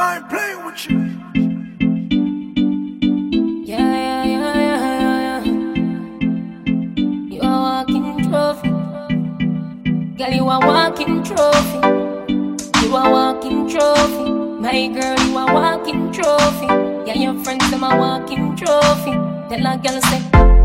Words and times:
I 0.00 0.16
ain't 0.16 0.28
playing 0.30 0.64
with 0.64 0.78
you. 0.88 0.98
Yeah, 3.64 3.78
yeah, 3.82 4.24
yeah, 4.24 4.54
yeah, 4.54 5.18
yeah. 5.26 5.42
You 7.34 7.40
are 7.42 7.60
walking 7.66 8.22
trophy. 8.30 8.70
Girl, 10.16 10.32
you 10.32 10.48
a 10.48 10.58
walking 10.60 11.22
trophy. 11.24 11.80
You 12.80 12.94
a 12.94 13.10
walking 13.10 13.68
trophy. 13.68 14.30
My 14.60 14.86
girl, 14.86 15.18
you 15.18 15.36
a 15.36 15.52
walking 15.52 16.12
trophy. 16.12 16.66
Yeah, 17.04 17.14
your 17.14 17.34
friends, 17.42 17.68
them 17.72 17.82
a 17.82 17.96
walking 17.98 18.54
trophy. 18.54 19.12
Tell 19.50 19.66
a 19.66 19.76
girl, 19.82 20.00
say, 20.02 20.20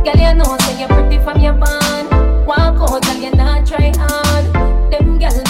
girl, 0.05 0.15
you 0.15 0.33
know, 0.35 0.57
say 0.59 0.79
you're 0.79 0.89
pretty 0.89 1.17
from 1.23 1.39
your 1.41 1.53
band. 1.53 2.45
Walk 2.45 2.77
out, 2.81 3.01
girl, 3.01 3.17
you 3.17 3.31
not 3.31 3.65
try 3.65 3.91
hard. 3.97 4.45
Them 4.91 5.17
girl 5.17 5.42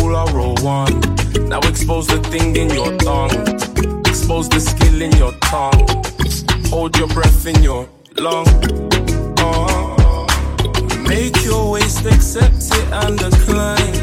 cool, 0.00 0.16
I'll 0.16 0.26
roll 0.28 0.56
one. 0.62 1.00
Now 1.48 1.60
expose 1.60 2.06
the 2.06 2.20
thing 2.30 2.56
in 2.56 2.70
your 2.70 2.96
tongue. 2.98 3.30
Expose 4.06 4.48
the 4.48 4.60
skill 4.60 5.02
in 5.02 5.12
your 5.12 5.32
tongue. 5.52 5.86
Hold 6.70 6.96
your 6.96 7.08
breath 7.08 7.46
in 7.46 7.62
your 7.62 7.88
lung. 8.16 8.46
Uh, 9.38 10.26
make 11.08 11.36
your 11.44 11.72
waist 11.72 12.04
accept 12.06 12.62
it 12.78 12.86
and 13.02 13.18
decline. 13.18 13.94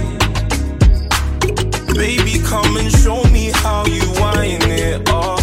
Baby, 1.96 2.40
come 2.44 2.78
and 2.78 2.92
show 2.92 3.24
me 3.36 3.52
how 3.64 3.86
you 3.86 4.08
wind 4.22 4.64
it 4.64 5.10
up. 5.10 5.40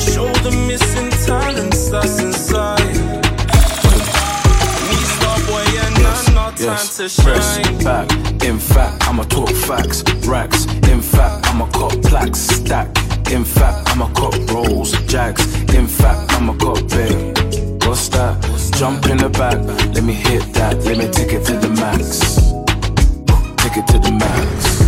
Show 0.00 0.32
the 0.44 0.52
mystery. 0.66 0.87
To 6.98 7.22
press 7.22 7.58
back. 7.84 8.10
In 8.42 8.58
fact, 8.58 9.06
I'ma 9.06 9.22
talk 9.22 9.50
facts, 9.50 10.02
racks. 10.26 10.64
In 10.88 11.00
fact, 11.00 11.46
I'ma 11.46 11.70
cop 11.70 11.92
plaques, 12.02 12.40
stack. 12.40 12.88
In 13.30 13.44
fact, 13.44 13.88
I'ma 13.90 14.08
cop 14.14 14.34
rolls, 14.50 14.90
jags. 15.06 15.44
In 15.74 15.86
fact, 15.86 16.32
I'ma 16.32 16.54
cop 16.56 16.78
big. 16.88 17.38
What's 17.86 18.08
that? 18.08 18.42
Jump 18.76 19.06
in 19.06 19.18
the 19.18 19.28
back, 19.28 19.58
let 19.94 20.02
me 20.02 20.12
hit 20.12 20.42
that, 20.54 20.78
let 20.84 20.98
me 20.98 21.08
take 21.08 21.32
it 21.32 21.44
to 21.46 21.52
the 21.52 21.68
max. 21.68 22.18
Take 23.62 23.76
it 23.76 23.86
to 23.92 23.98
the 24.00 24.10
max. 24.10 24.80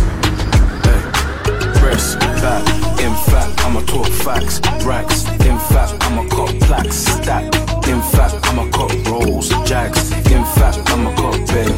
Hey, 0.83 1.79
press 1.79 2.15
back. 2.41 2.63
In 2.99 3.15
fact, 3.31 3.57
I'ma 3.63 3.79
talk 3.85 4.07
facts, 4.07 4.59
racks. 4.85 5.29
In 5.45 5.57
fact, 5.71 5.93
I'ma 6.03 6.27
cop 6.27 6.49
plaques, 6.59 6.97
stack. 6.97 7.70
In 7.91 8.01
fact, 8.01 8.35
I'ma 8.43 8.69
cop 8.71 8.91
rolls, 9.07 9.49
jags. 9.67 10.11
In 10.31 10.45
fact, 10.55 10.79
I'ma 10.91 11.13
cop 11.15 11.35
big. 11.47 11.69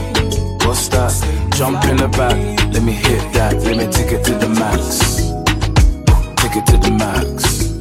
What's 0.64 0.88
that? 0.90 1.12
Jump 1.56 1.84
in 1.86 1.98
the 1.98 2.08
back, 2.08 2.38
let 2.72 2.84
me 2.84 2.92
hit 2.92 3.34
that, 3.34 3.56
let 3.64 3.78
me 3.78 3.88
take 3.92 4.12
it 4.12 4.24
to 4.26 4.34
the 4.36 4.50
max. 4.50 5.18
Take 6.42 6.58
it 6.58 6.66
to 6.68 6.78
the 6.78 6.92
max. 6.92 7.73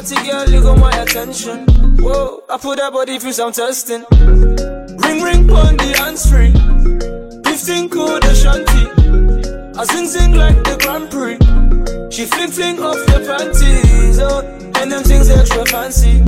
Body 0.00 0.30
girl, 0.30 0.48
you 0.48 0.62
got 0.62 0.78
my 0.78 0.90
attention. 1.02 1.66
Whoa, 1.98 2.42
I 2.48 2.56
put 2.56 2.78
that 2.78 2.90
body 2.90 3.18
through 3.18 3.34
some 3.34 3.52
testing. 3.52 4.02
Ring 4.10 5.22
ring 5.22 5.46
pon 5.46 5.76
the 5.76 5.94
answering. 6.00 6.54
15 7.44 7.90
code 7.90 8.22
the 8.22 8.34
shanty. 8.34 9.78
I 9.78 9.84
sing 9.84 10.06
sing 10.06 10.32
like 10.32 10.56
the 10.64 10.78
Grand 10.80 11.10
Prix. 11.10 11.36
She 12.10 12.24
fling 12.24 12.50
fling 12.50 12.80
off 12.80 12.96
the 13.12 13.20
panties, 13.28 14.18
oh, 14.20 14.40
and 14.80 14.90
them 14.90 15.04
things 15.04 15.28
extra 15.28 15.66
fancy. 15.66 16.24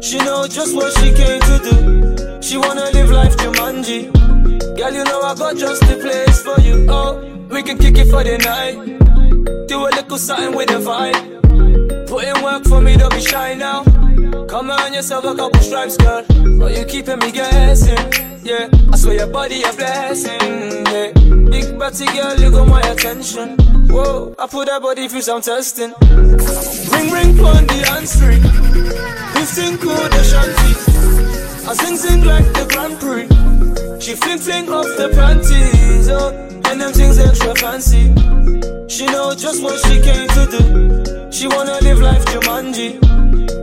She 0.00 0.18
know 0.18 0.46
just 0.46 0.72
what 0.76 0.92
she 0.98 1.12
came 1.12 1.40
to 1.40 1.58
do. 1.58 2.40
She 2.40 2.56
wanna 2.56 2.88
live 2.92 3.10
life 3.10 3.36
Jumanji. 3.36 4.12
Girl, 4.78 4.92
you 4.92 5.02
know 5.02 5.22
I 5.22 5.34
got 5.34 5.56
just 5.56 5.80
the 5.88 5.96
place 5.96 6.40
for 6.40 6.60
you. 6.60 6.86
Oh, 6.88 7.18
we 7.50 7.64
can 7.64 7.78
kick 7.78 7.98
it 7.98 8.08
for 8.08 8.22
the 8.22 8.38
night. 8.38 9.66
Do 9.66 9.88
a 9.88 9.90
little 9.90 10.18
something 10.18 10.54
with 10.54 10.68
the 10.68 10.78
vibe. 10.78 11.42
Put 12.12 12.24
in 12.24 12.42
work 12.42 12.64
for 12.64 12.78
me, 12.78 12.94
don't 12.94 13.10
be 13.14 13.22
shy 13.22 13.54
now. 13.54 13.84
Come 14.44 14.70
on 14.70 14.92
yourself 14.92 15.24
a 15.24 15.34
couple 15.34 15.58
stripes, 15.62 15.96
girl. 15.96 16.22
But 16.58 16.76
you 16.76 16.84
keeping 16.84 17.18
me 17.20 17.32
guessing. 17.32 17.96
Yeah, 18.44 18.68
I 18.92 18.96
swear 18.98 19.14
your 19.14 19.28
body 19.28 19.62
a 19.62 19.72
blessing. 19.72 20.84
Yeah, 20.92 21.12
big 21.48 21.78
body 21.78 22.04
girl, 22.04 22.38
you 22.38 22.50
got 22.50 22.68
my 22.68 22.82
attention. 22.82 23.56
Whoa, 23.88 24.34
I 24.38 24.46
put 24.46 24.68
that 24.68 24.82
body 24.82 25.08
through 25.08 25.22
some 25.22 25.40
testing. 25.40 25.94
Ring 26.92 27.10
ring 27.10 27.34
pon 27.38 27.66
the 27.66 27.80
answering. 27.96 28.42
15 28.42 29.78
code 29.78 30.12
shanty. 30.28 30.72
I 31.66 31.72
sing 31.72 31.96
sing 31.96 32.24
like 32.24 32.44
the 32.52 32.66
Grand 32.68 33.00
Prix. 33.00 34.00
She 34.02 34.16
fling 34.16 34.36
fling 34.36 34.68
off 34.68 34.84
the 34.98 35.08
panties, 35.14 36.10
oh, 36.10 36.28
and 36.70 36.78
them 36.78 36.92
things 36.92 37.18
extra 37.18 37.54
fancy. 37.54 38.12
She 38.86 39.06
know 39.06 39.34
just 39.34 39.62
what 39.62 39.80
she 39.86 40.02
came 40.02 40.28
to 40.28 40.46
do. 40.50 41.11
She 41.32 41.48
wanna 41.48 41.78
live 41.80 41.98
life 42.00 42.24
Jumanji. 42.26 43.00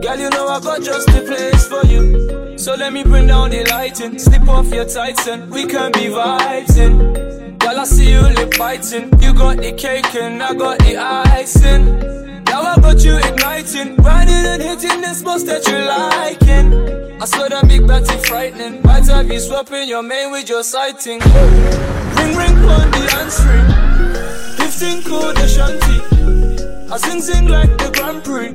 Girl, 0.02 0.18
you 0.18 0.28
know 0.30 0.48
I 0.48 0.58
got 0.60 0.82
just 0.82 1.06
the 1.06 1.22
place 1.22 1.68
for 1.68 1.86
you. 1.86 2.58
So 2.58 2.74
let 2.74 2.92
me 2.92 3.04
bring 3.04 3.28
down 3.28 3.50
the 3.50 3.64
lighting, 3.64 4.18
slip 4.18 4.48
off 4.48 4.72
your 4.74 4.84
tights 4.84 5.28
and 5.28 5.48
we 5.50 5.66
can 5.66 5.92
be 5.92 6.10
vibing. 6.10 7.58
Girl, 7.58 7.78
I 7.78 7.84
see 7.84 8.10
you 8.10 8.20
lip 8.22 8.54
biting. 8.58 9.04
You 9.22 9.32
got 9.32 9.58
the 9.58 9.72
cake 9.72 10.14
and 10.16 10.42
I 10.42 10.52
got 10.54 10.78
the 10.80 10.96
icing. 10.96 12.44
Now 12.44 12.62
I 12.62 12.76
got 12.80 13.04
you 13.04 13.16
igniting, 13.16 13.96
grinding 13.96 14.46
and 14.52 14.62
hitting 14.62 15.00
the 15.00 15.14
spots 15.14 15.44
that 15.44 15.64
you 15.68 15.78
liking. 15.78 17.22
I 17.22 17.24
saw 17.24 17.48
that 17.48 17.68
big 17.68 17.86
batty 17.86 18.18
frightening. 18.26 18.82
Might 18.82 19.06
have 19.06 19.30
you 19.30 19.38
swapping 19.38 19.88
your 19.88 20.02
main 20.02 20.32
with 20.32 20.48
your 20.48 20.64
sighting. 20.64 21.20
Ring 21.20 22.36
ring 22.36 22.56
on 22.66 22.90
the 22.90 23.04
answering. 23.20 24.58
15 24.58 25.02
code 25.04 25.38
a 25.38 25.48
shanty. 25.48 26.19
I 26.92 26.96
sing 26.98 27.20
sing 27.22 27.46
like 27.46 27.70
the 27.78 27.90
Grand 27.94 28.24
Prix. 28.24 28.50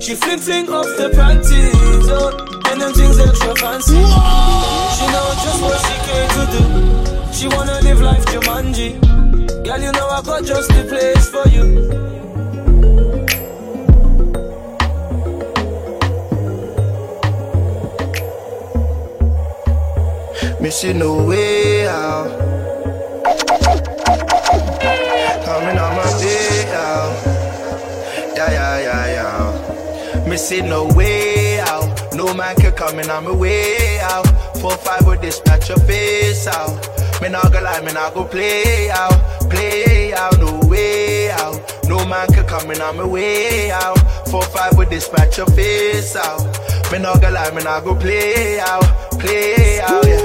She 0.00 0.14
fling 0.14 0.38
fling 0.38 0.68
off 0.68 0.86
the 0.96 1.10
panties, 1.10 2.08
oh, 2.10 2.30
and 2.70 2.80
them 2.80 2.92
things 2.92 3.18
extra 3.18 3.54
fancy. 3.56 3.94
She 4.96 5.06
know 5.12 5.26
just 5.44 5.60
what 5.62 5.78
she 5.86 5.96
came 6.06 6.30
to 6.36 6.44
do. 6.54 6.62
She 7.32 7.48
wanna 7.48 7.80
live 7.82 8.00
life 8.00 8.24
Jumanji. 8.26 9.00
Girl, 9.64 9.80
you 9.80 9.92
know 9.92 10.08
I 10.08 10.22
got 10.22 10.44
just 10.44 10.68
the 10.68 10.84
place 10.88 11.28
for 11.28 11.48
you. 11.48 12.06
See 20.76 20.92
no 20.92 21.24
way 21.24 21.88
out. 21.88 22.28
Coming 25.42 25.78
on 25.78 25.96
my 25.96 26.05
Me 30.36 30.40
see 30.40 30.60
no 30.60 30.84
way 30.88 31.60
out. 31.60 32.14
No 32.14 32.34
man 32.34 32.54
can 32.56 32.74
come 32.74 32.98
in 32.98 33.08
on 33.08 33.24
my 33.24 33.30
way 33.30 33.98
out. 34.00 34.26
Four 34.60 34.76
five 34.76 35.06
will 35.06 35.18
dispatch 35.18 35.70
your 35.70 35.78
face 35.78 36.46
out. 36.46 36.76
Me 37.22 37.30
not 37.30 37.50
gonna 37.50 37.64
lie, 37.64 37.80
me 37.80 37.90
not 37.94 38.12
go 38.12 38.22
play 38.22 38.90
out. 38.90 39.18
Play 39.48 40.12
out, 40.12 40.38
no 40.38 40.60
way 40.68 41.30
out. 41.30 41.58
No 41.88 42.04
man 42.04 42.28
can 42.34 42.46
come 42.46 42.70
in 42.70 42.82
on 42.82 42.98
my 42.98 43.06
way 43.06 43.70
out. 43.70 43.96
Four 44.28 44.42
five 44.42 44.76
will 44.76 44.86
dispatch 44.90 45.38
your 45.38 45.46
face 45.46 46.14
out. 46.16 46.42
Me 46.92 46.98
not 46.98 47.22
gonna 47.22 47.34
lie, 47.34 47.50
me 47.52 47.62
not 47.62 47.84
go 47.84 47.94
play 47.94 48.60
out. 48.60 48.84
Play 49.18 49.80
out, 49.80 50.06
yeah. 50.06 50.20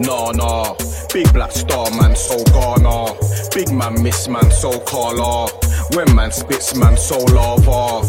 No, 0.00 0.32
nah. 0.32 0.74
Big 1.14 1.32
black 1.32 1.52
star, 1.52 1.88
man, 1.92 2.16
so 2.16 2.42
Ghana. 2.46 3.14
Big 3.54 3.70
man, 3.70 4.02
miss 4.02 4.26
man, 4.26 4.50
so 4.50 4.80
Carla. 4.80 5.48
When 5.92 6.12
man 6.12 6.32
spits, 6.32 6.74
man, 6.74 6.96
so 6.96 7.18
lava. 7.32 8.04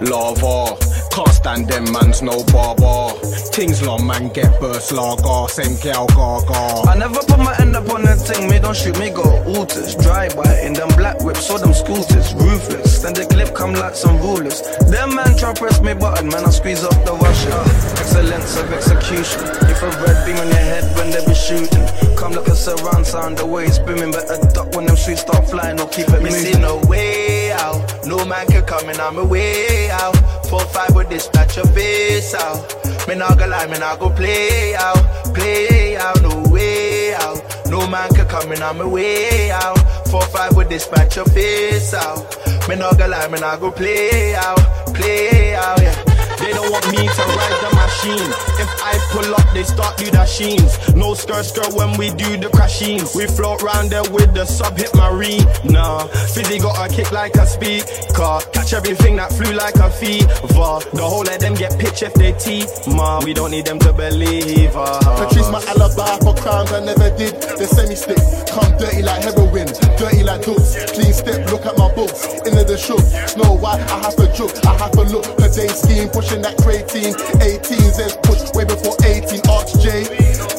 Lava. 0.00 0.91
Can't 1.12 1.28
stand 1.28 1.68
them, 1.68 1.92
man's 1.92 2.22
no 2.22 2.42
barber. 2.44 3.12
Things 3.52 3.82
long, 3.82 4.06
man, 4.06 4.28
get 4.32 4.58
burst 4.60 4.92
lager. 4.92 5.46
Same 5.48 5.76
gal, 5.80 6.06
gaga. 6.08 6.88
I 6.88 6.96
never 6.96 7.20
put 7.20 7.38
my 7.38 7.54
end 7.60 7.76
up 7.76 7.90
on 7.90 8.02
that 8.04 8.16
thing, 8.16 8.48
me 8.48 8.58
don't 8.58 8.74
shoot 8.74 8.98
me, 8.98 9.10
go 9.10 9.22
alters. 9.44 9.94
Drive 9.94 10.34
by 10.36 10.60
in 10.60 10.72
them 10.72 10.88
black 10.96 11.22
whips 11.22 11.50
or 11.50 11.58
them 11.58 11.74
scooters, 11.74 12.32
ruthless. 12.34 13.02
Then 13.02 13.12
the 13.12 13.26
clip 13.26 13.54
come 13.54 13.74
like 13.74 13.94
some 13.94 14.16
rulers. 14.20 14.62
Them 14.88 15.14
man 15.14 15.36
try 15.36 15.52
press 15.52 15.82
me 15.82 15.92
button, 15.92 16.28
man, 16.28 16.46
I 16.46 16.50
squeeze 16.50 16.82
up 16.82 16.96
the 17.04 17.12
washer. 17.12 17.60
Excellence 18.00 18.56
of 18.56 18.72
execution. 18.72 19.42
If 19.68 19.82
a 19.82 19.90
red 20.00 20.24
beam 20.24 20.36
on 20.40 20.48
your 20.48 20.64
head 20.64 20.96
when 20.96 21.10
they 21.10 21.20
be 21.26 21.34
shooting. 21.34 22.16
Come 22.16 22.32
like 22.32 22.46
a 22.46 22.56
surround 22.56 23.06
sound, 23.06 23.36
the 23.36 23.44
way 23.44 23.66
it's 23.66 23.78
booming. 23.78 24.12
Better 24.12 24.40
duck 24.54 24.74
when 24.74 24.86
them 24.86 24.96
streets 24.96 25.20
start 25.20 25.48
flying 25.50 25.78
or 25.78 25.88
keep 25.88 26.08
it 26.08 26.22
moving. 26.22 26.60
no 26.62 26.80
way 26.88 27.52
out. 27.52 28.06
No 28.06 28.24
man 28.24 28.46
can 28.46 28.64
come 28.64 28.88
in, 28.88 28.98
I'm 28.98 29.18
a 29.18 29.24
way 29.24 29.90
out. 29.90 30.16
Four 30.52 30.66
five 30.66 30.94
with 30.94 31.08
this, 31.08 31.28
patch 31.28 31.56
your 31.56 31.64
face 31.68 32.34
out. 32.34 32.76
Me 33.08 33.14
not 33.14 33.38
gonna 33.38 33.52
lie, 33.52 33.66
me 33.68 33.78
not 33.78 33.98
go 33.98 34.10
play 34.10 34.74
out, 34.74 35.02
play 35.32 35.96
out, 35.96 36.20
no 36.20 36.42
way 36.50 37.14
out. 37.14 37.40
No 37.70 37.86
man 37.86 38.10
can 38.10 38.28
come 38.28 38.52
in 38.52 38.60
on 38.60 38.76
my 38.76 38.84
way 38.84 39.50
out. 39.50 39.78
Four 40.08 40.20
five 40.26 40.54
with 40.54 40.68
this, 40.68 40.86
patch 40.86 41.16
your 41.16 41.24
face 41.24 41.94
out. 41.94 42.36
Me 42.68 42.76
not 42.76 42.98
go 42.98 43.08
lie, 43.08 43.28
me 43.28 43.40
not 43.40 43.60
go 43.60 43.70
play 43.72 44.34
out, 44.34 44.58
play 44.94 45.54
out, 45.54 45.80
yeah. 45.80 46.11
They 46.42 46.52
don't 46.52 46.70
want 46.70 46.90
me 46.90 47.06
to 47.06 47.22
ride 47.38 47.58
the 47.62 47.70
machine. 47.78 48.30
If 48.58 48.70
I 48.82 48.98
pull 49.14 49.34
up, 49.34 49.46
they 49.54 49.62
start 49.62 49.96
do 49.96 50.10
sheens. 50.26 50.94
No 50.94 51.14
skirt 51.14 51.44
skirt 51.44 51.72
when 51.74 51.96
we 51.98 52.10
do 52.10 52.36
the 52.36 52.48
crashings. 52.48 53.14
We 53.14 53.26
float 53.26 53.62
round 53.62 53.90
there 53.90 54.02
with 54.10 54.34
the 54.34 54.44
sub 54.44 54.76
hit 54.76 54.94
marine. 54.94 55.44
Nah, 55.64 56.06
Fizzy 56.34 56.58
got 56.58 56.74
a 56.80 56.92
kick 56.92 57.12
like 57.12 57.34
a 57.36 57.46
speaker. 57.46 58.38
Catch 58.52 58.72
everything 58.72 59.16
that 59.16 59.32
flew 59.32 59.52
like 59.52 59.76
a 59.76 59.90
fever. 59.90 60.80
The 60.92 61.04
whole 61.04 61.28
of 61.28 61.38
them 61.38 61.54
get 61.54 61.78
pitch 61.78 62.02
if 62.02 62.14
they 62.14 62.32
tee. 62.32 62.66
Ma, 62.90 63.20
we 63.24 63.34
don't 63.34 63.50
need 63.50 63.66
them 63.66 63.78
to 63.80 63.92
believe 63.92 64.74
us. 64.74 65.04
Patrice 65.20 65.50
my 65.50 65.62
alibi 65.68 66.18
for 66.24 66.34
crimes 66.34 66.72
I 66.72 66.80
never 66.80 67.10
did. 67.16 67.34
The 67.58 67.66
semi 67.66 67.94
stick, 67.94 68.18
come 68.50 68.72
dirty 68.78 69.02
like 69.02 69.22
heroin, 69.22 69.66
dirty 69.98 70.22
like 70.22 70.42
dooks. 70.42 70.74
Clean 70.92 71.12
step, 71.12 71.50
look 71.50 71.66
at 71.66 71.76
my 71.76 71.92
books. 71.94 72.24
Into 72.42 72.64
the 72.64 72.76
shook. 72.76 73.02
Know 73.36 73.54
why 73.54 73.78
I 73.78 73.98
have 74.00 74.16
to 74.16 74.26
joke, 74.32 74.54
I 74.66 74.74
have 74.78 74.92
to 74.92 75.02
look. 75.02 75.26
Her 75.40 75.48
day 75.48 75.68
scheme, 75.68 76.08
pushing 76.32 76.42
that 76.42 76.56
creatine. 76.58 77.14
18 77.40 77.78
says 77.92 78.16
push 78.22 78.40
way 78.54 78.64
before 78.64 78.96
18. 79.04 79.40
Arch 79.50 79.72
J. 79.80 80.04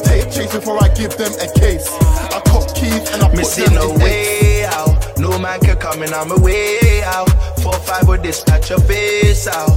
Take 0.04 0.32
chase 0.32 0.54
before 0.54 0.82
I 0.84 0.90
give 0.90 1.16
them 1.18 1.34
a 1.34 1.48
case. 1.60 1.88
I 2.32 2.42
cop 2.46 2.74
keys 2.76 3.10
and 3.12 3.24
I 3.24 3.30
put 3.30 3.38
Missing 3.38 3.66
them 3.66 3.76
no 3.76 3.94
in 3.94 4.00
way 4.00 4.66
out. 4.66 5.18
No 5.18 5.40
man 5.40 5.60
can 5.62 5.78
come 5.78 6.04
in 6.04 6.14
on 6.14 6.30
my 6.30 6.36
way 6.36 7.04
out. 7.04 7.30
Four 7.62 7.74
five 7.74 8.08
with 8.08 8.24
this, 8.24 8.44
patch 8.44 8.70
your 8.70 8.80
face 8.80 9.48
out. 9.48 9.72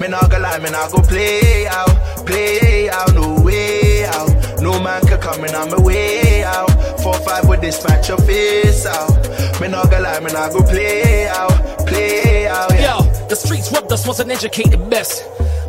Me 0.00 0.08
not 0.08 0.30
gonna 0.30 0.42
lie, 0.42 0.58
me 0.58 0.70
not 0.70 0.90
go 0.92 1.02
play 1.02 1.66
out, 1.66 2.26
play 2.26 2.88
out, 2.88 3.14
no 3.14 3.40
way 3.42 4.04
out. 4.06 4.30
No 4.60 4.80
man 4.80 5.02
can 5.06 5.20
come 5.20 5.44
in 5.44 5.54
on 5.54 5.70
my 5.70 5.80
way 5.80 6.44
out. 6.44 6.70
Four 7.02 7.14
five 7.14 7.48
with 7.48 7.60
this, 7.60 7.82
patch 7.82 8.08
your 8.08 8.18
face 8.18 8.86
out. 8.86 9.10
Me 9.60 9.68
not 9.68 9.90
gonna 9.90 10.04
lie, 10.04 10.20
me 10.20 10.32
not 10.32 10.52
go 10.52 10.62
play 10.62 11.28
out, 11.28 11.86
play 11.86 12.46
out, 12.46 12.71
the 13.32 13.36
streets 13.36 13.72
rubbed 13.72 13.90
us 13.90 14.06
was 14.06 14.20
an 14.20 14.30
educated 14.30 14.78
mess. 14.88 15.22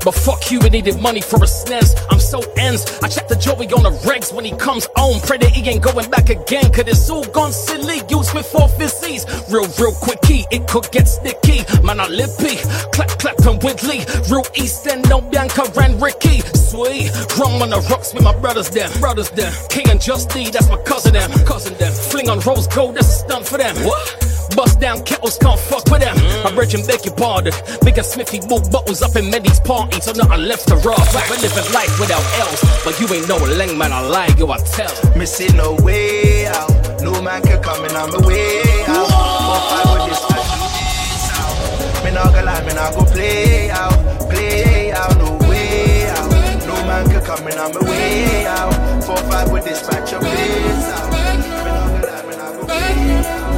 But 0.04 0.16
fuck 0.16 0.52
you, 0.52 0.60
we 0.60 0.70
needed 0.70 1.00
money 1.00 1.22
for 1.22 1.38
a 1.38 1.48
SNES. 1.48 2.08
I'm 2.10 2.20
so 2.20 2.42
ends. 2.58 3.00
I 3.02 3.08
check 3.08 3.28
the 3.30 3.36
Joey 3.36 3.68
on 3.72 3.84
the 3.84 3.92
regs 4.04 4.34
when 4.34 4.44
he 4.44 4.52
comes 4.52 4.88
home. 4.96 5.22
Pray 5.22 5.38
that 5.38 5.52
he 5.52 5.68
ain't 5.70 5.82
going 5.82 6.10
back 6.10 6.30
again, 6.30 6.72
cause 6.74 6.88
it's 6.88 7.10
all 7.10 7.24
gone 7.26 7.54
silly. 7.54 8.02
Used 8.10 8.34
with 8.34 8.46
four 8.46 8.68
fizzies. 8.68 9.24
Real, 9.52 9.68
real 9.80 9.94
quickie, 9.94 10.46
it 10.52 10.68
could 10.68 10.92
get 10.92 11.08
sticky. 11.08 11.64
Man, 11.84 12.00
I 12.02 12.08
lippy. 12.08 12.58
Clap, 12.92 13.10
clap, 13.20 13.40
and 13.46 13.64
Whitley. 13.64 14.04
Real 14.30 14.44
East 14.56 14.86
End, 14.88 15.08
no 15.10 15.22
Bianca 15.22 15.64
and 15.80 16.02
Ricky. 16.02 16.42
Sweet. 16.54 17.10
Rum 17.40 17.62
on 17.62 17.70
the 17.70 17.80
rocks 17.90 18.14
with 18.14 18.24
my 18.24 18.36
brothers 18.40 18.70
them. 18.70 18.92
Brothers 19.00 19.30
them. 19.32 19.54
King 19.70 19.90
and 19.90 20.00
Justy, 20.00 20.52
that's 20.52 20.70
my 20.70 20.82
cousin 20.84 21.14
them. 21.14 21.32
Cousin 21.46 21.78
them. 21.78 21.94
Fling 21.94 22.30
on 22.30 22.40
rose 22.42 22.68
gold, 22.68 22.96
that's 22.96 23.08
a 23.08 23.12
stunt 23.12 23.48
for 23.48 23.58
them. 23.58 23.76
What? 23.86 24.34
Bust 24.56 24.80
down 24.80 25.04
kettles, 25.04 25.38
can't 25.38 25.60
fuck 25.60 25.90
with 25.90 26.02
them. 26.02 26.16
I 26.46 26.52
bridge 26.54 26.76
and 26.76 26.86
beg 26.86 27.06
your 27.06 27.16
pardon. 27.16 27.54
Big 27.84 27.98
and 27.98 28.06
Smithy 28.06 28.42
move 28.48 28.70
bottles 28.70 29.02
up 29.02 29.16
in 29.16 29.26
Mendy's 29.26 29.60
party, 29.60 29.93
so 30.02 30.12
nothing 30.14 30.46
left 30.46 30.68
to 30.70 30.76
rob. 30.78 31.00
We're 31.30 31.38
living 31.42 31.74
life 31.74 32.00
without 32.00 32.24
else, 32.40 32.62
but 32.84 33.00
you 33.00 33.08
ain't 33.14 33.28
no 33.28 33.38
leng 33.38 33.78
man. 33.78 33.92
I 33.92 34.02
lie, 34.02 34.34
yo, 34.38 34.50
I 34.52 34.58
tell. 34.58 34.92
Missing 35.16 35.58
no 35.58 35.76
way 35.82 36.48
out. 36.48 36.70
No 37.02 37.22
man 37.22 37.42
can 37.42 37.62
come 37.62 37.84
in 37.86 37.96
on 37.96 38.12
my 38.12 38.18
way 38.28 38.62
out. 38.88 39.08
Four 39.44 39.60
five 39.70 39.88
with 39.94 40.06
this 40.10 40.22
patch 40.26 40.48
your 40.56 40.70
face 40.72 41.30
out. 41.36 42.04
Me 42.04 42.12
not 42.12 42.34
go 42.34 42.42
lie, 42.44 42.62
me 42.66 42.74
not 42.74 42.94
go 42.96 43.04
play 43.06 43.70
out, 43.72 44.30
play 44.30 44.92
out, 44.92 45.18
no 45.18 45.38
way 45.50 46.08
out. 46.10 46.32
No 46.66 46.76
man 46.88 47.06
can 47.10 47.22
come 47.26 47.48
in 47.48 47.58
on 47.58 47.74
my 47.74 47.82
way 47.90 48.46
out. 48.48 49.04
Four 49.04 49.18
five 49.18 49.52
with 49.52 49.66
this 49.66 49.82
patch 49.88 50.12
your 50.12 50.22
face 50.22 50.90
out. 50.96 51.12
Me 51.12 51.18
not 51.66 52.02
go 52.02 52.08
lie, 52.08 52.24
me 52.30 52.36
not 52.38 52.54
go 52.56 52.66
play 52.66 53.26
out. 53.28 53.54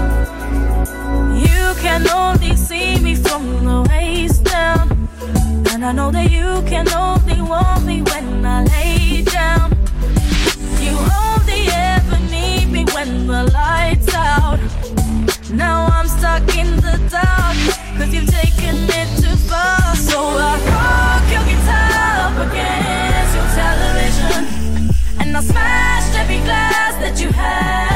You 1.38 1.82
can 1.82 2.10
only 2.10 2.56
see 2.56 3.00
me 3.00 3.16
from 3.16 3.66
the 3.66 3.86
waist 3.90 4.44
down. 4.44 5.05
And 5.76 5.84
I 5.84 5.92
know 5.92 6.10
that 6.10 6.32
you 6.32 6.64
can 6.70 6.88
only 6.94 7.42
want 7.42 7.84
me 7.84 8.02
when 8.02 8.46
I 8.46 8.64
lay 8.64 9.24
down. 9.24 9.72
You 10.80 10.96
only 10.96 11.68
ever 11.68 12.18
need 12.32 12.72
me 12.72 12.86
when 12.96 13.28
the 13.28 13.44
lights 13.52 14.08
out. 14.16 14.58
Now 15.52 15.88
I'm 15.88 16.08
stuck 16.08 16.48
in 16.56 16.78
the 16.78 16.96
dark, 17.12 17.58
cause 17.98 18.14
you've 18.14 18.32
taken 18.32 18.88
it 18.88 19.10
too 19.22 19.36
far. 19.36 19.98
So 19.98 20.18
I 20.24 20.56
broke 20.64 21.28
your 21.36 21.44
guitar 21.44 21.92
up 22.24 22.38
against 22.48 23.36
your 23.36 23.50
television. 23.60 24.48
And 25.20 25.36
I 25.36 25.42
smashed 25.42 26.18
every 26.18 26.40
glass 26.48 26.94
that 27.04 27.20
you 27.20 27.34
had 27.34 27.95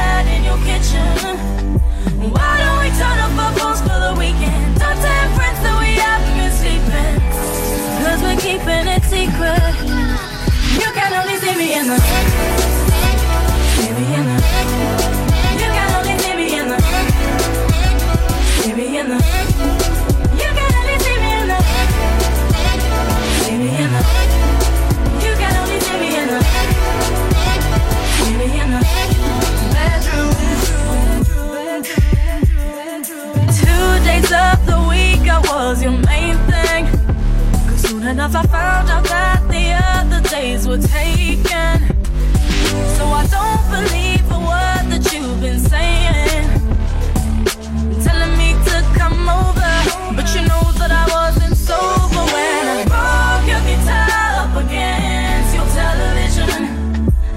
was 35.70 35.82
your 35.84 35.92
main 35.92 36.36
thing. 36.50 36.84
Cause 37.68 37.82
soon 37.82 38.02
enough, 38.02 38.34
I 38.34 38.42
found 38.42 38.90
out 38.90 39.04
that 39.04 39.38
the 39.54 39.66
other 39.94 40.20
days 40.28 40.66
were 40.66 40.82
taken. 40.98 41.76
So 42.96 43.04
I 43.20 43.24
don't 43.36 43.64
believe 43.76 44.24
a 44.34 44.40
word 44.50 44.84
that 44.90 45.04
you've 45.12 45.40
been 45.40 45.60
saying. 45.60 46.46
Telling 48.02 48.34
me 48.40 48.50
to 48.66 48.76
come 48.98 49.28
over, 49.28 49.72
but 50.16 50.26
you 50.34 50.42
know 50.50 50.64
that 50.80 50.90
I 50.90 51.06
wasn't 51.16 51.54
sober 51.56 52.24
when 52.34 52.62
I 52.74 52.78
broke 52.90 53.46
your 53.52 53.62
guitar 53.70 54.26
up 54.42 54.54
against 54.64 55.54
your 55.54 55.68
television. 55.78 56.62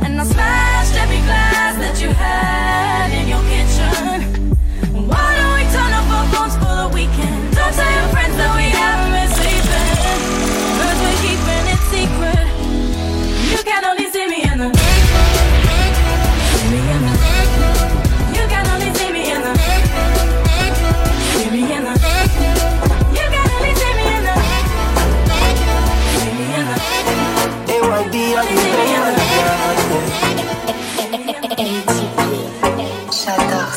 And 0.05 0.19
I 0.19 0.25
smashed 0.25 0.95
every 1.03 1.21
glass 1.29 1.77
that 1.83 2.01
you 2.01 2.09
had 2.09 3.13
in 3.13 3.25
your 3.29 3.43
kitchen. 3.53 4.17
Why 5.05 5.27
don't 5.37 5.53
we 5.53 5.65
turn 5.75 5.91
off 5.99 6.09
our 6.17 6.25
phones 6.33 6.55
for 6.57 6.73
the 6.81 6.89
weekend? 6.97 7.53
Don't 7.53 7.73
tell 7.73 8.12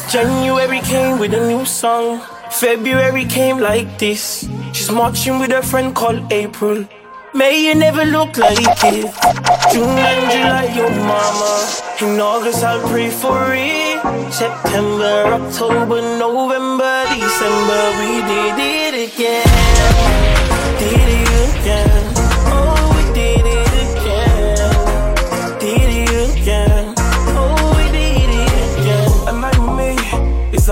January 0.08 0.80
came 0.80 1.18
with 1.18 1.34
a 1.34 1.46
new 1.48 1.64
song. 1.64 2.20
February 2.50 3.24
came 3.24 3.58
like 3.58 3.98
this. 3.98 4.48
She's 4.72 4.90
marching 4.90 5.40
with 5.40 5.50
a 5.50 5.62
friend 5.62 5.94
called 5.94 6.32
April. 6.32 6.86
May 7.34 7.66
you 7.66 7.74
never 7.74 8.04
look 8.04 8.36
like 8.38 8.56
it. 8.84 9.12
June 9.72 9.98
and 9.98 10.30
July, 10.30 10.72
your 10.76 10.90
mama. 10.90 11.52
In 12.00 12.20
August, 12.20 12.62
I'll 12.62 12.88
pray 12.88 13.10
for 13.10 13.52
it. 13.52 14.32
September, 14.32 15.26
October, 15.38 16.00
November, 16.18 17.04
December, 17.18 17.82
we 17.98 18.22
did 18.30 18.58
it 18.58 18.94
again. 19.10 19.46
Did 20.78 21.08
it 21.18 21.60
again. 21.60 21.95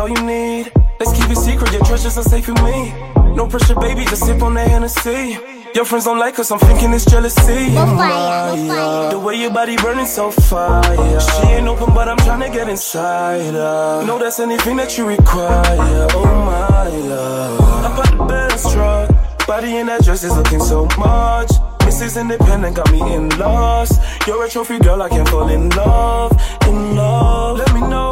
All 0.05 0.11
you 0.11 0.27
need. 0.27 0.71
Let's 1.01 1.13
keep 1.19 1.31
it 1.31 1.37
secret, 1.37 1.73
your 1.73 1.85
treasures 1.85 2.19
are 2.19 2.23
safe 2.23 2.47
with 2.47 2.63
me. 2.63 2.93
No 3.35 3.47
pressure, 3.47 3.75
baby, 3.75 4.05
just 4.05 4.25
sip 4.27 4.43
on 4.43 4.53
the 4.55 4.61
Hennessy. 4.61 5.39
Your 5.75 5.85
friends 5.87 6.05
don't 6.05 6.19
like 6.19 6.39
us, 6.39 6.51
I'm 6.51 6.59
thinking 6.59 6.93
it's 6.93 7.07
jealousy. 7.07 7.71
Maya. 7.75 9.11
The 9.11 9.19
way 9.19 9.37
your 9.37 9.51
body 9.51 9.77
burning 9.77 10.07
so 10.07 10.31
fire. 10.31 11.21
She 11.21 11.47
ain't 11.55 11.67
open, 11.67 11.95
but 11.95 12.09
I'm 12.09 12.19
trying 12.19 12.41
to 12.41 12.51
get 12.51 12.69
inside 12.69 13.55
her. 13.55 14.05
Know 14.07 14.19
that's 14.19 14.39
anything 14.41 14.77
that 14.77 14.97
you 14.99 15.07
require. 15.07 16.07
Oh 16.13 16.35
my 16.53 16.89
love. 16.89 17.85
Up 17.87 18.07
at 18.07 18.19
the 18.19 18.25
bed 18.25 18.51
and 18.53 18.61
struck. 18.61 19.47
Body 19.47 19.77
in 19.79 19.87
that 19.87 20.05
dress 20.05 20.23
is 20.23 20.37
looking 20.37 20.61
so 20.61 20.85
much. 20.99 21.51
Mrs. 21.81 22.21
Independent 22.21 22.77
got 22.77 22.93
me 22.93 23.01
in 23.15 23.31
lost. 23.39 24.01
You're 24.27 24.45
a 24.45 24.49
trophy 24.49 24.79
girl, 24.79 25.01
I 25.03 25.09
can't 25.09 25.29
fall 25.29 25.49
in 25.49 25.71
love, 25.71 26.33
in 26.69 26.95
love. 26.95 27.59
Let 27.59 27.75
me 27.75 27.81
know 27.81 28.11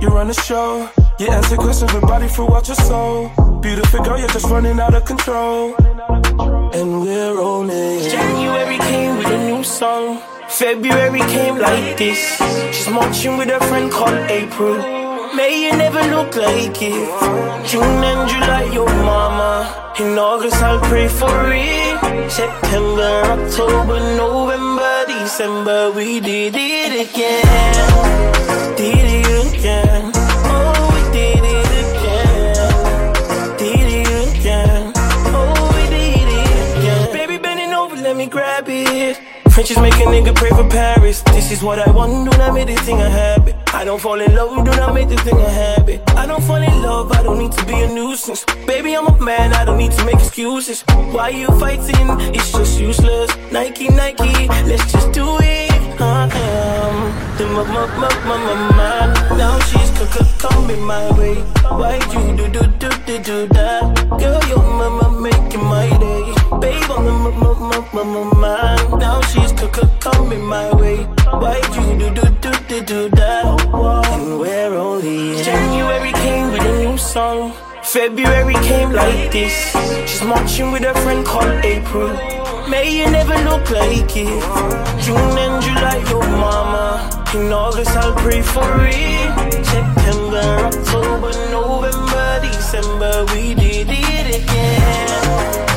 you 0.00 0.08
run 0.08 0.28
the 0.28 0.34
show. 0.34 0.88
You 1.20 1.28
answer 1.28 1.56
questions 1.56 1.92
with 1.92 2.00
body 2.04 2.28
throughout 2.28 2.66
your 2.66 2.76
soul. 2.76 3.28
Beautiful 3.60 4.02
girl, 4.02 4.18
you're 4.18 4.28
just 4.28 4.46
running 4.46 4.80
out 4.80 4.94
of 4.94 5.04
control. 5.04 5.74
And 6.72 7.02
we're 7.02 7.34
rolling. 7.34 8.08
January 8.08 8.78
came 8.78 9.18
with 9.18 9.26
a 9.26 9.36
new 9.50 9.62
song. 9.62 10.22
February 10.48 11.20
came 11.28 11.58
like 11.58 11.98
this. 11.98 12.40
She's 12.74 12.88
marching 12.88 13.36
with 13.36 13.50
her 13.50 13.60
friend 13.68 13.92
called 13.92 14.16
April. 14.30 14.78
May 15.34 15.66
you 15.66 15.76
never 15.76 16.02
look 16.04 16.34
like 16.36 16.80
it. 16.80 17.68
June 17.68 18.02
and 18.10 18.30
July, 18.30 18.70
your 18.72 18.88
mama. 18.88 19.92
In 19.98 20.18
August, 20.18 20.56
I'll 20.62 20.80
pray 20.80 21.08
for 21.08 21.52
it. 21.52 22.30
September, 22.30 23.12
October, 23.36 24.00
November, 24.16 25.04
December, 25.06 25.92
we 25.92 26.20
did 26.20 26.54
it 26.56 27.10
again. 27.10 28.74
Did 28.74 29.26
it 29.28 29.58
again. 29.58 30.19
French 39.60 39.72
is 39.72 39.78
making 39.78 40.08
nigga 40.08 40.34
pray 40.34 40.48
for 40.48 40.66
Paris. 40.70 41.20
This 41.20 41.52
is 41.52 41.62
what 41.62 41.78
I 41.78 41.90
want, 41.90 42.30
do 42.30 42.38
not 42.38 42.54
make 42.54 42.68
this 42.68 42.80
thing 42.80 42.98
a 42.98 43.10
habit. 43.10 43.54
I 43.74 43.84
don't 43.84 44.00
fall 44.00 44.18
in 44.18 44.34
love, 44.34 44.64
do 44.64 44.70
not 44.70 44.94
make 44.94 45.10
this 45.10 45.20
thing 45.20 45.36
a 45.36 45.50
habit. 45.50 46.00
I 46.16 46.24
don't 46.24 46.42
fall 46.44 46.62
in 46.62 46.82
love, 46.82 47.12
I 47.12 47.22
don't 47.22 47.38
need 47.38 47.52
to 47.52 47.66
be 47.66 47.74
a 47.74 47.88
nuisance. 47.92 48.46
Baby, 48.66 48.96
I'm 48.96 49.06
a 49.06 49.20
man, 49.20 49.52
I 49.52 49.66
don't 49.66 49.76
need 49.76 49.92
to 49.92 50.04
make 50.06 50.14
excuses. 50.14 50.80
Why 51.12 51.28
you 51.28 51.48
fighting? 51.60 52.08
It's 52.34 52.52
just 52.52 52.80
useless. 52.80 53.36
Nike, 53.52 53.88
Nike, 53.88 54.48
let's 54.48 54.90
just 54.90 55.12
do 55.12 55.26
it. 55.42 55.69
I 56.02 56.28
am 56.32 57.36
the 57.36 57.46
my, 57.46 57.62
my, 57.64 57.86
my, 58.00 58.08
my, 58.24 58.36
my 58.46 58.76
man. 58.76 59.38
Now 59.38 59.58
she's 59.60 59.90
c- 59.98 60.06
c- 60.06 60.38
coming 60.38 60.82
my 60.82 61.10
way. 61.18 61.34
Why 61.80 61.96
you 62.12 62.36
do 62.36 62.48
do 62.48 62.62
do 62.78 62.88
do 63.06 63.18
do 63.18 63.46
that? 63.48 63.82
Girl, 64.18 64.40
your 64.48 64.58
mama 64.64 65.20
making 65.20 65.64
my 65.64 65.88
day. 65.98 66.22
Babe, 66.60 66.90
I'm 66.90 67.04
the 67.04 67.12
my, 67.12 67.30
my, 67.30 67.52
my, 67.68 67.78
my, 67.92 68.02
my 68.04 68.40
man. 68.40 68.98
Now 68.98 69.20
she's 69.22 69.50
c- 69.50 69.68
c- 69.74 69.88
coming 70.00 70.44
my 70.44 70.72
way. 70.74 71.04
Why 71.42 71.56
you 71.74 71.98
do 71.98 72.08
do 72.14 72.24
do 72.40 72.52
do 72.68 72.80
do 72.84 73.08
that? 73.10 73.44
And 73.44 74.38
we're 74.40 74.74
only 74.74 75.38
in 75.38 75.44
January 75.44 76.12
came 76.12 76.52
with 76.52 76.62
a 76.62 76.78
new 76.84 76.96
song. 76.98 77.52
February 77.82 78.54
came 78.54 78.92
like 78.92 79.32
this. 79.32 79.52
She's 80.08 80.22
marching 80.22 80.70
with 80.72 80.82
her 80.82 80.94
friend 80.94 81.24
called 81.26 81.64
April. 81.64 82.39
May 82.70 82.98
you 82.98 83.10
never 83.10 83.34
look 83.50 83.68
like 83.68 84.16
it. 84.16 85.02
June 85.02 85.36
and 85.44 85.60
July, 85.60 86.04
your 86.08 86.22
mama. 86.22 87.10
In 87.34 87.52
August, 87.52 87.90
I'll 87.96 88.14
pray 88.14 88.42
for 88.42 88.86
it. 88.86 89.66
September, 89.66 90.70
October, 90.70 91.32
November, 91.50 92.38
December, 92.40 93.26
we 93.34 93.54
did 93.54 93.88
it 93.90 94.42
again. 94.42 95.69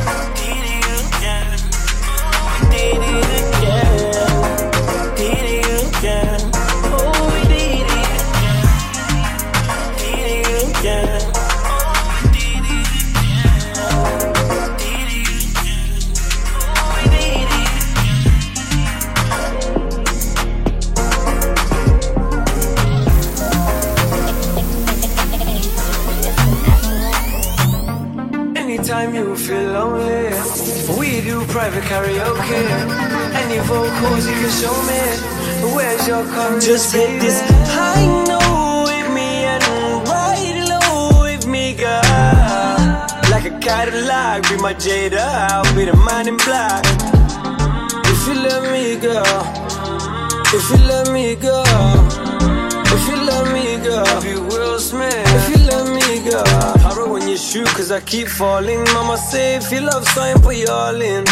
Anytime 28.94 29.14
you 29.16 29.34
feel 29.34 29.72
lonely, 29.72 30.30
we 30.96 31.20
do 31.20 31.44
private 31.46 31.82
karaoke. 31.82 32.62
Any 33.42 33.58
vocals 33.66 34.24
you 34.24 34.34
can 34.34 34.52
show 34.62 34.76
me. 34.86 35.74
Where's 35.74 36.06
your 36.06 36.24
courage? 36.26 36.64
Just 36.64 36.94
hit 36.94 37.20
this 37.20 37.40
high 37.74 38.06
note 38.28 38.84
with 38.86 39.12
me 39.12 39.30
and 39.50 39.64
ride 40.06 40.68
low 40.70 41.22
with 41.22 41.44
me, 41.44 41.74
girl. 41.74 42.02
Like 43.32 43.46
a 43.46 43.58
Cadillac, 43.58 44.48
be 44.48 44.56
my 44.58 44.74
Jada, 44.74 45.26
I'll 45.50 45.74
be 45.74 45.86
the 45.86 45.96
man 45.96 46.28
in 46.28 46.36
black. 46.36 46.84
If 48.06 48.28
you 48.28 48.34
let 48.46 48.62
me, 48.70 48.96
girl. 48.96 49.42
If 50.54 50.70
you 50.70 50.86
let 50.86 51.10
me, 51.10 51.34
girl. 51.34 51.64
If 52.94 53.08
you 53.08 53.16
let 53.26 53.52
me, 53.52 53.76
girl, 53.84 54.22
be 54.22 54.34
Will 54.36 54.78
Smith. 54.78 55.26
If 55.26 55.48
you 55.50 55.66
let 55.66 55.83
I 56.32 56.94
roll 56.96 57.12
when 57.12 57.28
you 57.28 57.36
shoot, 57.36 57.66
cause 57.68 57.90
I 57.90 58.00
keep 58.00 58.28
falling. 58.28 58.82
Mama 58.94 59.16
say, 59.18 59.56
if 59.56 59.70
you 59.70 59.80
love 59.80 60.06
something, 60.08 60.42
put 60.42 60.56
you 60.56 60.66
all 60.68 61.00
in. 61.00 61.24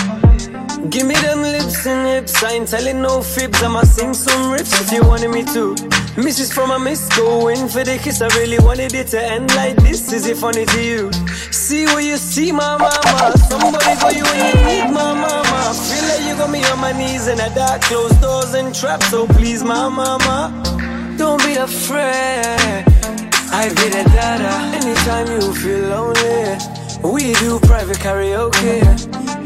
Give 0.91 1.07
me 1.07 1.15
them 1.15 1.41
lips 1.41 1.87
and 1.87 2.07
hips, 2.07 2.43
I 2.43 2.53
ain't 2.53 2.69
telling 2.69 3.01
no 3.01 3.23
fibs. 3.23 3.63
I'ma 3.63 3.83
sing 3.83 4.13
some 4.13 4.53
riffs 4.53 4.81
if 4.83 4.93
you 4.93 5.03
wanted 5.03 5.31
me 5.31 5.45
to. 5.55 5.75
Misses 6.21 6.53
from 6.53 6.71
a 6.73 6.79
miss, 6.79 7.09
going 7.17 7.69
for 7.69 7.85
the 7.85 7.99
kiss. 8.03 8.21
I 8.21 8.29
really 8.39 8.59
wanted 8.59 8.93
it 8.93 9.07
to 9.09 9.23
end 9.23 9.55
like 9.55 9.77
this. 9.77 10.13
Is 10.13 10.27
it 10.27 10.37
funny 10.37 10.67
to 10.67 10.83
you? 10.83 11.11
See 11.51 11.87
what 11.87 12.05
you 12.05 12.19
see, 12.19 12.53
my 12.53 12.77
mama. 12.77 13.39
Somebody 13.49 13.95
got 14.01 14.15
you 14.15 14.25
when 14.25 14.39
you 14.45 14.65
need 14.67 14.93
my 14.93 15.15
mama. 15.15 15.73
Feel 15.89 16.05
like 16.09 16.29
you 16.29 16.37
got 16.37 16.51
me 16.51 16.63
on 16.65 16.79
my 16.81 16.93
knees 16.93 17.29
in 17.29 17.41
a 17.41 17.55
dark, 17.55 17.81
closed 17.83 18.21
doors 18.21 18.53
and 18.53 18.75
traps. 18.75 19.09
So 19.09 19.27
please, 19.27 19.63
my 19.65 19.89
mama. 19.89 21.17
Don't 21.17 21.43
be 21.45 21.55
afraid. 21.55 23.22
I 23.55 23.69
be 23.69 23.89
the 23.93 24.03
dada. 24.15 24.53
Anytime 24.75 25.27
you 25.29 25.53
feel 25.53 25.89
lonely, 25.91 26.57
we 27.05 27.35
do 27.35 27.59
private 27.61 27.99
karaoke. 27.99 28.81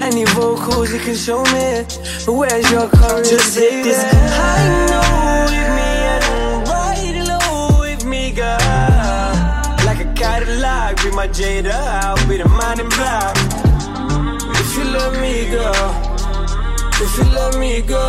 Any 0.01 0.25
vocals 0.27 0.93
you 0.93 1.01
can 1.01 1.17
show 1.17 1.43
me. 1.43 1.85
Where's 2.27 2.71
your 2.71 2.89
courage? 2.89 3.29
Just 3.29 3.59
hit 3.59 3.83
this 3.83 4.01
high 4.01 4.87
note 4.87 5.51
with 5.51 5.71
me 5.75 5.91
and 6.13 6.69
ride 6.69 7.19
low 7.27 7.81
with 7.81 8.05
me, 8.05 8.31
girl. 8.31 8.57
Like 9.85 9.99
a 9.99 10.13
Cadillac, 10.15 11.03
be 11.03 11.11
my 11.11 11.27
Jada. 11.27 11.75
I'll 11.75 12.29
be 12.29 12.37
the 12.37 12.49
man 12.49 12.79
in 12.79 12.89
black. 12.91 13.37
If 14.61 14.77
you 14.79 14.85
let 14.85 15.21
me 15.21 15.51
go, 15.51 15.73
if 17.03 17.19
you 17.19 17.25
let 17.35 17.59
me 17.59 17.83
go. 17.83 18.09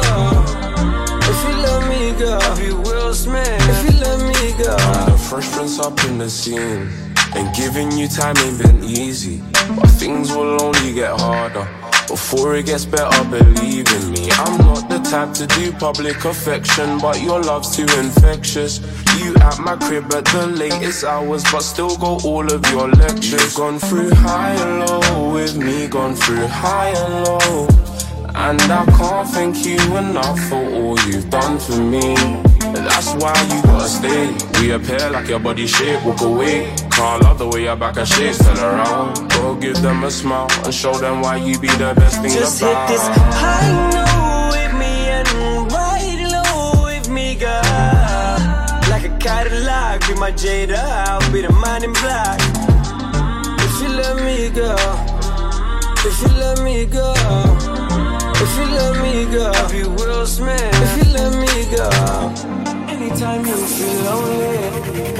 If 1.29 1.43
you 1.43 1.55
let 1.57 1.89
me 1.89 2.11
go, 2.19 2.39
be 2.55 2.71
Will 2.87 3.13
Smith. 3.13 3.47
If 3.47 3.93
you 3.93 3.99
let 3.99 4.19
me 4.21 4.37
the 4.57 5.06
fresh 5.27 5.51
prince 5.51 5.79
up 5.79 6.01
in 6.05 6.17
the 6.17 6.29
scene. 6.29 6.87
And 7.35 7.53
giving 7.55 7.91
you 7.91 8.07
time 8.07 8.37
ain't 8.37 8.61
been 8.61 8.83
easy. 8.83 9.41
But 9.75 9.87
things 9.99 10.31
will 10.31 10.61
only 10.61 10.93
get 10.93 11.19
harder. 11.19 11.67
Before 12.07 12.55
it 12.55 12.67
gets 12.67 12.85
better, 12.85 13.23
believe 13.29 13.91
in 13.91 14.11
me. 14.11 14.31
I'm 14.31 14.57
not 14.59 14.87
the 14.89 14.99
type 14.99 15.33
to 15.33 15.47
do 15.47 15.73
public 15.73 16.23
affection, 16.23 16.99
but 16.99 17.21
your 17.21 17.41
love's 17.41 17.75
too 17.75 17.87
infectious. 17.99 18.79
You 19.19 19.35
at 19.41 19.59
my 19.59 19.75
crib 19.75 20.05
at 20.13 20.23
the 20.25 20.47
latest 20.47 21.03
hours, 21.03 21.43
but 21.51 21.61
still 21.61 21.97
go 21.97 22.19
all 22.23 22.49
of 22.49 22.65
your 22.71 22.87
lectures. 22.87 23.53
Gone 23.55 23.79
through 23.79 24.11
high 24.11 24.53
and 24.53 24.87
low 24.87 25.33
with 25.33 25.57
me, 25.57 25.87
gone 25.87 26.15
through 26.15 26.47
high 26.47 26.89
and 26.89 27.25
low. 27.25 27.67
And 28.33 28.61
I 28.61 28.85
can't 28.97 29.27
thank 29.29 29.65
you 29.65 29.79
enough 29.97 30.39
for 30.47 30.63
all 30.63 30.97
you've 31.01 31.29
done 31.29 31.59
for 31.59 31.75
me. 31.75 32.56
That's 32.73 33.13
why 33.15 33.33
you 33.51 33.61
gotta 33.63 33.87
stay. 33.87 34.35
Reappear 34.61 35.09
like 35.11 35.27
your 35.27 35.39
body 35.39 35.67
shape, 35.67 36.03
walk 36.05 36.21
away. 36.21 36.73
Can't 36.91 37.23
love 37.23 37.37
the 37.39 37.47
way 37.47 37.63
your 37.63 37.75
back 37.75 37.97
and 37.97 38.07
shapes 38.07 38.39
turn 38.39 38.57
around. 38.57 39.29
Go 39.31 39.55
give 39.55 39.81
them 39.81 40.03
a 40.03 40.11
smile 40.11 40.47
and 40.65 40.73
show 40.73 40.93
them 40.93 41.21
why 41.21 41.37
you 41.37 41.59
be 41.59 41.67
the 41.67 41.93
best 41.95 42.21
thing 42.21 42.31
just 42.31 42.61
about. 42.61 42.89
hit 42.89 42.97
this 42.97 43.07
high 43.37 43.71
note 43.93 44.57
with 44.57 44.73
me 44.79 44.93
and 45.17 45.27
ride 45.71 46.21
low 46.33 46.85
with 46.85 47.09
me, 47.09 47.35
girl. 47.35 47.61
Like 48.89 49.05
a 49.05 49.17
Cadillac, 49.19 50.07
be 50.07 50.15
my 50.15 50.31
Jada. 50.31 50.81
I'll 51.07 51.31
be 51.31 51.41
the 51.41 51.53
man 51.53 51.83
in 51.83 51.93
black. 51.93 52.39
If 53.59 53.81
you 53.81 53.89
let 53.89 54.15
me 54.25 54.49
go, 54.49 54.75
if 56.07 56.21
you 56.21 56.37
let 56.39 56.63
me 56.63 56.85
go. 56.85 57.76
If 58.47 58.55
you 58.57 58.65
let 58.79 58.93
me 59.03 59.25
go, 59.25 59.51
be 59.69 59.83
Will 59.83 60.25
Smith. 60.25 60.71
If 60.85 60.93
you 60.97 61.13
let 61.13 61.33
me 61.35 61.53
go, 61.75 61.89
anytime 62.87 63.45
you 63.45 63.57
feel 63.75 63.97
lonely, 64.07 64.57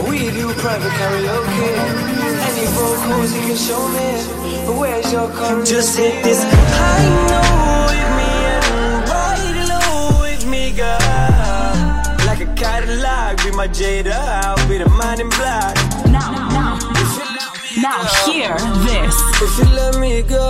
we 0.10 0.32
do 0.32 0.54
private 0.54 0.96
karaoke. 1.00 1.72
Any 2.48 2.66
vocals 2.78 3.34
you 3.36 3.42
can 3.48 3.58
show 3.58 3.84
me. 3.90 4.80
Where's 4.80 5.12
your 5.12 5.30
courage? 5.32 5.68
Just 5.70 5.98
hit 5.98 6.24
this 6.24 6.42
high 6.42 7.10
note 7.28 7.92
with 7.92 8.12
me 8.18 8.32
and 8.54 8.64
ride 9.12 9.58
low 9.72 10.22
with 10.22 10.46
me, 10.48 10.72
girl. 10.72 10.98
Like 12.26 12.42
a 12.42 12.54
Cadillac, 12.56 13.44
be 13.44 13.52
my 13.52 13.68
Jada. 13.68 14.16
I'll 14.46 14.70
be 14.70 14.78
the 14.78 14.90
man 14.90 15.20
in 15.20 15.30
black. 15.30 15.76
Now, 16.08 16.32
now, 16.32 16.80
now 17.82 18.06
hear 18.26 18.56
this. 18.88 19.16
If 19.42 19.58
you 19.60 19.76
let 19.76 20.00
me 20.00 20.22
go. 20.22 20.50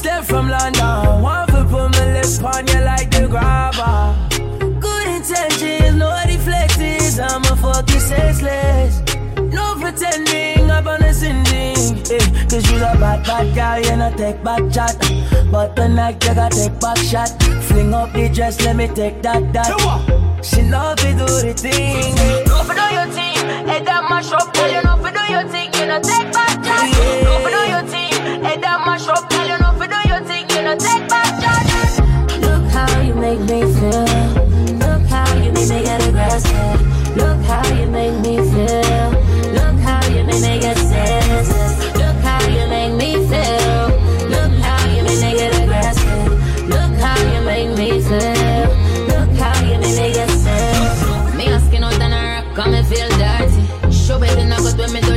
Step 0.00 0.24
from 0.24 0.48
London, 0.48 1.20
one 1.20 1.46
foot 1.48 1.68
put 1.68 1.90
my 1.92 2.12
lips 2.14 2.38
on 2.42 2.66
you 2.68 2.80
like 2.80 3.10
the 3.10 3.28
grabber. 3.28 4.16
Good 4.80 5.06
intentions, 5.08 5.94
no 5.96 6.08
deflections. 6.26 7.18
I'm 7.20 7.42
a 7.44 7.54
fucking 7.54 8.00
senseless. 8.00 9.02
No 9.52 9.74
pretending, 9.78 10.70
I'm 10.70 10.88
on 10.88 11.02
a 11.02 11.12
sending. 11.12 11.98
Eh, 12.10 12.46
Cause 12.48 12.70
you 12.70 12.78
a 12.78 12.96
bad, 12.96 13.26
bad 13.26 13.54
girl, 13.54 13.90
you 13.90 13.96
not 13.98 14.16
take 14.16 14.42
back 14.42 14.62
chat. 14.72 14.96
But 15.52 15.76
tonight 15.76 16.24
you 16.24 16.34
gotta 16.34 16.48
take 16.56 16.80
back 16.80 16.96
shot. 16.96 17.28
Fling 17.64 17.92
up 17.92 18.10
the 18.14 18.30
dress, 18.30 18.58
let 18.62 18.76
me 18.76 18.88
take 18.88 19.20
that, 19.20 19.52
that. 19.52 19.68
She 20.42 20.62
know 20.62 20.94
fi 20.96 21.12
do 21.12 21.26
the 21.26 21.52
thing. 21.52 22.14
No 22.46 22.64
fi 22.64 22.72
do 22.72 22.94
your 22.96 23.06
thing. 23.12 23.36
Head 23.68 23.84
that 23.84 24.08
mash 24.08 24.32
up, 24.32 24.54
girl, 24.54 24.66
you 24.66 24.82
know 24.82 24.96
fi 24.96 25.12
do 25.12 25.32
your 25.34 25.46
thing. 25.52 25.68
You 25.74 25.86
know 25.92 26.00
take 26.00 26.32
back 26.32 26.64
chat. 26.64 26.88
No 27.22 27.38
fi 27.44 27.50
do 27.52 27.70
your 27.70 27.82
thing. 27.86 28.42
Head 28.42 28.62
that 28.62 28.80
mash 28.86 29.06
up, 29.06 29.28
girl, 29.28 29.46
you 29.46 29.59
chat. 30.76 31.10
Look 32.40 32.64
how 32.70 33.00
you 33.00 33.14
make 33.14 33.40
me 33.40 33.60
feel. 33.62 34.04
Look 34.78 35.02
how 35.08 35.34
you 35.36 35.52
make 35.52 35.68
me 35.68 35.82
get 35.82 36.06
aggressive. 36.06 37.16
Look 37.16 37.40
how 37.44 37.66
you 37.74 37.86
make 37.88 38.16
me 38.20 38.36
feel. 38.36 39.10
Look 39.56 39.78
how 39.80 40.04
you 40.08 40.24
make 40.24 40.42
me 40.42 40.60
get. 40.60 40.76
Look 41.96 42.16
how 42.22 42.46
you 42.48 42.66
make 42.68 42.94
me 42.94 43.14
feel. 43.30 43.88
Look 44.28 44.52
how 44.62 44.86
you 44.94 45.02
make 45.02 45.20
me 45.20 45.32
get 45.38 45.62
aggressive. 45.62 46.68
Look 46.68 46.92
how 47.00 47.18
you 47.32 47.40
make 47.44 47.70
me 47.78 48.00
feel. 48.00 48.68
Look 49.10 49.30
how 49.38 49.60
you 49.64 49.78
make 49.78 49.96
me 49.96 50.12
get. 50.12 50.30
Me 51.36 51.46
a 51.48 51.60
skin 51.60 51.84
out 51.84 52.54
come 52.54 52.72
me 52.72 52.82
feel 52.84 53.08
dirty. 53.08 53.92
Show 53.92 54.18
better 54.18 54.44
good 54.62 54.78
when 54.78 54.92
me 54.92 55.09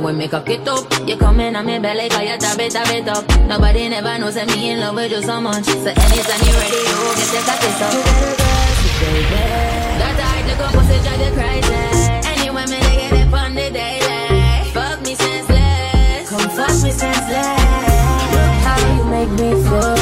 Will 0.00 0.14
make 0.14 0.32
a 0.32 0.42
it 0.46 0.66
up. 0.66 0.88
You 1.06 1.16
come 1.18 1.40
in 1.40 1.54
on 1.54 1.66
me 1.66 1.78
belly, 1.78 2.08
cause 2.08 2.22
you 2.22 2.38
tap 2.38 2.58
it, 2.58 2.72
tap 2.72 2.88
it 2.88 3.06
up. 3.06 3.22
Nobody 3.46 3.86
never 3.90 4.18
knows 4.18 4.34
that 4.34 4.48
me 4.48 4.70
in 4.70 4.80
love 4.80 4.94
with 4.94 5.12
you 5.12 5.22
so 5.22 5.38
much. 5.42 5.64
So 5.64 5.92
anytime 5.92 6.40
you 6.40 6.56
ready, 6.56 6.80
you 6.88 6.96
go 6.96 7.12
get 7.20 7.28
the 7.28 7.40
cocky 7.44 7.68
up. 7.84 7.92
Baby. 8.96 9.44
That 10.00 10.16
hard 10.16 10.48
to 10.48 10.54
go 10.56 10.66
pussy 10.72 10.96
drive 11.04 11.20
you 11.20 11.32
crazy. 11.36 11.76
Anyway, 12.32 12.64
me 12.64 12.80
they 12.80 12.96
get 12.96 13.12
it 13.12 13.28
on 13.28 13.52
the 13.52 13.68
daily. 13.68 14.72
Fuck 14.72 15.04
me 15.04 15.12
senseless. 15.14 16.32
Come 16.32 16.48
fuck 16.48 16.72
me 16.80 16.90
senseless. 16.96 17.60
Look 18.32 18.56
how 18.64 18.80
you 18.80 19.04
make 19.04 19.32
me 19.36 19.52
feel. 19.52 20.00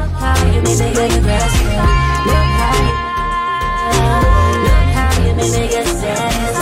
Look 0.00 0.16
how 0.16 0.32
you 0.48 0.64
make 0.64 0.80
me 0.80 0.96
get 0.96 1.12
aggressive. 1.12 1.76
Look 2.24 2.48
how 2.56 2.72
you. 2.80 2.94
Look 4.64 4.88
how 4.96 5.12
you 5.28 5.32
make 5.36 5.52
me 5.52 5.68
get 5.68 5.84
senseless. 5.84 6.59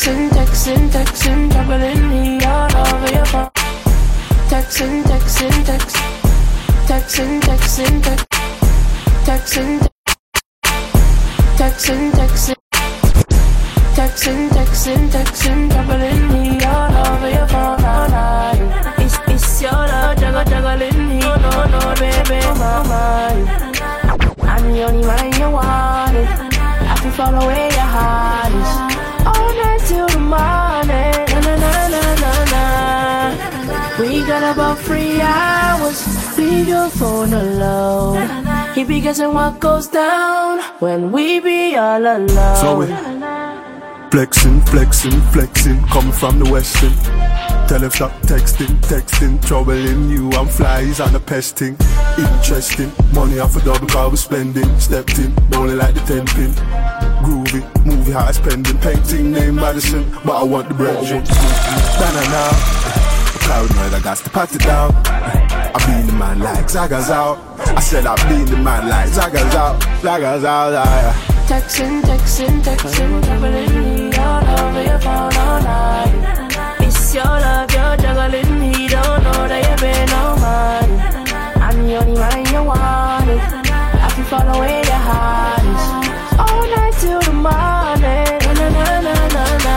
Texting, 0.00 0.30
texting, 0.30 0.88
texting, 0.88 1.52
juggling 1.52 2.08
me 2.08 2.42
all 2.46 2.74
over 2.74 3.12
your 3.12 3.24
phone. 3.26 3.50
Texting, 4.48 5.02
texting, 5.04 5.64
text. 5.66 5.96
Texting, 6.88 7.40
texting, 7.42 8.02
text. 8.02 8.26
Texting, 9.28 9.78
texting, 11.60 12.12
texting. 12.12 12.56
Texting, 13.92 14.48
texting, 14.48 15.10
texting, 15.10 15.70
juggling 15.70 16.28
me 16.32 16.64
all 16.64 16.96
over 17.06 17.28
your 17.28 17.46
phone. 17.48 17.84
It's, 19.04 19.18
it's 19.28 19.60
your 19.60 19.72
love, 19.72 20.16
juggle, 20.16 20.44
juggling 20.44 21.08
me. 21.08 21.18
No, 21.18 21.36
no, 21.36 21.64
no, 21.76 21.94
baby, 22.00 22.40
my 22.56 22.82
mind. 22.88 23.48
I'm 24.48 24.72
the 24.72 24.82
only 24.82 25.06
man 25.06 25.32
you 25.38 25.50
want 25.50 26.16
it. 26.16 26.26
I 26.88 26.96
can 27.02 27.12
follow 27.12 27.46
where 27.46 27.70
your 27.70 27.80
heart 27.80 28.49
night 30.30 30.86
morning. 30.86 31.26
Na 31.30 31.40
na 31.40 31.54
na 31.60 31.88
na 31.88 32.02
na 32.22 32.32
na. 32.52 32.64
We 33.98 34.20
got 34.26 34.42
about 34.54 34.78
three 34.78 35.20
hours. 35.20 35.98
Leave 36.38 36.68
your 36.68 36.88
phone 36.90 37.32
alone. 37.32 38.28
He 38.74 38.84
be 38.84 39.00
guessing 39.00 39.34
what 39.34 39.58
goes 39.60 39.88
down 39.88 40.60
when 40.78 41.12
we 41.12 41.40
be 41.40 41.76
all 41.76 42.00
alone. 42.00 42.56
So 42.56 42.78
we 42.78 42.86
flexing, 44.10 44.60
flexing, 44.62 45.20
flexing, 45.32 45.82
coming 45.86 46.12
from 46.12 46.38
the 46.38 46.50
western. 46.50 46.90
Teleflop 47.70 48.10
texting, 48.22 48.74
texting, 48.82 49.44
troubling 49.46 50.10
you. 50.10 50.30
I'm 50.32 50.48
flies 50.48 51.00
on 51.00 51.12
the 51.12 51.20
pesting. 51.20 51.76
Interesting, 52.18 52.90
money 53.14 53.38
off 53.38 53.54
a 53.56 53.64
double 53.64 53.86
car 53.86 54.10
we 54.10 54.16
spending. 54.16 54.68
Stepped 54.80 55.18
in, 55.18 55.32
only 55.54 55.74
like 55.74 55.94
the 55.94 56.00
ten 56.00 56.26
pin. 56.26 56.50
Groovy, 57.22 57.62
movie 57.86 58.12
high 58.12 58.32
spending. 58.32 58.76
Painting 58.78 59.30
name 59.30 59.54
Madison, 59.54 60.04
but 60.24 60.40
I 60.40 60.42
want 60.42 60.68
the 60.68 60.74
bread. 60.74 60.96
Na 60.96 62.10
na 62.12 62.22
na. 62.30 62.90
Paranoid, 63.46 63.94
I 63.94 64.00
got 64.02 64.16
to 64.18 64.30
pat 64.30 64.54
it 64.54 64.62
down. 64.62 64.92
I 65.06 65.78
been 65.86 66.06
the 66.06 66.12
man 66.12 66.40
like 66.40 66.68
Zaga's 66.68 67.10
out. 67.10 67.38
I 67.60 67.80
said 67.80 68.06
I 68.06 68.16
been 68.28 68.46
the 68.46 68.56
man 68.56 68.88
like 68.88 69.08
Zaga's 69.08 69.54
out. 69.54 69.80
Zaga's 70.02 70.44
out. 70.44 71.14
Texting, 71.46 72.00
texting, 72.02 72.62
texting, 72.62 73.24
juggling 73.24 73.82
me 73.82 73.99
all 74.46 75.60
night. 75.62 76.76
It's 76.80 77.14
your 77.14 77.24
love, 77.24 77.70
you're 77.72 77.96
juggling 77.96 78.60
me, 78.60 78.88
don't 78.88 79.22
know 79.24 79.48
that 79.48 79.62
you 79.68 79.76
been 79.84 80.10
on 80.20 80.40
mine. 80.40 80.92
I'm 81.60 81.86
the 81.86 81.96
only 81.96 82.50
you 82.52 82.62
want. 82.64 83.28
I 84.06 84.08
can 84.14 84.24
follow 84.24 84.58
where 84.60 84.84
your 84.84 85.02
heart. 85.08 85.64
All 86.38 86.62
night 86.74 86.94
till 87.00 87.20
the 87.20 87.32
morning. 87.32 88.38
Na 88.58 88.66
na 88.76 89.00
na 89.06 89.16
na 89.36 89.44
na. 89.66 89.76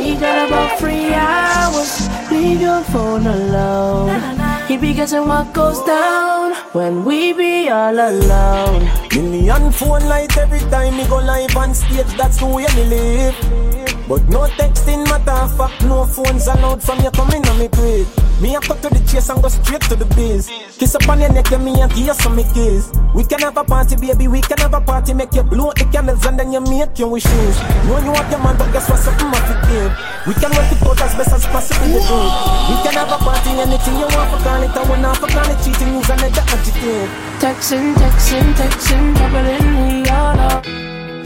We 0.00 0.16
got 0.16 0.48
about 0.48 0.78
three 0.78 1.12
hours. 1.14 2.08
Leave 2.30 2.60
your 2.60 2.82
phone 2.84 3.26
alone. 3.26 4.39
He 4.70 4.76
be 4.76 4.94
guessing 4.94 5.26
what 5.26 5.52
goes 5.52 5.82
down 5.82 6.54
when 6.70 7.04
we 7.04 7.32
be 7.32 7.68
all 7.70 7.92
alone. 7.92 8.88
Million 9.12 9.72
phone 9.72 10.04
light 10.06 10.38
every 10.38 10.60
time 10.70 10.96
me 10.96 11.08
go 11.08 11.16
live 11.16 11.56
on 11.56 11.74
stage, 11.74 12.06
that's 12.16 12.36
the 12.36 12.46
way 12.46 12.66
me 12.76 12.84
live. 12.84 13.69
But 14.10 14.26
no 14.26 14.42
texting 14.58 15.06
matter 15.06 15.46
fact, 15.54 15.86
no 15.86 16.02
phones 16.02 16.48
allowed 16.48 16.82
from 16.82 16.98
you 16.98 17.12
coming 17.12 17.46
on 17.46 17.58
me 17.60 17.68
crib. 17.68 18.08
Me 18.42 18.56
a 18.56 18.58
cut 18.58 18.82
to 18.82 18.88
the 18.90 18.98
chase 19.06 19.30
and 19.30 19.38
go 19.40 19.46
straight 19.46 19.86
to 19.86 19.94
the 19.94 20.04
biz. 20.18 20.50
Kiss 20.82 20.96
up 20.96 21.06
on 21.08 21.20
your 21.20 21.30
neck 21.30 21.52
and 21.52 21.64
me 21.64 21.78
and 21.80 21.94
you 21.94 22.12
some 22.14 22.34
me 22.34 22.42
kiss. 22.50 22.90
We 23.14 23.22
can 23.22 23.38
have 23.38 23.56
a 23.56 23.62
party, 23.62 23.94
baby, 23.94 24.26
we 24.26 24.40
can 24.40 24.58
have 24.58 24.74
a 24.74 24.80
party. 24.80 25.14
Make 25.14 25.32
you 25.32 25.44
blow 25.44 25.70
the 25.78 25.86
candles 25.94 26.26
and 26.26 26.36
then 26.36 26.50
you 26.50 26.58
make 26.58 26.98
your 26.98 27.06
wishes. 27.06 27.54
Know 27.86 28.02
you 28.02 28.10
have 28.10 28.26
your 28.34 28.42
man, 28.42 28.58
but 28.58 28.74
guess 28.74 28.90
what? 28.90 28.98
Something 28.98 29.30
must 29.30 29.46
be 29.46 29.54
give. 29.70 29.94
We 30.26 30.34
can 30.34 30.50
work 30.58 30.74
it 30.74 30.82
out 30.82 31.00
as 31.06 31.14
best 31.14 31.30
as 31.30 31.46
possible 31.46 31.86
to 31.86 32.02
do. 32.02 32.18
We 32.66 32.76
can 32.82 32.94
have 32.98 33.14
a 33.14 33.18
party, 33.22 33.62
anything 33.62 33.94
you 33.94 34.10
want 34.10 34.26
for 34.34 34.42
call 34.42 34.58
it. 34.58 34.74
I 34.74 34.82
want 34.90 35.06
for 35.22 35.30
call 35.30 35.46
it 35.46 35.58
cheating, 35.62 35.94
use 35.94 36.10
another 36.10 36.42
adjective. 36.50 37.06
Texting, 37.38 37.94
texting, 37.94 38.58
texting, 38.58 39.14
juggling 39.14 39.70
me 39.70 40.02
all 40.10 40.34
up, 40.50 40.66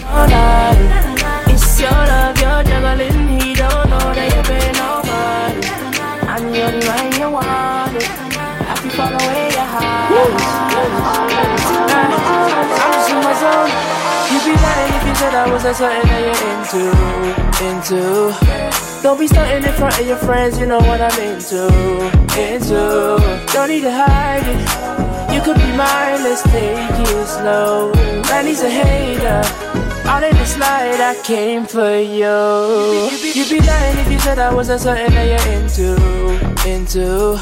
all 0.05 0.29
night 0.29 1.44
your 1.85 2.03
love, 2.09 2.37
you're 2.41 2.63
juggling, 2.65 3.29
he 3.29 3.53
don't 3.53 3.89
know 3.93 4.09
that 4.17 4.29
you've 4.33 4.49
been 4.49 4.77
over. 4.89 5.25
I'm 6.33 6.45
your 6.49 6.71
divine, 6.73 7.13
you 7.21 7.29
want 7.29 7.97
it. 8.01 8.09
I 8.09 8.75
can 8.81 8.91
follow 8.97 9.21
away 9.21 9.53
your 9.53 9.69
heart. 9.69 10.09
I'm 12.81 12.93
just 12.97 13.11
in 13.13 13.21
my 13.21 13.35
zone. 13.37 13.73
You'd 14.33 14.45
be 14.49 14.55
lying 14.65 14.93
if 14.97 15.05
you 15.09 15.15
said 15.21 15.35
I 15.37 15.45
wasn't 15.53 15.77
something 15.77 16.09
that 16.09 16.23
you're 16.25 16.41
into, 16.57 16.83
into. 17.69 18.01
Don't 19.03 19.19
be 19.21 19.27
stunting 19.27 19.69
in 19.69 19.75
front 19.77 20.01
of 20.01 20.07
your 20.07 20.17
friends, 20.17 20.59
you 20.59 20.67
know 20.67 20.79
what 20.79 21.01
I'm 21.01 21.19
into, 21.21 21.69
into. 22.41 23.21
Don't 23.53 23.69
need 23.69 23.83
to 23.83 23.93
hide 23.93 24.49
it. 24.49 24.61
You 25.35 25.41
could 25.43 25.57
be 25.57 25.71
mine, 25.77 26.23
let's 26.25 26.43
take 26.45 26.97
it 27.13 27.27
slow. 27.27 27.93
Man, 28.31 28.47
he's 28.47 28.63
a 28.63 28.71
hater. 28.71 29.84
All 30.07 30.23
in 30.23 30.37
the 30.37 30.45
slide, 30.45 31.01
I 31.01 31.15
came 31.23 31.65
for 31.65 31.97
you. 31.99 33.09
You'd 33.35 33.49
be 33.49 33.61
lying 33.67 33.99
if 33.99 34.13
you 34.13 34.19
said 34.19 34.39
I 34.39 34.53
wasn't 34.55 34.81
something 34.81 35.11
that 35.13 35.27
you're 35.33 35.53
into, 35.57 35.97
into. 36.69 37.41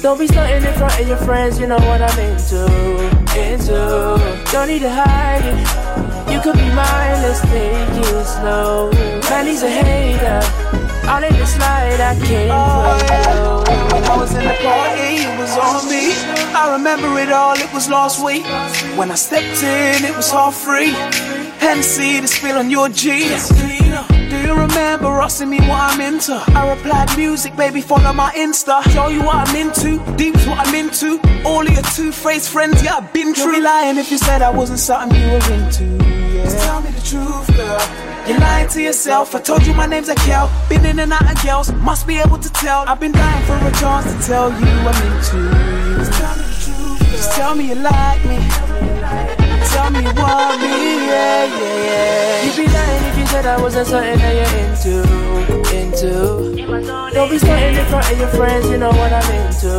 Don't 0.00 0.18
be 0.18 0.28
stunting 0.28 0.64
in 0.64 0.74
front 0.78 0.98
of 1.00 1.08
your 1.08 1.16
friends, 1.18 1.58
you 1.58 1.66
know 1.66 1.76
what 1.76 2.00
I'm 2.00 2.18
into, 2.20 2.64
into. 3.36 4.44
Don't 4.52 4.68
need 4.68 4.80
to 4.80 4.90
hide 4.90 5.44
it. 5.44 6.32
You 6.32 6.40
could 6.40 6.54
be 6.54 6.68
mine, 6.70 7.22
let's 7.22 7.40
take 7.40 7.88
it 7.90 8.24
slow. 8.26 8.92
Man, 9.28 9.46
he's 9.46 9.62
a 9.64 9.68
hater. 9.68 10.40
All 11.08 11.22
in 11.24 11.34
the 11.36 11.46
slide, 11.46 12.00
I 12.00 12.14
came 12.24 12.48
for 12.48 12.54
oh, 12.54 13.06
yeah. 13.08 13.57
I 14.04 14.16
was 14.16 14.34
in 14.34 14.44
the 14.44 14.56
party, 14.62 15.22
it 15.24 15.38
was 15.38 15.56
on 15.56 15.88
me. 15.88 16.12
I 16.54 16.72
remember 16.72 17.18
it 17.18 17.30
all, 17.32 17.54
it 17.54 17.72
was 17.72 17.88
last 17.88 18.24
week. 18.24 18.44
When 18.96 19.10
I 19.10 19.14
stepped 19.14 19.62
in, 19.62 20.04
it 20.04 20.14
was 20.16 20.32
all 20.32 20.50
free. 20.50 20.92
Hennessy, 21.58 22.20
the 22.20 22.28
spill 22.28 22.58
on 22.58 22.70
your 22.70 22.88
jeans. 22.88 23.48
Do 23.48 24.36
you 24.36 24.54
remember 24.54 25.08
asking 25.20 25.50
me 25.50 25.58
what 25.60 25.92
I'm 25.92 26.00
into? 26.00 26.34
I 26.54 26.68
replied, 26.74 27.16
music, 27.16 27.56
baby, 27.56 27.80
follow 27.80 28.12
my 28.12 28.30
Insta. 28.32 28.82
Show 28.92 29.08
you 29.08 29.22
what 29.22 29.48
I'm 29.48 29.56
into, 29.56 29.98
deep's 30.16 30.46
what 30.46 30.66
I'm 30.66 30.74
into. 30.74 31.18
All 31.44 31.66
of 31.66 31.72
your 31.72 31.82
two-faced 31.82 32.50
friends, 32.50 32.82
yeah, 32.82 32.96
I've 32.96 33.12
been 33.12 33.34
true. 33.34 33.52
You'd 33.52 33.56
be 33.56 33.60
lying 33.62 33.96
if 33.96 34.10
you 34.10 34.18
said 34.18 34.42
I 34.42 34.50
wasn't 34.50 34.78
something 34.78 35.18
you 35.18 35.28
were 35.28 35.52
into. 35.52 36.17
Yeah. 36.38 36.64
Tell 36.64 36.80
me 36.80 36.90
the 36.90 37.00
truth, 37.00 37.56
girl. 37.56 37.82
You're 38.28 38.38
lying 38.38 38.68
to 38.68 38.82
yourself. 38.82 39.34
I 39.34 39.40
told 39.40 39.66
you 39.66 39.74
my 39.74 39.86
name's 39.86 40.08
Akel. 40.08 40.46
Been 40.68 40.84
in 40.84 40.98
and 40.98 41.12
out 41.12 41.30
of 41.30 41.42
girls. 41.42 41.72
Must 41.72 42.06
be 42.06 42.18
able 42.18 42.38
to 42.38 42.50
tell. 42.50 42.84
I've 42.86 43.00
been 43.00 43.12
dying 43.12 43.44
for 43.46 43.56
a 43.56 43.72
chance 43.80 44.06
to 44.12 44.16
tell 44.26 44.50
you 44.50 44.66
I'm 44.90 44.98
into 45.08 45.36
you. 45.36 45.96
Just 45.98 46.12
tell 46.12 46.36
me 46.36 46.42
the 46.42 46.56
truth. 46.64 47.10
Just 47.10 47.32
tell 47.32 47.54
me 47.54 47.68
you 47.68 47.74
like 47.76 48.24
me. 48.24 48.38
Tell 49.72 49.90
me 49.90 50.00
you 50.06 50.14
want 50.14 50.60
me. 50.60 50.68
Yeah, 51.08 51.44
yeah, 51.44 51.86
yeah. 51.88 52.44
You'd 52.44 52.56
be 52.56 52.66
lying 52.72 53.04
if 53.10 53.18
you 53.18 53.26
said 53.26 53.46
I 53.46 53.60
wasn't 53.60 53.88
something 53.88 54.18
that 54.18 54.34
you're 54.38 55.02
into. 55.02 55.17
Into. 55.98 56.54
Don't 57.12 57.28
be 57.28 57.38
standing 57.38 57.80
in 57.80 57.86
front 57.86 58.12
of 58.12 58.18
your 58.18 58.28
friends. 58.28 58.70
You 58.70 58.78
know 58.78 58.90
what 58.90 59.12
I'm 59.12 59.34
into. 59.34 59.78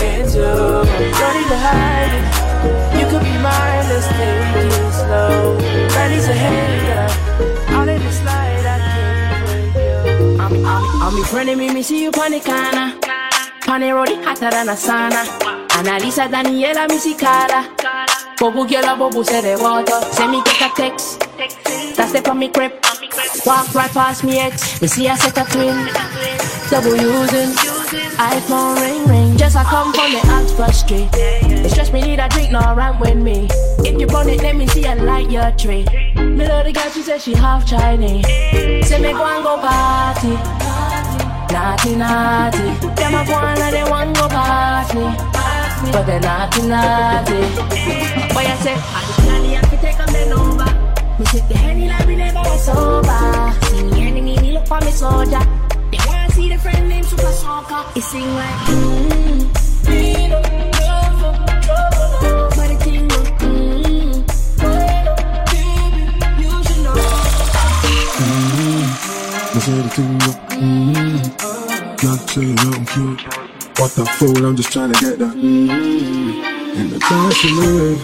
Into. 0.00 0.40
Don't 0.40 1.34
need 1.36 1.48
to 1.52 1.58
hide 1.60 2.12
it. 2.16 2.24
You 2.98 3.06
could 3.10 3.22
be 3.22 3.36
mine. 3.36 3.84
Let's 3.90 4.08
take 4.08 4.64
it 4.64 4.92
slow. 4.94 5.58
Man, 5.94 6.10
he's 6.10 6.28
a 6.28 6.32
hater. 6.32 6.82
I'm 11.04 11.14
me 11.16 11.22
friend 11.24 11.58
me, 11.58 11.70
me 11.74 11.82
see 11.82 12.02
you 12.04 12.10
the 12.10 12.40
the 13.66 13.92
road, 13.92 14.08
hotter 14.24 14.50
than 14.50 14.68
a 14.70 14.72
sauna. 14.72 15.24
Annalisa 15.68 16.28
Daniela, 16.28 16.88
me 16.88 16.96
see 16.96 17.14
Carla. 17.14 17.68
Bobu 18.38 18.66
girl, 18.66 18.96
bobu 18.96 19.22
say 19.22 19.42
the 19.42 19.62
water. 19.62 20.00
Send 20.12 20.32
me 20.32 20.42
get 20.44 20.62
a 20.62 20.74
text. 20.74 21.20
That's 21.96 22.12
the 22.12 22.30
on 22.30 22.38
me 22.38 22.48
crib. 22.48 22.72
Walk 23.44 23.74
right 23.74 23.90
past 23.90 24.24
me 24.24 24.38
ex. 24.38 24.80
Me 24.80 24.88
see 24.88 25.08
a 25.08 25.16
set 25.16 25.36
of 25.38 25.48
twin. 25.50 25.86
Double 26.70 26.96
using. 26.96 27.52
iPhone 28.16 28.80
ring 28.80 29.06
ring. 29.06 29.36
Just 29.36 29.56
I 29.56 29.64
come 29.64 29.92
from 29.92 30.12
the 30.12 30.20
Oxford 30.32 30.74
Street. 30.74 31.08
It 31.12 31.70
stress 31.70 31.92
me 31.92 32.00
need 32.02 32.20
a 32.20 32.28
drink, 32.28 32.52
no 32.52 32.60
rant 32.74 33.00
with 33.00 33.16
me. 33.16 33.48
If 33.80 34.00
you 34.00 34.06
want 34.06 34.30
it, 34.30 34.42
let 34.42 34.56
me 34.56 34.66
see 34.68 34.84
a 34.86 34.94
light 34.94 35.30
your 35.30 35.50
tree. 35.52 35.84
Me 36.16 36.48
love 36.48 36.64
the 36.64 36.72
girl, 36.72 36.90
she 36.90 37.02
said 37.02 37.20
she 37.20 37.34
half 37.34 37.66
Chinese. 37.66 38.26
Say 38.88 39.00
me 39.00 39.12
go 39.12 39.24
and 39.26 39.44
go 39.44 39.58
party. 39.58 40.34
Naughty, 41.52 41.96
naughty. 41.96 42.68
Them 42.96 43.14
a 43.14 43.26
go 43.26 43.34
and 43.34 43.74
they 43.74 43.84
want 43.90 44.16
go 44.16 44.28
past 44.28 44.94
me. 44.94 45.04
But 45.92 46.04
they 46.06 46.20
naughty, 46.20 46.62
naughty. 46.62 47.40
Boy, 48.32 48.46
I 48.46 48.56
say, 48.62 48.74
I 48.74 49.60
have 49.60 49.70
to 49.70 49.76
take 49.76 49.98
a 49.98 50.06
bend 50.12 50.32
over. 50.32 50.71
Take 51.24 51.48
the 51.48 51.54
like 51.86 52.06
we 52.06 52.16
never 52.16 52.42
sober. 52.58 53.52
See 53.66 53.82
me 53.84 54.08
enemy, 54.08 54.36
me 54.40 54.52
look 54.52 54.66
for 54.66 54.80
me 54.80 54.90
soldier. 54.90 55.40
They 55.90 55.98
wanna 56.06 56.30
see 56.32 56.48
the 56.48 56.58
friend 56.58 56.88
named 56.88 57.06
Super 57.06 57.32
Soaker. 57.32 57.84
It 57.94 58.02
sing 58.02 58.34
like, 58.34 58.56
mmm, 58.66 59.08
mmm, 59.84 60.32
you. 62.86 63.08
Mmm, 68.18 68.72
mmm. 70.48 71.02
I'm. 72.94 73.16
What 73.78 73.90
the 73.94 74.04
fool, 74.04 74.44
I'm 74.44 74.56
just 74.56 74.72
trying 74.72 74.92
to 74.92 75.00
get 75.00 75.18
that. 75.18 75.34
Mm-hmm. 75.34 76.78
In 76.78 76.90
the 76.90 76.98
in 77.44 77.54
the 77.56 77.66
rave, 77.78 78.02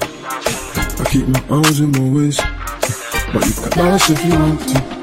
I 1.00 1.04
keep 1.10 1.26
my 1.26 1.42
arms 1.48 1.80
in 1.80 1.90
my 1.92 2.08
waist. 2.14 2.57
But 3.32 3.46
you 3.46 3.52
can 3.52 3.70
dance 3.70 4.10
if 4.10 4.24
you 4.24 4.32
want 4.32 4.60
to. 4.60 4.98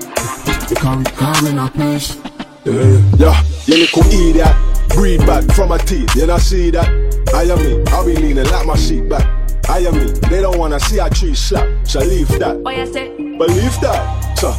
You 0.69 0.75
can't 0.75 1.05
be 1.05 1.49
in 1.49 1.59
our 1.59 1.69
place. 1.69 2.17
Yeah, 2.65 2.99
yeah, 3.17 3.43
you 3.65 3.77
little 3.77 4.03
idiot. 4.05 4.55
Breathe 4.89 5.25
back 5.27 5.43
from 5.53 5.69
my 5.69 5.77
teeth, 5.77 6.15
you 6.15 6.25
not 6.25 6.41
see 6.41 6.71
that? 6.71 6.87
I 7.35 7.43
am 7.43 7.59
me, 7.59 7.83
I'll 7.89 8.05
be 8.05 8.15
leaning 8.15 8.45
like 8.45 8.65
my 8.65 8.75
seat 8.75 9.07
back. 9.07 9.27
I 9.69 9.79
am 9.79 9.93
me, 9.93 10.11
they 10.29 10.41
don't 10.41 10.57
wanna 10.57 10.79
see 10.79 10.97
a 10.97 11.09
tree 11.09 11.35
slap, 11.35 11.67
so 11.85 11.99
leave 11.99 12.27
that. 12.39 12.57
What 12.57 12.77
you 12.77 12.85
say? 12.91 13.09
Believe 13.15 13.79
that, 13.81 14.37
so. 14.37 14.51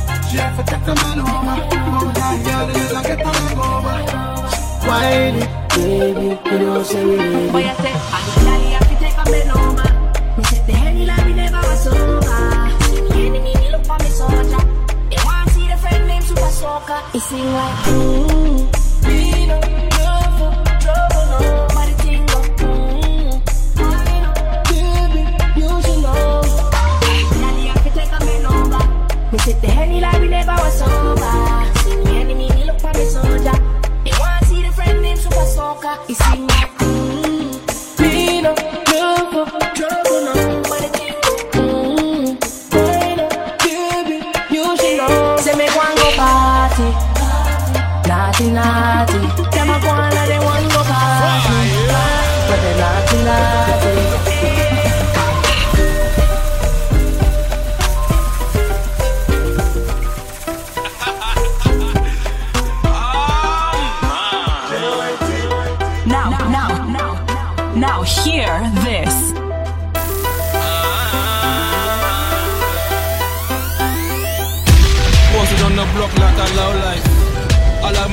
Whine 4.86 5.34
it, 5.42 5.48
baby, 5.70 6.38
you 6.50 6.58
know 6.58 6.82
say 6.84 7.04
we 7.04 7.16
need 7.16 7.50
Boy, 7.50 7.64
I 7.64 7.74
say, 7.74 7.92
I 7.92 8.22
just 8.24 8.38
carry 8.44 8.70
have 8.70 8.88
to 8.88 8.94
take 9.02 9.16
a 9.18 9.24
bend 9.24 9.75
to 27.82 27.90
take 27.94 28.12
a 28.12 28.18
bend 28.18 28.46
over. 28.46 28.84
Me 29.32 29.38
set 29.38 29.60
the 29.60 29.68
henny 29.68 30.00
like 30.00 30.20
we 30.20 30.28
never 30.28 30.52
was 30.52 30.78
sober. 30.78 31.46
See 31.82 31.96
me 31.96 32.20
enemy, 32.20 32.48
look 32.64 32.80
for 32.80 32.92
me 32.94 33.04
soldier 33.04 33.58
They 34.04 34.12
want 34.18 34.40
to 34.40 34.48
see 34.48 34.62
the 34.62 34.72
friend 34.72 35.02
named 35.02 35.18
Super 35.18 35.46
soca 35.46 35.98
y 36.08 36.14
sin 36.14 36.46
Vino, 36.46 36.75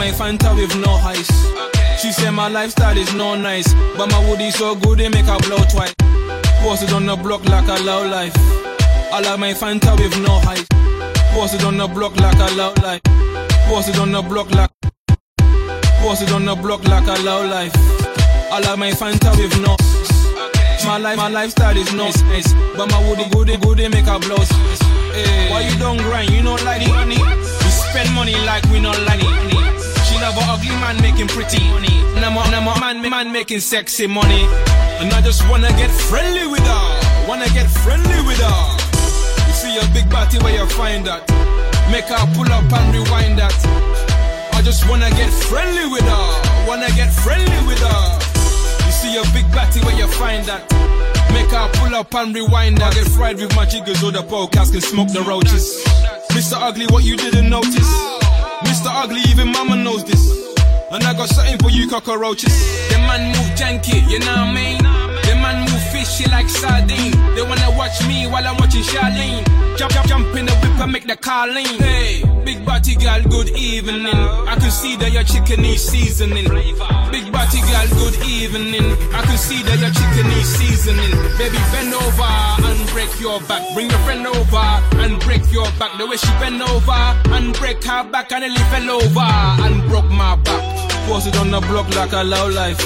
My 0.04 0.12
Fanta 0.12 0.54
with 0.54 0.76
no 0.84 0.96
ice. 0.96 1.32
She 1.98 2.12
said 2.12 2.32
my 2.32 2.50
lifestyle 2.50 2.98
is 2.98 3.13
no 3.13 3.36
nice, 3.36 3.74
but 3.96 4.12
my 4.12 4.20
woody 4.28 4.52
so 4.52 4.76
good 4.76 5.00
they 5.00 5.08
make 5.08 5.24
her 5.24 5.39
blow 5.48 5.63
twice. 5.72 5.96
Posted 6.60 6.92
on 6.92 7.06
the 7.06 7.16
block 7.16 7.46
like 7.46 7.70
a 7.70 7.82
low 7.84 8.06
life. 8.06 8.34
I 9.13 9.22
like 9.22 9.39
my 9.39 9.54
Fanta 9.54 9.98
with 9.98 10.20
no 10.20 10.42
ice. 10.46 10.68
Posted 11.32 11.63
on 11.63 11.78
the 11.78 11.88
block 11.88 12.18
like 12.18 12.36
a 12.36 12.54
low 12.54 12.74
life. 12.84 13.00
Posted 13.70 13.96
on 13.96 14.12
the 14.12 14.22
block 14.22 14.52
like. 14.52 14.72
Posted 16.02 16.32
on 16.32 16.44
the 16.44 16.56
block 16.56 16.84
like 16.84 17.08
a 17.08 17.24
low 17.24 17.48
life. 17.48 17.72
I 18.52 18.60
like 18.60 18.78
my 18.78 18.92
Fanta 18.92 19.32
with 19.38 19.58
no. 19.62 19.78
My 20.86 20.98
life, 20.98 21.16
my 21.16 21.30
lifestyle 21.30 21.78
is 21.78 21.94
no 21.94 22.12
nice, 22.28 22.52
but 22.76 22.92
my 22.92 23.00
woody 23.08 23.24
goody 23.30 23.56
goody 23.56 23.88
make 23.88 24.08
a 24.08 24.20
blow. 24.20 24.36
Hey, 25.16 25.50
why 25.50 25.62
you 25.62 25.80
don't 25.80 25.96
grind? 26.00 26.30
You 26.30 26.44
don't 26.44 26.62
like 26.66 26.86
money. 26.89 27.16
We 27.16 27.70
spend 27.72 28.13
money 28.13 28.36
like 28.44 28.66
we 28.66 28.82
not 28.82 29.00
like 29.04 29.24
it. 29.24 29.62
She 30.23 30.29
love 30.29 30.38
an 30.38 30.49
ugly 30.55 30.75
man 30.79 31.01
making 31.01 31.27
pretty 31.27 31.59
money. 31.67 31.99
My, 32.15 32.49
now 32.49 32.62
my 32.63 32.79
man, 32.79 33.01
man 33.09 33.33
making 33.33 33.59
sexy 33.59 34.07
money. 34.07 34.47
And 35.03 35.12
I 35.12 35.19
just 35.19 35.43
wanna 35.49 35.67
get 35.75 35.91
friendly 35.91 36.47
with 36.47 36.63
her. 36.63 37.27
Wanna 37.27 37.49
get 37.49 37.67
friendly 37.67 38.21
with 38.23 38.39
her. 38.39 38.63
You 39.47 39.53
see 39.53 39.75
a 39.75 39.83
big 39.91 40.09
body 40.09 40.39
where 40.39 40.55
you 40.55 40.65
find 40.67 41.05
that. 41.07 41.27
Make 41.91 42.05
her 42.05 42.23
pull 42.36 42.47
up 42.47 42.71
and 42.71 42.95
rewind 42.95 43.38
that. 43.39 43.51
I 44.55 44.62
just 44.62 44.88
wanna 44.88 45.09
get 45.09 45.29
friendly 45.29 45.91
with 45.91 46.07
her. 46.07 46.67
Wanna 46.69 46.88
get 46.95 47.12
friendly 47.12 47.59
with 47.67 47.83
her. 47.83 48.03
You 48.86 48.91
see 48.95 49.17
a 49.19 49.23
big 49.36 49.51
batty 49.51 49.81
where 49.81 49.97
you 49.97 50.07
find 50.07 50.45
that. 50.45 50.63
Make 51.33 51.51
her 51.51 51.67
pull 51.73 51.93
up 51.93 52.15
and 52.15 52.33
rewind 52.33 52.77
that. 52.77 52.95
I 52.95 53.03
Get 53.03 53.12
fried 53.12 53.36
with 53.41 53.53
my 53.57 53.65
jiggers 53.65 54.01
or 54.01 54.13
the 54.13 54.23
podcast 54.23 54.71
can 54.71 54.79
smoke 54.79 55.12
the 55.12 55.21
roaches. 55.23 55.83
Mr. 56.31 56.55
Ugly, 56.55 56.88
what 56.95 57.03
you 57.03 57.17
didn't 57.17 57.49
notice. 57.49 58.22
Mr. 58.65 58.89
Ugly, 58.89 59.21
even 59.30 59.52
mama 59.52 59.76
knows 59.76 60.04
this. 60.04 60.23
And 60.91 61.04
I 61.04 61.13
got 61.13 61.30
something 61.30 61.58
for 61.60 61.69
you 61.69 61.89
cockroaches. 61.89 62.54
The 62.89 62.97
man 62.99 63.32
move 63.32 63.52
janky, 63.58 64.02
you 64.10 64.19
know 64.19 64.26
what 64.28 64.38
I 64.38 64.54
mean? 64.54 65.12
Move 66.04 66.10
fishy 66.10 66.30
like 66.32 66.50
sardine. 66.50 67.12
They 67.36 67.42
wanna 67.42 67.72
watch 67.78 68.06
me 68.08 68.28
while 68.28 68.46
I'm 68.46 68.58
watching 68.58 68.84
Charlene. 68.84 69.46
Jump, 69.78 69.94
jump, 69.94 70.08
jump 70.08 70.36
in 70.36 70.46
the 70.46 70.54
whip 70.56 70.80
and 70.80 70.92
make 70.92 71.08
the 71.08 71.16
car 71.16 71.48
lean. 71.48 71.80
Hey, 71.80 72.24
big 72.44 72.66
body 72.66 72.96
girl, 72.96 73.22
good 73.30 73.50
evening. 73.52 74.08
I 74.52 74.56
can 74.60 74.72
see 74.72 74.96
that 74.98 75.12
your 75.12 75.24
chicken 75.24 75.62
needs 75.62 75.84
seasoning. 75.84 76.50
Big 77.12 77.32
body 77.32 77.60
girl, 77.62 77.88
good 78.00 78.16
evening. 78.28 78.92
I 79.13 79.22
can 79.24 79.38
see 79.38 79.63
that 79.63 79.80
your 79.80 79.92
chicken 79.92 80.28
needs 80.28 80.50
seasoning. 80.50 81.12
Baby, 81.38 81.60
bend 81.72 81.94
over 81.94 82.32
and 82.68 82.89
break 82.92 83.12
your 83.20 83.39
back. 83.48 83.63
Bring 83.74 83.89
your 83.89 84.00
friend 84.00 84.28
over 84.28 84.68
and 85.04 85.20
break 85.22 85.44
your 85.52 85.70
back. 85.80 85.98
The 85.98 86.06
way 86.06 86.18
she 86.18 86.32
bend 86.39 86.62
over 86.62 87.02
and 87.36 87.54
break 87.56 87.84
her 87.86 88.04
back 88.04 88.32
and 88.32 88.42
nearly 88.42 88.63
fell 88.72 88.89
over 89.00 89.32
and 89.63 89.89
broke 89.89 90.12
my 90.12 90.36
back. 90.36 90.63
Posted 91.08 91.36
on 91.38 91.52
the 91.52 91.62
block 91.62 91.88
like 91.96 92.12
a 92.12 92.24
low 92.24 92.50
life. 92.50 92.82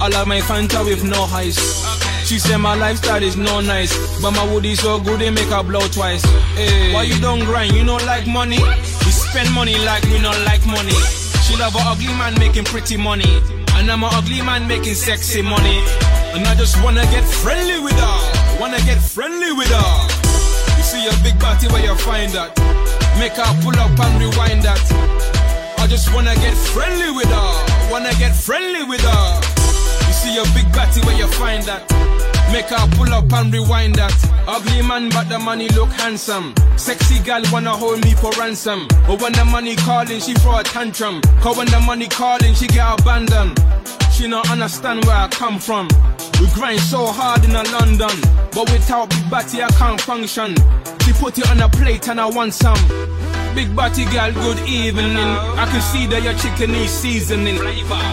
I 0.00 0.08
like 0.08 0.26
my 0.26 0.40
Fanta 0.40 0.84
with 0.84 1.04
no 1.04 1.24
ice. 1.34 2.07
She 2.28 2.38
said 2.38 2.58
my 2.58 2.74
lifestyle 2.74 3.22
is 3.22 3.38
no 3.38 3.62
nice, 3.62 4.20
but 4.20 4.32
my 4.32 4.44
woody 4.52 4.74
so 4.74 5.00
good 5.00 5.18
they 5.18 5.30
make 5.30 5.48
her 5.48 5.62
blow 5.62 5.80
twice. 5.88 6.22
Hey. 6.60 6.92
Why 6.92 7.04
you 7.04 7.18
don't 7.22 7.40
grind? 7.40 7.72
You 7.72 7.86
don't 7.86 8.04
like 8.04 8.26
money? 8.26 8.60
We 8.60 9.10
spend 9.16 9.50
money 9.54 9.78
like 9.78 10.04
we 10.12 10.20
don't 10.20 10.44
like 10.44 10.60
money. 10.66 10.92
She 11.40 11.56
love 11.56 11.74
a 11.74 11.80
ugly 11.88 12.12
man 12.20 12.38
making 12.38 12.64
pretty 12.64 12.98
money, 12.98 13.40
and 13.80 13.90
I'm 13.90 14.02
a 14.02 14.10
ugly 14.12 14.42
man 14.42 14.68
making 14.68 14.92
sexy 14.92 15.40
money. 15.40 15.80
And 16.36 16.46
I 16.46 16.54
just 16.54 16.76
wanna 16.84 17.00
get 17.08 17.24
friendly 17.24 17.80
with 17.80 17.96
her, 17.96 18.60
wanna 18.60 18.80
get 18.84 19.00
friendly 19.00 19.52
with 19.52 19.72
her. 19.72 19.92
You 20.76 20.84
see 20.84 21.08
a 21.08 21.16
big 21.24 21.40
body 21.40 21.66
where 21.68 21.82
you 21.82 21.96
find 21.96 22.30
that, 22.32 22.52
make 23.18 23.40
her 23.40 23.48
pull 23.64 23.72
up 23.80 23.98
and 23.98 24.20
rewind 24.20 24.62
that. 24.68 24.84
I 25.80 25.86
just 25.86 26.12
wanna 26.12 26.34
get 26.34 26.52
friendly 26.52 27.10
with 27.10 27.32
her, 27.32 27.90
wanna 27.90 28.12
get 28.20 28.36
friendly 28.36 28.84
with 28.84 29.00
her. 29.00 29.40
You 30.06 30.12
see 30.12 30.36
a 30.36 30.44
big 30.52 30.70
batty 30.76 31.00
where 31.06 31.16
you 31.16 31.26
find 31.26 31.62
that. 31.64 31.88
Make 32.52 32.70
her 32.70 32.86
pull 32.96 33.12
up 33.12 33.32
and 33.32 33.52
rewind 33.52 33.96
that. 33.96 34.14
Ugly 34.46 34.82
man, 34.82 35.10
but 35.10 35.28
the 35.28 35.38
money 35.38 35.68
look 35.68 35.90
handsome. 35.90 36.54
Sexy 36.76 37.18
gal 37.22 37.42
wanna 37.52 37.72
hold 37.72 38.02
me 38.04 38.14
for 38.14 38.30
ransom. 38.32 38.88
But 39.06 39.20
when 39.20 39.32
the 39.32 39.44
money 39.44 39.76
calling, 39.76 40.20
she 40.20 40.32
throw 40.34 40.58
a 40.58 40.62
tantrum. 40.64 41.20
Cause 41.40 41.56
when 41.58 41.66
the 41.68 41.80
money 41.80 42.08
calling, 42.08 42.54
she 42.54 42.66
get 42.66 43.00
abandoned. 43.00 43.58
She 44.12 44.26
not 44.26 44.50
understand 44.50 45.04
where 45.04 45.16
I 45.16 45.28
come 45.28 45.58
from. 45.58 45.88
We 46.40 46.46
grind 46.54 46.80
so 46.80 47.06
hard 47.06 47.44
in 47.44 47.54
a 47.54 47.62
London, 47.64 48.16
but 48.52 48.70
without 48.72 49.10
big 49.10 49.30
batty 49.30 49.62
I 49.62 49.68
can't 49.68 50.00
function. 50.00 50.54
She 51.04 51.12
put 51.12 51.38
it 51.38 51.48
on 51.50 51.60
a 51.60 51.68
plate 51.68 52.08
and 52.08 52.20
I 52.20 52.26
want 52.26 52.54
some. 52.54 52.78
Big 53.54 53.74
body 53.74 54.04
girl, 54.06 54.32
good 54.32 54.60
evening. 54.68 55.34
I 55.58 55.66
can 55.66 55.80
see 55.80 56.06
that 56.06 56.22
your 56.22 56.34
chicken 56.34 56.70
is 56.74 56.90
seasoning. 56.90 57.58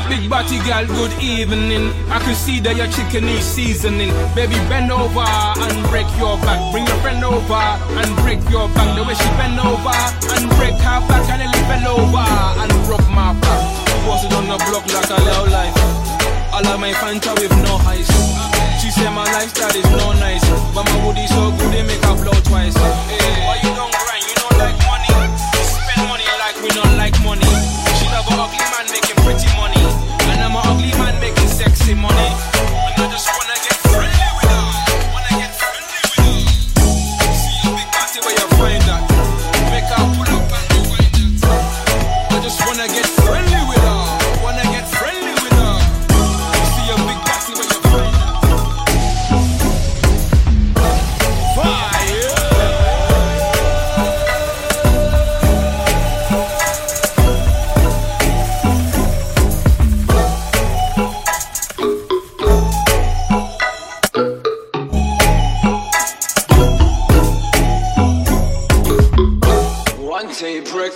Big 0.10 0.30
body 0.30 0.58
girl, 0.66 0.86
good 0.86 1.14
evening. 1.22 1.94
I 2.10 2.18
can 2.20 2.34
see 2.34 2.60
that 2.62 2.76
your 2.76 2.88
chicken 2.90 3.26
is 3.30 3.46
seasoning. 3.46 4.10
Baby, 4.34 4.58
bend 4.66 4.92
over 4.92 5.22
and 5.22 5.78
break 5.94 6.10
your 6.18 6.38
back. 6.42 6.58
Bring 6.74 6.88
your 6.88 6.98
friend 7.06 7.24
over 7.24 7.62
and 8.02 8.10
break 8.26 8.42
your 8.50 8.68
back. 8.74 8.90
The 8.98 9.04
way 9.06 9.14
she 9.14 9.30
bend 9.38 9.60
over 9.62 9.98
and 10.34 10.46
break 10.58 10.78
her 10.82 11.00
back 11.06 11.26
and 11.30 11.42
nearly 11.46 11.62
fell 11.70 12.02
over 12.02 12.26
and 12.62 12.74
broke 12.90 13.06
my 13.14 13.38
back. 13.38 13.62
Was 14.10 14.26
it 14.26 14.34
on 14.34 14.50
the 14.50 14.58
block 14.66 14.86
like 14.90 15.10
a 15.14 15.20
low 15.30 15.46
life? 15.50 15.78
I 16.54 16.62
like 16.64 16.80
my 16.80 16.94
Fanta 16.98 17.38
with 17.38 17.54
no 17.68 17.78
ice. 17.86 18.10
She 18.82 18.90
said 18.90 19.12
my 19.12 19.26
lifestyle 19.30 19.76
is 19.76 19.90
no 19.92 20.14
nice, 20.18 20.46
but 20.74 20.86
my 20.90 20.98
woody 21.06 21.28
so 21.28 21.52
good 21.58 21.74
they 21.74 21.84
make 21.84 22.02
her 22.06 22.16
blow 22.16 22.38
twice. 22.50 22.78
Hey, 22.78 23.46
why? 23.46 23.60
You 23.62 23.76
don't 23.76 24.05
we 26.66 26.72
don't 26.74 26.98
like 26.98 27.14
money. 27.22 27.46
She 27.98 28.06
love 28.10 28.26
a 28.26 28.34
ugly 28.42 28.66
man 28.74 28.86
making 28.90 29.18
pretty 29.22 29.50
money, 29.56 29.86
and 30.34 30.42
I'm 30.42 30.56
a 30.56 30.62
ugly 30.66 30.92
man 30.98 31.20
making 31.22 31.48
sexy 31.48 31.94
money. 31.94 32.15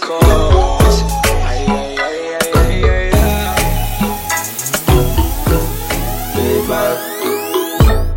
Records. 0.01 1.03
Ay, 1.43 1.65
ay, 1.67 1.97
ay, 1.99 2.35
ay, 2.39 2.55
ay, 2.55 2.83
ay, 2.83 3.12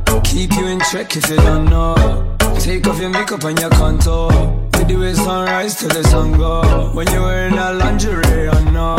ay. 0.07 0.21
Keep 0.25 0.53
you 0.57 0.67
in 0.67 0.81
check 0.91 1.17
if 1.17 1.29
you 1.29 1.37
don't 1.37 1.67
know. 1.67 2.37
Take 2.59 2.87
off 2.89 3.01
your 3.01 3.11
makeup 3.11 3.45
and 3.45 3.59
your 3.59 3.71
contour. 3.71 4.31
We 4.79 4.85
do 4.85 5.03
it 5.03 5.17
sunrise 5.17 5.77
till 5.77 5.89
the 5.89 6.05
sun 6.05 6.33
go. 6.39 6.91
When 6.95 7.07
you're 7.09 7.23
wearing 7.23 7.59
a 7.59 7.73
lingerie, 7.73 8.49
I 8.49 8.71
know. 8.71 8.97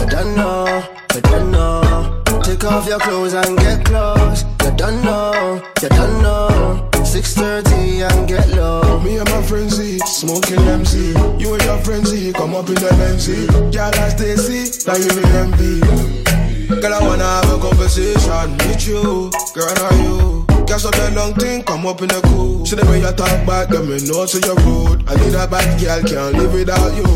You 0.00 0.06
don't 0.06 0.34
know, 0.36 0.82
you 1.14 1.20
don't 1.20 1.50
know. 1.50 2.22
Take 2.42 2.64
off 2.64 2.86
your 2.86 2.98
clothes 2.98 3.34
and 3.34 3.58
get 3.58 3.84
close. 3.84 4.44
You 4.64 4.70
don't 4.76 5.02
know, 5.04 5.62
you 5.82 5.88
don't 5.88 6.22
know. 6.22 6.93
6:30 7.14 8.02
and 8.02 8.26
get 8.26 8.48
low. 8.58 8.98
Me 8.98 9.18
and 9.18 9.30
my 9.30 9.40
friends 9.40 9.78
eh, 9.78 9.84
Z, 9.84 9.98
smoking 9.98 10.58
MC. 10.58 11.14
You 11.38 11.54
and 11.54 11.62
your 11.62 11.78
friends 11.78 12.10
Z, 12.10 12.32
come 12.32 12.56
up 12.56 12.66
in 12.66 12.74
the 12.74 12.90
MC. 13.06 13.46
Eh. 13.46 13.70
Girl, 13.70 13.94
I 14.02 14.08
stay 14.10 14.34
see, 14.34 14.66
now 14.82 14.98
you 14.98 15.06
in 15.14 15.30
envy. 15.38 15.78
Girl, 16.82 16.92
I 16.92 16.98
wanna 17.06 17.22
have 17.22 17.54
a 17.54 17.58
conversation 17.62 18.58
with 18.66 18.88
you. 18.88 19.30
Girl, 19.54 19.78
are 19.86 19.94
you? 20.02 20.44
Guess 20.66 20.86
up 20.86 20.94
the 20.96 21.12
long 21.14 21.34
thing, 21.34 21.62
come 21.62 21.86
up 21.86 22.02
in 22.02 22.08
the 22.08 22.20
cool. 22.34 22.66
See 22.66 22.74
the 22.74 22.84
way 22.86 22.98
you 22.98 23.12
talk 23.12 23.46
back, 23.46 23.70
let 23.70 23.86
me 23.86 24.02
know 24.10 24.26
to 24.26 24.38
your 24.42 24.58
road. 24.66 25.04
I 25.06 25.14
need 25.14 25.38
a 25.38 25.46
bad 25.46 25.70
girl, 25.78 26.02
can't 26.02 26.34
live 26.34 26.52
without 26.52 26.96
you. 26.98 27.06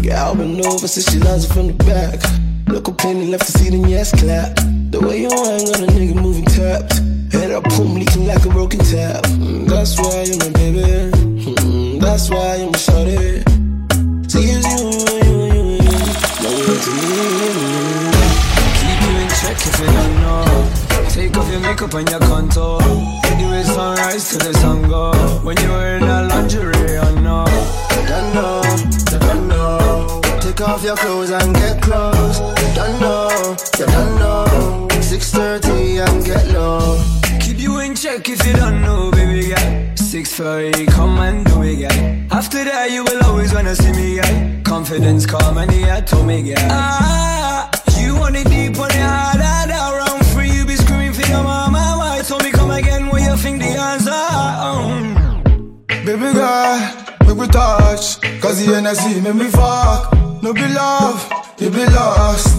Girl, 0.00 0.34
been 0.36 0.64
over 0.64 0.88
since 0.88 1.12
she 1.12 1.18
loves 1.18 1.44
it 1.44 1.52
from 1.52 1.66
the 1.66 1.76
back. 1.84 2.16
Look 2.66 2.88
up 2.88 3.04
in 3.04 3.30
left 3.30 3.44
to 3.44 3.52
see 3.52 3.68
the 3.68 3.86
yes 3.90 4.08
clap. 4.18 4.56
The 4.88 5.04
way 5.04 5.20
you 5.20 5.28
hang 5.28 5.68
on 5.68 5.84
a 5.84 5.92
nigga 5.92 6.16
moving 6.16 6.46
tapped. 6.46 7.02
Head 7.52 7.66
up, 7.66 7.76
boom, 7.76 7.96
leaking 7.96 8.26
like 8.26 8.42
a 8.46 8.48
broken 8.48 8.78
tap. 8.80 9.24
Mm, 9.24 9.68
That's 9.68 9.98
why 10.00 10.22
you're 10.22 10.38
my 10.38 10.48
baby. 10.56 11.12
Mm, 11.52 12.00
That's 12.00 12.30
why 12.30 12.56
you're 12.56 12.70
my 12.70 12.78
shorty. 12.78 13.44
See, 14.26 14.56
it's 14.56 14.64
you, 14.72 14.88
you, 15.20 15.36
you, 15.36 15.60
you, 15.60 15.84
you. 15.84 15.92
No 16.40 16.48
way 16.48 16.76
to 16.80 16.92
me. 16.96 17.12
Keep 18.80 19.00
you 19.04 19.12
in 19.20 19.28
check 19.36 19.58
if 19.68 19.80
you 19.80 19.84
don't 19.84 20.14
know. 20.24 21.10
Take 21.10 21.36
off 21.36 21.50
your 21.52 21.60
makeup 21.60 21.92
and 21.92 22.08
your 22.08 22.20
contour. 22.20 22.80
It 22.80 23.66
sunrise 23.66 24.30
till 24.30 24.38
the 24.50 24.58
sun 24.58 24.88
go. 24.88 25.12
When 25.44 25.54
you're 25.58 25.68
wearing 25.72 26.04
a 26.04 26.22
lingerie, 26.22 26.96
I 26.96 27.20
know. 27.20 27.44
You 27.92 28.02
don't 28.08 28.34
know, 28.34 28.62
you 29.12 29.18
don't 29.18 29.48
know. 29.48 30.20
Take 30.40 30.60
off 30.62 30.82
your 30.82 30.96
clothes 30.96 31.30
and 31.30 31.54
get 31.54 31.82
close. 31.82 32.40
You 32.40 32.74
don't 32.74 32.98
know, 32.98 33.56
you 33.78 33.86
don't 33.86 34.18
know. 34.18 34.88
6:30 35.12 35.61
check 38.02 38.28
if 38.28 38.44
you 38.44 38.52
don't 38.54 38.82
know, 38.82 39.12
baby 39.12 39.50
girl. 39.50 39.96
Six 39.96 40.34
thirty, 40.34 40.86
come 40.86 41.18
and 41.20 41.46
do 41.46 41.62
it, 41.62 41.76
girl. 41.76 42.36
After 42.36 42.64
that, 42.64 42.90
you 42.90 43.04
will 43.04 43.22
always 43.24 43.54
wanna 43.54 43.76
see 43.76 43.92
me, 43.92 44.16
girl. 44.16 44.62
Confidence 44.64 45.24
come 45.24 45.56
and 45.58 45.70
the 45.70 46.02
told 46.04 46.26
me, 46.26 46.42
girl. 46.42 46.66
Ah, 46.68 47.70
you 48.00 48.16
want 48.16 48.34
it 48.34 48.48
deep 48.48 48.76
on 48.80 48.88
the 48.88 49.02
hard, 49.06 49.40
hard, 49.40 49.70
around 49.70 50.26
free. 50.34 50.50
You 50.50 50.66
be 50.66 50.74
screaming 50.74 51.12
for 51.12 51.26
your 51.30 51.44
mama. 51.44 51.94
Why 51.98 52.22
told 52.26 52.42
me 52.42 52.50
come 52.50 52.72
again 52.72 53.08
when 53.08 53.22
you 53.22 53.36
think 53.36 53.60
the 53.60 53.68
answer? 53.68 54.24
Um. 54.66 55.84
Baby 56.04 56.32
girl, 56.34 56.78
make 57.24 57.38
we 57.38 57.46
touch. 57.46 58.20
Cause 58.42 58.66
the 58.66 58.74
energy 58.74 59.20
make 59.20 59.36
me 59.36 59.46
fuck. 59.46 60.12
No 60.42 60.52
be 60.52 60.66
love, 60.74 61.22
you 61.58 61.70
be 61.70 61.86
lost. 61.86 62.50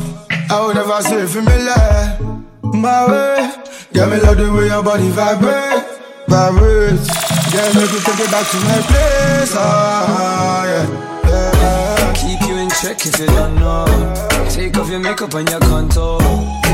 I 0.49 0.65
would 0.65 0.75
never 0.75 1.01
say 1.01 1.27
for 1.27 1.41
me 1.41 1.57
lie. 1.67 2.42
My 2.74 3.05
way, 3.07 3.53
get 3.93 4.09
me 4.09 4.19
love 4.19 4.36
the 4.36 4.51
way 4.51 4.65
your 4.65 4.82
body 4.82 5.07
vibrate, 5.09 5.86
vibrate. 6.28 7.05
Yeah, 7.53 7.69
make 7.78 7.91
me 7.93 7.99
take 8.01 8.19
it 8.19 8.32
back 8.32 8.49
to 8.49 8.57
my 8.65 8.82
place. 8.89 9.53
Ah, 9.53 10.65
yeah, 10.65 10.88
yeah. 11.30 12.13
Keep 12.17 12.41
you 12.49 12.57
in 12.57 12.69
check 12.82 13.05
if 13.05 13.19
you 13.19 13.28
don't 13.28 13.55
know. 13.55 13.86
Take 14.49 14.76
off 14.80 14.89
your 14.89 14.99
makeup 14.99 15.36
and 15.36 15.47
your 15.47 15.59
contour. 15.59 16.17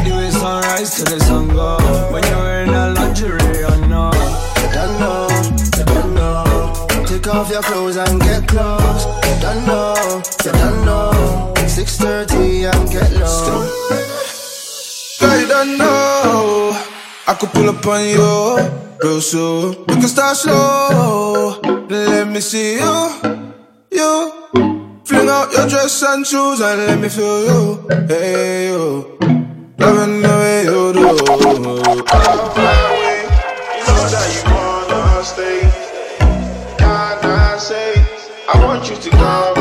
Do 0.05 0.15
it 0.23 0.31
sunrise 0.31 0.95
till 0.95 1.05
the 1.05 1.19
sun 1.19 1.49
go. 1.49 1.77
When 2.13 2.23
you're 2.23 2.37
wearing 2.37 2.69
a 2.69 2.91
lingerie, 2.91 3.65
I 3.65 3.87
know. 3.87 4.15
You 4.63 4.69
don't 4.71 4.99
know, 5.03 5.27
you 5.77 5.83
don't 5.83 6.15
know. 6.15 7.05
Take 7.07 7.27
off 7.27 7.51
your 7.51 7.61
clothes 7.61 7.97
and 7.97 8.21
get 8.21 8.47
close. 8.47 9.03
You 9.27 9.41
don't 9.41 9.67
know, 9.67 10.23
you 10.45 10.51
don't 10.53 10.85
know. 10.85 11.53
6:30 11.67 12.71
and 12.71 12.89
get 12.89 13.11
low. 13.19 14.18
Don't 15.49 15.79
know. 15.79 16.77
I 17.25 17.33
could 17.33 17.49
pull 17.49 17.69
up 17.69 17.83
on 17.87 18.07
you 18.07 18.69
real 19.01 19.19
soon. 19.19 19.83
We 19.87 19.95
can 19.95 20.07
start 20.07 20.37
slow. 20.37 21.59
Let 21.89 22.27
me 22.27 22.39
see 22.39 22.75
you, 22.75 23.09
you. 23.89 24.31
Fling 25.05 25.27
out 25.27 25.51
your 25.51 25.67
dress 25.67 26.03
and 26.03 26.23
shoes 26.23 26.61
and 26.61 26.77
let 26.85 26.99
me 26.99 27.09
feel 27.09 27.45
you. 27.49 27.87
Hey, 28.07 28.67
you. 28.67 29.17
Loving 29.79 30.21
the 30.21 30.29
way 30.29 30.65
you 30.65 30.93
do. 30.93 30.99
I 38.51 38.65
want 38.65 38.89
you 38.89 38.95
to 38.97 39.09
come 39.09 39.58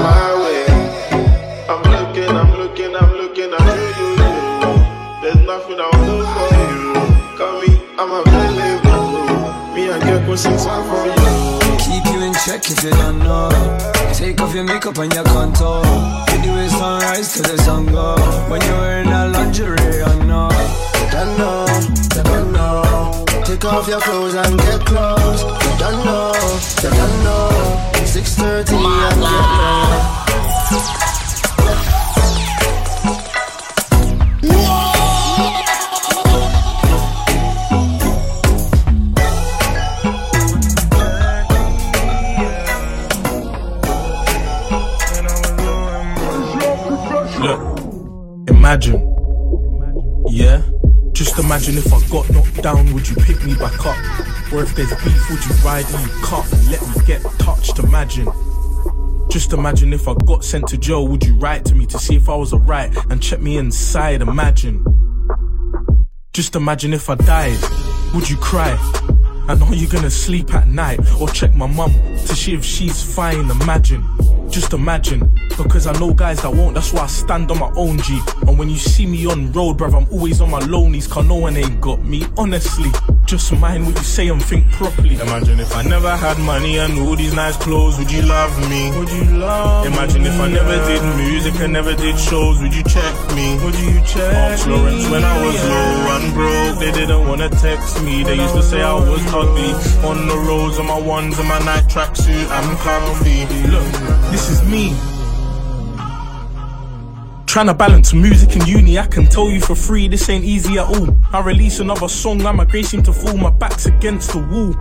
Sing 10.38 10.56
song 10.56 10.86
for 10.88 11.04
you. 11.04 11.58
Keep 11.82 12.04
you 12.12 12.22
in 12.22 12.32
check 12.32 12.62
if 12.70 12.84
you 12.84 12.90
don't 12.90 13.18
know. 13.18 13.50
Take 14.14 14.40
off 14.40 14.54
your 14.54 14.62
makeup 14.62 14.96
and 14.98 15.12
your 15.12 15.24
contour. 15.24 15.82
You 16.30 16.42
do 16.44 16.56
it 16.58 16.70
sunrise 16.70 17.34
till 17.34 17.42
the 17.42 17.58
sun 17.58 17.86
go. 17.86 18.14
When 18.48 18.60
you're 18.62 18.78
wearing 18.78 19.08
a 19.08 19.26
lingerie, 19.34 20.00
I 20.00 20.14
know. 20.30 20.48
Don't 21.10 21.38
know, 21.38 21.66
don't 22.22 22.52
know. 22.52 23.24
Take 23.46 23.64
off 23.64 23.88
your 23.88 24.00
clothes 24.00 24.34
and 24.34 24.56
get 24.60 24.86
close. 24.86 25.42
You 25.42 25.74
don't 25.82 26.04
know, 26.06 26.32
you 26.84 26.90
don't 26.98 27.24
know. 27.24 27.50
6:30 28.04 28.76
and 28.76 29.00
get 29.00 29.16
low. 29.18 31.07
Imagine. 48.68 49.00
Yeah? 50.28 50.62
Just 51.12 51.38
imagine 51.38 51.78
if 51.78 51.90
I 51.90 52.06
got 52.08 52.28
knocked 52.28 52.62
down, 52.62 52.92
would 52.92 53.08
you 53.08 53.16
pick 53.16 53.42
me 53.42 53.54
back 53.54 53.86
up? 53.86 53.96
Or 54.52 54.62
if 54.62 54.74
there's 54.74 54.90
beef, 55.02 55.30
would 55.30 55.42
you 55.46 55.54
ride 55.64 55.86
me 55.86 56.04
cut 56.22 56.52
and 56.52 56.70
let 56.70 56.82
me 56.82 57.06
get 57.06 57.22
touched? 57.38 57.78
Imagine. 57.78 58.28
Just 59.30 59.54
imagine 59.54 59.94
if 59.94 60.06
I 60.06 60.14
got 60.26 60.44
sent 60.44 60.68
to 60.68 60.76
jail, 60.76 61.08
would 61.08 61.24
you 61.24 61.34
write 61.36 61.64
to 61.64 61.74
me 61.74 61.86
to 61.86 61.98
see 61.98 62.16
if 62.16 62.28
I 62.28 62.36
was 62.36 62.52
alright 62.52 62.94
and 63.08 63.22
check 63.22 63.40
me 63.40 63.56
inside? 63.56 64.20
Imagine. 64.20 64.84
Just 66.34 66.54
imagine 66.54 66.92
if 66.92 67.08
I 67.08 67.14
died, 67.14 67.58
would 68.12 68.28
you 68.28 68.36
cry? 68.36 68.76
And 69.48 69.62
are 69.62 69.74
you're 69.74 69.88
gonna 69.90 70.10
sleep 70.10 70.52
at 70.52 70.68
night 70.68 71.00
or 71.18 71.26
check 71.28 71.54
my 71.54 71.66
mum 71.66 71.92
to 71.92 72.36
see 72.36 72.52
if 72.52 72.62
she's 72.62 73.02
fine? 73.14 73.50
Imagine, 73.50 74.04
just 74.50 74.74
imagine. 74.74 75.20
Because 75.56 75.86
I 75.86 75.92
know 75.98 76.12
guys 76.12 76.42
that 76.42 76.52
won't, 76.52 76.74
that's 76.74 76.92
why 76.92 77.02
I 77.02 77.06
stand 77.06 77.50
on 77.50 77.58
my 77.58 77.72
own 77.74 77.98
G. 77.98 78.20
And 78.46 78.58
when 78.58 78.68
you 78.68 78.76
see 78.76 79.06
me 79.06 79.26
on 79.26 79.50
road, 79.52 79.78
bruv, 79.78 79.94
I'm 79.94 80.06
always 80.12 80.40
on 80.40 80.50
my 80.50 80.60
lonelies, 80.60 81.06
cause 81.06 81.26
no 81.26 81.36
one 81.36 81.56
ain't 81.56 81.80
got 81.80 82.04
me. 82.04 82.24
Honestly, 82.36 82.90
just 83.24 83.52
mind 83.52 83.86
what 83.86 83.96
you 83.96 84.02
say 84.04 84.28
and 84.28 84.42
think 84.42 84.70
properly. 84.72 85.14
Imagine 85.14 85.60
if 85.60 85.74
I 85.74 85.82
never 85.82 86.16
had 86.16 86.38
money 86.38 86.78
and 86.78 86.98
all 87.00 87.16
these 87.16 87.34
nice 87.34 87.56
clothes, 87.56 87.98
would 87.98 88.10
you 88.10 88.22
love 88.22 88.70
me? 88.70 88.90
Would 88.98 89.10
you 89.10 89.24
love 89.36 89.86
Imagine 89.86 90.26
if 90.26 90.40
I 90.40 90.48
never 90.48 90.76
did 90.86 91.02
music 91.16 91.54
and 91.60 91.72
never 91.72 91.94
did 91.94 92.18
shows, 92.18 92.60
would 92.60 92.74
you 92.74 92.84
check 92.84 93.14
me? 93.34 93.58
Would 93.64 93.74
you 93.74 94.00
check 94.06 94.32
Ask 94.32 94.66
Lawrence 94.66 95.08
when 95.10 95.24
I 95.24 95.44
was 95.44 95.64
low 95.64 96.16
and 96.16 96.34
broke, 96.34 96.78
they 96.78 96.92
didn't 96.92 97.26
wanna 97.28 97.48
text 97.50 98.02
me. 98.02 98.22
They 98.24 98.36
used 98.36 98.54
to 98.54 98.62
say 98.62 98.82
I 98.82 98.94
was 98.94 99.22
On 99.38 100.26
the 100.26 100.36
roads, 100.36 100.80
on 100.80 100.86
my 100.86 100.98
ones 100.98 101.38
and 101.38 101.46
my 101.48 101.60
night 101.60 101.84
tracksuit, 101.84 102.48
I'm 102.50 102.76
comfy. 102.78 103.46
Look, 103.68 104.32
this 104.32 104.50
is 104.50 104.64
me. 104.64 104.92
Trying 107.46 107.66
to 107.66 107.74
balance 107.74 108.12
music 108.12 108.56
and 108.56 108.66
uni, 108.66 108.98
I 108.98 109.06
can 109.06 109.26
tell 109.26 109.48
you 109.48 109.60
for 109.60 109.76
free, 109.76 110.08
this 110.08 110.28
ain't 110.28 110.44
easy 110.44 110.76
at 110.78 110.86
all. 110.86 111.16
I 111.32 111.40
release 111.40 111.78
another 111.78 112.08
song, 112.08 112.44
I'm 112.44 112.58
a 112.58 112.66
grace 112.66 112.88
seem 112.88 113.04
to 113.04 113.12
fall, 113.12 113.36
my 113.36 113.50
back's 113.50 113.86
against 113.86 114.32
the 114.32 114.40
wall. 114.40 114.74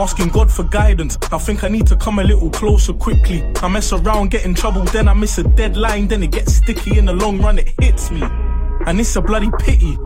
Asking 0.00 0.28
God 0.28 0.52
for 0.52 0.62
guidance, 0.62 1.18
I 1.32 1.38
think 1.38 1.64
I 1.64 1.68
need 1.68 1.88
to 1.88 1.96
come 1.96 2.20
a 2.20 2.22
little 2.22 2.50
closer 2.50 2.92
quickly. 2.92 3.42
I 3.56 3.66
mess 3.66 3.92
around, 3.92 4.30
get 4.30 4.44
in 4.44 4.54
trouble, 4.54 4.84
then 4.84 5.08
I 5.08 5.14
miss 5.14 5.38
a 5.38 5.42
deadline, 5.42 6.06
then 6.06 6.22
it 6.22 6.30
gets 6.30 6.54
sticky. 6.54 6.98
In 6.98 7.06
the 7.06 7.14
long 7.14 7.40
run, 7.42 7.58
it 7.58 7.74
hits 7.80 8.12
me. 8.12 8.22
And 8.86 9.00
it's 9.00 9.16
a 9.16 9.20
bloody 9.20 9.50
pity 9.58 9.96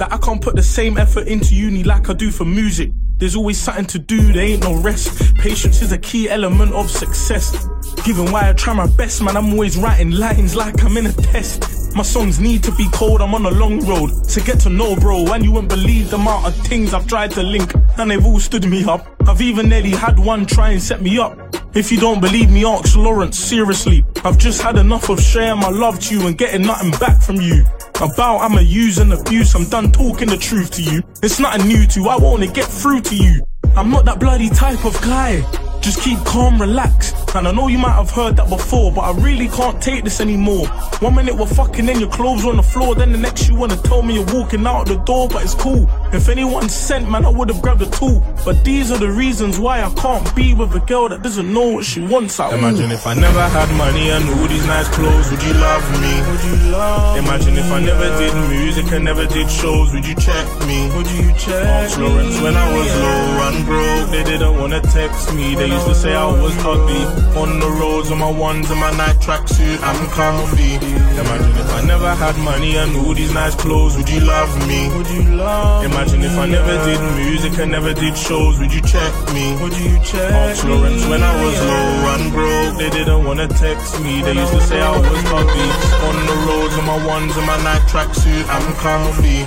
that 0.00 0.08
I 0.10 0.18
can't 0.18 0.42
put 0.42 0.56
the 0.56 0.62
same 0.64 0.98
effort 0.98 1.28
into 1.28 1.54
uni 1.54 1.84
like 1.84 2.10
I 2.10 2.14
do 2.14 2.32
for 2.32 2.44
music. 2.44 2.90
There's 3.18 3.34
always 3.34 3.58
something 3.58 3.86
to 3.86 3.98
do, 3.98 4.32
there 4.32 4.44
ain't 4.44 4.62
no 4.62 4.80
rest. 4.80 5.34
Patience 5.38 5.82
is 5.82 5.90
a 5.90 5.98
key 5.98 6.30
element 6.30 6.72
of 6.72 6.88
success. 6.88 7.66
Given 8.04 8.30
why 8.30 8.48
I 8.48 8.52
try 8.52 8.74
my 8.74 8.86
best, 8.86 9.20
man, 9.22 9.36
I'm 9.36 9.52
always 9.54 9.76
writing 9.76 10.12
lines 10.12 10.54
like 10.54 10.84
I'm 10.84 10.96
in 10.96 11.06
a 11.06 11.12
test. 11.12 11.96
My 11.96 12.04
songs 12.04 12.38
need 12.38 12.62
to 12.62 12.72
be 12.76 12.88
cold, 12.92 13.20
I'm 13.20 13.34
on 13.34 13.44
a 13.44 13.50
long 13.50 13.84
road 13.84 14.10
to 14.28 14.40
get 14.40 14.60
to 14.60 14.70
know, 14.70 14.94
bro. 14.94 15.26
And 15.32 15.44
you 15.44 15.50
won't 15.50 15.68
believe 15.68 16.10
the 16.10 16.16
amount 16.16 16.46
of 16.46 16.54
things 16.68 16.94
I've 16.94 17.08
tried 17.08 17.32
to 17.32 17.42
link, 17.42 17.74
and 17.98 18.08
they've 18.08 18.24
all 18.24 18.38
stood 18.38 18.64
me 18.66 18.84
up. 18.84 19.08
I've 19.26 19.40
even 19.42 19.68
nearly 19.68 19.90
had 19.90 20.16
one 20.16 20.46
try 20.46 20.70
and 20.70 20.80
set 20.80 21.02
me 21.02 21.18
up. 21.18 21.36
If 21.74 21.90
you 21.90 21.98
don't 21.98 22.20
believe 22.20 22.50
me, 22.50 22.64
ask 22.64 22.96
Lawrence, 22.96 23.36
seriously. 23.36 24.04
I've 24.24 24.38
just 24.38 24.62
had 24.62 24.76
enough 24.76 25.08
of 25.10 25.20
sharing 25.20 25.58
my 25.58 25.70
love 25.70 25.98
to 26.00 26.14
you 26.14 26.26
and 26.28 26.38
getting 26.38 26.62
nothing 26.62 26.92
back 26.92 27.20
from 27.20 27.36
you. 27.36 27.64
About 28.00 28.38
I'm 28.38 28.56
a 28.56 28.62
use 28.62 28.98
and 28.98 29.12
abuse, 29.12 29.56
I'm 29.56 29.64
done 29.64 29.90
talking 29.90 30.28
the 30.28 30.36
truth 30.36 30.70
to 30.72 30.82
you. 30.82 31.02
It's 31.20 31.40
nothing 31.40 31.66
new 31.66 31.84
to 31.88 32.08
I 32.08 32.16
wanna 32.16 32.46
get 32.46 32.66
through 32.66 33.00
to 33.00 33.07
you. 33.12 33.42
I'm 33.76 33.90
not 33.90 34.04
that 34.06 34.18
bloody 34.20 34.48
type 34.50 34.84
of 34.84 35.00
guy. 35.02 35.40
Just 35.80 36.02
keep 36.02 36.18
calm, 36.24 36.60
relax. 36.60 37.12
And 37.34 37.46
I 37.46 37.52
know 37.52 37.68
you 37.68 37.78
might 37.78 37.92
have 37.92 38.10
heard 38.10 38.36
that 38.36 38.48
before, 38.48 38.90
but 38.90 39.02
I 39.02 39.12
really 39.12 39.48
can't 39.48 39.80
take 39.82 40.02
this 40.04 40.20
anymore. 40.20 40.66
One 41.00 41.14
minute 41.14 41.36
we're 41.36 41.46
fucking 41.46 41.88
in 41.88 42.00
your 42.00 42.10
clothes 42.10 42.44
on 42.44 42.56
the 42.56 42.62
floor, 42.62 42.94
then 42.94 43.12
the 43.12 43.18
next 43.18 43.48
you 43.48 43.54
wanna 43.54 43.76
tell 43.76 44.02
me 44.02 44.14
you're 44.14 44.34
walking 44.34 44.66
out 44.66 44.86
the 44.86 44.96
door, 44.96 45.28
but 45.28 45.42
it's 45.42 45.54
cool. 45.54 45.88
If 46.12 46.28
anyone 46.28 46.68
sent, 46.68 47.10
man, 47.10 47.24
I 47.24 47.28
would 47.28 47.48
have 47.50 47.60
grabbed 47.60 47.82
a 47.82 47.90
tool. 47.90 48.24
But 48.44 48.64
these 48.64 48.90
are 48.90 48.98
the 48.98 49.10
reasons 49.10 49.58
why 49.58 49.82
I 49.82 49.90
can't 49.94 50.34
be 50.34 50.54
with 50.54 50.74
a 50.74 50.80
girl 50.80 51.08
that 51.10 51.22
doesn't 51.22 51.52
know 51.52 51.68
what 51.68 51.84
she 51.84 52.00
wants. 52.00 52.40
I 52.40 52.54
Imagine 52.54 52.90
if 52.90 53.06
I 53.06 53.14
never 53.14 53.42
had 53.42 53.70
money 53.76 54.10
and 54.10 54.24
all 54.30 54.48
these 54.48 54.66
nice 54.66 54.88
clothes, 54.88 55.30
would 55.30 55.42
you 55.42 55.52
love 55.54 55.84
me? 56.00 56.12
Would 56.30 56.44
you 56.44 56.70
love 56.72 57.18
Imagine 57.18 57.58
if 57.58 57.70
I 57.70 57.80
never 57.80 58.08
did 58.18 58.34
music 58.48 58.90
and 58.92 59.04
never 59.04 59.26
did 59.26 59.50
shows, 59.50 59.92
would 59.92 60.06
you 60.06 60.14
check 60.14 60.46
me? 60.66 60.90
Would 60.96 61.10
you 61.10 61.32
check 61.34 61.64
Ask 61.66 61.98
Lawrence 61.98 62.40
when 62.40 62.56
I 62.56 62.66
was 62.72 62.88
low 62.96 63.48
and 63.48 63.66
broke, 63.66 64.10
they 64.10 64.24
didn't 64.24 64.58
wanna 64.58 64.80
text 64.80 65.34
me. 65.34 65.54
They 65.54 65.67
used 65.68 65.86
to 65.86 65.94
say 65.94 66.14
I 66.14 66.26
was 66.26 66.56
ugly. 66.64 67.02
On 67.40 67.60
the 67.60 67.70
roads 67.80 68.10
on 68.10 68.18
my 68.18 68.30
ones 68.30 68.70
and 68.70 68.80
my 68.80 68.90
night 68.96 69.16
tracksuit, 69.16 69.78
I'm 69.82 70.00
comfy. 70.10 70.74
Imagine 70.74 71.56
if 71.56 71.70
I 71.78 71.82
never 71.86 72.14
had 72.14 72.36
money 72.38 72.76
and 72.76 72.96
all 72.96 73.14
these 73.14 73.32
nice 73.32 73.54
clothes, 73.54 73.96
would 73.96 74.08
you 74.08 74.20
love 74.20 74.50
me? 74.68 74.88
Would 74.96 75.10
you 75.10 75.22
love 75.36 75.84
Imagine 75.84 76.22
if 76.22 76.36
I 76.38 76.46
never 76.46 76.74
did 76.88 77.00
music 77.16 77.58
and 77.58 77.70
never 77.72 77.92
did 77.94 78.16
shows, 78.16 78.58
would 78.58 78.72
you 78.72 78.82
check 78.82 79.12
me? 79.34 79.56
Would 79.62 79.76
you 79.76 79.98
check 80.04 80.32
Ask 80.32 80.64
Lawrence 80.64 81.04
when 81.06 81.22
I 81.22 81.34
was 81.44 81.56
low 81.60 81.90
and 82.14 82.32
broke, 82.32 82.78
they 82.78 82.90
didn't 82.90 83.24
wanna 83.24 83.48
text 83.48 84.00
me. 84.00 84.22
They 84.22 84.34
used 84.34 84.52
to 84.52 84.60
say 84.62 84.80
I 84.80 84.96
was 84.96 85.24
ugly. 85.40 85.68
On 86.08 86.16
the 86.28 86.36
roads 86.46 86.74
on 86.78 86.84
my 86.86 87.06
ones 87.06 87.36
and 87.36 87.46
my 87.46 87.58
night 87.62 87.82
tracksuit, 87.90 88.44
I'm 88.48 88.66
comfy. 88.82 89.38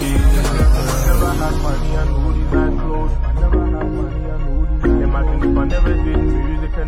Never 1.07 1.31
had 1.41 1.55
money 1.61 1.91
and 1.95 2.09
all 2.11 2.31
these 2.31 2.51
nice 2.51 2.79
clothes. 2.79 3.11
Never 3.41 3.65
had 3.65 3.87
money 3.99 4.23
and 4.33 4.43
all 4.49 4.65
these 4.65 5.01
Imagine 5.01 5.43
if 5.43 5.57
I 5.57 5.65
never 5.65 5.93
did 5.93 6.00
music 6.00 6.00
and 6.00 6.00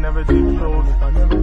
never 0.03 0.23
did 0.25 0.59
shows. 0.59 0.85
I 1.01 1.11
never. 1.11 1.37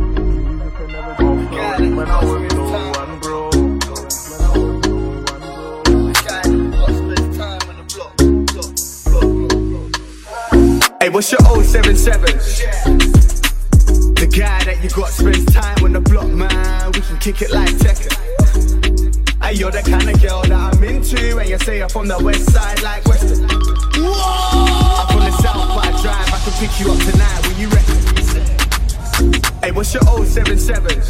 Hey, 11.00 11.08
what's 11.08 11.32
your 11.32 11.40
077? 11.40 12.36
The 14.14 14.26
guy 14.26 14.64
that 14.64 14.78
you 14.82 14.90
got 14.90 15.08
spends 15.08 15.46
time 15.54 15.82
on 15.82 15.94
the 15.94 16.00
block, 16.00 16.28
man. 16.28 16.92
We 16.92 17.00
can 17.00 17.16
kick 17.16 17.40
it 17.40 17.52
like 17.52 17.70
Tekken. 17.70 18.12
Hey, 19.42 19.54
you're 19.54 19.70
the 19.70 19.80
kind 19.80 20.10
of 20.10 20.20
girl 20.20 20.42
that 20.42 20.52
I'm 20.52 20.84
into, 20.84 21.38
and 21.38 21.48
you 21.48 21.58
say 21.60 21.78
you're 21.78 21.88
from 21.88 22.08
the 22.08 22.22
west 22.22 22.52
side 22.52 22.82
like 22.82 23.06
Western. 23.06 23.48
I'm 23.48 25.06
from 25.08 25.24
the 25.24 25.32
south, 25.40 25.74
but 25.74 25.86
I 25.86 26.02
drive, 26.02 26.28
I 26.28 26.38
can 26.44 26.52
pick 26.60 26.78
you 26.78 26.92
up 26.92 26.98
tonight 27.10 27.46
when 27.46 27.58
you 27.58 27.68
ready. 27.70 28.09
Hey, 29.62 29.72
what's 29.72 29.92
your 29.92 30.02
077? 30.02 31.00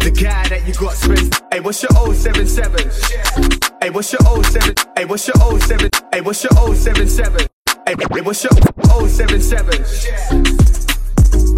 The 0.00 0.10
guy 0.10 0.48
that 0.48 0.66
you 0.66 0.74
got 0.74 0.94
spends. 0.94 1.40
Hey, 1.52 1.60
what's 1.60 1.80
your 1.80 1.92
077? 2.12 2.90
Hey, 3.80 3.90
what's 3.90 4.12
your 4.12 4.42
07? 4.42 4.74
Hey, 4.96 5.04
what's 5.04 5.28
your 5.28 5.60
07? 5.60 5.90
Hey, 6.12 6.20
what's 6.20 6.42
your 6.42 6.74
077? 6.74 7.46
Hey, 7.86 7.94
what's 7.94 8.42
your 8.42 8.52
077? 9.08 9.70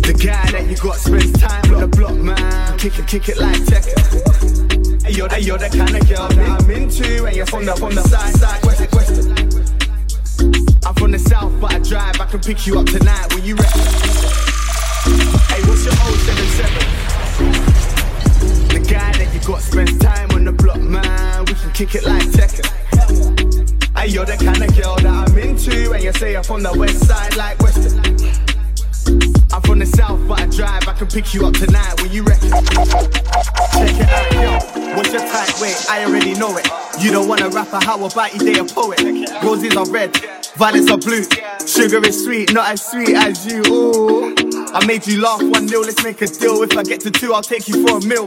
The 0.04 0.12
guy 0.12 0.50
that 0.52 0.66
you 0.68 0.76
got 0.76 0.96
spends 0.96 1.32
time 1.40 1.74
on 1.74 1.80
the 1.80 1.88
block, 1.88 2.16
man. 2.16 2.78
Kick 2.78 2.98
it, 2.98 3.06
kick 3.06 3.30
it 3.30 3.38
like 3.38 3.56
Tekken. 3.62 5.02
Hey, 5.04 5.12
you're, 5.12 5.28
the, 5.28 5.40
you're 5.40 5.56
the 5.56 5.70
kind 5.70 5.96
of 5.96 6.06
girl 6.06 6.28
that 6.28 6.60
I'm 6.60 6.70
into, 6.70 7.24
and 7.24 7.34
you're 7.34 7.46
from 7.46 7.64
the 7.64 7.74
from 7.76 7.94
the 7.94 8.02
side, 8.02 8.34
side, 8.36 8.62
west, 8.62 8.92
west. 8.92 9.54
I'm 10.86 10.94
from 10.94 11.12
the 11.12 11.18
south, 11.18 11.58
but 11.62 11.72
I 11.72 11.78
drive. 11.78 12.20
I 12.20 12.26
can 12.26 12.40
pick 12.40 12.66
you 12.66 12.78
up 12.78 12.86
tonight 12.86 13.32
when 13.34 13.42
you 13.42 13.56
ready. 13.56 14.13
Hey, 15.04 15.60
what's 15.68 15.84
your 15.84 15.92
077? 15.92 16.72
The 18.68 18.80
guy 18.88 19.12
that 19.12 19.28
you 19.34 19.40
got 19.46 19.60
spends 19.60 19.98
time 19.98 20.30
on 20.30 20.44
the 20.44 20.52
block, 20.52 20.80
man. 20.80 21.44
We 21.44 21.52
can 21.52 21.72
kick 21.72 21.94
it 21.94 22.04
like 22.04 22.22
Tekken. 22.22 22.64
Hey, 23.96 24.08
you're 24.08 24.24
the 24.24 24.36
kind 24.36 24.62
of 24.62 24.74
girl 24.74 24.96
that 24.96 25.28
I'm 25.28 25.38
into, 25.38 25.92
and 25.92 26.02
you 26.02 26.12
say 26.14 26.32
you're 26.32 26.42
from 26.42 26.62
the 26.62 26.72
west 26.72 27.06
side, 27.06 27.36
like 27.36 27.58
Western. 27.60 28.00
I'm 29.52 29.60
from 29.62 29.78
the 29.80 29.86
south, 29.86 30.26
but 30.26 30.40
I 30.40 30.46
drive. 30.46 30.88
I 30.88 30.94
can 30.94 31.06
pick 31.06 31.34
you 31.34 31.46
up 31.46 31.52
tonight 31.52 32.00
when 32.00 32.10
you 32.10 32.22
ready. 32.24 32.48
Check 32.48 34.00
it 34.00 34.08
out, 34.08 34.32
yo. 34.32 34.58
What's 34.96 35.12
your 35.12 35.20
type? 35.20 35.60
Wait, 35.60 35.76
I 35.90 36.04
already 36.06 36.32
know 36.32 36.56
it. 36.56 36.66
You 36.98 37.10
don't 37.10 37.28
want 37.28 37.42
a 37.42 37.50
rapper, 37.50 37.78
how 37.84 38.02
about 38.02 38.32
you 38.32 38.40
they 38.40 38.58
a 38.58 38.64
poet? 38.64 39.02
Roses 39.42 39.76
are 39.76 39.86
red, 39.90 40.16
violets 40.56 40.90
are 40.90 40.96
blue. 40.96 41.24
Sugar 41.66 42.02
is 42.06 42.24
sweet, 42.24 42.54
not 42.54 42.70
as 42.70 42.82
sweet 42.82 43.10
as 43.10 43.44
you. 43.44 43.62
Ooh. 43.66 44.63
I 44.74 44.84
made 44.86 45.06
you 45.06 45.22
laugh 45.22 45.40
one 45.40 45.66
nil, 45.66 45.82
let's 45.82 46.02
make 46.02 46.20
a 46.20 46.26
deal. 46.26 46.60
If 46.64 46.76
I 46.76 46.82
get 46.82 47.00
to 47.02 47.10
two, 47.12 47.32
I'll 47.32 47.42
take 47.42 47.68
you 47.68 47.86
for 47.86 47.98
a 47.98 48.00
meal. 48.00 48.26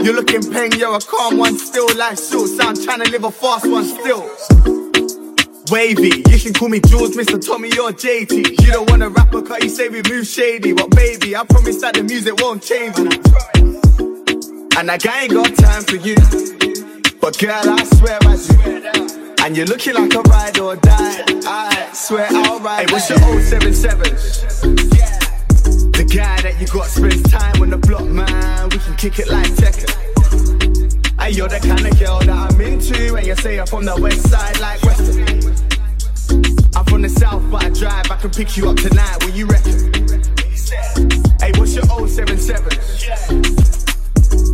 You're 0.00 0.14
looking 0.14 0.48
pain, 0.52 0.70
you're 0.78 0.94
a 0.94 1.00
calm 1.00 1.38
one 1.38 1.58
still. 1.58 1.92
Life 1.96 2.20
short, 2.24 2.50
so 2.50 2.62
I'm 2.62 2.76
trying 2.76 3.02
to 3.02 3.10
live 3.10 3.24
a 3.24 3.32
fast 3.32 3.68
one 3.68 3.84
still. 3.84 4.30
Wavy, 5.72 6.22
you 6.30 6.38
can 6.38 6.54
call 6.54 6.68
me 6.68 6.78
Jules, 6.78 7.16
Mr. 7.16 7.44
Tommy 7.44 7.70
or 7.70 7.90
JT. 7.90 8.62
You 8.62 8.72
don't 8.72 8.88
want 8.88 9.02
a 9.02 9.08
rapper, 9.08 9.42
cause 9.42 9.60
you 9.64 9.68
say 9.68 9.88
we 9.88 10.02
move 10.08 10.24
shady. 10.24 10.72
But 10.72 10.90
baby, 10.94 11.34
I 11.34 11.42
promise 11.42 11.80
that 11.80 11.94
the 11.94 12.04
music 12.04 12.40
won't 12.40 12.62
change. 12.62 12.96
And 14.78 14.88
I 14.88 14.98
ain't 15.20 15.32
got 15.32 15.52
time 15.56 15.82
for 15.82 15.96
you. 15.96 16.14
But 17.20 17.36
girl, 17.40 17.74
I 17.74 17.82
swear 17.82 18.18
I 18.22 18.36
do. 18.36 19.34
And 19.42 19.56
you're 19.56 19.66
looking 19.66 19.94
like 19.94 20.14
a 20.14 20.20
ride 20.20 20.60
or 20.60 20.76
die. 20.76 21.24
I 21.44 21.90
swear 21.92 22.28
I'll 22.30 22.60
ride. 22.60 22.88
Hey, 22.88 22.92
what's 22.92 23.10
your 23.10 23.18
077? 23.18 25.07
The 25.98 26.04
guy 26.04 26.40
that 26.42 26.60
you 26.60 26.66
got 26.68 26.86
spends 26.86 27.28
time 27.28 27.60
on 27.60 27.70
the 27.70 27.76
block, 27.76 28.04
man. 28.06 28.68
We 28.68 28.78
can 28.78 28.94
kick 28.94 29.18
it 29.18 29.28
like 29.28 29.50
Tekken. 29.58 29.90
Hey, 31.20 31.32
you're 31.32 31.48
the 31.48 31.58
kind 31.58 31.84
of 31.84 31.98
girl 31.98 32.20
that 32.20 32.52
I'm 32.52 32.60
into, 32.60 33.16
and 33.16 33.26
you 33.26 33.34
say 33.34 33.56
you're 33.56 33.66
from 33.66 33.84
the 33.84 34.00
west 34.00 34.30
side, 34.30 34.60
like 34.60 34.80
Western. 34.84 35.26
I'm 36.76 36.84
from 36.84 37.02
the 37.02 37.08
south, 37.08 37.42
but 37.50 37.64
I 37.64 37.70
drive. 37.70 38.12
I 38.12 38.16
can 38.16 38.30
pick 38.30 38.56
you 38.56 38.70
up 38.70 38.76
tonight 38.76 39.24
when 39.24 39.34
you 39.34 39.46
ready. 39.46 39.72
Hey, 41.42 41.50
what's 41.58 41.74
your 41.74 41.82
077? 42.06 42.62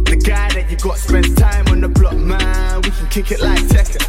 The 0.09 0.17
guy 0.25 0.49
that 0.49 0.67
you 0.71 0.79
got 0.79 0.97
spends 0.97 1.35
time 1.35 1.69
on 1.69 1.83
the 1.83 1.89
block, 1.91 2.17
man. 2.17 2.81
We 2.81 2.89
can 2.89 3.07
kick 3.11 3.33
it 3.33 3.43
like 3.43 3.61
Tekken. 3.69 4.01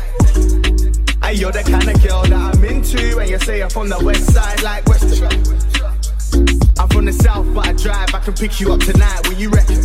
Hey, 1.21 1.33
you're 1.33 1.51
the 1.51 1.63
kind 1.63 1.89
of 1.89 2.01
girl 2.01 2.23
that 2.23 2.55
I'm 2.55 2.63
into, 2.63 3.19
and 3.19 3.29
you 3.29 3.39
say 3.39 3.57
you're 3.57 3.69
from 3.69 3.89
the 3.89 3.99
west 4.01 4.31
side, 4.31 4.63
like 4.63 4.87
Western. 4.87 6.64
I'm 6.77 6.89
from 6.89 7.05
the 7.05 7.13
south, 7.13 7.53
but 7.53 7.67
I 7.67 7.73
drive. 7.73 8.13
I 8.13 8.19
can 8.19 8.33
pick 8.33 8.59
you 8.59 8.73
up 8.73 8.81
tonight 8.81 9.27
when 9.27 9.39
you 9.39 9.49
reckon? 9.49 9.77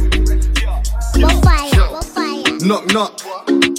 What 1.20 1.44
fire? 1.44 1.90
What 1.90 2.04
fire? 2.04 2.58
Knock, 2.66 2.86
knock. 2.92 3.20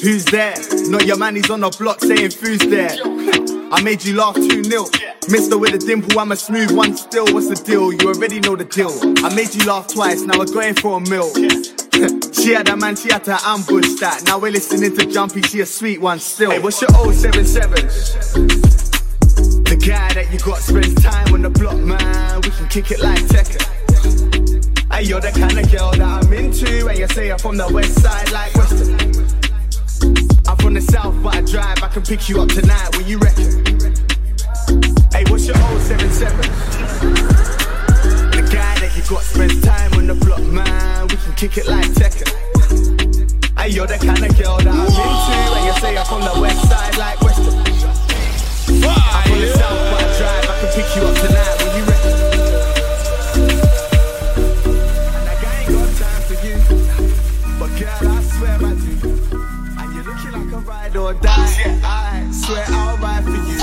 Who's 0.01 0.25
there? 0.25 0.55
Not 0.89 1.05
your 1.05 1.17
man, 1.17 1.35
he's 1.35 1.49
on 1.49 1.59
the 1.61 1.69
block 1.77 1.99
saying 2.01 2.31
who's 2.39 2.59
there. 2.59 2.91
I 3.71 3.81
made 3.81 4.03
you 4.03 4.15
laugh 4.15 4.35
2 4.35 4.63
0. 4.63 4.85
Mister 5.29 5.57
with 5.57 5.73
a 5.73 5.77
dimple, 5.77 6.19
I'm 6.19 6.31
a 6.31 6.35
smooth 6.35 6.71
one 6.71 6.95
still. 6.97 7.25
What's 7.33 7.47
the 7.47 7.55
deal? 7.55 7.93
You 7.93 8.07
already 8.07 8.39
know 8.39 8.55
the 8.55 8.65
deal. 8.65 8.91
I 9.25 9.33
made 9.35 9.53
you 9.53 9.65
laugh 9.65 9.87
twice, 9.87 10.21
now 10.21 10.39
we're 10.39 10.45
going 10.45 10.75
for 10.75 10.97
a 10.97 11.01
meal. 11.01 11.31
she 12.33 12.53
had 12.53 12.69
a 12.69 12.77
man, 12.77 12.95
she 12.95 13.11
had 13.11 13.23
to 13.25 13.37
ambush 13.45 13.99
that. 13.99 14.23
Now 14.25 14.39
we're 14.39 14.51
listening 14.51 14.95
to 14.97 15.05
Jumpy, 15.05 15.41
she 15.41 15.59
a 15.61 15.65
sweet 15.65 16.01
one 16.01 16.19
still. 16.19 16.51
Hey, 16.51 16.59
what's 16.59 16.81
your 16.81 16.91
077? 17.13 18.70
Guy 19.81 20.13
that 20.13 20.27
you 20.31 20.37
got 20.37 20.59
spends 20.59 20.93
time 21.01 21.33
on 21.33 21.41
the 21.41 21.49
block, 21.49 21.75
man. 21.77 22.41
We 22.41 22.51
can 22.51 22.67
kick 22.67 22.91
it 22.91 23.01
like 23.01 23.17
Tekken. 23.17 23.57
Hey, 24.93 25.03
you're 25.03 25.19
the 25.19 25.31
kind 25.31 25.57
of 25.57 25.71
girl 25.71 25.89
that 25.91 26.01
I'm 26.01 26.31
into, 26.31 26.87
and 26.87 26.99
you 26.99 27.07
say 27.07 27.27
you're 27.27 27.39
from 27.39 27.57
the 27.57 27.67
west 27.73 27.99
side, 27.99 28.31
like 28.31 28.53
Western. 28.53 28.93
I'm 30.47 30.57
from 30.57 30.75
the 30.75 30.81
south, 30.81 31.15
but 31.23 31.33
I 31.35 31.41
drive. 31.41 31.81
I 31.81 31.87
can 31.87 32.03
pick 32.03 32.29
you 32.29 32.41
up 32.41 32.49
tonight 32.49 32.95
when 32.95 33.07
you 33.07 33.17
ready. 33.17 33.41
Hey, 35.17 35.25
what's 35.31 35.47
your 35.47 35.57
old 35.57 35.81
77? 35.81 36.37
The 38.37 38.45
guy 38.53 38.77
that 38.85 38.93
you 38.95 39.01
got 39.09 39.23
spends 39.23 39.61
time 39.61 39.93
on 39.93 40.05
the 40.05 40.13
block, 40.13 40.43
man. 40.43 41.07
We 41.07 41.17
can 41.17 41.33
kick 41.33 41.57
it 41.57 41.65
like 41.65 41.89
Tekken. 41.97 42.29
Hey, 43.57 43.69
you're 43.69 43.87
the 43.87 43.97
kind 43.97 44.23
of 44.23 44.37
girl 44.37 44.57
that 44.61 44.67
I'm 44.67 44.85
into, 44.85 45.01
and 45.57 45.65
you 45.65 45.73
say 45.81 45.93
you're 45.95 46.05
from 46.05 46.21
the 46.21 46.39
west 46.39 46.69
side, 46.69 46.97
like 46.97 47.19
Western. 47.21 47.60
I'm 48.87 49.23
from 49.27 49.39
the 49.39 49.47
south, 49.53 49.81
but 49.91 50.01
I 50.01 50.05
drive. 50.17 50.43
I 50.49 50.53
can 50.59 50.69
pick 50.75 50.89
you 50.95 51.01
up 51.03 51.15
tonight 51.15 51.55
when 51.59 51.69
you 51.77 51.83
ready. 51.89 52.11
And 55.17 55.25
I 55.29 55.33
ain't 55.59 55.69
got 55.71 55.89
time 56.01 56.21
for 56.27 56.37
you, 56.45 56.55
but 57.59 57.69
girl, 57.79 58.01
I 58.09 58.19
swear 58.23 58.55
I 58.55 58.73
do. 58.75 58.93
And 59.79 59.87
you're 59.93 60.05
looking 60.05 60.31
like 60.31 60.51
a 60.53 60.55
ride 60.65 60.95
or 60.95 61.13
die. 61.13 61.79
I 61.83 62.29
swear 62.31 62.65
I'll 62.69 62.97
ride 62.97 63.23
for 63.23 63.31
you. 63.31 63.59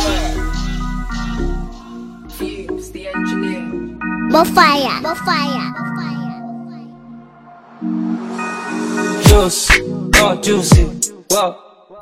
Fumez, 2.37 2.87
the 2.93 3.03
engineer. 3.09 3.65
Bofire, 4.31 4.97
Bofire. 5.03 5.67
Juice, 9.29 9.71
oh 10.17 10.41
juicy, 10.43 10.85
wow, 11.31 11.51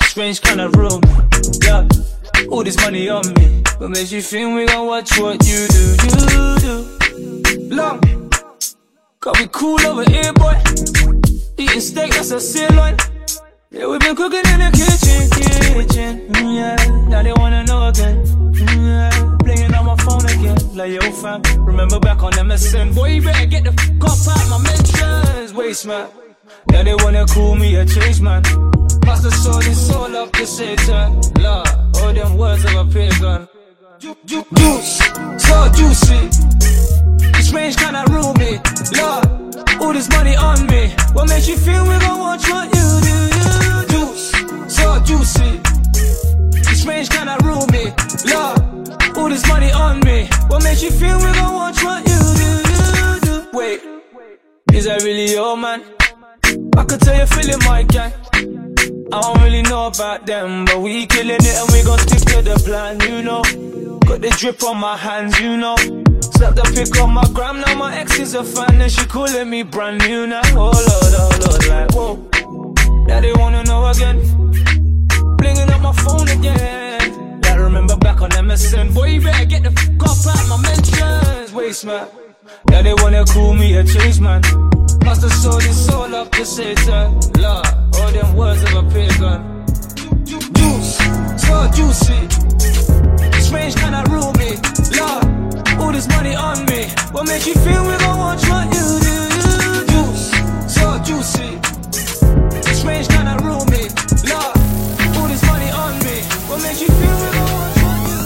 strange 0.02 0.40
kind 0.40 0.60
of 0.60 0.74
room, 0.74 1.02
yeah. 1.64 1.86
All 2.50 2.62
this 2.62 2.76
money 2.76 3.08
on 3.08 3.26
me, 3.34 3.62
but 3.78 3.90
makes 3.90 4.12
you 4.12 4.22
think 4.22 4.54
we 4.54 4.66
gon' 4.66 4.86
watch 4.86 5.18
what 5.18 5.44
you 5.46 5.66
do, 5.68 5.84
you 6.04 6.58
do. 6.60 7.74
Long, 7.74 8.00
got 9.20 9.38
we 9.38 9.48
cool 9.48 9.80
over 9.86 10.08
here, 10.08 10.32
boy. 10.32 10.54
Eating 11.58 11.80
steak, 11.80 12.12
that's 12.12 12.30
a 12.30 12.40
sirloin. 12.40 12.96
Yeah, 13.70 13.86
we 13.88 13.98
been 13.98 14.14
cooking 14.14 14.46
in 14.52 14.58
the 14.60 14.70
kitchen, 14.72 15.28
kitchen. 15.88 16.28
Mm, 16.34 16.56
yeah, 16.56 17.08
now 17.08 17.22
they 17.22 17.32
wanna 17.32 17.64
know 17.64 17.88
again. 17.88 18.24
Mm, 18.24 18.86
yeah, 18.86 19.10
blinging 19.38 19.76
on 19.78 19.86
my 19.86 19.96
phone 20.04 20.24
again. 20.24 20.76
Like 20.76 20.92
yo, 20.92 21.10
fam, 21.12 21.42
remember 21.64 21.98
back 21.98 22.22
on 22.22 22.32
MSN. 22.32 22.94
Boy, 22.94 23.08
you 23.10 23.22
better 23.22 23.46
get 23.46 23.64
the 23.64 23.72
fuck 23.72 24.10
up 24.10 24.38
out 24.38 24.48
my 24.50 24.58
mentions. 24.62 25.52
Waste 25.52 25.86
man. 25.86 26.08
Now 26.70 26.82
they 26.82 26.94
wanna 26.94 27.26
call 27.26 27.54
me 27.56 27.76
a 27.76 27.84
chase 27.84 28.20
man. 28.20 28.42
Have 29.06 29.18
saw 29.32 29.58
this 29.60 29.90
all 29.94 30.14
up 30.16 30.32
to 30.32 30.46
Satan. 30.46 31.20
Lord, 31.40 31.68
all 32.00 32.12
them 32.12 32.36
words 32.36 32.64
of 32.64 32.74
a 32.74 32.84
pagan. 32.92 33.48
Ju- 33.98 34.16
ju- 34.26 34.44
Juice, 34.54 34.98
so 35.38 35.68
juicy. 35.76 36.20
Strange 37.42 37.76
kinda 37.76 38.04
roomy. 38.10 38.60
Lord, 38.98 39.24
all 39.80 39.92
this 39.92 40.08
money 40.10 40.36
on 40.36 40.66
me. 40.66 40.92
What 41.14 41.28
makes 41.28 41.48
you 41.48 41.56
feel 41.56 41.82
we 41.84 41.96
gon' 41.98 42.18
watch 42.18 42.48
what 42.50 42.66
you 42.76 42.86
do? 43.08 43.16
You 43.66 43.86
juice, 43.92 44.32
so 44.76 45.00
juicy. 45.00 45.60
This 46.66 46.80
strange 46.82 47.08
kinda 47.08 47.36
roomy. 47.44 47.86
Lord, 48.32 48.58
all 49.16 49.28
this 49.28 49.46
money 49.48 49.70
on 49.72 50.00
me. 50.00 50.28
What 50.48 50.62
makes 50.62 50.82
you 50.82 50.90
feel 50.90 51.16
we 51.18 51.30
gon' 51.40 51.54
watch 51.54 51.82
what 51.82 52.00
you 52.06 52.20
do? 52.42 52.50
You 52.98 53.20
do? 53.20 53.48
Wait, 53.56 53.80
is 54.72 54.84
that 54.86 55.02
really 55.02 55.32
your 55.32 55.56
man? 55.56 55.82
I 56.76 56.84
could 56.84 57.00
tell 57.00 57.16
you're 57.16 57.26
feeling 57.26 57.60
my 57.64 57.82
gang. 57.82 58.12
I 59.12 59.20
don't 59.20 59.42
really 59.42 59.62
know 59.62 59.86
about 59.86 60.26
them, 60.26 60.64
but 60.66 60.80
we 60.80 61.06
killing 61.06 61.36
it 61.40 61.56
and 61.56 61.72
we 61.72 61.82
gon' 61.82 61.98
stick 62.00 62.20
to 62.32 62.42
the 62.42 62.60
plan, 62.64 63.00
you 63.00 63.22
know. 63.22 63.42
Got 64.00 64.20
the 64.20 64.30
drip 64.38 64.62
on 64.62 64.76
my 64.78 64.96
hands, 64.96 65.38
you 65.40 65.56
know. 65.56 65.76
Slap 66.20 66.54
the 66.54 66.62
pic 66.74 67.00
on 67.00 67.14
my 67.14 67.24
gram, 67.32 67.60
now 67.60 67.74
my 67.76 67.96
ex 67.96 68.18
is 68.18 68.34
a 68.34 68.44
fan 68.44 68.80
and 68.82 68.92
she 68.92 69.06
calling 69.06 69.48
me 69.48 69.62
brand 69.62 69.98
new 70.06 70.26
now. 70.26 70.42
Oh 70.52 70.70
lord, 70.70 71.14
oh 71.16 71.38
lord, 71.40 71.66
like 71.66 71.94
whoa. 71.94 73.06
Now 73.06 73.20
they 73.20 73.32
wanna 73.32 73.64
know 73.64 73.86
again. 73.86 74.20
Blinging 75.38 75.70
up 75.70 75.80
my 75.80 75.92
phone 75.92 76.28
again. 76.28 77.40
Like 77.40 77.58
remember 77.58 77.96
back 77.96 78.20
on 78.20 78.30
MSN, 78.30 78.92
boy 78.92 79.06
you 79.06 79.22
better 79.22 79.46
get 79.46 79.62
the 79.62 79.70
fuck 79.70 80.10
up 80.10 80.36
out 80.36 80.48
my 80.48 80.60
mentions. 80.60 81.52
Waste 81.54 81.86
man. 81.86 82.06
Now 82.68 82.82
they 82.82 82.92
wanna 82.92 83.24
call 83.24 83.54
me 83.54 83.76
a 83.76 83.84
chase 83.84 84.20
man. 84.20 84.42
Must 85.04 85.22
have 85.22 85.32
sold 85.32 85.62
this 85.62 85.88
all 85.88 86.14
up 86.14 86.30
to 86.32 86.44
Satan. 86.44 87.20
Lord, 87.38 87.66
all 87.94 88.10
them 88.12 88.36
words 88.36 88.62
of 88.64 88.74
a 88.74 88.82
pagan. 88.90 89.64
Juice, 90.24 90.98
so 91.44 91.68
juicy. 91.76 92.28
Strange 93.40 93.74
kinda 93.76 94.04
roomy. 94.10 94.58
Lord, 94.98 95.24
all 95.80 95.92
this 95.92 96.08
money 96.08 96.34
on 96.34 96.64
me. 96.66 96.88
What 97.12 97.26
makes 97.26 97.46
you 97.46 97.54
feel 97.54 97.82
we 97.86 97.96
gon' 97.98 98.18
watch 98.18 98.48
what 98.48 98.66
you 98.74 98.86
do? 99.06 99.18
Juice, 99.92 100.30
so 100.66 100.98
juicy. 101.06 101.58
Strange 102.74 103.08
kinda 103.08 103.36
roomy. 103.42 103.88
Lord, 104.30 104.56
all 105.16 105.28
this 105.28 105.42
money 105.46 105.70
on 105.70 105.98
me. 106.04 106.16
What 106.48 106.60
makes 106.62 106.80
you 106.80 106.88
feel 106.88 107.16
we 107.22 107.28
gon' 107.36 107.52
watch 107.58 107.76
what 107.84 107.98
you 108.08 108.18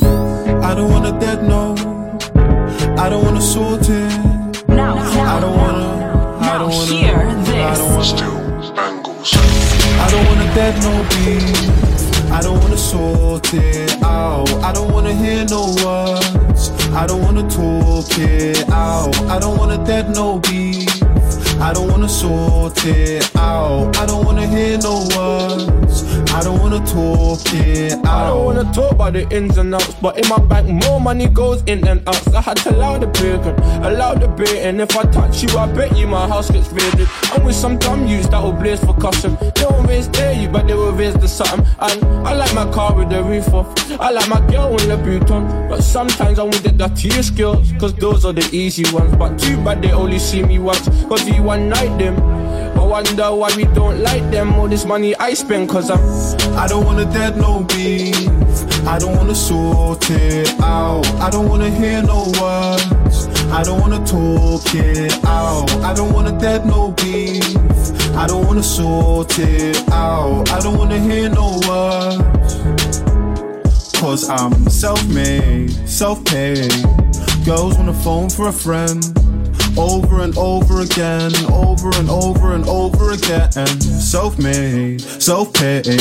do? 0.00 0.60
I 0.62 0.74
don't 0.74 0.90
want 0.90 1.06
a 1.06 1.12
dead 1.24 1.42
no. 1.44 1.74
I 2.98 3.08
don't 3.08 3.24
want 3.24 3.36
to 3.36 3.42
sort 3.42 3.88
this. 8.12 8.20
don't. 8.20 8.46
I 9.98 10.08
don't 10.10 10.26
wanna 10.26 10.54
dead 10.54 10.74
no 10.82 11.02
beef. 11.10 12.30
I 12.30 12.40
don't 12.42 12.60
wanna 12.60 12.76
sort 12.76 13.52
it 13.54 14.02
out. 14.02 14.48
I 14.62 14.72
don't 14.72 14.92
wanna 14.92 15.14
hear 15.14 15.44
no 15.46 15.74
words. 15.84 16.70
I 16.92 17.06
don't 17.06 17.22
wanna 17.22 17.48
talk 17.48 18.06
it 18.18 18.68
out. 18.68 19.16
I 19.28 19.38
don't 19.38 19.56
wanna 19.58 19.84
dead 19.84 20.10
no 20.10 20.38
beef. 20.38 20.88
I 21.60 21.72
don't 21.72 21.90
wanna 21.90 22.08
sort 22.08 22.84
it 22.84 23.34
out. 23.36 23.96
I 23.96 24.06
don't 24.06 24.24
wanna 24.24 24.46
hear 24.46 24.78
no 24.78 25.08
words. 25.16 26.15
I 26.36 26.42
don't 26.42 26.60
wanna 26.60 26.84
talk 26.84 27.40
it 27.54 27.94
out. 28.04 28.06
I 28.06 28.26
don't 28.26 28.44
wanna 28.44 28.70
talk 28.70 28.92
about 28.92 29.14
the 29.14 29.26
ins 29.34 29.56
and 29.56 29.74
outs, 29.74 29.94
but 30.02 30.18
in 30.22 30.28
my 30.28 30.38
bank 30.38 30.68
more 30.84 31.00
money 31.00 31.28
goes 31.28 31.62
in 31.62 31.88
and 31.88 32.06
out. 32.06 32.16
So 32.16 32.36
I 32.36 32.42
had 32.42 32.58
to 32.58 32.76
allow 32.76 32.98
the 32.98 33.06
bacon, 33.06 33.54
allow 33.82 34.12
the 34.12 34.28
bait, 34.28 34.58
and 34.58 34.78
if 34.82 34.94
I 34.94 35.04
touch 35.04 35.42
you, 35.42 35.56
I 35.56 35.66
bet 35.72 35.96
you 35.96 36.06
my 36.06 36.28
house 36.28 36.50
gets 36.50 36.68
raided. 36.68 37.08
I'm 37.32 37.42
with 37.42 37.56
some 37.56 37.78
dumb 37.78 38.06
youths 38.06 38.28
that 38.28 38.42
will 38.42 38.52
blaze 38.52 38.84
for 38.84 38.92
custom. 38.98 39.38
They 39.40 39.64
won't 39.64 39.88
raise 39.88 40.08
dare 40.08 40.34
you, 40.34 40.50
but 40.50 40.66
they 40.66 40.74
will 40.74 40.92
raise 40.92 41.14
the 41.14 41.26
something. 41.26 41.64
And 41.80 42.04
I 42.28 42.34
like 42.34 42.54
my 42.54 42.70
car 42.70 42.94
with 42.94 43.08
the 43.08 43.22
roof 43.22 43.54
off. 43.54 43.72
I 43.98 44.10
like 44.10 44.28
my 44.28 44.46
girl 44.50 44.74
with 44.74 44.86
the 44.88 44.98
boot 44.98 45.30
on, 45.30 45.70
but 45.70 45.80
sometimes 45.82 46.38
I 46.38 46.42
want 46.42 46.62
the 46.62 46.70
dirtiest 46.70 47.34
girls, 47.34 47.72
cause 47.80 47.94
those 47.94 48.26
are 48.26 48.34
the 48.34 48.46
easy 48.54 48.84
ones. 48.92 49.16
But 49.16 49.38
too 49.38 49.56
bad 49.64 49.80
they 49.80 49.92
only 49.92 50.18
see 50.18 50.42
me 50.42 50.58
once, 50.58 50.86
cause 51.08 51.24
we 51.24 51.40
one 51.40 51.70
night 51.70 51.96
them. 51.96 52.45
I 52.78 52.84
wonder 52.84 53.34
why 53.34 53.54
we 53.56 53.64
don't 53.64 54.00
like 54.00 54.30
them. 54.30 54.54
All 54.54 54.68
this 54.68 54.84
money 54.84 55.16
I 55.16 55.34
spend, 55.34 55.68
cause 55.68 55.90
I'm. 55.90 56.00
I 56.56 56.66
don't 56.66 56.84
wanna 56.84 57.04
dead 57.04 57.36
no 57.36 57.64
beef. 57.64 58.14
I 58.86 58.98
don't 58.98 59.16
wanna 59.16 59.34
sort 59.34 60.10
it 60.10 60.48
out. 60.60 61.06
I 61.20 61.30
don't 61.30 61.48
wanna 61.48 61.70
hear 61.70 62.02
no 62.02 62.24
words. 62.40 63.26
I 63.50 63.62
don't 63.62 63.80
wanna 63.80 64.04
talk 64.06 64.62
it 64.74 65.24
out. 65.24 65.70
I 65.82 65.94
don't 65.94 66.12
wanna 66.12 66.38
dead 66.38 66.66
no 66.66 66.92
beef. 66.92 67.42
I 68.14 68.26
don't 68.26 68.46
wanna 68.46 68.62
sort 68.62 69.38
it 69.38 69.88
out. 69.90 70.50
I 70.50 70.60
don't 70.60 70.78
wanna 70.78 70.98
hear 70.98 71.28
no 71.28 71.58
words. 71.68 73.02
Cause 73.98 74.28
I'm 74.28 74.68
self-made, 74.68 75.70
self-paid. 75.88 76.70
Girls 77.44 77.76
wanna 77.78 77.94
phone 77.94 78.28
for 78.28 78.48
a 78.48 78.52
friend. 78.52 79.02
Over 79.78 80.22
and 80.22 80.36
over 80.38 80.80
again, 80.80 81.32
over 81.52 81.90
and 81.98 82.08
over 82.08 82.54
and 82.54 82.66
over 82.66 83.12
again. 83.12 83.52
Self-made, 83.80 85.00
self-paid. 85.00 86.00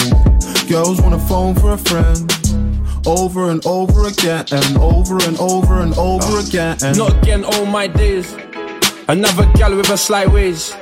Girls 0.70 1.02
wanna 1.02 1.20
phone 1.20 1.56
for 1.56 1.74
a 1.74 1.78
friend. 1.78 2.32
Over 3.06 3.52
and 3.52 3.64
over 3.66 4.08
again, 4.08 4.46
and 4.52 4.78
over 4.78 5.18
and 5.24 5.38
over 5.40 5.82
and 5.82 5.94
over 5.98 6.40
again. 6.40 6.78
Not 6.96 7.22
again, 7.22 7.44
all 7.44 7.66
my 7.66 7.88
days. 7.88 8.34
Another 9.08 9.46
gal 9.56 9.76
with 9.76 9.90
a 9.90 9.98
slight 9.98 10.32
ways. 10.32 10.74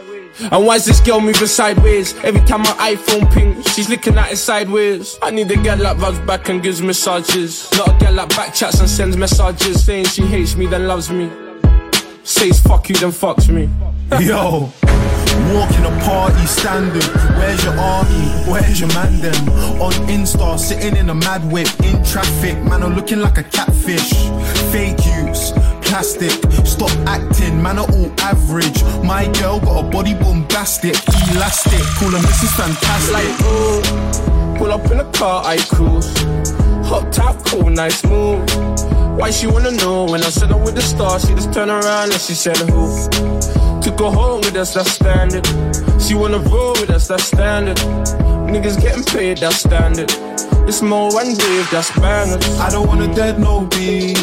And 0.52 0.66
why's 0.66 0.86
this 0.86 1.00
girl 1.02 1.20
moving 1.20 1.48
sideways? 1.48 2.16
Every 2.24 2.42
time 2.42 2.62
my 2.62 2.96
iPhone 2.96 3.32
ping, 3.34 3.62
she's 3.64 3.90
looking 3.90 4.18
at 4.18 4.32
it 4.32 4.38
sideways. 4.38 5.18
I 5.22 5.32
need 5.32 5.52
a 5.52 5.58
girl 5.58 5.78
that 5.78 5.98
rubs 5.98 6.20
back 6.20 6.50
and 6.50 6.62
gives 6.62 6.82
massages. 6.82 7.70
Not 7.78 7.90
a 7.90 8.06
girl 8.06 8.16
that 8.16 8.30
back 8.30 8.54
chats 8.54 8.80
and 8.80 8.90
sends 8.90 9.18
messages 9.18 9.84
saying 9.84 10.06
she 10.06 10.24
hates 10.24 10.56
me, 10.56 10.68
then 10.68 10.88
loves 10.88 11.10
me. 11.10 11.30
Says 12.24 12.62
fuck 12.62 12.88
you, 12.88 12.96
then 12.96 13.12
fucks 13.12 13.50
me. 13.50 13.70
Yo, 14.26 14.70
walking 15.54 15.84
a 15.84 16.04
party 16.06 16.46
standing. 16.46 17.02
Where's 17.38 17.64
your 17.66 17.78
army? 17.78 18.26
Where's 18.48 18.80
your 18.80 18.88
man 18.94 19.20
them? 19.20 19.50
On 19.82 19.92
Insta, 20.08 20.58
sitting 20.58 20.96
in 20.96 21.10
a 21.10 21.16
mad 21.16 21.44
whip 21.52 21.68
in 21.84 22.02
traffic. 22.04 22.58
Man, 22.64 22.82
I'm 22.82 22.96
looking 22.96 23.20
like 23.20 23.38
a 23.38 23.44
catfish. 23.44 24.14
Fake 24.72 25.06
use, 25.06 25.52
plastic. 25.82 26.32
Stop 26.66 26.92
acting, 27.08 27.62
man, 27.62 27.78
are 27.78 27.92
all 27.92 28.14
average. 28.22 28.82
My 29.04 29.30
girl 29.42 29.60
got 29.60 29.86
a 29.86 29.90
body 29.90 30.14
bombastic, 30.14 30.96
elastic. 31.36 31.82
Call 32.00 32.12
her 32.12 32.20
Mrs. 32.20 32.56
Fantastic. 32.56 33.14
Like, 33.14 33.36
ooh, 33.52 34.58
pull 34.58 34.72
up 34.72 34.90
in 34.90 35.00
a 35.02 35.12
car, 35.12 35.44
I 35.46 35.58
cruise. 35.58 36.10
Hot 36.88 37.12
top, 37.12 37.44
cool, 37.46 37.70
nice 37.70 38.02
move. 38.06 39.03
Why 39.18 39.32
she 39.32 39.48
wanna 39.48 39.72
know 39.72 40.06
when 40.06 40.24
I 40.24 40.30
said 40.30 40.52
I'm 40.52 40.64
with 40.64 40.76
the 40.76 40.82
stars? 40.82 41.28
She 41.28 41.34
just 41.34 41.54
turned 41.54 41.72
around 41.72 42.12
and 42.12 42.22
she 42.22 42.34
said 42.34 42.58
who? 42.58 42.88
Took 43.82 44.00
her 44.00 44.10
home 44.10 44.42
with 44.42 44.56
us, 44.56 44.74
that's 44.74 44.92
standard. 44.92 45.46
She 46.02 46.14
wanna 46.16 46.40
roll 46.40 46.74
with 46.74 46.90
us, 46.90 47.08
that's 47.08 47.26
standard. 47.26 47.78
Niggas 48.54 48.82
getting 48.82 49.04
paid, 49.04 49.38
that's 49.38 49.58
standard. 49.58 50.12
It's 50.68 50.82
more 50.82 51.12
one 51.14 51.28
wave, 51.28 51.70
that's 51.72 51.92
bangers. 52.00 52.60
I 52.60 52.70
don't 52.70 52.88
wanna 52.88 53.14
dead 53.14 53.40
no 53.40 53.66
beef. 53.66 54.18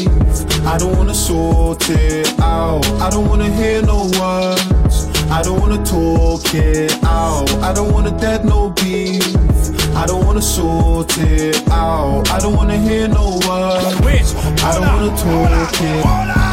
I 0.66 0.78
don't 0.78 0.97
wanna 0.97 1.14
sort 1.14 1.88
it 1.91 2.28
out. 2.41 2.86
I 3.01 3.11
don't 3.11 3.28
wanna 3.28 3.49
hear 3.49 3.82
no 3.82 4.11
words. 4.18 5.07
I 5.30 5.43
don't 5.43 5.61
wanna 5.61 5.84
talk 5.84 6.43
it 6.55 6.93
out. 7.05 7.51
I 7.62 7.72
don't 7.72 7.93
wanna 7.93 8.18
dead 8.18 8.45
no 8.45 8.70
beef. 8.70 9.80
I 9.95 10.07
don't 10.07 10.24
wanna 10.24 10.43
sort 10.43 11.16
it 11.18 11.68
out. 11.70 12.30
I 12.30 12.38
don't 12.38 12.57
wanna 12.57 12.78
hear 12.78 13.09
no 13.09 13.38
words. 13.47 14.34
I 14.64 14.74
don't 14.74 14.86
wanna 14.86 15.16
talk 15.16 15.80
it. 15.80 16.49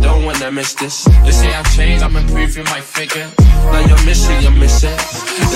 Don't 0.00 0.24
wanna 0.24 0.50
miss 0.50 0.74
this. 0.74 1.04
They 1.24 1.30
say 1.30 1.52
I've 1.54 1.70
changed, 1.76 2.02
I'm 2.02 2.16
improving 2.16 2.64
my 2.64 2.80
figure. 2.80 3.28
Now 3.72 3.80
you're 3.86 4.04
missing, 4.04 4.40
you're 4.42 4.58
missing. 4.64 4.96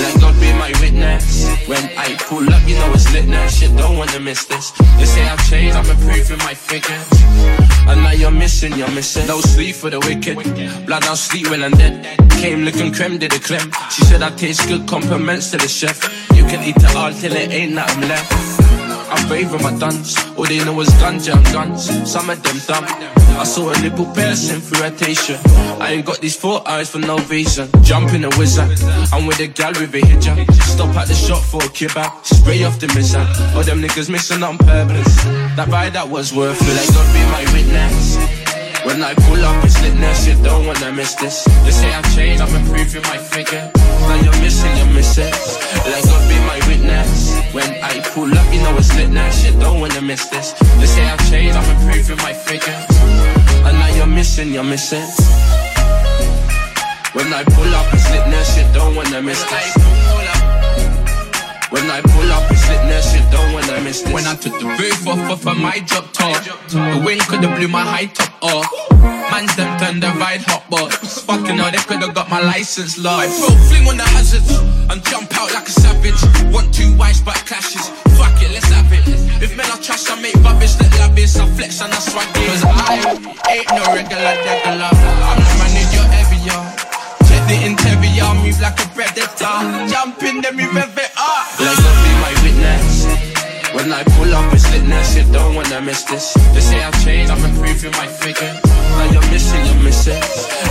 Let 0.01 0.21
God 0.21 0.35
be 0.39 0.51
my 0.53 0.71
witness. 0.81 1.47
When 1.67 1.83
I 1.97 2.15
pull 2.27 2.47
up, 2.53 2.67
you 2.67 2.75
know 2.75 2.91
it's 2.93 3.07
litness. 3.13 3.59
Shit, 3.59 3.75
don't 3.75 3.97
wanna 3.97 4.19
miss 4.19 4.45
this. 4.45 4.71
They 4.97 5.05
say 5.05 5.27
I've 5.27 5.43
changed, 5.49 5.75
I'm 5.75 5.89
improving 5.89 6.39
my 6.39 6.53
figure. 6.53 7.01
And 7.87 8.01
now 8.03 8.11
you're 8.11 8.31
missing, 8.31 8.73
you're 8.73 8.91
missing. 8.91 9.27
No 9.27 9.41
sleep 9.41 9.75
for 9.75 9.89
the 9.89 9.99
wicked. 9.99 10.35
Blood 10.85 11.03
out 11.05 11.17
sleep 11.17 11.49
when 11.49 11.63
I'm 11.63 11.71
dead. 11.71 11.95
Came 12.31 12.63
looking 12.65 12.91
creme, 12.93 13.17
did 13.17 13.33
a 13.33 13.39
clem. 13.39 13.71
She 13.89 14.03
said 14.05 14.21
I 14.21 14.29
taste 14.31 14.67
good, 14.67 14.87
compliments 14.87 15.51
to 15.51 15.57
the 15.57 15.67
chef. 15.67 15.97
You 16.33 16.43
can 16.45 16.63
eat 16.63 16.77
it 16.77 16.95
all 16.95 17.11
till 17.11 17.33
it 17.33 17.51
ain't 17.51 17.73
nothing 17.73 18.07
left. 18.07 18.64
I'm 19.09 19.27
brave 19.27 19.51
with 19.51 19.61
my 19.61 19.77
duns. 19.77 20.15
All 20.37 20.45
they 20.45 20.63
know 20.63 20.79
is 20.81 20.89
ganja 21.01 21.35
and 21.35 21.45
guns. 21.53 21.89
Some 22.09 22.29
of 22.29 22.41
them 22.41 22.57
dumb. 22.67 22.85
I 23.37 23.43
saw 23.43 23.69
a 23.69 23.75
little 23.81 24.05
person 24.13 24.61
through 24.61 24.81
rotation. 24.81 25.37
I 25.81 25.93
ain't 25.93 26.05
got 26.05 26.21
these 26.21 26.35
four 26.35 26.65
eyes 26.67 26.89
for 26.89 26.99
no 26.99 27.17
reason. 27.27 27.69
Jumping 27.83 28.23
a 28.23 28.29
wizard. 28.37 28.79
I'm 29.11 29.27
with 29.27 29.39
a 29.39 29.47
gal 29.47 29.73
with 29.73 29.93
a 29.93 30.01
hijab. 30.01 30.51
Stop 30.63 30.95
at 30.95 31.07
the 31.07 31.13
shop 31.13 31.43
for 31.43 31.61
a 31.63 31.67
kebab. 31.67 32.25
Spray 32.25 32.63
off 32.63 32.79
the 32.79 32.87
missile. 32.95 33.21
All 33.55 33.63
them 33.63 33.81
niggas 33.81 34.09
missing 34.09 34.41
on 34.41 34.57
purpose. 34.57 35.15
That 35.55 35.67
ride 35.67 35.93
that 35.93 36.07
was 36.09 36.33
worthless. 36.33 36.67
Let 36.67 36.95
God 36.95 37.13
be 37.13 37.23
my 37.31 37.53
witness. 37.53 38.45
When 38.85 39.01
I 39.01 39.15
pull 39.15 39.43
up, 39.43 39.65
it's 39.65 39.75
litness, 39.81 40.27
you 40.27 40.41
don't 40.43 40.67
wanna 40.67 40.91
miss 40.93 41.15
this. 41.15 41.43
They 41.65 41.71
say 41.71 41.91
I've 41.91 42.05
changed, 42.15 42.39
I'm 42.39 42.53
improving 42.53 43.01
my 43.01 43.17
figure. 43.17 43.71
Now 43.73 44.21
you're 44.21 44.39
missing, 44.45 44.77
you're 44.77 44.93
missing. 44.93 45.33
Let 45.89 46.05
God 46.05 46.21
be 46.29 46.37
my 46.45 46.61
witness. 46.69 47.33
When 47.51 47.65
I 47.65 47.74
pull 48.15 48.31
up, 48.31 48.47
you 48.53 48.61
know 48.63 48.73
it's 48.77 48.91
litness, 48.95 49.43
you 49.45 49.59
don't 49.59 49.81
wanna 49.81 50.01
miss 50.01 50.25
this. 50.27 50.53
They 50.79 50.85
say 50.85 51.03
I've 51.03 51.19
changed, 51.29 51.57
I'm 51.57 51.69
improving 51.75 52.17
my 52.23 52.31
figure. 52.31 52.79
And 53.67 53.77
now 53.77 53.89
you're 53.97 54.07
missing, 54.07 54.53
you're 54.53 54.63
missing. 54.63 55.03
When 57.11 57.27
I 57.33 57.43
pull 57.43 57.71
up, 57.75 57.93
it's 57.93 58.07
litness, 58.13 58.49
you 58.57 58.65
don't 58.73 58.95
wanna 58.95 59.21
miss 59.21 59.43
this. 59.51 59.69
When 61.69 61.91
I 61.91 61.99
pull 62.13 62.31
up, 62.31 62.49
it's 62.51 62.65
litness, 62.71 63.07
you 63.15 63.23
don't 63.35 63.51
wanna 63.51 63.81
miss 63.81 64.01
this. 64.01 64.13
When 64.13 64.25
I 64.25 64.35
took 64.35 64.57
the 64.59 64.69
roof 64.79 65.07
off 65.07 65.19
off 65.33 65.45
of 65.45 65.57
my 65.57 65.79
drop 65.79 66.07
top, 66.13 66.41
the 66.69 67.03
wind 67.05 67.19
coulda 67.27 67.53
blew 67.57 67.67
my 67.67 67.83
high 67.83 68.05
top 68.05 68.31
off. 68.41 68.65
Oh. 68.71 69.29
Man's 69.29 69.53
them 69.57 69.77
turned 69.77 70.01
the 70.01 70.11
ride 70.23 70.43
hot, 70.47 70.63
but 70.69 70.87
fucking 71.27 71.57
hell, 71.57 71.69
they 71.69 71.83
coulda 71.89 72.13
got 72.13 72.29
my 72.29 72.41
license 72.41 72.97
lost. 72.97 73.27
I 73.27 73.27
throw 73.27 73.55
fling 73.67 73.87
on 73.89 73.97
the 73.97 74.03
hazards 74.03 74.74
and 74.89 75.03
jump 75.05 75.29
out 75.37 75.53
like 75.53 75.67
a 75.67 75.71
savage. 75.71 76.19
Want 76.53 76.73
two 76.73 76.95
wives 76.97 77.21
but 77.21 77.35
clashes. 77.45 77.89
Fuck 78.17 78.41
it, 78.41 78.51
let's 78.51 78.69
have 78.69 78.91
it. 78.91 79.05
If 79.41 79.55
men 79.57 79.69
are 79.71 79.81
trash, 79.81 80.09
I 80.09 80.19
make 80.21 80.35
rubbish 80.43 80.75
that 80.75 80.91
lavish. 80.99 81.35
I 81.35 81.45
flex 81.55 81.81
and 81.81 81.93
I 81.93 81.99
swag 81.99 82.29
it. 82.35 82.47
Cause 82.49 82.63
I 82.65 83.05
ain't 83.51 83.69
no 83.73 83.83
regular 83.93 84.35
regular. 84.45 84.91
I'm 84.91 85.39
the 85.41 85.53
man 85.59 85.73
in 85.75 85.87
your 85.93 86.07
area. 86.09 86.57
Check 87.27 87.43
the 87.49 87.57
interior, 87.65 88.29
move 88.41 88.59
like 88.61 88.79
a 88.79 88.87
predator. 88.93 89.57
Jump 89.89 90.21
in 90.23 90.41
them 90.41 90.57
rev 90.57 90.97
it 90.97 91.11
up. 91.17 91.59
Let 91.59 91.75
God 91.77 91.97
be 92.03 92.11
my 92.21 92.33
witness. 92.43 93.34
When 93.75 93.91
I 93.91 94.03
pull 94.15 94.33
up, 94.33 94.53
it's 94.53 94.65
litness, 94.71 95.17
you 95.17 95.29
don't 95.33 95.53
wanna 95.53 95.81
miss 95.81 96.03
this. 96.03 96.33
They 96.53 96.61
say 96.61 96.81
I've 96.81 96.95
changed, 97.03 97.29
I'm 97.29 97.43
improving 97.43 97.91
my 97.91 98.07
figure. 98.07 98.53
Now 98.63 99.11
you're 99.11 99.29
missing, 99.29 99.65
you're 99.65 99.83
missing. 99.83 100.21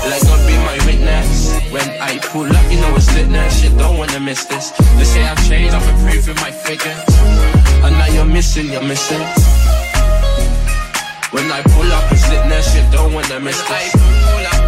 Let 0.08 0.22
God 0.22 0.40
be 0.48 0.56
my 0.56 0.78
witness. 0.86 1.52
When 1.70 1.88
I 2.00 2.18
pull 2.32 2.48
up, 2.48 2.66
you 2.72 2.80
know 2.80 2.96
it's 2.96 3.08
litness, 3.12 3.62
you 3.62 3.76
don't 3.76 3.98
wanna 3.98 4.20
miss 4.20 4.46
this. 4.46 4.70
They 4.96 5.04
say 5.04 5.22
I've 5.22 5.42
changed, 5.46 5.74
I'm 5.74 5.86
improving 5.94 6.36
my 6.36 6.50
figure. 6.50 6.96
And 7.84 7.94
now 8.00 8.06
you're 8.06 8.24
missing, 8.24 8.72
you're 8.72 8.88
missing. 8.88 9.20
When 11.30 11.50
I 11.52 11.60
pull 11.74 11.92
up, 11.92 12.10
it's 12.10 12.24
litness, 12.32 12.74
you 12.74 12.84
don't 12.90 13.12
wanna 13.12 13.38
miss 13.38 13.60
this. 13.68 14.63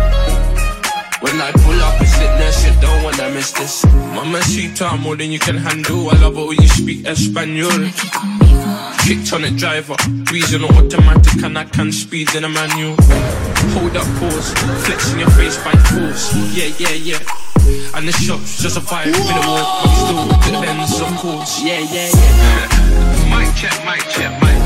When 1.21 1.41
I 1.41 1.51
pull 1.53 1.81
up, 1.81 2.01
it's 2.01 2.13
litness, 2.19 2.67
you 2.67 2.81
don't 2.81 3.03
wanna 3.03 3.31
miss 3.31 3.51
this. 3.53 3.85
Mamacita, 3.87 4.99
more 5.01 5.17
than 5.17 5.33
you 5.33 5.39
can 5.39 5.57
handle. 5.57 6.11
I 6.11 6.17
love 6.21 6.37
it 6.37 6.47
when 6.47 6.61
you 6.61 6.69
speak 6.69 7.07
Espanol. 7.07 7.71
Kicked 9.01 9.33
on 9.33 9.45
it, 9.45 9.57
driver. 9.57 9.97
Breezing 10.25 10.63
on 10.63 10.77
automatic, 10.77 11.43
and 11.43 11.59
I 11.59 11.65
can 11.65 11.91
speed 11.91 12.35
in 12.35 12.45
a 12.45 12.49
manual. 12.49 12.97
Hold 13.73 13.97
up, 13.97 14.07
pause. 14.21 14.53
Flexing 14.85 15.21
your 15.21 15.31
face 15.31 15.57
by 15.65 15.73
force. 15.89 16.35
Yeah, 16.55 16.71
yeah, 16.79 16.93
yeah. 16.93 17.19
And 17.95 18.07
the 18.07 18.13
shop's 18.13 18.63
just 18.63 18.77
a 18.77 18.81
five 18.81 19.07
minute 19.07 19.47
walk, 19.47 19.85
but 19.85 19.95
still 19.97 20.27
good 20.45 20.69
ends, 20.69 21.01
of 21.01 21.17
course. 21.17 21.63
Yeah, 21.63 21.81
yeah, 21.81 22.11
yeah. 22.13 23.33
mic 23.33 23.55
check, 23.57 23.73
mic 23.87 24.03
check, 24.11 24.33
mic 24.43 24.53
check. 24.53 24.66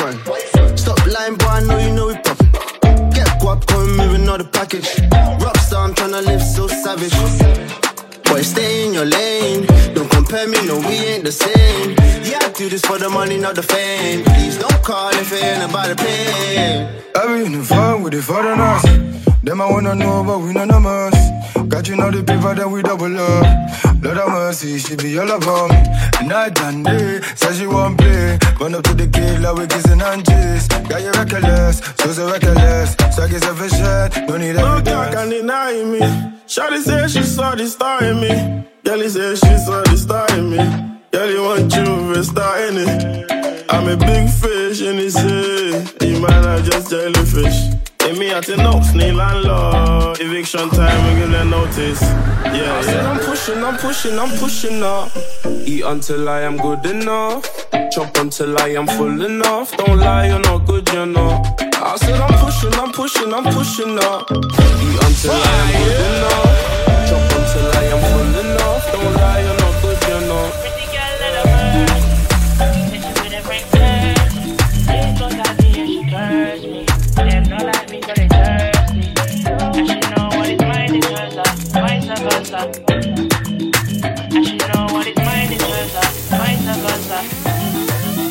Stop 0.00 1.06
lying, 1.06 1.36
boy, 1.36 1.46
I 1.46 1.60
know 1.62 1.78
you 1.78 1.92
know 1.92 2.06
we 2.06 2.14
poppin'. 2.14 2.48
Get 3.10 3.28
guap, 3.38 3.66
come 3.66 3.98
moving 3.98 4.24
the 4.24 4.48
package. 4.50 4.88
Rockstar, 5.42 5.84
I'm 5.84 5.94
tryna 5.94 6.24
live 6.24 6.42
so 6.42 6.68
savage. 6.68 7.12
Boy, 8.24 8.40
stay 8.40 8.86
in 8.86 8.94
your 8.94 9.04
lane. 9.04 9.66
Don't 9.94 10.10
compare 10.10 10.48
me, 10.48 10.56
no, 10.66 10.78
we 10.78 10.94
ain't 11.12 11.24
the 11.24 11.32
same. 11.32 11.90
Yeah, 12.24 12.38
I 12.40 12.50
do 12.56 12.70
this 12.70 12.80
for 12.80 12.96
the 12.96 13.10
money, 13.10 13.36
not 13.36 13.56
the 13.56 13.62
fame. 13.62 14.24
Please 14.24 14.56
don't 14.56 14.82
call 14.82 15.10
if 15.10 15.32
it 15.32 15.44
ain't 15.44 15.70
about 15.70 15.88
the 15.88 15.96
pain. 15.96 16.88
I 17.14 17.26
be 17.26 17.44
in 17.44 17.52
the 17.52 17.62
fun 17.62 18.02
with 18.02 18.14
the 18.14 18.22
us. 18.22 19.29
Them 19.42 19.60
I 19.62 19.70
wanna 19.70 19.94
know, 19.94 20.22
but 20.22 20.38
we 20.40 20.50
of 20.50 20.86
us. 20.86 21.30
Got 21.68 21.88
you 21.88 21.96
know 21.96 22.10
the 22.10 22.22
paper, 22.22 22.54
then 22.54 22.70
we 22.70 22.82
double 22.82 23.16
up. 23.18 24.02
Lord 24.02 24.18
of 24.18 24.28
mercy, 24.28 24.78
she 24.78 24.96
be 24.96 25.18
all 25.18 25.30
about 25.30 25.70
me. 25.70 26.26
Night 26.28 26.60
and 26.60 26.84
day, 26.84 27.20
says 27.36 27.58
she 27.58 27.66
won't 27.66 27.96
play. 27.98 28.38
Run 28.60 28.74
up 28.74 28.84
to 28.84 28.94
the 28.94 29.06
gate 29.06 29.38
like 29.40 29.56
we 29.56 29.66
kissing 29.66 30.00
and 30.02 30.24
kiss. 30.24 30.68
Got 30.68 31.02
you 31.02 31.10
reckless, 31.12 31.78
so 31.98 32.12
so 32.12 32.30
reckless. 32.30 32.96
So 33.16 33.22
I 33.22 33.28
guess 33.28 33.44
it's 33.44 33.76
shit, 33.76 34.28
don't 34.28 34.40
need 34.40 34.56
No 34.56 34.76
everything. 34.76 34.94
girl 34.94 35.12
can 35.12 35.28
deny 35.30 35.84
me. 35.84 36.00
Shawty 36.46 36.82
say 36.82 37.08
she 37.08 37.22
saw 37.24 37.54
the 37.54 37.66
star 37.66 38.04
in 38.04 38.20
me. 38.20 38.64
Girlie 38.84 39.08
say 39.08 39.34
she 39.36 39.56
saw 39.58 39.82
the 39.84 39.96
star 39.96 40.26
in 40.36 40.50
me. 40.50 40.58
Girl, 41.12 41.30
you 41.30 41.42
want 41.42 41.74
you 41.74 42.14
for 42.14 42.22
starting 42.22 42.78
it. 42.78 43.30
I'm 43.70 43.88
a 43.88 43.96
big 43.96 44.28
fish 44.28 44.82
in 44.82 44.96
the 44.96 45.10
sea. 45.10 46.06
You 46.06 46.20
might 46.20 46.40
not 46.42 46.62
just 46.64 46.90
jellyfish. 46.90 47.89
In 48.10 48.18
me 48.18 48.30
at 48.32 48.44
the 48.44 48.56
notes, 48.56 48.92
need 48.92 49.12
landlord. 49.12 50.18
Eviction 50.20 50.68
time, 50.70 50.98
we 51.06 51.20
give 51.20 51.30
them 51.30 51.50
notice. 51.50 52.02
Yeah, 52.02 52.78
I 52.78 52.82
said 52.82 53.06
I'm 53.06 53.20
pushing, 53.20 53.62
I'm 53.62 53.76
pushing, 53.76 54.18
I'm 54.18 54.30
pushing 54.36 54.82
up. 54.82 55.12
Eat 55.64 55.84
until 55.84 56.28
I 56.28 56.40
am 56.40 56.56
good 56.56 56.84
enough. 56.86 57.44
Chop 57.92 58.16
until 58.16 58.58
I 58.58 58.70
am 58.70 58.88
full 58.88 59.24
enough. 59.24 59.76
Don't 59.76 60.00
lie, 60.00 60.26
you're 60.26 60.40
not 60.40 60.66
good, 60.66 60.88
you're 60.92 61.06
not. 61.06 61.62
I 61.62 61.94
said 61.98 62.20
I'm 62.20 62.34
pushing, 62.44 62.74
I'm 62.80 62.90
pushing, 62.90 63.32
I'm 63.32 63.44
pushing 63.44 63.96
up. 64.02 64.26
Eat 64.32 64.98
until 65.06 65.30
I 65.30 65.54
am 65.62 65.70
good 65.78 66.00
enough. 66.10 66.50
Chop 67.06 67.30
until 67.38 67.66
I 67.78 67.84
am 67.94 68.00
full 68.10 68.34
enough. 68.42 68.92
Don't 68.92 69.14
lie, 69.14 69.59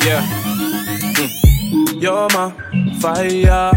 Yeah. 0.06 0.22
Mm. 1.16 2.00
You're 2.00 2.28
my 2.30 2.52
fire, 3.00 3.72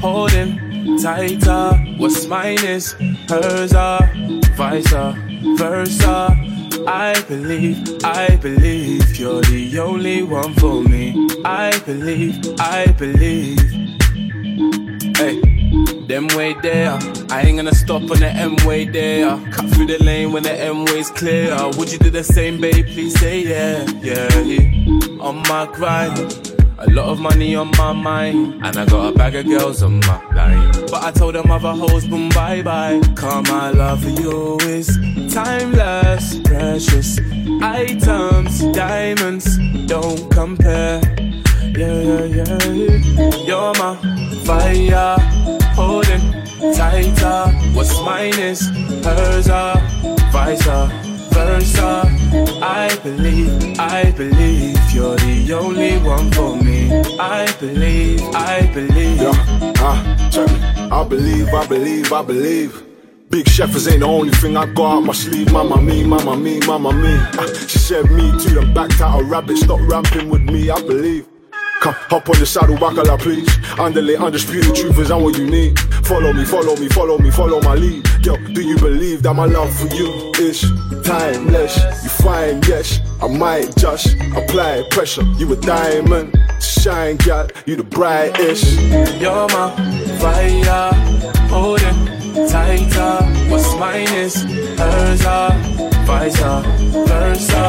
holding 0.00 0.96
tighter. 0.98 1.72
What's 1.98 2.26
mine 2.26 2.64
is 2.64 2.92
hers, 3.28 3.74
are 3.74 4.08
vice 4.56 4.90
versa. 5.58 6.36
I 6.86 7.20
believe, 7.28 8.02
I 8.02 8.36
believe 8.36 9.18
you're 9.18 9.42
the 9.42 9.78
only 9.80 10.22
one 10.22 10.54
for 10.54 10.82
me. 10.82 11.28
I 11.44 11.78
believe, 11.80 12.38
I 12.58 12.86
believe. 12.92 13.58
Hey. 15.20 15.38
Them 16.06 16.28
way 16.28 16.54
there, 16.62 16.98
I 17.28 17.42
ain't 17.42 17.56
gonna 17.58 17.74
stop 17.74 18.00
on 18.10 18.20
the 18.20 18.30
M 18.32 18.56
way 18.64 18.86
there. 18.86 19.28
Cut 19.52 19.68
through 19.70 19.86
the 19.86 20.02
lane 20.02 20.32
when 20.32 20.42
the 20.44 20.52
M 20.52 20.86
way's 20.86 21.10
clear. 21.10 21.54
Would 21.76 21.92
you 21.92 21.98
do 21.98 22.08
the 22.08 22.24
same, 22.24 22.58
babe? 22.58 22.86
Please 22.86 23.20
say 23.20 23.42
yeah, 23.44 23.84
yeah. 24.00 24.40
yeah. 24.40 25.20
On 25.20 25.36
my 25.46 25.68
grind, 25.74 26.18
a 26.78 26.88
lot 26.90 27.10
of 27.10 27.20
money 27.20 27.54
on 27.54 27.70
my 27.76 27.92
mind, 27.92 28.64
and 28.64 28.76
I 28.78 28.86
got 28.86 29.14
a 29.14 29.18
bag 29.18 29.34
of 29.34 29.44
girls 29.44 29.82
on 29.82 30.00
my 30.00 30.24
line. 30.34 30.72
But 30.90 31.04
I 31.04 31.10
told 31.10 31.34
them 31.34 31.50
other 31.50 31.72
hoes, 31.72 32.06
boom, 32.06 32.30
bye 32.30 32.62
bye. 32.62 32.98
Cause 33.14 33.46
my 33.48 33.70
love 33.72 34.02
for 34.02 34.08
you 34.08 34.56
is 34.60 34.88
timeless, 35.34 36.40
precious 36.44 37.20
items, 37.60 38.64
diamonds, 38.72 39.58
don't 39.86 40.30
compare. 40.30 41.02
Yeah, 41.72 42.02
yeah, 42.02 42.24
yeah. 42.24 43.44
You're 43.46 43.72
my 43.78 43.96
fire, 44.44 45.16
holding 45.74 46.32
tighter. 46.74 47.52
What's 47.74 48.00
mine 48.02 48.38
is 48.38 48.68
hers, 49.04 49.48
are 49.48 49.78
vice 50.32 50.66
versa. 51.32 52.02
I 52.62 52.94
believe, 53.02 53.78
I 53.78 54.10
believe 54.10 54.78
you're 54.92 55.16
the 55.16 55.52
only 55.52 55.98
one 55.98 56.30
for 56.32 56.56
me. 56.56 56.90
I 57.18 57.50
believe, 57.60 58.20
I 58.34 58.70
believe. 58.74 59.20
Yeah, 59.20 59.74
ah, 59.78 60.28
check 60.32 60.48
me. 60.48 60.58
I 60.90 61.04
believe, 61.04 61.48
I 61.54 61.66
believe, 61.66 62.12
I 62.12 62.22
believe. 62.22 62.82
Big 63.30 63.48
Chefers 63.48 63.86
ain't 63.86 64.00
the 64.00 64.06
only 64.06 64.32
thing 64.32 64.56
I 64.56 64.66
got 64.66 64.98
up 64.98 65.04
my 65.04 65.12
sleeve. 65.12 65.52
Mama 65.52 65.80
me, 65.80 66.02
mama 66.04 66.36
me, 66.36 66.58
mama 66.66 66.92
me. 66.92 67.14
Ah, 67.38 67.46
she 67.68 67.78
said 67.78 68.10
me 68.10 68.32
too, 68.40 68.54
then 68.54 68.74
backed 68.74 69.00
out 69.00 69.20
a 69.20 69.24
rabbit. 69.24 69.56
Stop 69.58 69.80
rapping 69.82 70.28
with 70.28 70.42
me, 70.42 70.68
I 70.68 70.80
believe. 70.82 71.29
Come, 71.80 71.94
hop 71.94 72.28
on 72.28 72.38
the 72.38 72.44
saddle, 72.44 72.76
bacala, 72.76 73.18
please. 73.18 73.48
Underlay, 73.78 74.14
undisputed 74.16 74.74
truth 74.74 74.98
is 74.98 75.10
what 75.10 75.38
you 75.38 75.46
need. 75.46 75.78
Follow 76.04 76.30
me, 76.30 76.44
follow 76.44 76.76
me, 76.76 76.90
follow 76.90 77.16
me, 77.16 77.30
follow 77.30 77.58
my 77.62 77.74
lead. 77.74 78.06
Yo, 78.22 78.36
do 78.36 78.60
you 78.60 78.76
believe 78.76 79.22
that 79.22 79.32
my 79.32 79.46
love 79.46 79.74
for 79.74 79.86
you 79.94 80.30
is 80.38 80.60
timeless? 81.04 81.78
You 82.02 82.10
find 82.10 82.66
yes, 82.68 83.00
I 83.22 83.28
might 83.28 83.74
just 83.76 84.14
apply 84.36 84.84
pressure. 84.90 85.22
You 85.38 85.50
a 85.54 85.56
diamond, 85.56 86.38
shine, 86.60 87.16
gal, 87.16 87.48
you 87.64 87.76
the 87.76 87.84
brightest. 87.84 88.78
You're 89.18 89.48
my 89.48 89.74
fire, 90.20 90.92
holding 91.48 92.04
tighter. 92.46 93.24
What's 93.50 93.74
mine 93.76 94.12
is 94.12 94.42
hers, 94.78 95.24
are 95.24 95.89
vice 96.10 96.42
versa. 97.06 97.64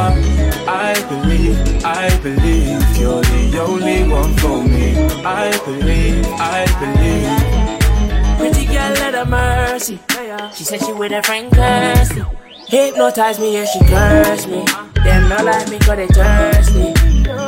I 0.68 0.94
believe, 1.10 1.86
I 1.86 2.10
believe 2.26 2.82
you're 2.98 3.22
the 3.22 3.62
only 3.68 4.00
one 4.10 4.34
for 4.38 4.64
me. 4.64 4.88
I 5.24 5.52
believe, 5.66 6.26
I 6.58 6.62
believe. 6.82 8.38
Pretty 8.40 8.66
girl, 8.66 8.92
let 9.02 9.14
her 9.14 9.26
mercy. 9.26 10.00
She 10.56 10.64
said 10.64 10.82
she 10.82 10.94
with 10.94 11.12
her 11.12 11.22
friend 11.24 11.52
Kirsty. 11.54 12.24
Hypnotize 12.68 13.40
me, 13.40 13.54
yeah, 13.54 13.66
she 13.66 13.80
curse 13.80 14.48
me. 14.48 14.64
Them 15.04 15.30
not 15.30 15.44
like 15.46 15.70
me, 15.70 15.78
cause 15.80 15.98
they 15.98 16.08
thirsty. 16.08 16.94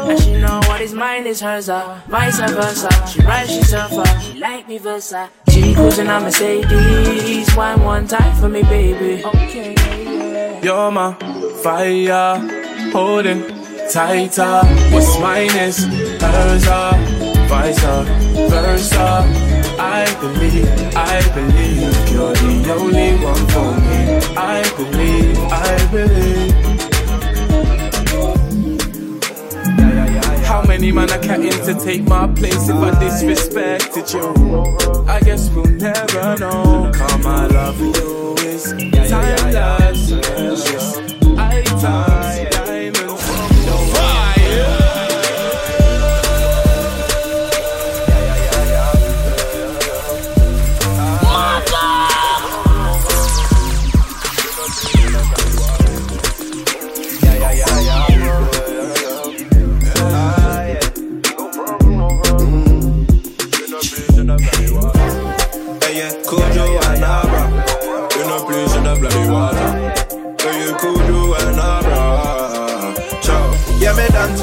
And 0.10 0.20
she 0.20 0.34
know 0.34 0.60
what 0.68 0.82
is 0.82 0.94
mine 0.94 1.26
is 1.26 1.40
hers, 1.40 1.70
uh, 1.70 2.02
vice 2.08 2.40
versa. 2.40 2.90
She 3.08 3.22
right, 3.22 3.48
she 3.48 3.64
suffer. 3.64 4.06
She 4.22 4.38
like 4.38 4.68
me 4.68 4.78
versa. 4.78 5.30
She 5.54 5.76
cruising 5.76 6.08
on 6.08 6.24
Mercedes. 6.24 7.56
Wine 7.56 7.84
one 7.84 8.08
time 8.08 8.36
for 8.42 8.50
me, 8.50 8.64
baby. 8.64 9.24
Okay, 9.24 9.76
yeah. 9.76 10.62
You're 10.64 10.90
my 10.90 11.14
fire, 11.62 12.40
holding 12.92 13.44
tighter. 13.92 14.62
What's 14.92 15.20
mine 15.20 15.56
is 15.56 15.78
hers, 16.20 16.68
are 16.68 16.98
vice 17.48 17.80
versa. 18.50 19.54
I 19.78 20.06
believe, 20.22 20.66
I 20.96 21.22
believe 21.36 22.10
you're 22.10 22.34
the 22.34 22.74
only 22.74 23.24
one 23.24 23.46
for 23.54 23.72
me. 23.86 24.02
I 24.36 24.64
believe, 24.76 25.38
I 25.38 25.88
believe. 25.92 26.53
How 30.46 30.62
many 30.68 30.92
man 30.92 31.10
I 31.10 31.18
catting 31.18 31.52
to 31.52 31.74
take 31.74 32.04
my 32.04 32.28
place 32.34 32.70
if 32.70 32.76
I 32.76 32.92
disrespected 32.92 34.14
you? 34.14 35.08
I 35.08 35.20
guess 35.22 35.50
we'll 35.50 35.66
never 35.66 36.38
know. 36.40 36.92
Come, 36.94 37.22
my 37.24 37.48
love 37.48 37.78
for 37.78 37.84
you 37.86 38.36
is 38.40 38.72
timeless, 39.10 40.12
precious 40.12 40.98
items, 41.38 42.43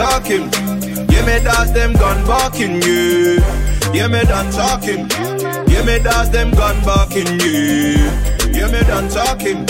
talking. 0.01 0.49
Yeah, 1.13 1.25
me 1.29 1.37
dance 1.45 1.73
them 1.73 1.93
gun 1.93 2.25
barking, 2.27 2.81
yeah. 2.81 3.37
Yeah, 3.93 4.09
me 4.09 4.23
done 4.23 4.51
talking. 4.51 5.05
Yeah, 5.71 5.85
me 5.85 5.99
dance 5.99 6.31
them 6.31 6.53
gun 6.53 6.83
barking, 6.87 7.39
yeah. 7.41 8.09
Yeah, 8.57 8.69
me 8.73 8.81
done 8.91 9.09
talking. 9.11 9.61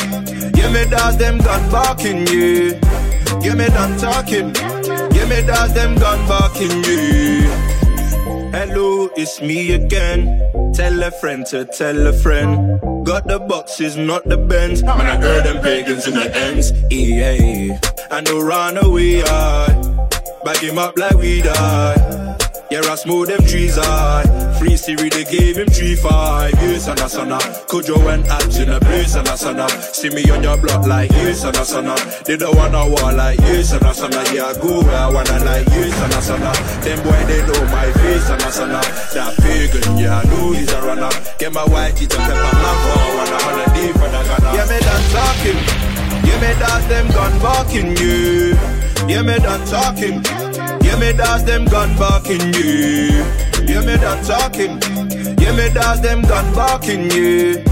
Yeah, 0.57 0.71
me 0.75 0.83
dance 0.89 1.17
them 1.17 1.39
gun 1.39 1.63
barking, 1.73 2.29
yeah. 2.29 2.79
Yeah, 3.43 3.55
me 3.55 3.67
done 3.77 3.99
talking. 3.99 4.55
Yeah, 5.15 5.27
me 5.31 5.39
dance 5.51 5.73
them 5.73 5.97
gun 5.97 6.21
barking, 6.29 6.77
yeah. 6.85 7.51
Hello, 8.55 9.11
it's 9.17 9.41
me 9.41 9.73
again. 9.73 10.21
Tell 10.75 11.03
a 11.03 11.11
friend 11.11 11.45
to 11.47 11.65
tell 11.65 12.07
a 12.07 12.13
friend. 12.13 12.81
Got 13.05 13.27
the 13.27 13.41
boxes, 13.41 13.97
not 13.97 14.25
the 14.29 14.37
bends. 14.37 14.85
Man, 14.85 15.01
I 15.01 15.17
heard 15.17 15.45
them 15.45 15.61
pagans 15.61 16.07
in 16.07 16.15
the 16.15 16.37
ends. 16.37 16.73
EA, 16.93 17.77
I 18.13 18.21
know 18.21 18.41
run 18.41 18.77
away, 18.77 19.23
I 19.25 19.80
back 20.45 20.59
him 20.59 20.79
up 20.79 20.97
like 20.99 21.15
we 21.15 21.43
die. 21.43 22.37
Yeah, 22.71 22.83
I 22.87 22.95
smooth 22.95 23.29
them 23.29 23.43
trees, 23.47 23.77
I 23.79 24.23
free 24.61 24.77
Siri, 24.77 25.09
they 25.09 25.25
gave 25.25 25.57
him 25.57 25.67
three 25.67 25.97
five 25.97 26.55
years 26.63 26.87
and 26.87 27.01
a 27.01 27.09
son 27.09 27.31
Kojo 27.67 27.97
and 28.15 28.25
abs 28.29 28.59
in 28.59 28.69
a 28.71 28.79
place 28.79 29.17
and 29.17 29.27
a 29.27 29.37
son 29.37 29.59
See 29.93 30.11
me 30.11 30.23
on 30.31 30.45
your 30.45 30.57
block 30.57 30.87
like 30.87 31.11
yes 31.11 31.43
and 31.43 31.57
a 31.57 31.65
son 31.65 31.91
They 32.25 32.37
don't 32.37 32.55
wanna 32.55 32.87
war 32.87 33.11
like 33.13 33.41
yes 33.41 33.73
and 33.73 33.83
a 33.83 33.93
son 33.93 34.13
Yeah, 34.33 34.53
go 34.63 34.83
where 34.85 34.95
I 34.95 35.11
wanna 35.11 35.45
like 35.45 35.67
yes 35.67 35.99
and 35.99 36.15
a 36.15 36.23
son 36.23 36.41
Them 36.85 37.03
boy, 37.03 37.21
they 37.27 37.43
know 37.43 37.65
my 37.75 37.91
face 37.91 38.31
and 38.31 38.43
a 38.43 38.51
son 38.53 38.71
That 38.71 39.35
pagan, 39.43 39.99
yeah, 39.99 40.21
I 40.21 40.25
know 40.31 40.53
he's 40.53 40.71
a 40.71 40.81
runner. 40.83 41.11
Get 41.39 41.53
my 41.53 41.65
white 41.65 41.97
teeth 41.97 42.15
and 42.15 42.23
pepper 42.23 42.55
man 42.55 42.77
for 42.87 43.03
one 43.19 43.35
holiday 43.35 43.91
for 43.99 44.09
the 44.15 44.23
Ghana. 44.31 44.55
Yeah, 44.55 44.67
me 44.71 44.79
done 44.79 45.07
talking. 45.11 45.59
Yeah, 46.23 46.39
me 46.39 46.51
dance 46.61 46.87
them 46.87 47.09
gun 47.11 47.35
barking, 47.43 47.97
yeah. 47.97 48.80
Yeah, 49.09 49.23
me 49.23 49.39
done 49.39 49.67
talking. 49.67 50.23
Yeah, 50.85 50.99
me 50.99 51.13
does 51.13 51.45
them 51.45 51.65
gun 51.65 51.97
barking, 51.97 52.53
yeah. 52.55 53.25
Yeah, 53.67 53.81
me 53.81 53.97
done 53.97 54.25
talking. 54.25 54.79
Yeah, 55.39 55.53
me 55.57 55.69
does 55.73 56.01
them 56.01 56.23
gun 56.23 56.55
barking, 56.55 57.11
yeah. 57.11 57.63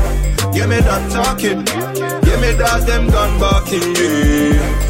Yeah, 0.52 0.66
me 0.66 0.80
done 0.80 1.10
talking. 1.10 1.66
Yeah, 1.66 2.40
me 2.40 2.56
does 2.56 2.84
them 2.86 3.08
gun 3.08 3.38
barking, 3.38 3.94
yeah. 3.94 4.87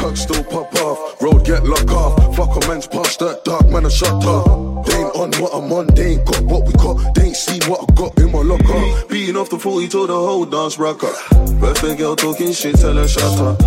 Touch 0.00 0.16
still 0.16 0.42
pop 0.44 0.74
off, 0.76 1.20
road 1.20 1.44
get 1.44 1.62
locked 1.64 1.90
off. 1.90 2.34
Fuck 2.34 2.56
a 2.56 2.66
man's 2.66 2.86
past 2.86 3.18
that 3.18 3.44
dark 3.44 3.68
man, 3.68 3.84
I 3.84 3.90
shut 3.90 4.24
up. 4.24 4.86
They 4.86 4.96
ain't 4.96 5.14
on 5.14 5.30
what 5.36 5.52
I'm 5.52 5.70
on, 5.70 5.88
they 5.92 6.16
ain't 6.16 6.24
got 6.24 6.40
what 6.40 6.64
we 6.64 6.72
got. 6.72 7.14
They 7.14 7.28
ain't 7.28 7.36
seen 7.36 7.60
what 7.68 7.84
I 7.84 7.92
got 7.92 8.18
in 8.18 8.32
my 8.32 8.40
locker. 8.40 8.80
Beating 9.10 9.36
off 9.36 9.50
the 9.50 9.58
40 9.58 9.88
told 9.88 10.08
the 10.08 10.14
whole 10.16 10.46
dance 10.46 10.78
rocker. 10.78 11.12
Birthday 11.60 11.96
girl 11.96 12.16
talking 12.16 12.52
shit, 12.52 12.76
tell 12.76 12.96
her 12.96 13.06
shut 13.06 13.38
up. 13.44 13.60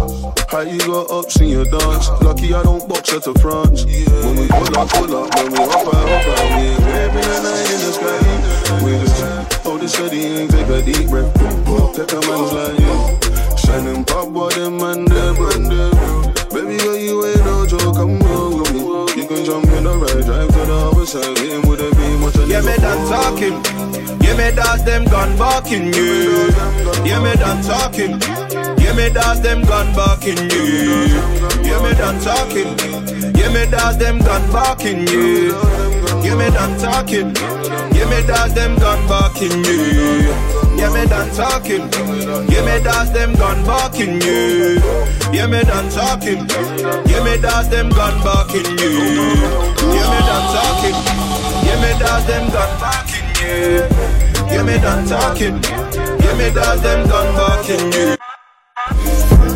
How 0.50 0.62
you 0.62 0.80
got 0.80 1.12
up, 1.12 1.30
seen 1.30 1.50
your 1.50 1.66
dance? 1.66 2.10
Lucky 2.26 2.52
I 2.52 2.64
don't 2.64 2.90
box 2.90 3.12
her 3.12 3.20
to 3.20 3.34
France. 3.38 3.86
When 3.86 4.34
we 4.34 4.48
pull 4.50 4.74
up, 4.74 4.90
pull 4.90 5.14
up, 5.14 5.30
when 5.38 5.52
we 5.54 5.58
hop 5.70 5.86
out, 5.86 6.10
hop 6.10 6.28
out. 6.34 6.50
We 6.58 6.66
every 6.98 7.22
night 7.46 7.70
in 7.70 7.80
the 7.86 7.92
sky. 7.94 8.82
We 8.82 8.92
just 9.06 9.54
hold 9.62 9.84
it 9.84 9.90
steady 9.90 10.26
and 10.26 10.50
take 10.50 10.66
a 10.66 10.82
deep 10.82 11.10
breath. 11.14 11.30
Take 11.94 12.10
a 12.10 12.20
man's 12.26 12.54
like 12.58 12.80
you. 12.82 13.24
Shining 13.58 14.04
pop, 14.04 14.34
boy, 14.34 14.50
them 14.50 14.78
man, 14.78 15.06
them, 15.06 15.36
man, 15.38 15.64
them. 15.70 16.23
Baby 16.54 16.78
girl, 16.78 16.96
you 16.96 17.26
ain't 17.26 17.44
no 17.46 17.66
joke, 17.66 17.96
come 17.96 18.22
on 18.22 18.62
with 18.62 18.74
me. 18.74 18.80
You 19.20 19.28
can 19.28 19.44
jump 19.44 19.66
in 19.74 19.86
the 19.86 19.98
right, 19.98 20.24
drive 20.24 20.48
to 20.54 20.62
the 20.70 20.92
other 20.94 21.06
side, 21.08 21.38
hit 21.40 21.66
with 21.66 21.82
a 21.82 21.90
beam, 21.98 22.22
watch 22.22 22.36
a 22.36 22.46
Yeah, 22.46 22.62
me 22.62 22.78
done 22.78 23.02
talking. 23.10 23.58
Yeah, 24.22 24.38
me 24.38 24.56
does 24.56 24.86
them 24.86 25.06
gun 25.06 25.36
barking, 25.36 25.92
yeah. 25.94 26.54
Yeah, 27.04 27.24
me 27.26 27.34
done 27.42 27.64
talking. 27.64 28.22
Yeah, 28.78 28.94
me 28.94 29.10
does 29.10 29.42
them 29.42 29.64
gun 29.64 29.96
barking, 29.96 30.38
yeah. 30.38 31.66
Yeah, 31.66 31.82
me 31.82 31.94
done 31.98 32.22
talking. 32.22 32.78
Yeah, 33.34 33.50
me 33.50 33.66
does 33.72 33.98
them 33.98 34.20
gun 34.20 34.52
barking, 34.52 35.08
yeah. 35.08 35.58
Yeah, 36.22 36.36
me 36.38 36.54
done 36.54 36.78
talking. 36.78 37.34
Yeah, 37.98 38.06
me 38.14 38.28
does 38.28 38.54
them 38.54 38.76
gun 38.78 39.08
barking, 39.08 39.64
yeah. 39.66 40.53
Yeah, 40.84 40.92
me 40.92 41.06
done 41.08 41.30
talking. 41.32 41.88
Yeah, 42.52 42.66
me 42.66 42.84
does 42.84 43.10
them 43.14 43.34
gun 43.36 43.64
barking, 43.64 44.20
yeah. 44.20 45.32
Yeah, 45.32 45.48
me 45.48 45.64
done 45.64 45.90
talking. 45.90 46.46
Yeah, 47.08 47.24
me 47.24 47.38
does 47.42 47.70
them 47.70 47.88
gun 47.88 48.22
barking, 48.22 48.66
yeah. 48.66 49.72
Yeah, 49.80 50.08
me 50.12 50.20
done 50.28 50.48
talking. 50.52 50.98
Yeah, 51.64 51.80
me 51.80 51.98
does 51.98 52.26
them 52.28 52.52
gun 52.52 52.80
barking, 52.82 53.28
yeah. 53.40 53.88
Yeah, 54.52 54.64
me 54.64 54.78
done 54.78 55.08
talking. 55.08 55.64
Yeah, 56.22 56.38
me 56.38 56.52
does 56.54 56.82
them 56.82 57.08
gun 57.08 57.34
barking, 57.34 57.92
yeah. 57.94 59.53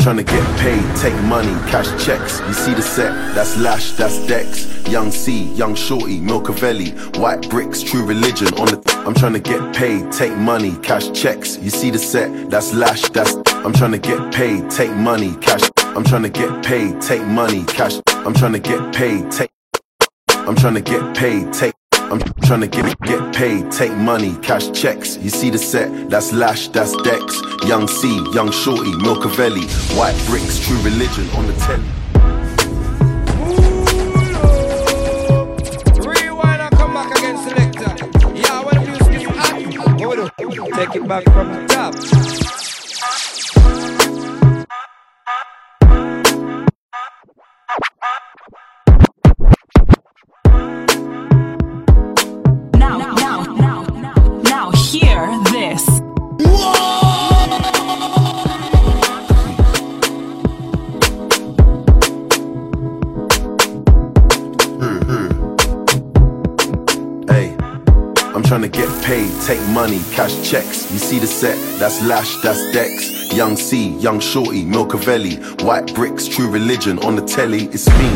Trying 0.00 0.16
to 0.16 0.24
get 0.24 0.58
paid, 0.58 0.96
take 0.96 1.14
money, 1.24 1.52
cash 1.70 1.88
checks. 2.04 2.40
You 2.40 2.52
see 2.54 2.74
the 2.74 2.82
set, 2.82 3.12
that's 3.34 3.56
Lash, 3.58 3.92
that's 3.92 4.26
Dex. 4.26 4.66
Young 4.88 5.10
C, 5.10 5.44
Young 5.54 5.74
Shorty, 5.74 6.18
Milcavelli, 6.20 7.16
White 7.18 7.48
Bricks, 7.50 7.82
True 7.82 8.04
Religion 8.04 8.48
on 8.58 8.66
the. 8.66 9.02
I'm 9.06 9.14
trying 9.14 9.34
to 9.34 9.40
get 9.40 9.74
paid, 9.74 10.10
take 10.10 10.36
money, 10.36 10.76
cash 10.82 11.10
checks. 11.12 11.58
You 11.58 11.70
see 11.70 11.90
the 11.90 11.98
set, 11.98 12.50
that's 12.50 12.72
Lash, 12.72 13.08
that's. 13.10 13.36
I'm 13.64 13.72
trying 13.72 13.92
to 13.92 13.98
get 13.98 14.32
paid, 14.32 14.70
take 14.70 14.92
money, 14.92 15.34
cash. 15.36 15.68
I'm 15.78 16.04
trying 16.04 16.22
to 16.22 16.30
get 16.30 16.64
paid, 16.64 17.00
take 17.00 17.24
money, 17.26 17.64
cash. 17.64 18.00
I'm 18.08 18.34
trying 18.34 18.54
to 18.54 18.60
get 18.60 18.94
paid, 18.94 19.30
take. 19.30 19.50
I'm 20.28 20.56
trying 20.56 20.74
to 20.74 20.80
get 20.80 21.16
paid, 21.16 21.52
take. 21.52 21.79
I'm 22.10 22.20
trying 22.42 22.62
to 22.62 22.66
get 22.66 22.98
get 23.02 23.32
paid, 23.32 23.70
take 23.70 23.92
money, 23.92 24.34
cash 24.42 24.70
checks. 24.72 25.16
You 25.18 25.30
see 25.30 25.48
the 25.48 25.58
set, 25.58 26.10
that's 26.10 26.32
Lash, 26.32 26.66
that's 26.68 26.90
Dex. 27.02 27.40
Young 27.66 27.86
C, 27.86 28.08
Young 28.34 28.50
Shorty, 28.50 28.90
Milcavelli, 28.92 29.64
White 29.96 30.20
Bricks, 30.26 30.58
True 30.66 30.80
Religion 30.82 31.28
on 31.36 31.46
the 31.46 31.52
telly. 31.54 31.84
Take 40.74 40.96
it 40.96 41.06
back 41.06 41.24
from 41.24 41.52
the 41.52 41.66
top. 41.68 42.29
Hear 54.90 55.38
this. 55.52 55.86
Hey, 67.28 67.54
I'm 68.34 68.42
trying 68.42 68.62
to 68.62 68.68
get 68.68 68.88
paid, 69.04 69.30
take 69.42 69.60
money, 69.68 70.00
cash 70.10 70.34
checks. 70.48 70.90
You 70.90 70.98
see 70.98 71.20
the 71.20 71.28
set, 71.28 71.56
that's 71.78 72.04
Lash, 72.04 72.42
that's 72.42 72.72
Dex. 72.72 73.32
Young 73.32 73.56
C, 73.56 73.90
Young 73.98 74.18
Shorty, 74.18 74.64
Milcavelli, 74.64 75.62
White 75.62 75.94
Bricks, 75.94 76.26
True 76.26 76.50
Religion 76.50 76.98
on 77.04 77.14
the 77.14 77.22
telly, 77.22 77.66
it's 77.66 77.86
me. 77.90 78.10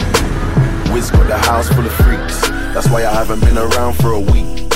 Wiz 0.92 1.12
got 1.12 1.28
the 1.28 1.38
house 1.38 1.68
full 1.68 1.86
of 1.86 1.92
freaks, 1.92 2.40
that's 2.74 2.88
why 2.88 3.06
I 3.06 3.12
haven't 3.12 3.40
been 3.42 3.58
around 3.58 3.92
for 3.94 4.10
a 4.10 4.18
week. 4.18 4.73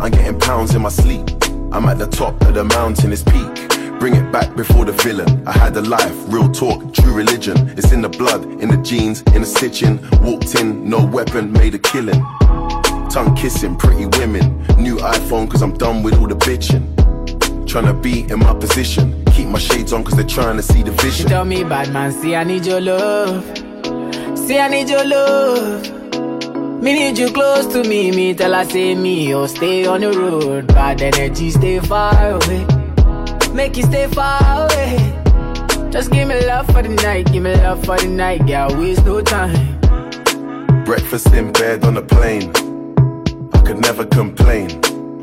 I'm 0.00 0.10
getting 0.10 0.38
pounds 0.38 0.74
in 0.74 0.82
my 0.82 0.88
sleep. 0.90 1.26
I'm 1.72 1.86
at 1.86 1.98
the 1.98 2.06
top 2.06 2.40
of 2.42 2.54
the 2.54 2.64
mountain, 2.64 3.12
it's 3.12 3.22
peak. 3.22 3.98
Bring 3.98 4.14
it 4.14 4.30
back 4.30 4.54
before 4.54 4.84
the 4.84 4.92
villain. 4.92 5.46
I 5.46 5.52
had 5.52 5.76
a 5.76 5.80
life, 5.82 6.14
real 6.28 6.50
talk, 6.50 6.92
true 6.92 7.12
religion. 7.14 7.70
It's 7.78 7.92
in 7.92 8.02
the 8.02 8.08
blood, 8.08 8.44
in 8.62 8.68
the 8.68 8.76
jeans, 8.78 9.22
in 9.34 9.40
the 9.42 9.46
stitching. 9.46 9.98
Walked 10.22 10.54
in, 10.54 10.88
no 10.88 11.04
weapon, 11.04 11.50
made 11.52 11.74
a 11.74 11.78
killing. 11.78 12.20
Tongue 13.10 13.34
kissing, 13.36 13.74
pretty 13.76 14.06
women. 14.18 14.58
New 14.78 14.96
iPhone, 14.96 15.50
cause 15.50 15.62
I'm 15.62 15.72
done 15.74 16.02
with 16.02 16.14
all 16.18 16.26
the 16.28 16.36
bitching. 16.36 16.94
Tryna 17.66 18.00
be 18.02 18.30
in 18.30 18.38
my 18.40 18.54
position. 18.54 19.24
Keep 19.32 19.48
my 19.48 19.58
shades 19.58 19.92
on, 19.92 20.04
cause 20.04 20.14
they're 20.14 20.26
trying 20.26 20.56
to 20.56 20.62
see 20.62 20.82
the 20.82 20.92
She 20.98 21.08
vision. 21.08 21.28
tell 21.28 21.44
me, 21.44 21.64
bad 21.64 21.92
man, 21.92 22.12
see 22.12 22.36
I 22.36 22.44
need 22.44 22.66
your 22.66 22.80
love. 22.80 23.44
See 24.38 24.58
I 24.58 24.68
need 24.68 24.88
your 24.90 25.04
love. 25.06 26.05
Me 26.82 26.92
need 26.92 27.18
you 27.18 27.32
close 27.32 27.66
to 27.72 27.82
me. 27.88 28.10
Me 28.10 28.34
tell 28.34 28.52
her 28.52 28.64
say 28.64 28.94
me, 28.94 29.34
oh 29.34 29.46
stay 29.46 29.86
on 29.86 30.02
the 30.02 30.12
road. 30.12 30.68
Bad 30.68 31.02
energy, 31.02 31.50
stay 31.50 31.80
far 31.80 32.14
away. 32.32 32.66
Make 33.52 33.76
you 33.76 33.82
stay 33.84 34.06
far 34.08 34.40
away. 34.64 34.96
Just 35.90 36.10
give 36.10 36.28
me 36.28 36.46
love 36.46 36.66
for 36.66 36.82
the 36.82 36.90
night, 36.90 37.32
give 37.32 37.42
me 37.42 37.54
love 37.54 37.84
for 37.84 37.96
the 37.98 38.08
night. 38.08 38.46
Yeah, 38.46 38.70
waste 38.78 39.04
no 39.06 39.22
time. 39.22 39.80
Breakfast 40.84 41.32
in 41.32 41.52
bed 41.52 41.84
on 41.84 41.96
a 41.96 42.02
plane. 42.02 42.50
I 43.54 43.60
could 43.62 43.78
never 43.78 44.04
complain. 44.04 44.70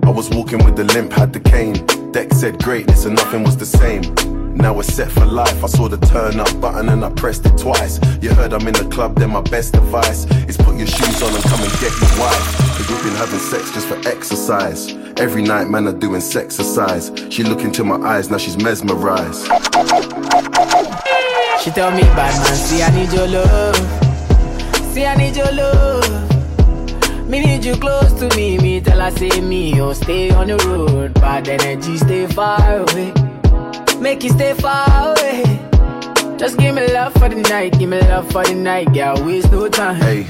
I 0.04 0.10
was 0.10 0.30
walking 0.32 0.64
with 0.66 0.76
the 0.76 0.84
limp, 0.84 1.14
had 1.14 1.32
the 1.32 1.40
cane. 1.40 1.86
Drake 2.24 2.34
said 2.34 2.64
greatness 2.64 3.04
and 3.04 3.16
nothing 3.16 3.44
was 3.44 3.58
the 3.58 3.66
same. 3.66 4.43
Now 4.56 4.74
we're 4.74 4.84
set 4.84 5.12
for 5.12 5.26
life. 5.26 5.64
I 5.64 5.68
saw 5.68 5.88
the 5.88 5.98
turn 5.98 6.40
up 6.40 6.62
button 6.62 6.90
and 6.90 7.04
I 7.04 7.10
pressed 7.10 7.46
it 7.46 7.58
twice. 7.58 8.00
You 8.22 8.34
heard 8.34 8.54
I'm 8.54 8.68
in 8.68 8.74
the 8.74 8.88
club, 8.90 9.16
then 9.16 9.32
my 9.32 9.42
best 9.42 9.76
advice 9.76 10.26
is 10.48 10.58
put 10.58 10.78
your 10.78 10.88
shoes 10.88 11.22
on 11.22 11.34
and 11.34 11.44
come 11.44 11.62
and 11.62 11.72
get 11.82 11.92
your 12.00 12.20
wife. 12.20 12.58
Cause 12.78 12.88
we've 12.90 13.04
been 13.04 13.16
having 13.16 13.40
sex 13.40 13.72
just 13.72 13.88
for 13.88 13.98
exercise. 14.08 14.92
Every 15.18 15.42
night, 15.42 15.70
man, 15.70 15.88
are 15.88 15.94
doing 15.94 16.22
exercise. 16.22 17.12
She 17.30 17.44
look 17.44 17.62
into 17.62 17.84
my 17.84 17.96
eyes, 17.96 18.30
now 18.30 18.38
she's 18.38 18.58
mesmerized. 18.58 19.44
She 21.64 21.72
tell 21.72 21.92
me, 21.92 22.02
bad 22.14 22.36
man, 22.44 22.56
see 22.56 22.84
I 22.84 22.90
need 22.96 23.12
your 23.12 23.28
love. 23.28 23.76
See 24.94 25.06
I 25.06 25.16
need 25.16 25.36
your 25.36 25.52
love. 25.52 26.34
Me 27.28 27.40
need 27.44 27.66
you 27.66 27.76
close 27.76 28.14
to 28.14 28.30
me. 28.36 28.58
Me 28.60 28.80
tell 28.80 29.00
her 29.00 29.10
say 29.12 29.42
me, 29.42 29.82
oh 29.82 29.94
stay 29.94 30.30
on 30.30 30.48
the 30.48 30.58
road. 30.58 31.16
Bad 31.16 31.48
energy, 31.48 31.98
stay 31.98 32.28
far 32.28 32.78
away. 32.78 33.33
Make 34.04 34.26
you 34.26 34.32
stay 34.32 34.54
far 34.54 35.14
away. 35.14 35.44
Just 36.38 36.58
give 36.58 36.76
me 36.76 36.86
love 36.92 37.14
for 37.14 37.30
the 37.30 37.42
night, 37.50 37.80
give 37.80 37.88
me 37.88 38.02
love 38.02 38.30
for 38.34 38.44
the 38.44 38.54
night. 38.54 38.94
Yeah, 38.94 39.18
waste 39.26 39.50
no 39.50 39.70
time. 39.70 39.96
Hey, 39.96 40.24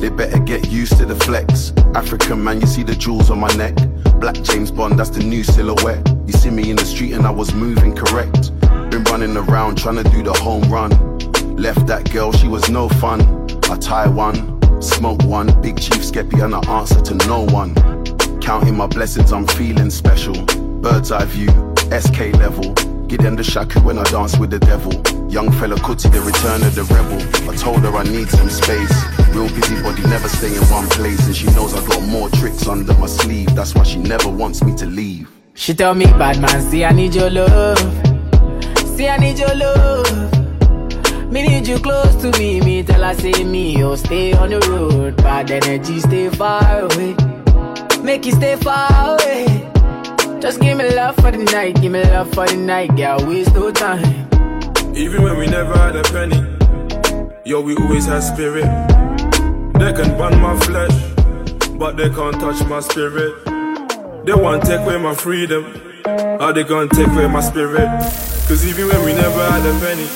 they 0.00 0.08
better 0.08 0.40
get 0.40 0.72
used 0.72 0.96
to 0.96 1.06
the 1.06 1.14
flex. 1.14 1.72
African 1.94 2.42
man, 2.42 2.60
you 2.60 2.66
see 2.66 2.82
the 2.82 2.96
jewels 2.96 3.30
on 3.30 3.38
my 3.38 3.54
neck. 3.54 3.76
Black 4.18 4.34
James 4.42 4.72
Bond, 4.72 4.98
that's 4.98 5.10
the 5.10 5.22
new 5.22 5.44
silhouette. 5.44 6.04
You 6.26 6.32
see 6.32 6.50
me 6.50 6.68
in 6.68 6.74
the 6.74 6.84
street 6.84 7.12
and 7.12 7.24
I 7.24 7.30
was 7.30 7.54
moving 7.54 7.94
correct. 7.94 8.50
Been 8.90 9.04
running 9.04 9.36
around 9.36 9.78
trying 9.78 10.02
to 10.02 10.10
do 10.10 10.24
the 10.24 10.32
home 10.32 10.64
run. 10.64 10.90
Left 11.54 11.86
that 11.86 12.10
girl, 12.10 12.32
she 12.32 12.48
was 12.48 12.68
no 12.70 12.88
fun. 12.88 13.20
I 13.70 13.76
tie 13.76 14.08
one, 14.08 14.82
smoke 14.82 15.22
one, 15.22 15.46
big 15.62 15.80
chief 15.80 16.02
skeppy 16.02 16.42
and 16.42 16.56
I 16.56 16.80
answer 16.80 17.00
to 17.00 17.14
no 17.28 17.42
one. 17.42 17.76
Counting 18.40 18.76
my 18.76 18.88
blessings, 18.88 19.32
I'm 19.32 19.46
feeling 19.46 19.90
special. 19.90 20.44
Bird's 20.82 21.12
eye 21.12 21.24
view, 21.26 21.50
SK 21.92 22.36
level. 22.36 22.74
Gideon 23.12 23.36
the 23.36 23.44
Shaku 23.44 23.78
when 23.80 23.98
I 23.98 24.04
dance 24.04 24.38
with 24.38 24.48
the 24.48 24.58
devil. 24.58 24.90
Young 25.30 25.48
Fela 25.48 25.76
Kuti, 25.76 26.10
the 26.10 26.22
return 26.22 26.62
of 26.62 26.74
the 26.74 26.84
rebel. 26.84 27.20
I 27.46 27.54
told 27.54 27.80
her 27.80 27.94
I 27.94 28.04
need 28.04 28.30
some 28.30 28.48
space. 28.48 28.90
Real 29.36 29.50
busybody, 29.50 30.00
never 30.04 30.30
stay 30.30 30.56
in 30.56 30.62
one 30.72 30.88
place. 30.88 31.26
And 31.26 31.36
she 31.36 31.44
knows 31.48 31.74
I 31.74 31.86
got 31.86 32.02
more 32.08 32.30
tricks 32.30 32.66
under 32.66 32.94
my 32.94 33.06
sleeve. 33.06 33.54
That's 33.54 33.74
why 33.74 33.82
she 33.82 33.98
never 33.98 34.30
wants 34.30 34.64
me 34.64 34.74
to 34.76 34.86
leave. 34.86 35.28
She 35.52 35.74
tell 35.74 35.94
me, 35.94 36.06
bad 36.06 36.40
man, 36.40 36.62
see 36.62 36.86
I 36.86 36.92
need 36.92 37.14
your 37.14 37.28
love. 37.28 37.76
See 38.96 39.06
I 39.06 39.18
need 39.18 39.38
your 39.38 39.56
love. 39.56 41.30
Me 41.30 41.46
need 41.46 41.68
you 41.68 41.78
close 41.80 42.14
to 42.22 42.30
me. 42.38 42.62
Me 42.62 42.82
tell 42.82 43.02
her 43.02 43.12
say 43.12 43.44
me, 43.44 43.84
oh 43.84 43.94
stay 43.94 44.32
on 44.32 44.48
the 44.48 44.60
road. 44.70 45.18
Bad 45.18 45.50
energy, 45.50 46.00
stay 46.00 46.30
far 46.30 46.80
away. 46.80 47.14
Make 48.02 48.24
you 48.24 48.32
stay 48.32 48.56
far 48.56 48.88
away. 49.12 49.71
Just 50.42 50.60
give 50.60 50.76
me 50.76 50.92
love 50.92 51.14
for 51.14 51.30
the 51.30 51.38
night, 51.38 51.80
give 51.80 51.92
me 51.92 52.02
love 52.02 52.28
for 52.34 52.48
the 52.48 52.56
night, 52.56 52.96
girl. 52.96 53.24
Waste 53.28 53.54
no 53.54 53.70
time. 53.70 54.02
Even 54.92 55.22
when 55.22 55.38
we 55.38 55.46
never 55.46 55.72
had 55.72 55.94
a 55.94 56.02
penny, 56.02 56.42
yo, 57.44 57.60
we 57.60 57.76
always 57.76 58.06
had 58.06 58.24
spirit. 58.24 58.66
They 59.78 59.92
can 59.92 60.18
burn 60.18 60.40
my 60.40 60.58
flesh, 60.58 60.90
but 61.78 61.96
they 61.96 62.10
can't 62.10 62.34
touch 62.40 62.60
my 62.66 62.80
spirit. 62.80 63.32
They 64.26 64.34
want 64.34 64.64
to 64.64 64.68
take 64.68 64.80
away 64.80 64.98
my 64.98 65.14
freedom, 65.14 65.62
or 66.04 66.52
they 66.52 66.64
gonna 66.64 66.88
take 66.88 67.06
away 67.06 67.28
my 67.28 67.40
spirit. 67.40 67.86
Cause 68.48 68.66
even 68.66 68.88
when 68.88 69.04
we 69.04 69.12
never 69.12 69.48
had 69.48 69.64
a 69.64 69.78
penny, 69.78 70.08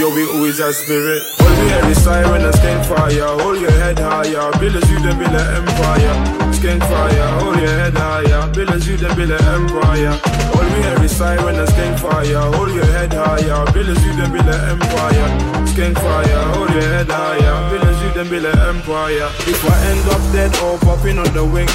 yo, 0.00 0.08
we 0.14 0.24
always 0.32 0.60
had 0.60 0.72
spirit. 0.72 1.22
We 1.40 1.68
hear 1.68 1.84
is 1.90 2.02
siren 2.02 2.42
and 2.42 2.54
skank 2.54 2.86
fire. 2.86 3.36
Hold 3.42 3.60
your 3.60 3.70
head 3.70 3.98
higher, 3.98 4.50
build 4.58 4.76
as 4.76 4.90
you 4.90 4.98
the 5.00 5.14
build 5.14 5.36
an 5.36 5.68
empire. 5.68 6.49
Skank 6.60 6.82
fire, 6.82 7.40
hold 7.40 7.56
your 7.56 7.68
head 7.68 7.94
higher, 7.94 8.52
build 8.52 8.68
as 8.68 8.86
you 8.86 8.98
the 8.98 9.08
build 9.14 9.30
an 9.30 9.40
empire. 9.48 10.12
All 10.52 10.68
we 10.76 10.82
hear 10.84 11.02
is 11.02 11.16
siren 11.16 11.56
and 11.56 11.66
skank 11.66 11.98
fire. 11.98 12.52
Hold 12.52 12.74
your 12.74 12.84
head 12.84 13.14
higher, 13.14 13.64
build 13.72 13.88
as 13.88 14.04
you 14.04 14.12
the 14.12 14.28
build 14.28 14.44
an 14.44 14.76
empire. 14.76 15.28
Skank 15.72 15.94
fire, 15.96 16.42
hold 16.52 16.68
your 16.68 16.82
head 16.82 17.08
higher, 17.08 17.70
build 17.70 17.84
as 17.84 18.02
you 18.02 18.12
the 18.12 18.28
build 18.28 18.44
an 18.44 18.76
empire. 18.76 19.28
If 19.48 19.64
I 19.64 19.76
end 19.88 20.04
up 20.12 20.20
dead 20.36 20.52
or 20.60 20.76
popping 20.84 21.18
on 21.18 21.32
the 21.32 21.46
wing, 21.48 21.68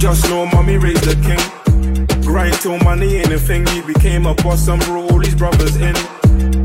just 0.00 0.28
know 0.28 0.46
mommy 0.46 0.78
raised 0.78 1.04
the 1.04 1.14
king. 1.22 1.38
Grind 2.26 2.54
till 2.54 2.78
money 2.78 3.18
ain't 3.22 3.30
a 3.30 3.38
thing. 3.38 3.64
He 3.68 3.82
became 3.82 4.26
a 4.26 4.34
boss 4.34 4.66
and 4.66 4.82
brought 4.82 5.12
all 5.12 5.20
his 5.20 5.36
brothers 5.36 5.76
in. 5.76 5.94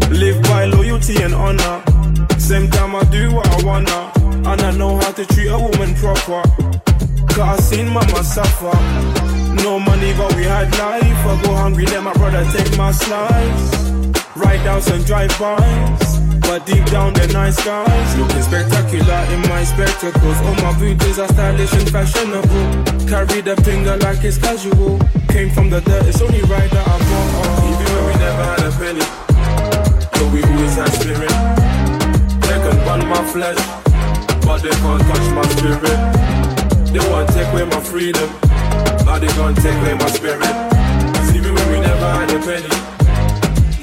Live 0.09 0.41
by 0.49 0.65
loyalty 0.65 1.21
and 1.21 1.35
honor. 1.35 1.83
Same 2.39 2.67
time 2.71 2.95
I 2.95 3.03
do 3.11 3.31
what 3.31 3.47
I 3.47 3.63
wanna. 3.63 4.11
And 4.49 4.59
I 4.59 4.71
know 4.71 4.97
how 4.97 5.11
to 5.11 5.23
treat 5.27 5.49
a 5.49 5.59
woman 5.59 5.93
proper. 5.93 6.41
Cause 7.37 7.59
I 7.59 7.61
seen 7.61 7.89
mama 7.93 8.23
suffer. 8.23 8.73
No 9.61 9.77
money, 9.77 10.11
but 10.17 10.33
we 10.35 10.45
had 10.45 10.73
life. 10.79 11.03
I 11.05 11.41
go 11.45 11.53
hungry, 11.53 11.85
let 11.85 12.01
my 12.01 12.11
brother 12.13 12.43
take 12.49 12.75
my 12.79 12.91
slice. 12.91 13.91
Ride 14.35 14.63
down 14.63 14.81
some 14.81 15.03
drive-bys. 15.03 16.17
But 16.41 16.65
deep 16.65 16.83
down 16.85 17.13
they're 17.13 17.27
nice 17.27 17.61
guys 17.63 18.17
Looking 18.17 18.41
spectacular 18.41 19.19
in 19.33 19.41
my 19.49 19.65
spectacles 19.65 20.37
All 20.47 20.55
my 20.63 20.71
booties 20.79 21.19
are 21.19 21.27
stylish 21.27 21.73
and 21.73 21.89
fashionable 21.91 23.05
Carry 23.05 23.41
the 23.41 23.59
finger 23.65 23.97
like 23.97 24.23
it's 24.23 24.37
casual 24.37 24.97
Came 25.27 25.49
from 25.51 25.69
the 25.69 25.81
dirt, 25.81 26.05
it's 26.05 26.21
only 26.21 26.39
right 26.43 26.71
that 26.71 26.87
I 26.87 26.97
bought 27.03 27.63
Even 27.67 27.87
when 27.91 28.05
we 28.07 28.13
never 28.23 28.43
had 28.47 28.63
a 28.63 28.71
penny 28.79 29.05
But 30.13 30.31
we 30.31 30.41
always 30.41 30.75
had 30.75 30.87
spirit 30.95 31.35
They 32.47 32.57
can 32.63 32.77
burn 32.87 33.09
my 33.09 33.21
flesh 33.27 33.59
But 34.45 34.63
they 34.63 34.69
can't 34.69 35.01
touch 35.01 35.27
my 35.35 35.43
spirit 35.51 36.36
They 36.93 37.03
want 37.11 37.27
take 37.35 37.47
away 37.51 37.65
my 37.65 37.81
freedom. 37.81 38.29
But 39.03 39.19
they 39.19 39.27
can't 39.27 39.55
take 39.57 39.75
away 39.83 39.93
my 39.95 40.07
spirit. 40.07 40.55
Cause 41.15 41.35
even 41.35 41.53
when 41.53 41.67
we 41.71 41.79
never 41.83 42.07
had 42.15 42.31
a 42.31 42.39
penny. 42.39 42.71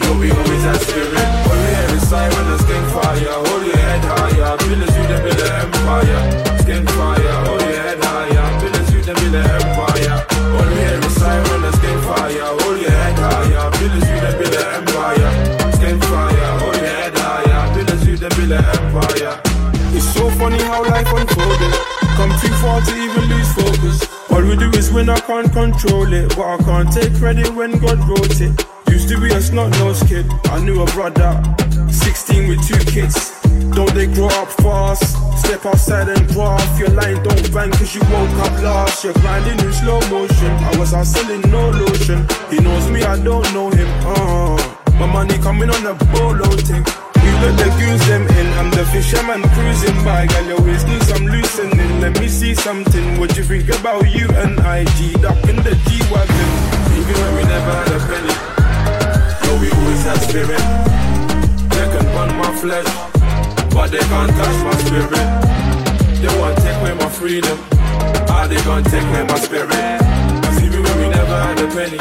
Yo, 0.00 0.08
we 0.18 0.32
always 0.32 0.62
had 0.64 0.80
spirit. 0.80 1.26
All 1.44 1.52
we 1.52 1.68
hear 1.68 1.90
is 2.00 2.08
siren 2.08 2.48
and 2.48 2.60
skank 2.64 2.86
fire. 2.96 3.36
Hold 3.44 3.66
your 3.66 3.76
head 3.76 4.04
higher. 4.08 4.56
Build 4.56 4.82
as 4.88 4.96
you, 4.96 5.04
then 5.04 5.20
build 5.20 5.40
an 5.40 5.52
empire. 5.64 6.20
Skank 6.64 6.88
fire. 6.96 7.36
Hold 7.44 7.60
your 7.60 7.76
head 7.76 8.00
higher. 8.00 8.46
Build 8.60 8.76
as 8.80 8.88
you, 8.92 9.00
then 9.04 9.16
build 9.20 9.36
an 9.36 9.46
empire. 9.52 10.16
All 10.56 10.64
we 10.64 10.74
hear 10.80 11.00
is 11.04 11.14
siren 11.20 11.64
and 11.64 11.74
skank 11.76 12.00
fire. 12.08 12.48
Hold 12.56 12.80
your 12.80 12.90
head 12.90 13.18
higher. 13.20 13.70
Build 13.76 13.94
as 14.00 14.08
you, 14.08 14.16
then 14.24 14.34
build 14.40 14.56
an 14.56 14.68
empire. 14.80 15.30
Skank 15.76 16.00
fire. 16.08 16.50
Hold 16.56 16.76
your 16.80 16.88
head 16.88 17.12
higher. 17.20 17.74
Build 17.74 17.90
as 17.92 18.06
you, 18.08 18.16
then 18.16 18.32
build 18.32 18.52
an 18.52 18.64
empire. 18.64 19.34
It's 19.92 20.08
so 20.08 20.30
funny 20.40 20.62
how 20.64 20.82
life 20.88 21.12
unfolded 21.12 21.93
Come 22.16 22.30
too 22.40 22.54
far 22.62 22.80
to 22.80 22.94
even 22.96 23.24
lose 23.28 23.52
focus 23.54 24.30
All 24.30 24.42
we 24.42 24.56
do 24.56 24.70
is 24.78 24.92
win, 24.92 25.08
I 25.08 25.18
can't 25.20 25.52
control 25.52 26.12
it 26.12 26.36
But 26.36 26.46
I 26.46 26.56
can't 26.58 26.92
take 26.92 27.14
credit 27.16 27.54
when 27.54 27.78
God 27.78 27.98
wrote 28.08 28.40
it 28.40 28.64
Used 28.94 29.08
to 29.08 29.20
be 29.20 29.28
a 29.34 29.40
snot-nosed 29.40 30.06
kid. 30.06 30.24
I 30.44 30.64
knew 30.64 30.80
a 30.80 30.86
brother, 30.86 31.42
16 31.90 32.48
with 32.48 32.66
two 32.66 32.78
kids. 32.90 33.32
Don't 33.74 33.92
they 33.92 34.06
grow 34.06 34.28
up 34.28 34.48
fast? 34.62 35.16
Step 35.36 35.66
outside 35.66 36.08
and 36.08 36.28
graft. 36.28 36.78
Your 36.78 36.90
line 36.90 37.20
don't 37.24 37.52
bang 37.52 37.72
cause 37.72 37.92
you 37.94 38.02
woke 38.02 38.38
up 38.46 38.52
last. 38.62 39.02
You're 39.02 39.12
grinding 39.14 39.58
in 39.66 39.72
slow 39.72 40.00
motion. 40.08 40.52
I 40.70 40.78
was 40.78 40.94
out 40.94 41.06
selling 41.06 41.40
no 41.50 41.70
lotion. 41.70 42.24
He 42.50 42.60
knows 42.60 42.88
me, 42.88 43.02
I 43.02 43.22
don't 43.22 43.52
know 43.52 43.68
him. 43.70 43.88
Uh, 44.06 44.83
my 44.98 45.06
money 45.06 45.38
coming 45.38 45.70
on 45.70 45.86
a 45.86 45.94
bolo 46.12 46.48
thing. 46.62 46.84
We 47.22 47.30
let 47.40 47.56
the 47.56 47.68
goons 47.78 48.06
them 48.06 48.22
in. 48.38 48.46
I'm 48.58 48.70
the 48.70 48.84
fisherman 48.92 49.42
cruising 49.54 49.96
by. 50.04 50.26
Girl, 50.26 50.46
your 50.46 50.60
waist 50.62 50.86
needs 50.86 51.08
some 51.08 51.26
loosening. 51.26 52.00
Let 52.00 52.20
me 52.20 52.28
see 52.28 52.54
something. 52.54 53.18
What 53.18 53.36
you 53.36 53.44
think 53.44 53.68
about 53.80 54.08
you 54.10 54.28
and 54.42 54.58
IG? 54.60 55.20
Duck 55.22 55.40
in 55.48 55.56
the 55.64 55.74
G-Wagon. 55.88 56.50
Even 56.98 57.16
when 57.22 57.32
we 57.36 57.42
never 57.48 57.72
had 57.80 57.90
a 57.96 58.00
penny. 58.08 58.34
Yo, 59.44 59.50
we 59.60 59.68
always 59.72 60.02
had 60.04 60.20
spirit. 60.28 60.64
They 61.74 61.86
can 61.92 62.06
burn 62.14 62.30
my 62.36 62.50
flesh, 62.62 62.90
but 63.74 63.90
they 63.90 64.04
can't 64.12 64.30
touch 64.30 64.56
my 64.68 64.74
spirit. 64.84 65.54
They 66.20 66.32
want 66.38 66.56
to 66.56 66.62
take 66.62 66.76
away 66.80 66.94
my 66.94 67.08
freedom. 67.08 67.58
How 68.28 68.46
they 68.46 68.62
gonna 68.64 68.82
take 68.84 69.02
away 69.02 69.24
my 69.24 69.38
spirit? 69.38 69.70
Cause 70.44 70.62
even 70.62 70.82
when 70.82 70.96
we 71.00 71.08
never 71.08 71.36
had 71.40 71.58
a 71.58 71.68
penny, 71.68 71.98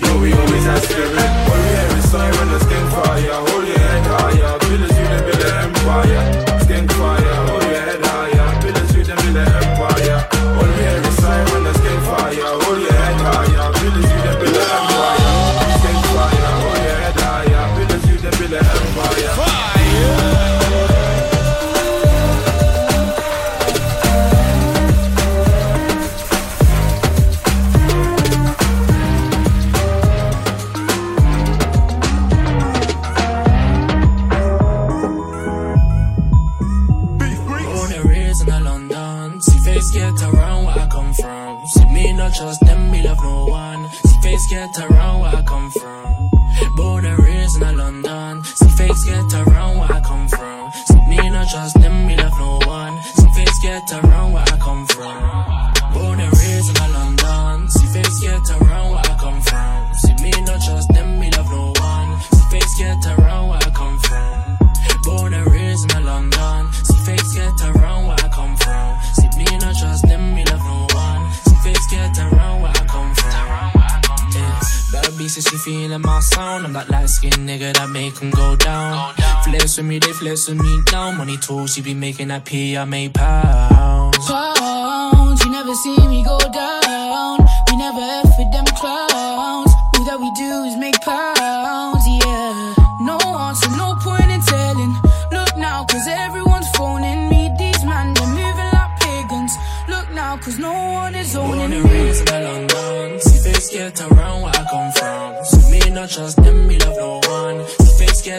yo, 0.00 0.20
we 0.22 0.32
always 0.32 0.64
had 0.64 0.82
spirit. 0.82 1.53
Siren 2.14 2.48
and 2.48 2.62
skank 2.62 2.88
fire. 2.94 3.38
Hold 3.46 3.66
your 3.68 3.78
head 3.78 4.06
higher, 4.06 4.58
build 4.60 4.82
a 4.82 4.94
then 4.94 5.20
build 5.26 5.42
an 5.42 5.54
empire. 5.64 6.53
Get 44.54 44.78
around 44.78 45.20
where 45.20 45.34
I 45.34 45.42
come 45.42 45.70
from. 45.70 46.30
Born 46.76 47.04
and 47.04 47.18
raised 47.18 47.60
in 47.60 47.76
London. 47.76 48.44
See 48.44 48.72
face 48.78 49.04
get 49.04 49.34
around 49.34 49.78
where 49.78 49.92
I 49.92 50.00
come 50.00 50.28
from. 50.28 50.72
See 50.88 51.02
me 51.08 51.18
not 51.30 51.48
trust 51.50 51.80
them, 51.82 52.06
me 52.06 52.14
love 52.16 52.38
no 52.38 52.52
one. 52.66 52.94
See 53.02 53.30
face 53.36 53.58
get 53.62 53.92
around 53.98 54.32
where 54.32 54.46
I 54.54 54.56
come 54.66 54.86
from. 54.86 55.20
Born 55.94 56.20
and 56.20 56.32
raised 56.40 56.70
in 56.82 56.92
London. 56.98 57.68
See 57.68 57.88
face 57.94 58.20
get 58.20 58.48
around 58.56 58.90
where 58.92 59.06
I 59.12 59.14
come 59.24 59.40
from. 59.48 59.94
See 60.02 60.14
me 60.22 60.30
not 60.46 60.60
trust 60.66 60.88
them, 60.94 61.18
me 61.18 61.30
love 61.36 61.50
no 61.50 61.72
one. 61.90 62.20
See 62.20 62.46
face 62.52 62.74
get 62.78 63.06
around 63.06 63.23
feeling 75.64 76.02
my 76.02 76.20
sound. 76.20 76.66
I'm 76.66 76.72
that 76.74 76.90
light 76.90 77.08
skinned 77.08 77.48
nigga 77.48 77.72
that 77.72 77.88
make 77.88 78.04
make 78.04 78.22
'em 78.22 78.30
go 78.30 78.54
down. 78.56 79.14
Flex 79.44 79.76
with 79.78 79.86
me, 79.86 79.98
they 79.98 80.12
flex 80.12 80.48
with 80.48 80.60
me 80.60 80.82
now. 80.92 81.10
Money 81.12 81.36
talk, 81.38 81.68
she 81.68 81.80
be 81.80 81.94
making 81.94 82.28
that 82.28 82.44
P, 82.44 82.76
I 82.76 82.84
make 82.84 83.14
pounds. 83.14 84.26
Pounds, 84.28 85.44
you 85.44 85.50
never 85.50 85.74
see 85.74 85.96
me 86.12 86.22
go 86.22 86.38
down. 86.38 86.73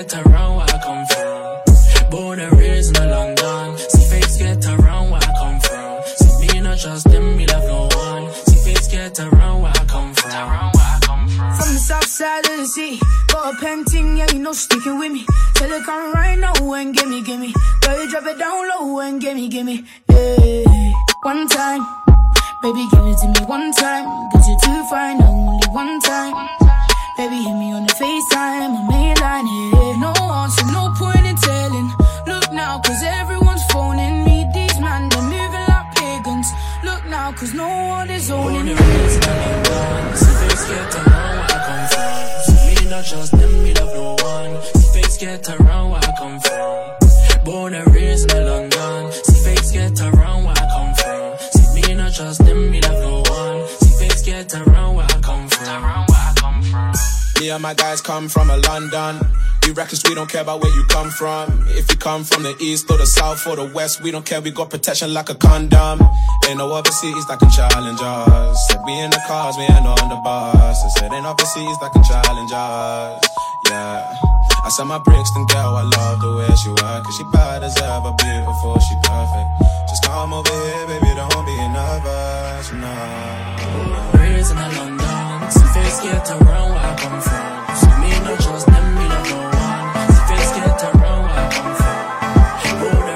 Get 0.08 0.26
around 0.26 0.58
where 0.58 0.66
I 0.66 0.78
come 0.84 1.06
from. 1.08 2.10
Born 2.12 2.40
and 2.40 2.58
raised 2.58 2.98
in 2.98 3.10
London. 3.10 3.78
See 3.78 4.10
fakes 4.10 4.38
get 4.38 4.66
around 4.66 5.12
where 5.12 5.22
I 5.22 5.34
come 5.40 5.60
from. 5.60 6.04
See 6.06 6.48
me 6.48 6.60
not 6.62 6.80
trust 6.80 7.10
them, 7.10 7.38
me 7.38 7.48
love 7.48 7.64
no 7.64 7.90
one. 7.98 8.34
See 8.34 8.56
fakes 8.64 8.88
get 8.88 9.20
around 9.20 9.62
where 9.62 9.72
I 9.72 9.86
come 9.86 10.14
from. 10.14 10.32
Around 10.32 10.76
where 10.76 10.86
I 10.86 11.00
come 11.02 11.28
from. 11.28 11.56
From 11.56 11.74
the 11.74 11.80
south 11.80 12.08
side 12.08 12.46
of 12.46 12.58
the 12.58 12.66
city, 12.66 13.00
got 13.28 13.54
a 13.54 13.58
painting, 13.58 14.18
yeah, 14.18 14.32
you 14.32 14.40
know, 14.40 14.54
sticking 14.54 15.00
with 15.00 15.12
me. 15.12 15.26
Tell 15.56 15.72
it 15.72 15.84
come 15.84 16.14
right 16.14 16.38
now 16.38 16.74
and 16.74 16.96
gimme, 16.96 17.24
gimme. 17.24 17.54
Girl, 17.82 18.04
you 18.04 18.10
drop 18.10 18.26
it 18.26 18.38
down 18.38 18.70
low 18.70 19.00
and 19.00 19.20
gimme, 19.22 19.48
gimme. 19.50 19.86
Yeah, 20.10 20.94
one 21.24 21.48
time. 21.48 21.82
Baby, 22.62 22.88
give 22.92 23.06
it 23.06 23.18
to 23.20 23.28
me 23.28 23.46
one 23.46 23.72
time. 23.74 24.06
Cause 24.32 24.48
you're 24.48 24.60
too 24.60 24.84
fine, 24.90 25.18
my 57.66 57.74
guys 57.74 58.00
come 58.00 58.30
from 58.30 58.52
a 58.52 58.58
London. 58.58 59.18
We 59.66 59.72
reckless, 59.72 60.04
we 60.08 60.14
don't 60.14 60.30
care 60.30 60.44
about 60.44 60.62
where 60.62 60.72
you 60.78 60.84
come 60.86 61.10
from. 61.10 61.66
If 61.70 61.90
you 61.90 61.98
come 61.98 62.24
from 62.24 62.44
the 62.44 62.56
east 62.60 62.92
or 62.92 62.98
the 63.00 63.08
south 63.08 63.48
or 63.48 63.56
the 63.56 63.66
west, 63.74 64.04
we 64.04 64.12
don't 64.12 64.24
care, 64.24 64.40
we 64.40 64.52
got 64.52 64.70
protection 64.70 65.16
like 65.16 65.30
a 65.32 65.34
condom. 65.34 65.98
Ain't 66.48 66.60
no 66.60 66.72
other 66.72 66.92
cities 66.92 67.26
that 67.26 67.40
can 67.40 67.50
challenge 67.50 67.98
us. 68.04 68.68
Said 68.68 68.82
we 68.86 68.94
in 69.00 69.10
the 69.10 69.20
cars, 69.26 69.58
we 69.58 69.64
ain't 69.64 69.82
on 69.82 70.10
the 70.14 70.20
bus. 70.24 70.78
I 70.86 70.90
said 70.90 71.12
ain't 71.12 71.26
other 71.26 71.44
cities 71.44 71.78
that 71.82 71.90
can 71.92 72.04
challenge 72.04 72.52
us. 72.54 73.26
Yeah. 73.72 74.14
I 74.64 74.70
saw 74.70 74.86
my 74.86 75.00
Brixton 75.00 75.48
girl, 75.48 75.74
I 75.74 75.90
love 75.90 76.22
the 76.22 76.38
way 76.38 76.54
she 76.62 76.70
work. 76.70 77.02
Cause 77.02 77.18
she 77.18 77.24
bad 77.34 77.64
as 77.64 77.76
ever, 77.82 78.14
beautiful, 78.22 78.78
she 78.78 78.94
perfect. 79.02 79.50
Just 79.90 80.04
come 80.04 80.34
over 80.38 80.54
here, 80.54 80.86
baby, 80.86 81.18
don't 81.18 81.46
be 81.50 81.58
nervous, 81.74 82.72
no. 82.78 82.94
Raised 84.22 84.52
in 84.52 84.58
London. 84.58 84.86
See 84.86 84.95
fakes 85.96 86.14
get 86.14 86.30
around 86.32 86.70
where 86.72 86.80
I 86.80 86.96
come 86.96 87.22
from. 87.22 87.76
See 87.76 87.96
me 88.02 88.10
not 88.24 88.40
trust 88.40 88.66
them, 88.68 88.96
me 88.96 89.08
no 89.08 89.16
one. 89.16 89.84
See 90.12 90.24
fakes 90.28 90.52
get 90.56 90.84
around 90.84 91.22
where 91.24 91.36
I 91.36 91.48
come 91.52 91.76
from. 91.76 91.96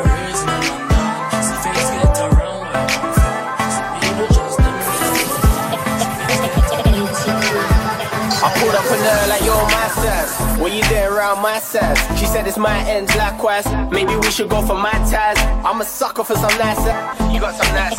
Raised 0.09 0.43
in 0.43 0.59
London. 0.67 1.03
See 1.43 1.59
fakes 1.63 1.89
get 1.95 2.19
around 2.19 2.59
where 2.59 2.75
I 2.75 2.87
come 2.93 3.11
from. 3.17 3.35
See 3.73 3.87
me 3.95 4.09
not 4.19 4.29
trust 4.35 4.57
them, 4.59 4.75
me 4.75 4.87
I 8.41 8.47
pulled 8.55 8.75
up 8.75 8.91
on 8.91 8.99
her 8.99 9.27
like, 9.27 9.43
yo, 9.43 9.55
my. 9.55 9.79
What 10.59 10.73
you 10.73 10.83
doing 10.83 11.03
around 11.03 11.41
my 11.41 11.59
sass? 11.59 11.97
She 12.19 12.25
said 12.25 12.45
it's 12.45 12.57
my 12.57 12.77
ends, 12.83 13.15
likewise. 13.15 13.65
Maybe 13.91 14.15
we 14.17 14.29
should 14.29 14.49
go 14.49 14.61
for 14.61 14.75
my 14.75 14.91
ties. 15.09 15.37
I'm 15.65 15.79
a 15.79 15.85
sucker 15.85 16.23
for 16.25 16.35
some 16.35 16.57
nice. 16.57 16.79
You 17.33 17.39
got 17.39 17.55
some 17.55 17.73
nice. 17.73 17.97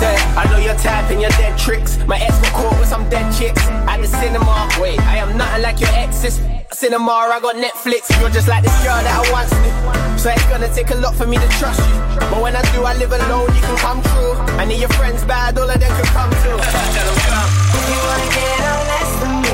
Said, 0.00 0.16
I 0.32 0.48
know 0.48 0.56
you're 0.56 0.80
typing 0.80 1.20
your 1.20 1.28
dead 1.36 1.58
tricks. 1.58 1.98
My 2.08 2.18
ex 2.18 2.32
got 2.40 2.52
caught 2.56 2.80
with 2.80 2.88
some 2.88 3.06
dead 3.10 3.28
chicks. 3.36 3.60
At 3.84 4.00
the 4.00 4.06
cinema, 4.08 4.66
wait, 4.80 4.98
I 5.00 5.18
am 5.18 5.36
nothing 5.36 5.60
like 5.60 5.78
your 5.78 5.90
exes. 5.92 6.40
Cinema, 6.72 7.12
I 7.28 7.38
got 7.38 7.56
Netflix. 7.56 8.08
You're 8.18 8.30
just 8.30 8.48
like 8.48 8.64
this 8.64 8.72
girl 8.82 8.96
that 8.96 9.12
I 9.12 9.20
once 9.30 9.52
knew. 9.60 10.16
So 10.16 10.30
it's 10.30 10.46
gonna 10.48 10.72
take 10.72 10.88
a 10.88 10.94
lot 10.94 11.14
for 11.14 11.26
me 11.26 11.36
to 11.36 11.48
trust 11.60 11.84
you. 11.84 11.96
But 12.32 12.40
when 12.40 12.56
I 12.56 12.62
do, 12.72 12.80
I 12.82 12.96
live 12.96 13.12
alone, 13.12 13.52
you 13.54 13.60
can 13.60 13.76
come 13.76 14.00
true. 14.00 14.32
I 14.56 14.64
need 14.64 14.80
your 14.80 14.88
friends 14.96 15.22
bad, 15.24 15.58
all 15.58 15.68
of 15.68 15.78
them 15.78 15.92
can 15.92 16.08
come 16.16 16.32
too. 16.40 16.56
You 16.56 17.98
wanna 18.08 18.28
get 18.32 18.60
on 18.72 18.80
next 18.88 19.14
to 19.20 19.28
me, 19.44 19.52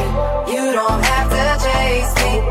you 0.54 0.62
don't 0.78 1.02
have 1.10 1.26
to 1.26 1.42
chase 1.58 2.14
me. 2.22 2.45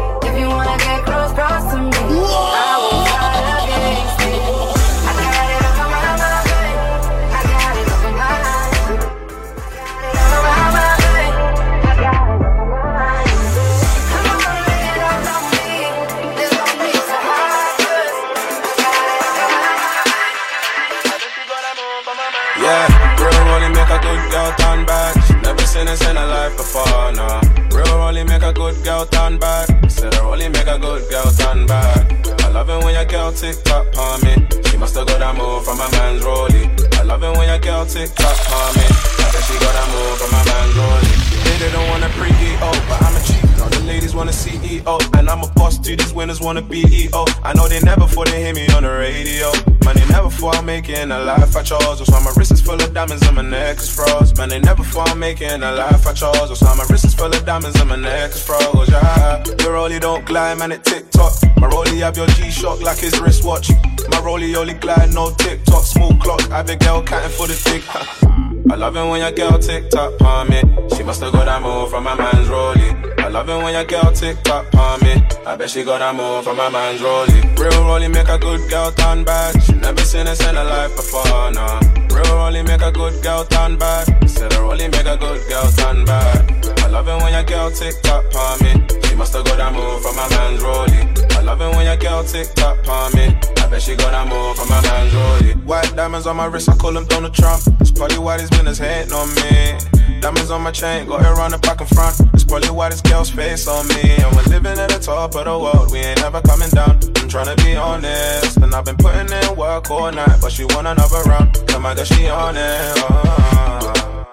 Never 25.95 26.03
seen 26.03 26.15
her 26.15 26.27
life 26.27 26.57
before, 26.57 27.11
nah. 27.13 27.41
Real 27.71 27.97
rolling 27.97 28.27
make 28.27 28.41
a 28.41 28.53
good 28.53 28.83
girl 28.83 29.05
turn 29.05 29.37
back. 29.37 29.67
Said 29.89 30.15
rolling 30.17 30.51
make 30.51 30.67
a 30.67 30.79
good 30.79 31.09
girl 31.09 31.31
turn 31.31 31.65
back. 31.65 32.27
I 32.41 32.49
love 32.49 32.69
it 32.69 32.83
when 32.83 32.93
your 32.93 33.05
girl 33.05 33.31
tick 33.31 33.63
tock 33.63 33.87
on 33.97 34.21
me. 34.21 34.47
She 34.65 34.77
must 34.77 34.95
have 34.95 35.07
got 35.07 35.19
that 35.19 35.35
move 35.35 35.63
from 35.65 35.77
my 35.77 35.89
man's 35.91 36.23
rolling. 36.23 36.71
I 36.93 37.03
love 37.03 37.23
it 37.23 37.37
when 37.37 37.47
your 37.47 37.59
girl 37.59 37.85
tick 37.85 38.13
tock 38.15 38.39
on 38.51 38.75
me. 38.75 38.85
I 38.85 39.31
bet 39.31 39.43
she 39.43 39.55
got 39.59 39.73
that 39.73 39.87
move 39.93 40.17
from 40.19 40.31
my 40.31 40.43
man's 40.45 40.75
rolling. 40.75 41.19
They 41.43 41.57
didn't 41.63 41.87
wanna 41.89 42.09
pre-EO, 42.09 42.71
but 42.89 43.01
I'm 43.01 43.15
a 43.15 43.21
cheat. 43.25 43.44
All 43.61 43.69
the 43.69 43.83
ladies 43.85 44.13
want 44.15 44.29
a 44.29 44.33
CEO, 44.33 44.99
and 45.17 45.29
I'm 45.29 45.43
a 45.43 45.47
boss 45.53 45.77
too. 45.77 45.95
These 45.95 46.13
winners 46.13 46.41
want 46.41 46.57
a 46.57 46.61
BEO. 46.61 47.25
I 47.43 47.53
know 47.55 47.67
they 47.67 47.79
never 47.81 48.07
thought 48.07 48.27
they 48.27 48.43
hear 48.43 48.53
me 48.53 48.67
on 48.69 48.83
the 48.83 48.91
radio. 48.91 49.51
Man, 49.85 49.95
they 49.95 50.07
never 50.07 50.29
thought 50.29 50.57
I'm 50.57 50.65
making 50.65 51.11
a 51.11 51.19
life 51.19 51.55
I 51.55 51.61
chose. 51.61 51.99
That's 51.99 52.09
why 52.09 52.19
my 52.23 52.31
wrist 52.35 52.51
is 52.51 52.61
full 52.61 52.81
of 52.81 52.93
diamonds 52.93 53.25
and 53.27 53.35
my 53.35 53.43
neck 53.43 53.77
is 53.77 53.93
froze. 53.93 54.35
Man, 54.37 54.49
they 54.49 54.59
never 54.59 54.83
thought 54.83 55.11
I'm 55.11 55.19
making 55.19 55.61
a 55.61 55.71
life 55.71 56.07
I 56.07 56.13
chose. 56.13 56.49
That's 56.49 56.61
why 56.61 56.75
my 56.75 56.85
wrist 56.89 57.05
is 57.05 57.13
full 57.13 57.27
of 57.27 57.45
diamonds 57.45 57.79
and 57.79 57.89
my 57.89 57.95
neck 57.95 58.31
is 58.31 58.43
froze. 58.43 58.89
Yeah, 58.89 59.43
the 59.43 59.69
rollie 59.69 59.99
don't 60.01 60.25
glide, 60.25 60.57
man, 60.57 60.71
it 60.71 60.83
tick 60.83 61.11
tock. 61.11 61.33
My 61.57 61.69
rollie 61.69 61.99
have 61.99 62.17
your 62.17 62.27
G-Shock 62.27 62.81
like 62.81 62.97
his 62.97 63.19
wristwatch. 63.19 63.69
My 64.09 64.19
rollie 64.21 64.55
only 64.55 64.73
glide, 64.73 65.13
no 65.13 65.31
tick 65.37 65.63
tock. 65.65 65.83
Small 65.83 66.15
clock, 66.17 66.41
Abigail 66.49 67.03
counting 67.03 67.31
for 67.31 67.47
the 67.47 67.53
tick. 67.53 68.41
I 68.69 68.75
love 68.75 68.97
it 68.97 69.09
when 69.09 69.21
your 69.21 69.31
girl 69.31 69.59
tick 69.59 69.89
tock 69.89 70.19
on 70.21 70.49
me. 70.49 70.61
She 70.95 71.03
must 71.03 71.21
have 71.21 71.31
got 71.31 71.45
that 71.45 71.61
move 71.61 71.89
from 71.89 72.03
my 72.03 72.15
man's 72.15 72.47
rollie. 72.47 73.19
I 73.19 73.27
love 73.27 73.47
it 73.47 73.57
when 73.57 73.73
your 73.73 73.85
girl 73.85 74.11
tick 74.11 74.41
tock 74.43 74.73
on 74.73 74.99
me. 75.01 75.13
I 75.45 75.55
bet 75.55 75.69
she 75.69 75.83
got 75.83 75.99
that 75.99 76.15
move 76.15 76.43
from 76.43 76.57
my 76.57 76.69
man's 76.69 76.99
rollie. 76.99 77.43
Real 77.59 77.83
rollie 77.85 78.11
make 78.11 78.27
a 78.27 78.39
good 78.39 78.67
girl 78.69 78.91
turn 78.91 79.23
back. 79.23 79.61
She 79.61 79.73
never 79.73 80.01
seen 80.01 80.25
this 80.25 80.41
in 80.41 80.55
her 80.55 80.63
life 80.63 80.95
before, 80.95 81.51
nah. 81.51 81.79
Real 82.09 82.25
rollie 82.41 82.65
make 82.65 82.81
a 82.81 82.91
good 82.91 83.21
girl 83.21 83.45
turn 83.45 83.77
back. 83.77 84.07
Said 84.27 84.51
a 84.53 84.55
rollie 84.57 84.91
make 84.91 85.05
a 85.05 85.15
good 85.15 85.47
girl 85.47 85.71
turn 85.77 86.03
back. 86.03 86.65
I 86.79 86.87
love 86.87 87.07
it 87.07 87.21
when 87.21 87.33
your 87.33 87.43
girl 87.43 87.69
tick 87.69 88.01
tock 88.01 88.25
on 88.35 88.59
me. 88.63 88.87
She 89.07 89.15
must 89.15 89.33
have 89.33 89.45
got 89.45 89.57
that 89.57 89.73
move 89.73 90.01
from 90.01 90.15
my 90.15 90.27
man's 90.29 90.61
rollie. 90.63 91.31
I 91.37 91.41
love 91.41 91.61
it 91.61 91.69
when 91.75 91.85
your 91.85 91.97
girl 91.97 92.23
tick 92.23 92.47
tock 92.55 92.77
on 92.87 93.13
me. 93.13 93.54
Bet 93.69 93.81
she 93.81 93.95
that 93.95 94.27
move 94.27 94.55
from 94.57 94.69
my 94.69 94.81
man's 94.81 95.11
rollie. 95.13 95.65
White 95.65 95.95
diamonds 95.95 96.27
on 96.27 96.35
my 96.37 96.45
wrist, 96.45 96.69
I 96.69 96.75
call 96.75 96.95
him 96.95 97.05
Donald 97.05 97.33
Trump. 97.33 97.61
It's 97.81 97.91
probably 97.91 98.19
why 98.19 98.37
these 98.37 98.49
winners 98.51 98.77
hating 98.77 99.13
on 99.13 99.27
me. 99.35 100.21
Diamonds 100.21 100.51
on 100.51 100.61
my 100.61 100.71
chain, 100.71 101.07
got 101.07 101.21
it 101.21 101.27
around 101.27 101.51
the 101.51 101.57
back 101.59 101.81
and 101.81 101.89
front. 101.89 102.19
It's 102.33 102.43
probably 102.43 102.69
why 102.69 102.89
this 102.89 103.01
girl's 103.01 103.29
face 103.29 103.67
on 103.67 103.87
me. 103.87 104.15
And 104.21 104.35
we're 104.35 104.43
living 104.43 104.77
at 104.77 104.89
the 104.89 104.99
top 104.99 105.35
of 105.35 105.45
the 105.45 105.57
world, 105.57 105.91
we 105.91 105.99
ain't 105.99 106.19
never 106.21 106.41
coming 106.41 106.69
down. 106.69 106.99
I'm 107.17 107.27
trying 107.27 107.55
to 107.55 107.63
be 107.63 107.75
honest, 107.75 108.57
and 108.57 108.73
I've 108.73 108.85
been 108.85 108.97
putting 108.97 109.31
in 109.31 109.55
work 109.55 109.89
all 109.89 110.11
night, 110.11 110.37
but 110.41 110.51
she 110.51 110.65
want 110.65 110.87
another 110.87 111.21
round. 111.23 111.57
So 111.69 111.79
my 111.79 111.95
girl, 111.95 112.05
she 112.05 112.27
on 112.29 112.55
it. 112.57 113.03
uh. 113.09 114.25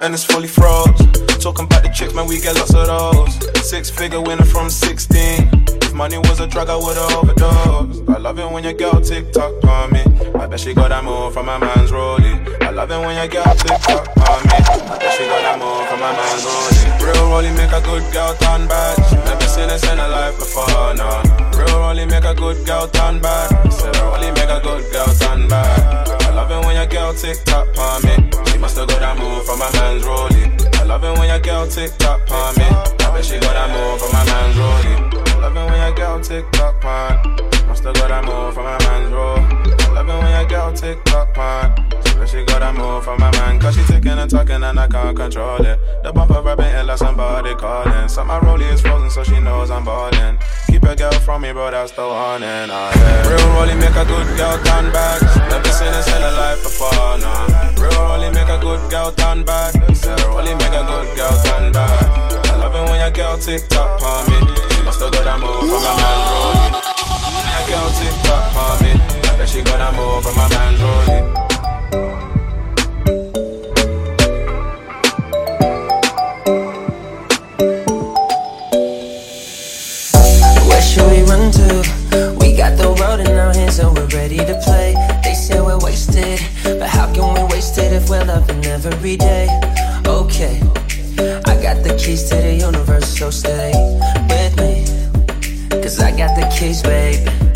And 0.00 0.14
it's 0.14 0.24
fully 0.24 0.48
froze. 0.48 0.86
Talking 1.40 1.64
about 1.64 1.82
the 1.82 1.90
chicks, 1.94 2.14
man, 2.14 2.26
we 2.26 2.40
get 2.40 2.54
lots 2.56 2.74
of 2.74 2.86
those. 2.86 3.68
Six 3.68 3.90
figure 3.90 4.20
winner 4.20 4.44
from 4.44 4.68
16. 4.70 5.61
If 5.92 5.98
money 5.98 6.16
was 6.16 6.40
a 6.40 6.46
drug, 6.46 6.70
I 6.70 6.76
would've 6.76 7.12
overdosed. 7.20 8.08
I 8.08 8.16
love 8.16 8.38
it 8.38 8.50
when 8.50 8.64
your 8.64 8.72
girl 8.72 8.98
tick 9.02 9.30
tock 9.30 9.62
on 9.62 9.92
me. 9.92 10.00
I 10.40 10.46
bet 10.46 10.58
she 10.58 10.72
got 10.72 10.88
that 10.88 11.04
move 11.04 11.34
from 11.34 11.44
my 11.44 11.58
man's 11.58 11.90
rollie. 11.90 12.40
I 12.62 12.70
love 12.70 12.90
it 12.90 12.96
when 12.96 13.12
your 13.12 13.28
girl 13.28 13.52
tick 13.52 13.76
tock 13.84 14.08
on 14.24 14.40
me. 14.48 14.56
I 14.88 14.96
bet 14.96 15.12
she 15.12 15.28
got 15.28 15.44
that 15.44 15.60
move 15.60 15.84
from 15.92 16.00
my 16.00 16.16
man's 16.16 16.48
rollie. 16.48 16.96
Real 16.96 17.28
rollie 17.28 17.52
make 17.52 17.76
a 17.76 17.84
good 17.84 18.00
girl 18.08 18.32
turn. 18.40 18.64
She 19.04 19.20
never 19.20 19.44
seen 19.44 19.68
this 19.68 19.84
in 19.84 20.00
her 20.00 20.08
life 20.08 20.40
before, 20.40 20.96
no. 20.96 21.20
Real 21.60 21.76
rollie 21.84 22.08
make 22.08 22.24
a 22.24 22.32
good 22.32 22.64
girl 22.64 22.88
turn 22.88 23.20
back. 23.20 23.52
Said 23.68 23.92
a 23.92 24.00
rollie 24.08 24.32
make 24.32 24.48
a 24.48 24.64
good 24.64 24.88
girl 24.96 25.12
turn 25.20 25.44
back. 25.44 26.08
I 26.24 26.32
love 26.32 26.48
it 26.48 26.64
when 26.64 26.72
your 26.72 26.88
girl 26.88 27.12
tick 27.12 27.36
tock 27.44 27.68
on 27.76 28.00
me. 28.08 28.16
She 28.48 28.56
must 28.56 28.80
have 28.80 28.88
got 28.88 29.00
that 29.04 29.20
move 29.20 29.44
from 29.44 29.60
my 29.60 29.68
man's 29.76 30.08
rollie. 30.08 30.48
I 30.80 30.84
love 30.88 31.04
it 31.04 31.12
when 31.20 31.28
your 31.28 31.40
girl 31.44 31.68
tick 31.68 31.92
tock 32.00 32.24
on 32.32 32.56
me. 32.56 32.64
I 32.64 33.12
bet 33.12 33.28
she 33.28 33.36
got 33.44 33.52
that 33.52 33.68
move 33.68 34.00
from 34.00 34.08
my 34.16 34.24
man's 34.24 34.56
rollie. 34.56 35.21
It 35.44 35.54
when 35.54 35.74
your 35.74 35.94
girl 35.94 36.20
tick 36.20 36.50
tock 36.52 36.84
on. 36.84 37.36
Must 37.66 37.82
have 37.84 37.94
got 37.94 38.08
that 38.08 38.24
move 38.24 38.54
from 38.54 38.64
my 38.64 38.78
man's 38.86 39.10
love 39.10 40.08
it 40.08 40.22
when 40.22 40.30
your 40.30 40.48
girl 40.48 40.72
tick 40.72 41.02
tock. 41.04 41.36
I 41.36 41.74
bet 42.18 42.28
she 42.28 42.44
got 42.44 42.60
that 42.60 42.74
move 42.74 43.02
from 43.04 43.18
my 43.18 43.30
man 43.32 43.58
cause 43.58 43.74
she 43.74 43.82
ticking 43.84 44.12
and 44.12 44.30
talking 44.30 44.62
and 44.62 44.78
I 44.78 44.86
can't 44.86 45.16
control 45.16 45.64
it. 45.66 45.78
The 46.04 46.12
bumper 46.12 46.40
rapping 46.42 46.86
like 46.86 46.96
somebody 46.96 47.54
calling. 47.56 48.08
So 48.08 48.24
my 48.24 48.38
rollie 48.38 48.72
is 48.72 48.80
frozen 48.80 49.10
so 49.10 49.24
she 49.24 49.40
knows 49.40 49.70
I'm 49.70 49.84
ballin'. 49.84 50.38
Keep 50.68 50.84
a 50.84 50.94
girl 50.94 51.12
from 51.12 51.42
me, 51.42 51.52
bro, 51.52 51.70
that's 51.70 51.90
the 51.92 52.06
one 52.06 52.42
and 52.42 52.70
I 52.70 52.94
yeah. 52.94 53.28
Real 53.28 53.46
rollie 53.58 53.78
make 53.78 53.96
a 53.98 54.04
good 54.06 54.28
girl 54.38 54.58
turn 54.62 54.92
back. 54.92 55.22
Never 55.50 55.72
seen 55.74 55.88
a 55.90 56.30
life 56.38 56.62
before, 56.62 57.18
nah. 57.18 57.50
Real 57.82 57.90
rollie 58.06 58.32
make 58.32 58.48
a 58.48 58.58
good 58.62 58.90
girl 58.90 59.10
turn 59.10 59.44
back. 59.44 59.74
Real 59.74 60.16
rollie 60.30 60.54
make 60.54 60.70
a 60.70 60.86
good 60.86 61.16
girl 61.16 61.34
turn 61.42 61.72
back. 61.72 62.46
I 62.46 62.56
love 62.56 62.74
it 62.74 62.90
when 62.90 63.00
your 63.00 63.10
girl 63.10 63.36
tick 63.38 63.68
tock 63.68 64.00
on 64.02 64.30
me. 64.30 64.51
Must 64.92 65.04
have 65.04 65.12
got 65.12 65.24
that 65.24 65.40
move 65.40 65.70
from 65.72 65.82
my 65.88 65.96
man. 65.96 66.72
When 67.32 67.48
your 67.48 67.64
girl 67.66 67.88
tick 67.96 68.12
tock 68.28 68.54
on 68.60 68.82
me. 68.82 68.92
I 69.24 69.36
bet 69.38 69.48
she 69.48 69.62
got 69.62 69.78
that 69.78 69.96
move 69.96 70.22
from 70.22 70.36
my 70.36 70.48
man 70.50 70.72
loving 88.26 88.64
every 88.66 89.16
day? 89.16 89.46
Okay, 90.06 90.60
I 91.46 91.62
got 91.62 91.82
the 91.82 91.96
keys 91.98 92.28
to 92.30 92.36
the 92.36 92.54
universe, 92.54 93.18
so 93.18 93.30
stay. 93.30 93.72
Cause 95.92 96.00
I 96.00 96.16
got 96.16 96.34
the 96.34 96.46
keys, 96.56 96.80
babe. 96.80 97.51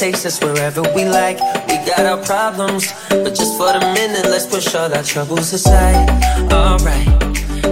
Takes 0.00 0.24
us 0.24 0.40
wherever 0.40 0.80
we 0.94 1.04
like. 1.04 1.38
We 1.68 1.76
got 1.84 2.06
our 2.06 2.24
problems, 2.24 2.90
but 3.10 3.34
just 3.34 3.58
for 3.58 3.70
the 3.74 3.80
minute, 3.92 4.24
let's 4.30 4.46
push 4.46 4.74
all 4.74 4.90
our 4.94 5.02
troubles 5.02 5.52
aside. 5.52 6.08
Alright, 6.50 7.06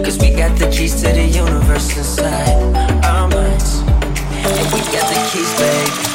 cause 0.05 0.19
we 0.19 0.33
got 0.33 0.55
the 0.59 0.69
keys 0.71 1.01
to 1.01 1.09
the 1.09 1.25
universe 1.25 1.97
inside 1.97 2.77
our 3.03 3.29
minds. 3.29 3.81
And 3.81 4.67
we 4.75 4.81
got 4.93 5.09
the 5.09 5.19
keys, 5.33 5.59
babe. 5.59 6.08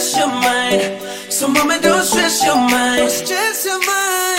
Stress 0.00 0.18
your 0.18 0.28
mind. 0.28 1.32
So, 1.32 1.48
mama, 1.48 1.80
don't 1.80 2.04
stress 2.04 2.44
your 2.44 2.56
mind. 2.56 3.10
Stress 3.10 3.64
your 3.64 3.80
mind. 3.86 4.35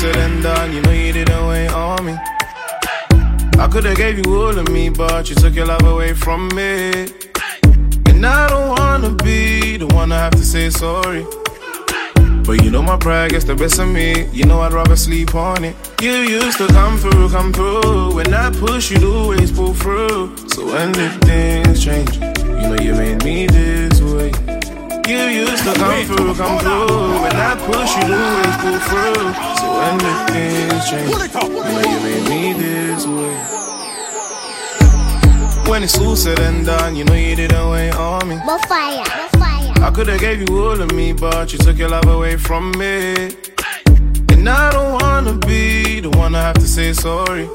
Said 0.00 0.16
and 0.16 0.42
done, 0.42 0.72
you 0.72 0.80
know 0.80 0.92
you 0.92 1.12
didn't 1.12 1.46
wait 1.46 1.68
on 1.72 2.06
me. 2.06 2.16
I 3.58 3.68
could've 3.70 3.94
gave 3.98 4.16
you 4.16 4.34
all 4.34 4.58
of 4.58 4.66
me, 4.70 4.88
but 4.88 5.28
you 5.28 5.34
took 5.34 5.54
your 5.54 5.66
love 5.66 5.82
away 5.82 6.14
from 6.14 6.48
me. 6.56 7.06
And 8.08 8.24
I 8.24 8.48
don't 8.48 8.70
wanna 8.78 9.10
be 9.22 9.76
the 9.76 9.86
one 9.88 10.08
to 10.08 10.14
have 10.14 10.32
to 10.32 10.44
say 10.52 10.70
sorry. 10.70 11.26
But 12.46 12.64
you 12.64 12.70
know 12.70 12.80
my 12.80 12.96
pride 12.96 13.32
gets 13.32 13.44
the 13.44 13.54
best 13.54 13.78
of 13.78 13.88
me. 13.88 14.26
You 14.32 14.44
know 14.44 14.62
I'd 14.62 14.72
rather 14.72 14.96
sleep 14.96 15.34
on 15.34 15.64
it. 15.64 15.76
You 16.00 16.12
used 16.40 16.56
to 16.56 16.66
come 16.68 16.96
through, 16.96 17.28
come 17.28 17.52
through. 17.52 18.14
When 18.14 18.32
I 18.32 18.48
push, 18.52 18.90
you'd 18.90 19.04
always 19.04 19.52
pull 19.52 19.74
through. 19.74 20.34
So 20.48 20.64
when 20.64 20.92
did 20.92 21.12
things 21.24 21.84
change? 21.84 22.16
You 22.16 22.66
know 22.70 22.78
you 22.80 22.94
made 22.94 23.22
me 23.22 23.46
this 23.48 24.00
way. 24.00 24.32
You 25.06 25.22
used 25.44 25.64
to 25.64 25.74
come 25.74 26.06
through, 26.06 26.34
come 26.36 26.58
through. 26.58 27.20
When 27.20 27.36
I 27.36 27.52
push, 27.68 27.90
you'd 27.96 28.16
always 28.16 28.56
pull 28.62 28.78
through. 28.88 29.49
So 29.80 29.86
when 29.86 29.98
did 29.98 30.30
things 30.30 30.90
change? 30.90 31.10
You 31.10 31.48
know 31.48 31.80
you 31.80 32.00
made 32.02 32.28
me 32.28 32.52
this 32.52 33.06
way. 33.06 33.36
When 35.70 35.82
it's 35.82 35.98
all 35.98 36.16
said 36.16 36.38
and 36.40 36.66
done, 36.66 36.96
you 36.96 37.04
know 37.04 37.14
you 37.14 37.34
didn't 37.34 37.70
wait 37.70 37.92
on 37.92 38.28
me. 38.28 38.36
More 38.44 38.58
fire, 38.68 38.96
more 38.96 39.40
fire. 39.40 39.72
I 39.82 39.90
could've 39.90 40.20
gave 40.20 40.46
you 40.46 40.58
all 40.58 40.80
of 40.80 40.92
me, 40.92 41.14
but 41.14 41.52
you 41.52 41.58
took 41.58 41.78
your 41.78 41.88
love 41.88 42.06
away 42.06 42.36
from 42.36 42.72
me. 42.72 43.30
And 44.28 44.46
I 44.48 44.70
don't 44.70 45.00
wanna 45.00 45.38
be 45.46 46.00
the 46.00 46.10
one 46.10 46.32
to 46.32 46.38
have 46.38 46.56
to 46.56 46.68
say 46.68 46.92
sorry. 46.92 47.48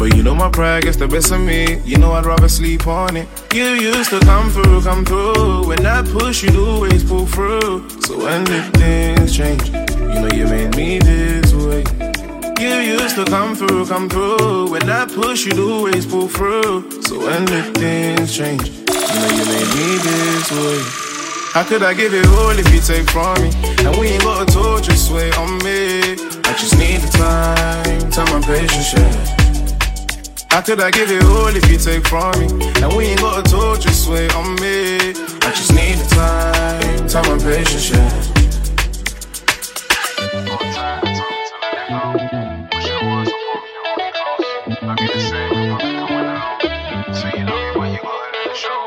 But 0.00 0.16
you 0.16 0.22
know 0.22 0.34
my 0.34 0.48
pride 0.48 0.84
gets 0.84 0.96
the 0.96 1.06
best 1.06 1.30
of 1.30 1.42
me. 1.42 1.78
You 1.84 1.98
know 1.98 2.12
I'd 2.12 2.24
rather 2.24 2.48
sleep 2.48 2.86
on 2.86 3.18
it. 3.18 3.28
You 3.52 3.66
used 3.74 4.08
to 4.08 4.20
come 4.20 4.48
through, 4.48 4.80
come 4.80 5.04
through. 5.04 5.68
When 5.68 5.84
I 5.84 6.00
push, 6.00 6.42
you'd 6.42 6.56
always 6.56 7.04
pull 7.04 7.26
through. 7.26 7.86
So 8.00 8.16
when 8.16 8.44
did 8.44 8.72
things 8.72 9.36
change? 9.36 9.68
You 9.68 10.20
know 10.22 10.30
you 10.32 10.46
made 10.46 10.74
me 10.74 11.00
this 11.00 11.52
way. 11.52 11.84
You 12.58 12.96
used 12.96 13.14
to 13.16 13.26
come 13.26 13.54
through, 13.54 13.84
come 13.88 14.08
through. 14.08 14.70
When 14.70 14.88
I 14.88 15.04
push, 15.04 15.44
you'd 15.44 15.58
always 15.58 16.06
pull 16.06 16.28
through. 16.28 17.02
So 17.02 17.18
when 17.18 17.44
did 17.44 17.76
things 17.76 18.34
change? 18.34 18.68
You 18.68 19.20
know 19.20 19.30
you 19.36 19.44
made 19.52 19.70
me 19.76 19.98
this 20.00 20.50
way. 20.50 20.80
How 21.52 21.62
could 21.62 21.82
I 21.82 21.92
give 21.92 22.14
it 22.14 22.26
all 22.26 22.58
if 22.58 22.72
you 22.72 22.80
take 22.80 23.10
from 23.10 23.36
me? 23.42 23.50
And 23.84 23.94
we 23.98 24.08
ain't 24.08 24.22
got 24.22 24.48
a 24.48 24.50
torch, 24.50 24.86
just 24.86 25.12
wait 25.12 25.36
on 25.36 25.58
me. 25.58 26.16
I 26.48 26.56
just 26.56 26.78
need 26.78 27.02
the 27.02 27.10
time, 27.18 28.10
time 28.10 28.40
my 28.40 28.46
patience, 28.46 28.94
yeah. 28.94 29.49
How 30.50 30.60
could 30.60 30.80
I 30.80 30.90
give 30.90 31.08
it 31.12 31.22
all 31.22 31.46
if 31.54 31.70
you 31.70 31.78
take 31.78 32.04
from 32.08 32.32
me? 32.40 32.46
And 32.82 32.92
we 32.94 33.04
ain't 33.06 33.20
gotta 33.20 33.48
talk, 33.48 33.80
just 33.80 34.10
wait 34.10 34.34
on 34.34 34.56
me. 34.56 34.96
I 34.96 35.52
just 35.54 35.72
need 35.72 35.94
the 35.96 36.08
time, 36.10 37.06
time 37.06 37.32
and 37.32 37.40
patience, 37.40 37.90
yeah. 37.90 38.40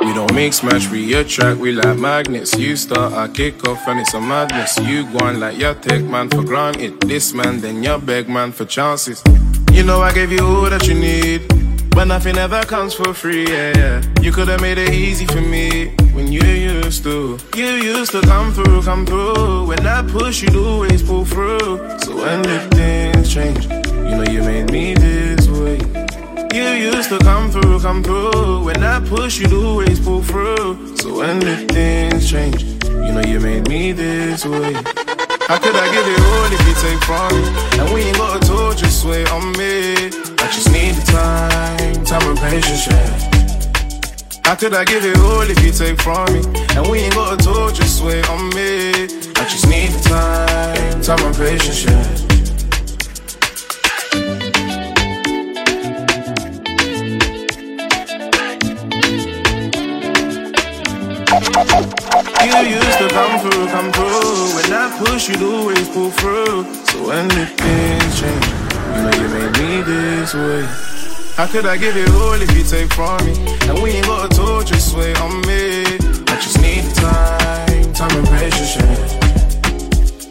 We 0.02 0.14
don't 0.14 0.34
mix 0.34 0.62
match, 0.64 0.90
we 0.90 1.14
attract, 1.14 1.60
we 1.60 1.72
like 1.72 1.98
magnets. 1.98 2.58
You 2.58 2.76
start, 2.76 3.14
I 3.14 3.30
kick 3.30 3.66
off, 3.66 3.88
and 3.88 4.02
it's 4.02 4.14
a 4.14 4.20
madness. 4.20 4.78
You 4.80 5.06
go 5.18 5.26
on 5.28 5.40
like 5.40 5.58
your 5.58 5.76
take 5.76 6.04
man 6.04 6.30
for 6.30 6.44
granted. 6.44 7.00
This 7.00 7.34
man, 7.34 7.62
then 7.62 7.82
your 7.82 8.00
beg 8.00 8.28
man 8.28 8.52
for 8.52 8.66
chances. 8.66 9.24
You 9.74 9.84
know 9.84 10.02
I 10.02 10.14
gave 10.14 10.32
you 10.32 10.46
all 10.46 10.70
that 10.70 10.88
you 10.88 10.94
need, 10.94 11.42
but 11.90 12.06
nothing 12.06 12.38
ever 12.38 12.62
comes 12.62 12.94
for 12.94 13.12
free. 13.12 13.48
Yeah, 13.48 13.74
yeah. 13.76 14.02
You 14.22 14.32
could 14.32 14.48
have 14.48 14.62
made 14.62 14.78
it 14.78 14.92
easy 14.92 15.26
for 15.26 15.42
me 15.42 15.88
when 16.14 16.32
you 16.32 16.42
used 16.42 17.04
to. 17.04 17.40
You 17.56 17.66
used 17.66 18.12
to 18.12 18.22
come 18.22 18.54
through, 18.54 18.84
come 18.84 19.04
through. 19.04 19.66
When 19.66 19.86
I 19.86 20.04
push, 20.04 20.44
you'd 20.44 20.56
always 20.56 21.02
pull 21.02 21.26
through. 21.26 21.80
So 22.02 22.16
when 22.16 22.44
the 22.44 22.60
things 22.72 23.34
change, 23.34 23.66
you 23.66 24.16
know 24.16 24.26
you 24.30 24.44
made 24.44 24.72
me 24.72 24.94
this 24.94 25.48
way. 25.48 25.80
You 26.54 26.94
used 26.94 27.10
to 27.10 27.18
come 27.20 27.50
through, 27.50 27.80
come 27.80 28.04
through. 28.04 28.66
When 28.66 28.84
I 28.84 29.00
push, 29.00 29.40
you'd 29.40 29.54
always 29.54 30.00
pull 30.00 30.22
through. 30.22 30.98
So 30.98 31.18
when 31.18 31.40
the 31.40 31.58
things 31.74 32.30
change, 32.30 32.62
you 32.62 33.12
know 33.12 33.24
you 33.26 33.40
made 33.40 33.68
me 33.68 33.92
this 33.92 34.46
way. 34.46 35.03
How 35.48 35.60
could 35.60 35.76
I 35.76 35.92
give 35.92 36.08
it 36.08 36.20
all 36.20 36.52
if 36.52 36.68
you 36.68 36.74
take 36.80 37.04
from 37.04 37.28
me? 37.36 37.44
And 37.80 37.94
we 37.94 38.02
ain't 38.02 38.18
got 38.18 38.42
a 38.42 38.48
talk, 38.48 38.78
just 38.78 39.06
wait 39.06 39.30
on 39.30 39.52
me. 39.54 40.08
I 40.40 40.48
just 40.50 40.72
need 40.72 40.96
the 40.96 41.04
time, 41.12 42.06
time 42.06 42.30
and 42.30 42.40
patience, 42.40 42.88
yeah. 42.88 44.40
How 44.46 44.56
could 44.56 44.74
I 44.74 44.86
give 44.86 45.04
it 45.04 45.18
all 45.18 45.42
if 45.42 45.62
you 45.64 45.72
take 45.72 46.00
from 46.02 46.32
me? 46.32 46.40
And 46.76 46.88
we 46.88 47.00
ain't 47.00 47.14
got 47.14 47.34
a 47.34 47.44
talk, 47.44 47.74
just 47.74 48.02
wait 48.04 48.28
on 48.30 48.50
me. 48.56 48.92
I 49.36 49.46
just 49.50 49.68
need 49.68 49.90
the 49.92 50.02
time, 50.08 51.02
time 51.02 51.26
and 51.26 51.36
patience, 51.36 51.84
yeah. 51.84 52.23
You 62.44 62.76
used 62.76 62.98
to 63.00 63.08
come 63.08 63.40
through, 63.40 63.68
come 63.68 63.90
through. 63.94 64.56
When 64.56 64.74
I 64.74 64.92
push, 65.00 65.30
you'd 65.30 65.42
always 65.42 65.88
pull 65.88 66.12
through. 66.12 66.68
So 66.92 67.08
when 67.08 67.28
the 67.30 67.46
things 67.48 68.20
change, 68.20 68.48
you 68.92 69.00
know 69.00 69.14
you 69.16 69.28
made 69.32 69.54
me 69.60 69.82
this 69.82 70.34
way. 70.34 70.68
How 71.38 71.48
could 71.48 71.66
I 71.66 71.78
give 71.78 71.96
it 71.96 72.10
all 72.12 72.34
if 72.34 72.52
you 72.56 72.64
take 72.64 72.92
from 72.92 73.18
me? 73.26 73.32
And 73.70 73.82
we 73.82 73.92
ain't 73.92 74.06
got 74.06 74.38
a 74.38 74.66
just 74.66 74.94
wait 74.94 75.20
on 75.22 75.40
me. 75.48 75.84
I 76.28 76.36
just 76.36 76.60
need 76.62 76.84
time, 76.96 77.94
time 77.94 78.18
and 78.18 78.28
patience. 78.28 78.76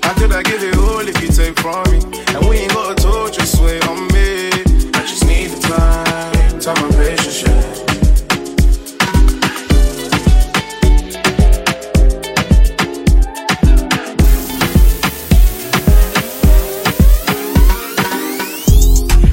How 0.05 0.13
could 0.13 0.33
I 0.33 0.43
give 0.43 0.63
it 0.63 0.77
all 0.77 1.01
if 1.01 1.17
you 1.23 1.29
take 1.29 1.59
from 1.61 1.83
me? 1.91 1.99
And 2.35 2.47
we 2.47 2.57
ain't 2.59 2.73
got 2.75 3.01
a 3.01 3.33
just 3.33 3.59
wait 3.63 3.89
on 3.89 4.07
me. 4.09 4.12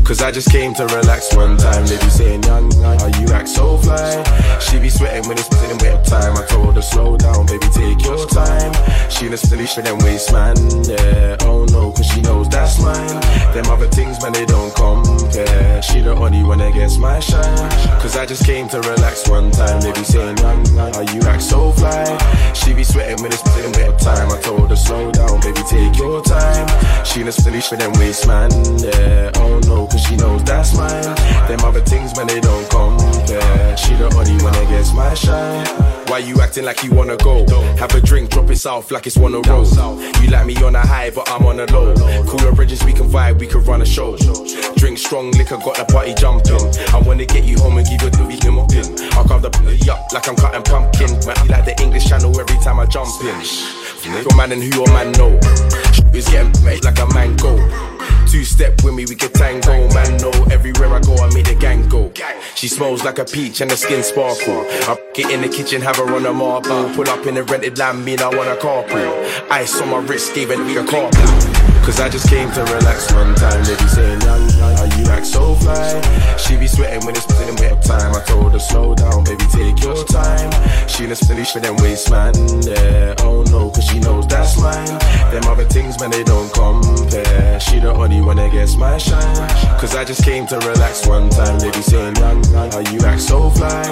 Cause 0.09 0.23
I 0.23 0.31
just 0.31 0.49
came 0.49 0.73
to 0.73 0.87
relax 0.87 1.35
one 1.35 1.55
time. 1.55 1.85
They 1.85 1.95
be 1.99 2.09
saying, 2.09 2.41
young, 2.41 2.71
how 2.81 3.05
you 3.21 3.27
act 3.27 3.47
so 3.47 3.77
fly. 3.77 4.23
She 4.59 4.79
be 4.79 4.89
sweating 4.89 5.29
when 5.29 5.37
it's 5.37 5.47
putting 5.47 5.77
wet 5.77 6.03
time. 6.03 6.35
I 6.35 6.43
told 6.47 6.73
her, 6.77 6.81
slow 6.81 7.15
down, 7.15 7.45
baby, 7.45 7.67
take 7.71 8.03
your 8.03 8.25
time. 8.25 8.73
She 9.11 9.27
in 9.27 9.33
a 9.33 9.37
silly 9.37 9.67
for 9.67 9.83
them 9.83 9.99
waist, 9.99 10.33
man. 10.33 10.57
Yeah, 10.89 11.37
oh 11.41 11.63
no, 11.65 11.91
cause 11.91 12.07
she 12.07 12.21
knows 12.21 12.49
that's 12.49 12.81
mine. 12.81 13.21
Them 13.53 13.67
other 13.67 13.85
things, 13.85 14.19
man, 14.23 14.33
they 14.33 14.47
don't 14.47 14.73
compare. 14.73 15.79
She 15.83 16.01
the 16.01 16.15
only 16.15 16.41
one 16.41 16.57
that 16.57 16.73
gets 16.73 16.97
my 16.97 17.19
shine. 17.19 17.69
Cause 18.01 18.17
I 18.17 18.25
just 18.25 18.47
came 18.47 18.67
to 18.69 18.79
relax 18.81 19.29
one 19.29 19.51
time. 19.51 19.79
They 19.79 19.91
be 19.91 20.03
saying, 20.03 20.39
young, 20.39 20.65
how 20.75 21.01
you 21.01 21.21
act 21.29 21.43
so 21.43 21.71
fly. 21.73 22.03
She 22.55 22.73
be 22.73 22.83
sweating 22.83 23.21
when 23.21 23.31
it's 23.31 23.43
putting 23.43 23.73
wet 23.73 23.99
time. 23.99 24.31
I 24.31 24.41
told 24.41 24.71
her, 24.71 24.75
slow 24.75 25.11
down, 25.11 25.39
baby, 25.41 25.61
take 25.69 25.95
your 25.99 26.23
time. 26.23 26.65
She 27.05 27.21
in 27.21 27.27
a 27.27 27.31
silly 27.31 27.61
for 27.61 27.77
them 27.77 27.93
waist, 27.99 28.25
man. 28.25 28.49
Yeah, 28.79 29.29
oh 29.35 29.59
no, 29.67 29.85
cause 29.99 30.09
she 30.09 30.15
knows 30.17 30.43
that's 30.43 30.75
mine. 30.75 31.03
Them 31.47 31.59
other 31.63 31.81
things, 31.81 32.15
man, 32.15 32.27
they 32.27 32.39
don't 32.39 32.69
compare. 32.69 33.77
She 33.77 33.93
the 33.95 34.05
only 34.15 34.43
one 34.43 34.53
that 34.53 34.67
gets 34.69 34.93
my 34.93 35.13
shine. 35.13 35.65
Why 36.07 36.19
you 36.19 36.41
acting 36.41 36.65
like 36.65 36.83
you 36.83 36.91
wanna 36.91 37.17
go? 37.17 37.45
Have 37.77 37.93
a 37.95 38.01
drink, 38.01 38.31
drop 38.31 38.49
it 38.49 38.57
south 38.57 38.91
like 38.91 39.07
it's 39.07 39.17
one 39.17 39.35
of 39.35 39.45
roll. 39.47 39.65
You 40.21 40.29
like 40.29 40.45
me 40.45 40.55
on 40.63 40.75
a 40.75 40.79
high, 40.85 41.11
but 41.11 41.29
I'm 41.29 41.45
on 41.45 41.59
a 41.59 41.65
low. 41.65 41.93
Cooler 42.25 42.51
bridges, 42.51 42.83
we 42.83 42.93
can 42.93 43.07
vibe, 43.07 43.39
we 43.39 43.47
can 43.47 43.63
run 43.63 43.81
a 43.81 43.85
show. 43.85 44.17
Drink 44.75 44.97
strong 44.97 45.31
liquor, 45.31 45.57
got 45.57 45.75
the 45.77 45.85
party 45.85 46.13
jumping. 46.13 46.59
I 46.93 46.99
wanna 47.05 47.25
get 47.25 47.43
you 47.43 47.57
home 47.59 47.77
and 47.77 47.87
give 47.87 48.01
you 48.01 48.09
the 48.09 48.25
weekend 48.25 48.55
mopping. 48.55 48.87
I'll 49.13 49.25
carve 49.25 49.41
the 49.41 49.49
p- 49.49 49.89
up 49.89 49.99
like 50.13 50.27
I'm 50.27 50.35
cutting 50.35 50.63
pumpkin. 50.63 51.11
Might 51.25 51.41
be 51.43 51.49
like 51.49 51.65
the 51.65 51.79
English 51.81 52.07
channel 52.07 52.37
every 52.39 52.57
time 52.63 52.79
I 52.79 52.85
jump 52.85 53.09
in. 53.21 53.39
Your 54.23 54.35
man 54.35 54.51
and 54.51 54.63
who 54.63 54.69
your 54.79 54.87
man 54.87 55.11
know. 55.13 55.37
Is 56.13 56.27
getting 56.27 56.51
made 56.65 56.83
like 56.83 56.99
a 56.99 57.05
mango. 57.13 57.98
Two 58.29 58.43
step 58.43 58.83
with 58.83 58.93
me, 58.93 59.05
we 59.07 59.15
can 59.15 59.31
tango. 59.31 59.91
Man, 59.91 60.17
know 60.17 60.31
everywhere 60.51 60.93
I 60.93 60.99
go, 60.99 61.15
I 61.15 61.33
make 61.33 61.45
the 61.45 61.55
gang 61.55 61.89
go. 61.89 62.11
She 62.53 62.67
smells 62.67 63.03
like 63.03 63.17
a 63.17 63.25
peach 63.25 63.61
and 63.61 63.71
the 63.71 63.75
skin 63.75 64.03
sparkle. 64.03 64.65
I 64.85 64.97
get 65.15 65.31
in 65.31 65.41
the 65.41 65.49
kitchen, 65.49 65.81
have 65.81 65.95
her 65.95 66.13
on 66.13 66.25
a 66.27 66.31
marble. 66.31 66.93
Pull 66.93 67.09
up 67.09 67.25
in 67.25 67.37
a 67.37 67.43
rented 67.43 67.79
land, 67.79 68.05
mean 68.05 68.21
I 68.21 68.27
want 68.27 68.49
a 68.49 68.55
carpool. 68.55 69.49
Ice 69.49 69.81
on 69.81 69.89
my 69.89 69.97
wrist, 69.97 70.35
gave 70.35 70.51
it 70.51 70.59
a 70.59 70.83
carpool. 70.83 71.69
Cause 71.83 71.99
I 71.99 72.07
just 72.07 72.29
came 72.29 72.51
to 72.51 72.61
relax 72.61 73.11
one 73.13 73.33
time. 73.33 73.63
They 73.63 73.75
be 73.75 73.87
saying, 73.87 74.21
young, 74.21 74.47
how 74.77 74.85
you 74.97 75.09
act 75.09 75.25
so 75.25 75.55
fly. 75.55 75.99
She 76.37 76.55
be 76.55 76.67
sweating 76.67 77.03
when 77.05 77.15
it's 77.15 77.25
putting 77.25 77.55
wet 77.55 77.83
time. 77.83 78.13
I 78.13 78.21
told 78.25 78.51
her, 78.51 78.59
slow 78.59 78.93
down, 78.93 79.23
baby, 79.23 79.45
take 79.49 79.81
your 79.81 80.03
time. 80.05 80.51
She 80.87 81.05
in 81.05 81.11
a 81.11 81.15
silly 81.15 81.45
for 81.45 81.59
them 81.59 81.77
waist, 81.77 82.11
man. 82.11 82.35
Yeah, 82.61 83.15
oh 83.19 83.41
no, 83.49 83.71
cause 83.71 83.85
she 83.85 83.99
knows 83.99 84.27
that's 84.27 84.59
mine. 84.61 84.99
Them 85.31 85.45
other 85.45 85.65
things, 85.65 85.99
man, 85.99 86.11
they 86.11 86.23
don't 86.23 86.53
gets 88.59 88.75
my 88.75 88.97
shine. 88.97 89.49
Cause 89.79 89.95
I 89.95 90.03
just 90.03 90.23
came 90.23 90.45
to 90.47 90.57
relax 90.59 91.07
one 91.07 91.29
time. 91.29 91.59
They 91.59 91.71
be 91.71 91.81
saying, 91.81 92.17
young, 92.17 92.43
how 92.71 92.79
you 92.91 92.99
act 93.05 93.21
so 93.21 93.49
fly. 93.49 93.83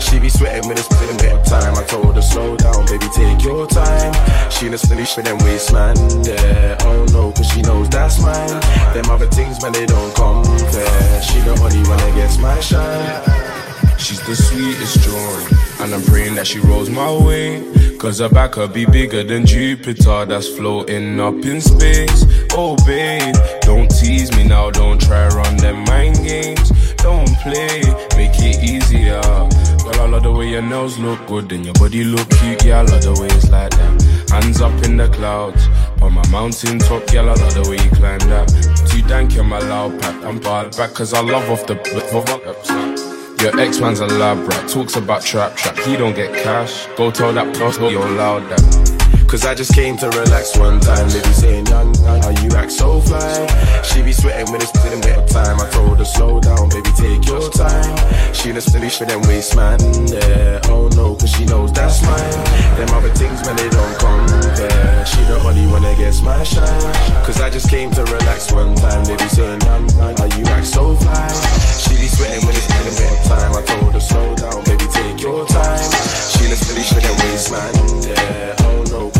She 0.00 0.18
be 0.18 0.28
sweating 0.28 0.66
when 0.68 0.76
it's 0.76 0.88
putting 0.88 1.16
wet 1.18 1.46
time. 1.46 1.76
I 1.76 1.84
told 1.84 2.16
her, 2.16 2.22
slow 2.22 2.56
down, 2.56 2.84
baby, 2.86 3.06
take 3.14 3.44
your 3.44 3.66
time. 3.66 4.12
She 4.50 4.66
in 4.66 4.74
a 4.74 4.78
silly 4.78 5.04
for 5.04 5.22
them 5.22 5.38
waist, 5.44 5.72
man. 5.72 5.96
Yeah, 6.24 6.76
oh 6.80 7.06
no, 7.12 7.30
cause 7.30 7.48
she 7.52 7.62
knows 7.62 7.88
that's 7.88 8.20
mine. 8.20 8.60
Them 8.94 9.08
other 9.10 9.28
things, 9.28 9.62
man, 9.62 9.72
they 9.72 9.86
don't 9.86 10.12
compare. 10.14 11.22
She 11.22 11.38
the 11.40 11.56
only 11.62 11.82
one 11.88 11.98
that 11.98 12.12
gets 12.16 12.38
my 12.38 12.58
shine. 12.58 13.65
She's 13.98 14.20
the 14.26 14.36
sweetest 14.36 15.00
joy, 15.00 15.84
and 15.84 15.94
I'm 15.94 16.02
praying 16.02 16.34
that 16.36 16.46
she 16.46 16.58
rolls 16.60 16.90
my 16.90 17.10
way. 17.10 17.64
Cause 17.98 18.18
her 18.18 18.28
back 18.28 18.52
could 18.52 18.72
be 18.72 18.84
bigger 18.84 19.24
than 19.24 19.46
Jupiter 19.46 20.26
that's 20.26 20.48
floating 20.48 21.18
up 21.18 21.34
in 21.44 21.60
space. 21.60 22.24
Oh, 22.52 22.76
babe, 22.86 23.34
don't 23.62 23.90
tease 23.90 24.30
me 24.36 24.44
now, 24.44 24.70
don't 24.70 25.00
try 25.00 25.26
run 25.28 25.56
them 25.56 25.84
mind 25.84 26.16
games. 26.16 26.70
Don't 26.96 27.28
play, 27.38 27.80
make 28.16 28.36
it 28.38 28.62
easier. 28.62 29.20
Girl, 29.22 30.00
I 30.00 30.06
love 30.06 30.22
the 30.24 30.32
way 30.32 30.50
your 30.50 30.62
nails 30.62 30.98
look 30.98 31.26
good 31.26 31.50
and 31.52 31.64
your 31.64 31.74
body 31.74 32.04
look 32.04 32.28
cute. 32.30 32.64
Yeah, 32.64 32.80
I 32.80 32.82
love 32.82 33.02
the 33.02 33.18
way 33.20 33.28
it's 33.28 33.50
like 33.50 33.70
that. 33.70 34.30
Hands 34.30 34.60
up 34.60 34.84
in 34.84 34.98
the 34.98 35.08
clouds, 35.08 35.66
on 36.02 36.12
my 36.12 36.26
mountain 36.28 36.78
top. 36.78 37.02
Yeah, 37.12 37.22
I 37.22 37.34
love 37.34 37.54
the 37.54 37.68
way 37.68 37.82
you 37.82 37.90
climb 37.90 38.20
that. 38.28 38.48
Too 38.90 39.02
dank 39.08 39.36
in 39.36 39.46
my 39.46 39.58
loud 39.58 39.98
pack. 40.00 40.22
I'm 40.22 40.38
barred 40.38 40.76
back 40.76 40.92
cause 40.94 41.14
I 41.14 41.22
love 41.22 41.48
off 41.50 41.66
the. 41.66 43.15
Your 43.46 43.60
ex 43.60 43.78
man's 43.78 44.00
a 44.00 44.06
lab 44.06 44.38
rat, 44.48 44.68
talks 44.68 44.96
about 44.96 45.22
trap 45.22 45.54
trap. 45.54 45.78
He 45.86 45.96
don't 45.96 46.16
get 46.16 46.34
cash. 46.34 46.88
Go 46.96 47.12
tell 47.12 47.32
that 47.32 47.56
boss, 47.56 47.78
go 47.78 47.90
you're 47.90 48.10
loud 48.10 48.42
that. 48.50 48.85
Cause 49.26 49.44
I 49.44 49.54
just 49.54 49.74
came 49.74 49.96
to 49.98 50.06
relax 50.10 50.56
one 50.56 50.78
time. 50.80 51.08
They 51.10 51.20
be 51.20 51.34
saying, 51.34 51.66
young, 51.66 51.92
how 52.06 52.30
you 52.42 52.48
act 52.56 52.70
so 52.70 53.00
fly. 53.00 53.82
She 53.82 54.00
be 54.00 54.12
sweating 54.12 54.50
when 54.52 54.62
it's 54.62 54.70
putting 54.70 55.02
of 55.02 55.28
time. 55.28 55.60
I 55.60 55.68
told 55.70 55.98
her, 55.98 56.04
slow 56.04 56.40
down, 56.40 56.68
baby, 56.70 56.90
take 56.96 57.26
your 57.26 57.50
time. 57.50 57.96
She 58.32 58.50
in 58.50 58.56
a 58.56 58.60
silly 58.60 58.88
for 58.88 59.04
them 59.04 59.20
waist, 59.22 59.56
man. 59.56 59.80
Yeah, 60.06 60.60
oh 60.70 60.88
no, 60.94 61.16
cause 61.16 61.30
she 61.30 61.44
knows 61.44 61.72
that's 61.72 62.02
mine. 62.02 62.44
Them 62.78 62.88
other 62.94 63.10
things, 63.10 63.44
man, 63.44 63.56
they 63.56 63.68
don't 63.68 63.98
compare. 63.98 65.04
She 65.04 65.20
the 65.26 65.42
only 65.44 65.66
one 65.66 65.82
that 65.82 65.98
gets 65.98 66.22
my 66.22 66.42
shine. 66.44 66.94
Cause 67.26 67.40
I 67.40 67.50
just 67.50 67.68
came 67.68 67.90
to 67.92 68.04
relax 68.04 68.52
one 68.52 68.74
time. 68.76 69.04
They 69.04 69.16
be 69.16 69.28
saying, 69.28 69.60
young, 69.62 69.90
how 70.16 70.30
you 70.38 70.46
act 70.54 70.66
so 70.66 70.94
fly. 70.94 71.28
She 71.76 71.98
be 71.98 72.06
sweating 72.06 72.46
when 72.46 72.54
it's 72.54 72.66
putting 72.70 72.94
of 72.94 73.18
time. 73.26 73.52
I 73.52 73.62
told 73.62 73.92
her, 73.92 74.00
slow 74.00 74.34
down, 74.36 74.62
baby, 74.64 74.86
take 74.86 75.20
your 75.20 75.44
time. 75.46 75.90
She 76.30 76.46
in 76.46 76.52
a 76.52 76.56
silly 76.56 76.86
for 76.88 77.02
them 77.02 77.16
waist, 77.26 77.50
man. 77.50 77.74
Yeah, 78.06 78.54
oh 78.70 78.84
no, 78.88 79.10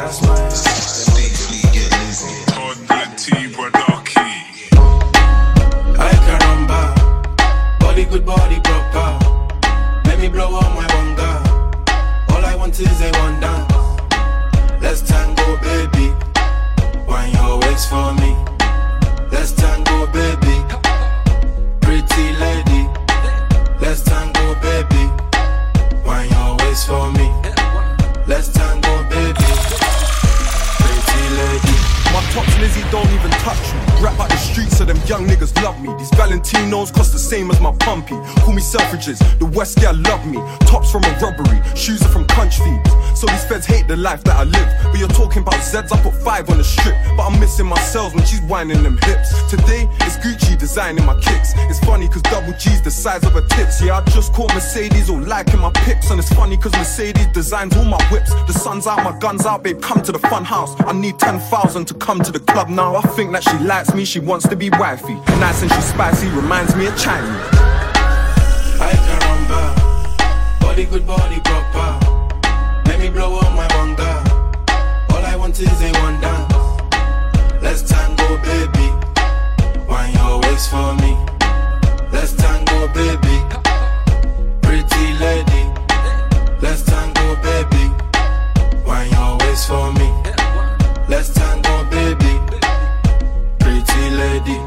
that's 0.00 0.40
Let's 14.80 15.02
tango, 15.02 15.56
baby. 15.58 16.12
Wine 17.06 17.32
your 17.32 17.58
waist 17.60 17.88
for 17.88 18.12
me. 18.14 18.34
Let's 19.30 19.52
tango, 19.52 20.06
baby. 20.06 20.56
Pretty 21.80 22.32
lady. 22.42 22.88
Let's 23.80 24.02
tango, 24.02 24.54
baby. 24.60 25.04
Wine 26.04 26.28
your 26.30 26.56
waist 26.58 26.88
for 26.88 27.12
me. 27.12 27.30
Let's 28.26 28.48
tango. 28.48 28.99
Tops 32.32 32.58
Lizzie 32.60 32.84
don't 32.90 33.10
even 33.12 33.30
touch 33.30 33.74
me. 33.74 33.89
Rap 34.00 34.18
out 34.18 34.30
the 34.30 34.36
streets 34.36 34.78
so 34.78 34.84
them 34.84 34.96
young 35.06 35.26
niggas 35.26 35.52
love 35.62 35.80
me. 35.80 35.92
These 35.98 36.10
Valentinos 36.12 36.92
cost 36.92 37.12
the 37.12 37.18
same 37.18 37.50
as 37.50 37.60
my 37.60 37.72
pumpy. 37.72 38.16
Call 38.40 38.54
me 38.54 38.62
Selfridges, 38.62 39.18
the 39.38 39.46
West 39.46 39.80
girl 39.80 39.94
love 39.94 40.24
me. 40.26 40.38
Tops 40.66 40.90
from 40.90 41.04
a 41.04 41.12
robbery, 41.20 41.60
shoes 41.76 42.00
are 42.02 42.08
from 42.08 42.24
country 42.26 42.64
thieves. 42.64 43.20
So 43.20 43.26
these 43.26 43.44
feds 43.44 43.66
hate 43.66 43.86
the 43.88 43.96
life 43.96 44.24
that 44.24 44.36
I 44.36 44.44
live. 44.44 44.68
But 44.84 44.98
you're 44.98 45.08
talking 45.08 45.42
about 45.42 45.60
Zeds, 45.60 45.92
I 45.92 46.00
put 46.02 46.14
five 46.14 46.48
on 46.48 46.58
the 46.58 46.64
strip. 46.64 46.96
But 47.16 47.28
I'm 47.28 47.38
missing 47.38 47.66
my 47.66 47.78
cells 47.80 48.14
when 48.14 48.24
she's 48.24 48.40
whining 48.42 48.82
them 48.82 48.98
hips. 49.02 49.28
Today, 49.50 49.88
it's 50.00 50.16
Gucci 50.16 50.58
designing 50.58 51.04
my 51.04 51.14
kicks. 51.20 51.52
It's 51.68 51.80
funny 51.80 52.08
cause 52.08 52.22
double 52.22 52.52
G's 52.52 52.82
the 52.82 52.90
size 52.90 53.24
of 53.24 53.32
her 53.32 53.46
tits. 53.48 53.82
Yeah, 53.82 53.98
I 53.98 54.04
just 54.10 54.32
caught 54.32 54.54
Mercedes 54.54 55.10
all 55.10 55.20
liking 55.20 55.60
my 55.60 55.70
pics. 55.72 56.10
And 56.10 56.18
it's 56.18 56.32
funny 56.32 56.56
cause 56.56 56.72
Mercedes 56.72 57.26
designs 57.34 57.76
all 57.76 57.84
my 57.84 58.02
whips. 58.10 58.32
The 58.46 58.54
sun's 58.54 58.86
out, 58.86 59.04
my 59.04 59.18
gun's 59.18 59.44
out, 59.44 59.62
babe, 59.62 59.80
come 59.82 60.02
to 60.02 60.12
the 60.12 60.18
fun 60.18 60.44
house. 60.44 60.74
I 60.80 60.92
need 60.92 61.18
10,000 61.18 61.84
to 61.84 61.94
come 61.94 62.20
to 62.20 62.32
the 62.32 62.40
club 62.40 62.68
now. 62.68 62.96
I 62.96 63.02
think 63.02 63.32
that 63.32 63.42
she 63.42 63.58
likes 63.58 63.89
me, 63.94 64.04
she 64.04 64.20
wants 64.20 64.48
to 64.48 64.56
be 64.56 64.70
wifey. 64.70 65.14
Nice 65.38 65.62
and 65.62 65.70
she's 65.72 65.84
spicy, 65.84 66.28
reminds 66.28 66.74
me 66.76 66.86
of 66.86 66.96
Chinese. 66.98 67.30
I 68.80 68.92
caramba, 69.06 70.60
body 70.60 70.84
good, 70.84 71.06
body 71.06 71.40
proper. 71.40 71.98
Let 72.86 73.00
me 73.00 73.08
blow 73.08 73.38
up 73.38 73.54
my 73.54 73.66
banga. 73.68 74.22
All 75.10 75.24
I 75.24 75.36
want 75.36 75.58
is 75.60 75.82
a 75.82 75.92
one 76.00 76.20
dance. 76.20 76.52
Let's 77.62 77.82
tango, 77.82 78.36
baby. 78.38 78.90
Wine 79.88 80.14
your 80.14 80.40
waist 80.40 80.70
for 80.70 80.94
me. 80.96 81.16
Let's 82.12 82.32
tango, 82.34 82.88
baby. 82.88 83.36
Pretty 84.62 85.12
lady. 85.18 85.64
Let's 86.60 86.82
tango, 86.82 87.36
baby. 87.42 87.92
Wine 88.84 89.10
your 89.10 89.38
waist 89.38 89.68
for 89.68 89.92
me. 89.94 90.08
Let's 91.08 91.32
tango, 91.34 91.79
lady. 94.20 94.58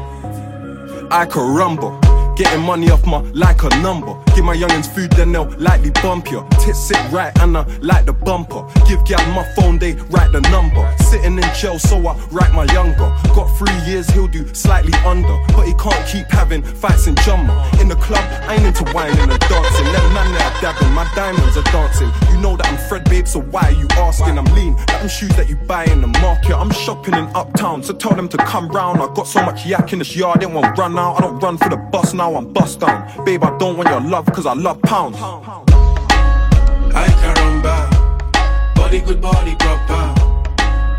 I 1.10 1.26
could 1.30 1.48
rumble. 1.56 2.03
Getting 2.36 2.62
money 2.62 2.90
off 2.90 3.06
my 3.06 3.20
like 3.32 3.62
a 3.62 3.68
number. 3.80 4.14
Give 4.34 4.44
my 4.44 4.56
youngins 4.56 4.92
food, 4.92 5.12
then 5.12 5.30
they'll 5.30 5.48
lightly 5.58 5.90
bump 6.02 6.30
you. 6.32 6.44
Tits 6.58 6.80
sit 6.80 6.98
right 7.12 7.32
and 7.38 7.56
I 7.56 7.64
like 7.78 8.06
the 8.06 8.12
bumper. 8.12 8.66
Give 8.88 9.04
gal 9.04 9.24
my 9.32 9.44
phone, 9.54 9.78
they 9.78 9.92
write 10.10 10.32
the 10.32 10.40
number. 10.50 10.82
Sitting 10.98 11.38
in 11.38 11.54
jail, 11.54 11.78
so 11.78 11.96
I 12.06 12.18
write 12.32 12.52
my 12.52 12.64
younger. 12.72 13.14
Got 13.34 13.46
three 13.56 13.78
years, 13.86 14.10
he'll 14.10 14.26
do 14.26 14.52
slightly 14.52 14.92
under. 15.04 15.38
But 15.54 15.66
he 15.66 15.74
can't 15.74 16.06
keep 16.08 16.26
having 16.30 16.62
fights 16.62 17.06
in 17.06 17.14
Jumma. 17.16 17.80
In 17.80 17.88
the 17.88 17.96
club, 17.96 18.24
I 18.48 18.56
ain't 18.56 18.66
into 18.66 18.84
whining 18.92 19.30
and 19.30 19.40
dancing. 19.40 19.84
Them 19.84 20.12
man 20.12 20.32
that 20.34 20.58
dabbing, 20.60 20.92
my 20.92 21.08
diamonds 21.14 21.56
are 21.56 21.62
dancing. 21.70 22.10
You 22.30 22.40
know 22.40 22.56
that 22.56 22.66
I'm 22.66 22.78
Fred, 22.88 23.04
babe, 23.08 23.28
so 23.28 23.40
why 23.40 23.62
are 23.62 23.72
you 23.72 23.86
asking? 23.92 24.38
I'm 24.38 24.44
lean, 24.56 24.74
like 24.76 24.98
them 24.98 25.08
shoes 25.08 25.34
that 25.36 25.48
you 25.48 25.54
buy 25.54 25.84
in 25.84 26.00
the 26.00 26.08
market. 26.08 26.56
I'm 26.56 26.72
shopping 26.72 27.14
in 27.14 27.26
uptown, 27.36 27.82
so 27.84 27.94
tell 27.94 28.16
them 28.16 28.28
to 28.30 28.36
come 28.38 28.68
round. 28.68 29.00
I 29.00 29.12
got 29.14 29.28
so 29.28 29.40
much 29.44 29.64
yak 29.64 29.92
in 29.92 30.00
this 30.00 30.16
yard, 30.16 30.40
they 30.40 30.46
won't 30.46 30.76
run 30.76 30.98
out. 30.98 31.18
I 31.18 31.20
don't 31.20 31.38
run 31.38 31.56
for 31.58 31.68
the 31.68 31.76
bus 31.76 32.12
now, 32.14 32.23
I'm 32.32 32.52
bust 32.52 32.80
down. 32.80 33.24
Babe, 33.24 33.44
I 33.44 33.56
don't 33.58 33.76
want 33.76 33.90
your 33.90 34.00
love, 34.00 34.24
cause 34.32 34.46
I 34.46 34.54
love 34.54 34.80
pounds. 34.80 35.18
I 35.20 37.06
caramba, 37.20 38.74
body 38.74 39.00
good, 39.00 39.20
body 39.20 39.54
proper. 39.56 40.14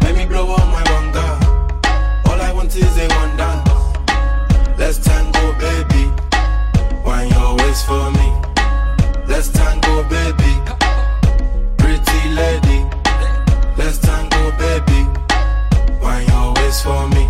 Let 0.02 0.16
me 0.16 0.26
blow 0.28 0.54
up 0.54 0.68
my 0.72 0.84
banga. 0.84 2.30
All 2.30 2.40
I 2.40 2.52
want 2.54 2.76
is 2.76 2.98
a 2.98 3.08
one 3.08 3.36
dance. 3.38 3.68
Let's 4.78 5.00
tango, 5.00 5.54
baby. 5.60 6.12
Wine 7.04 7.30
your 7.30 7.56
waist 7.58 7.88
for 7.88 8.12
me. 8.12 8.32
Let's 9.28 9.50
tango, 9.50 10.04
baby. 10.04 10.54
Pretty 11.78 12.30
lady. 12.36 12.86
Let's 13.78 13.98
tango, 13.98 14.52
baby. 14.60 15.08
Wine 16.02 16.28
your 16.28 16.54
waist 16.54 16.84
for 16.84 17.08
me. 17.10 17.25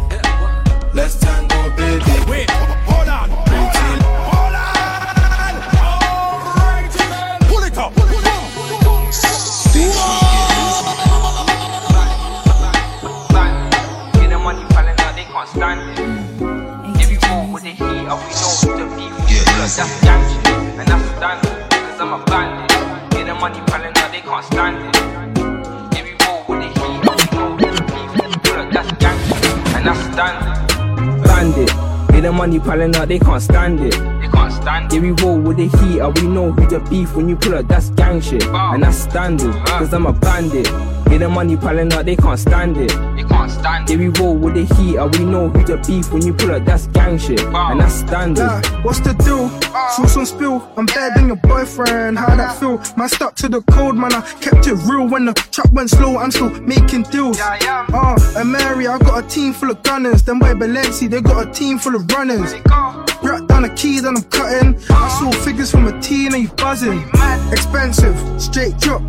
That's 19.74 20.02
gang 20.02 20.22
shit, 20.30 20.48
and 20.80 20.88
that's 20.88 21.06
standard. 21.18 21.72
Cause 21.72 22.00
I'm 22.00 22.14
a 22.14 22.24
bandit. 22.26 22.70
Get 23.12 23.26
the 23.26 23.34
money 23.34 23.60
piling 23.66 23.98
up, 23.98 24.12
they 24.12 24.22
can't 24.22 24.46
stand 24.46 24.78
it. 24.78 26.08
You 26.08 26.16
go 26.20 26.46
with 26.48 26.62
the 26.62 26.70
heat, 26.70 27.00
we 27.02 28.72
that's 28.72 28.92
gang 29.02 29.20
shit, 29.26 29.76
and 29.76 29.88
that's 29.88 30.00
standard. 30.14 31.24
Bandit. 31.24 31.85
Get 32.26 32.31
the 32.31 32.38
money 32.38 32.60
piling 32.60 32.95
up, 32.95 33.07
they 33.07 33.19
can't 33.19 33.39
stand 33.39 33.80
it. 33.81 33.91
They 33.91 34.27
can't 34.30 34.52
stand 34.52 34.91
it. 34.91 34.95
Yeah, 34.95 35.02
we 35.02 35.11
roll 35.11 35.38
with 35.38 35.57
the 35.57 35.68
heat, 35.77 35.99
and 35.99 36.18
we 36.18 36.27
know 36.27 36.52
who 36.52 36.65
the 36.65 36.80
beef 36.89 37.15
when 37.15 37.30
you 37.30 37.35
pull 37.35 37.53
up, 37.53 37.68
that's 37.68 37.91
gang 37.91 38.19
shit. 38.19 38.43
And 38.47 38.81
that's 38.81 38.97
standard, 38.97 39.53
cause 39.68 39.93
I'm 39.93 40.07
a 40.07 40.11
bandit. 40.11 40.65
Get 41.06 41.19
the 41.19 41.30
money 41.30 41.56
piling 41.56 41.93
up, 41.93 42.03
they 42.03 42.15
can't 42.15 42.39
stand 42.39 42.77
it. 42.77 42.89
They 43.15 43.23
can't 43.26 43.52
stand 43.52 43.88
it. 43.88 43.93
Yeah, 43.93 43.99
we 43.99 44.07
roll 44.19 44.35
with 44.35 44.56
the 44.56 44.65
heat, 44.76 44.95
and 44.95 45.15
we 45.15 45.23
know 45.23 45.49
who 45.49 45.64
the 45.65 45.77
beef 45.85 46.11
when 46.11 46.26
you 46.26 46.34
pull 46.34 46.52
up, 46.52 46.65
that's 46.65 46.88
gang 46.88 47.19
shit. 47.19 47.41
And 47.41 47.80
that's 47.80 47.93
standard. 47.93 48.39
Yeah, 48.39 48.81
what's 48.81 49.02
the 49.02 49.14
deal? 49.14 49.47
Sauce 49.91 50.18
on 50.18 50.26
spill. 50.26 50.73
I'm 50.77 50.88
better 50.88 51.14
than 51.14 51.27
your 51.27 51.35
boyfriend. 51.35 52.18
How 52.18 52.35
that 52.35 52.60
feel? 52.60 52.81
Man, 52.97 53.07
stuck 53.07 53.35
to 53.35 53.49
the 53.49 53.61
code, 53.61 53.95
man. 53.95 54.14
I 54.14 54.22
kept 54.41 54.65
it 54.65 54.73
real 54.89 55.07
when 55.07 55.26
the 55.26 55.34
truck 55.34 55.72
went 55.72 55.91
slow. 55.91 56.18
I'm 56.18 56.31
still 56.31 56.49
making 56.61 57.03
deals. 57.03 57.39
Uh, 57.39 58.18
and 58.35 58.52
Mary, 58.52 58.88
I 58.88 58.97
got 58.97 59.23
a 59.23 59.27
team 59.27 59.53
full 59.53 59.69
of 59.69 59.84
gunners. 59.84 60.23
Them 60.23 60.39
boy 60.39 60.56
Balenci, 60.56 61.07
they 61.07 61.22
got 61.22 61.47
a 61.47 61.52
team 61.52 61.77
full 61.77 61.95
of 61.95 62.07
runners. 62.16 63.15
Brought 63.22 63.48
down 63.48 63.64
the 63.64 63.70
keys 63.70 64.04
and 64.04 64.18
I'm 64.18 64.24
cutting. 64.26 64.76
I 64.90 65.10
saw 65.20 65.32
figures 65.44 65.72
from 65.72 65.88
a 65.88 66.02
teen 66.02 66.34
and 66.34 66.44
you 66.44 66.50
buzzing. 66.50 67.04
Expensive, 67.52 68.18
straight 68.42 68.78
drop. 68.80 69.02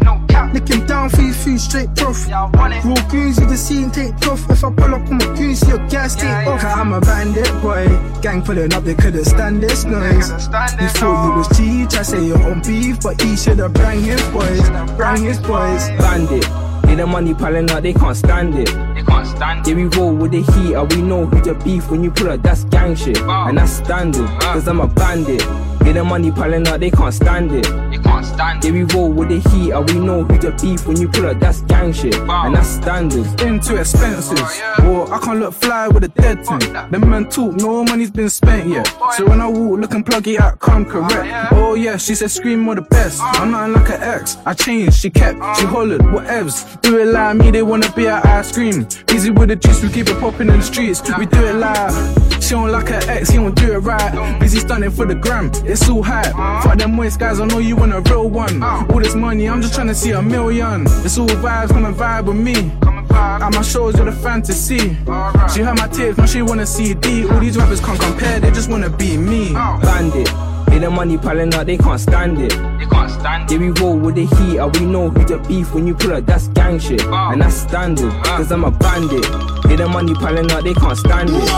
Nick 0.53 0.69
him 0.69 0.87
down 0.87 1.11
for 1.11 1.23
his 1.23 1.43
food, 1.43 1.61
straight 1.61 1.95
prof. 1.97 2.29
Raw 2.29 3.09
goons, 3.11 3.39
you 3.39 3.47
the 3.47 3.57
scene, 3.57 3.91
take 3.91 4.15
off. 4.29 4.49
If 4.51 4.65
I 4.65 4.73
pull 4.73 4.95
up 4.95 5.09
on 5.09 5.19
my 5.19 5.27
goons, 5.37 5.61
see 5.61 5.69
your 5.69 5.87
gas 5.89 6.15
take 6.15 6.31
off. 6.47 6.61
Cause 6.61 6.79
I'm 6.79 6.93
a 6.93 7.01
bandit 7.01 7.51
boy. 7.63 7.87
Gang 8.21 8.43
pulling 8.43 8.73
up, 8.73 8.85
they 8.85 8.95
couldn't 8.95 9.25
stand 9.25 9.63
this 9.63 9.85
noise. 9.85 10.31
You 10.31 10.89
thought 10.89 11.27
you 11.27 11.37
was 11.37 11.49
G, 11.57 11.87
I 11.99 12.03
say 12.03 12.25
you're 12.25 12.43
on 12.43 12.63
beef, 12.63 13.01
but 13.03 13.21
he 13.21 13.37
should've 13.37 13.73
bring 13.73 14.03
his 14.03 14.23
boys. 14.29 14.69
Bring 14.97 15.25
his 15.25 15.39
boys. 15.39 15.89
Bandit. 15.99 16.47
Get 16.87 16.99
the 16.99 17.07
money 17.07 17.35
piling 17.35 17.69
up, 17.73 17.83
they 17.83 17.93
can't 17.93 18.17
stand 18.17 18.55
it. 18.55 18.69
They 18.95 19.03
can't 19.03 19.27
stand 19.27 19.67
it. 19.67 19.71
Yeah, 19.71 19.75
we 19.75 19.85
roll 19.87 20.15
with 20.15 20.31
the 20.31 20.43
heat, 20.43 20.75
and 20.75 20.93
we 20.93 21.03
know 21.03 21.27
who 21.27 21.41
the 21.41 21.55
beef 21.65 21.91
when 21.91 22.05
you 22.05 22.13
pull 22.13 22.31
up, 22.31 22.43
that's 22.43 22.63
gang 22.65 22.95
shit. 22.95 23.19
And 23.19 23.59
that's 23.59 23.81
standard, 23.97 24.41
cause 24.41 24.69
I'm 24.69 24.81
a 24.81 24.87
bandit. 24.87 25.43
Ah. 25.45 25.79
Get 25.85 25.95
the 25.95 26.05
money 26.05 26.31
piling 26.31 26.69
up, 26.69 26.81
they 26.81 26.91
can't 26.91 27.15
stand 27.15 27.53
it. 27.53 27.96
They 28.17 28.23
can't 28.23 28.35
stand 28.35 28.65
Yeah, 28.65 28.71
we 28.73 28.83
roll 28.85 29.13
with 29.13 29.29
the 29.29 29.51
heat, 29.51 29.73
and 29.73 29.91
we 29.91 29.99
know 29.99 30.25
who 30.25 30.39
to 30.39 30.53
beef 30.53 30.87
when 30.87 31.01
you 31.01 31.09
pull 31.09 31.27
up, 31.27 31.39
that's 31.39 31.61
gang 31.63 31.93
shit. 31.93 32.15
And 32.15 32.55
that's 32.55 32.69
standard. 32.69 33.41
Into 33.43 33.77
expenses. 33.77 34.41
Oh, 34.79 34.87
or 34.87 35.13
I 35.13 35.19
can't 35.19 35.41
look 35.41 35.55
fly 35.55 35.89
with 35.89 36.05
a 36.05 36.09
dead 36.09 36.45
thing. 36.47 36.59
Them 36.91 37.11
man 37.11 37.29
talk, 37.29 37.55
no 37.55 37.85
money's 37.85 38.11
been 38.11 38.31
spent 38.31 38.69
yet. 38.69 38.87
So 39.17 39.27
when 39.29 39.41
I 39.41 39.49
walk, 39.49 39.81
looking 39.81 40.05
pluggy 40.05 40.39
out, 40.39 40.59
come 40.61 40.87
oh, 40.89 41.09
correct. 41.09 41.53
Oh 41.53 41.75
yeah, 41.75 41.97
she 41.97 42.15
said 42.15 42.31
scream 42.31 42.61
more 42.61 42.75
the 42.75 42.83
best. 42.83 43.21
Uh. 43.21 43.33
I'm 43.37 43.51
nothing 43.51 43.73
like 43.75 43.89
an 43.91 44.03
ex. 44.03 44.37
I 44.47 44.55
changed, 44.55 44.95
she 44.99 45.11
kept, 45.11 45.37
she 45.59 45.65
uh. 45.65 45.69
hollered, 45.69 46.01
whatevs. 46.01 46.81
Do 46.83 46.99
it 46.99 47.07
like 47.07 47.37
me, 47.37 47.51
they 47.51 47.63
wanna 47.63 47.91
be 47.93 48.07
at 48.07 48.25
ice 48.25 48.53
cream. 48.53 48.87
Easy 49.13 49.31
with 49.31 49.49
the 49.49 49.57
juice, 49.57 49.83
we 49.83 49.91
keep 49.91 50.09
it 50.09 50.19
popping 50.21 50.49
in 50.49 50.59
the 50.59 50.63
streets. 50.63 51.03
We 51.19 51.27
do 51.27 51.45
it 51.45 51.55
like 51.55 51.93
she 52.43 52.51
don't 52.51 52.71
like 52.71 52.89
her 52.89 53.01
ex, 53.11 53.31
he 53.31 53.37
don't 53.37 53.55
do 53.57 53.73
it 53.73 53.79
right. 53.79 54.39
Busy 54.39 54.61
stunning 54.61 54.91
for 54.91 55.05
the 55.05 55.15
gram, 55.15 55.51
it's 55.65 55.89
all 55.89 56.03
hype. 56.03 56.35
Uh. 56.37 56.63
Fuck 56.63 56.79
them 56.79 56.95
moist 56.95 57.19
guys, 57.19 57.41
I 57.41 57.47
know 57.47 57.59
you 57.59 57.77
want 57.77 57.93
a 57.93 58.01
real 58.11 58.29
one. 58.29 58.63
Uh. 58.63 58.87
All 58.91 59.01
this 59.01 59.15
money, 59.15 59.49
I'm 59.49 59.61
just 59.63 59.75
trying 59.75 59.89
to 59.89 59.95
see 59.95 60.11
a 60.11 60.23
million. 60.23 60.83
It's 61.05 61.19
all 61.19 61.29
vibes, 61.29 61.69
come 61.69 61.85
and 61.85 61.95
vibe 61.95 62.27
with 62.27 62.37
me. 62.37 62.73
At 63.11 63.51
my 63.55 63.63
shows, 63.63 63.97
you're 63.97 64.05
the 64.05 64.13
fantasy. 64.13 64.79
She 65.53 65.63
heard 65.63 65.79
my 65.79 65.89
tapes, 65.89 66.19
now 66.19 66.27
she 66.27 66.43
wanna 66.43 66.67
see 66.67 66.95
D. 66.95 67.27
All 67.29 67.41
these 67.41 67.57
rappers 67.57 67.81
can't 67.81 67.99
compare, 67.99 68.41
they 68.41 68.51
just 68.51 68.69
wanna 68.71 68.91
be 68.91 69.17
me. 69.17 69.53
Oh. 69.55 69.79
Bandit. 69.83 70.31
Get 70.69 70.81
the 70.81 70.91
money 70.91 71.17
piling 71.17 71.55
up, 71.55 71.67
they 71.67 71.79
can't 71.79 72.01
stand 72.01 72.39
it. 72.39 72.51
They 72.51 72.87
can't 72.87 73.11
stand 73.11 73.51
it. 73.51 73.55
Yeah, 73.55 73.59
we 73.59 73.71
roll 73.81 73.97
with 73.99 74.17
the 74.17 74.27
heat, 74.27 74.59
and 74.59 74.77
we 74.77 74.85
know 74.85 75.09
who 75.09 75.25
the 75.25 75.39
beef 75.49 75.73
when 75.73 75.87
you 75.87 75.95
pull 75.95 76.13
up, 76.13 76.27
that's 76.27 76.49
gang 76.49 76.79
shit. 76.79 77.03
Oh. 77.07 77.31
And 77.33 77.41
that's 77.41 77.55
standard, 77.57 78.13
uh. 78.13 78.23
cause 78.37 78.53
I'm 78.53 78.65
a 78.65 78.71
bandit. 78.71 79.23
Get 79.63 79.79
the 79.79 79.89
money 79.89 80.15
piling 80.15 80.51
up, 80.53 80.65
they 80.65 80.75
can't 80.75 80.99
stand 80.99 81.31
it. 81.31 81.49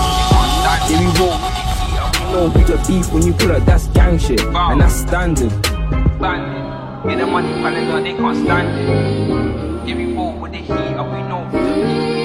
Yeah, 0.88 1.00
we 1.00 1.06
roll 1.18 1.34
with 1.34 1.56
the 1.56 1.72
heat, 1.82 1.96
and 1.96 2.14
we 2.14 2.32
know 2.32 2.48
who 2.50 2.62
the 2.64 2.76
beef 2.86 3.12
when 3.12 3.26
you 3.26 3.32
pull 3.32 3.52
up, 3.52 3.64
that's 3.64 3.88
gang 3.88 4.18
shit. 4.18 4.40
Oh. 4.40 4.70
And 4.70 4.80
that's 4.80 4.94
standard. 4.94 5.52
Bandit. 6.20 6.64
Get 7.06 7.18
the 7.18 7.26
money 7.26 7.52
piling 7.62 7.88
up, 7.90 8.02
they 8.02 8.14
can't 8.14 8.36
stand 8.44 8.68
it. 8.68 9.88
Yeah, 9.88 9.96
we 9.96 10.04
roll 10.14 10.34
with 10.40 10.52
the 10.52 10.58
heat, 10.58 10.70
and 10.70 11.08
we 11.12 11.20
know 11.30 11.44
who 11.50 11.58
the. 11.62 12.18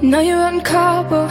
Now 0.00 0.20
you're 0.20 0.38
out 0.38 0.54
in 0.54 0.60
Cabo, 0.62 1.26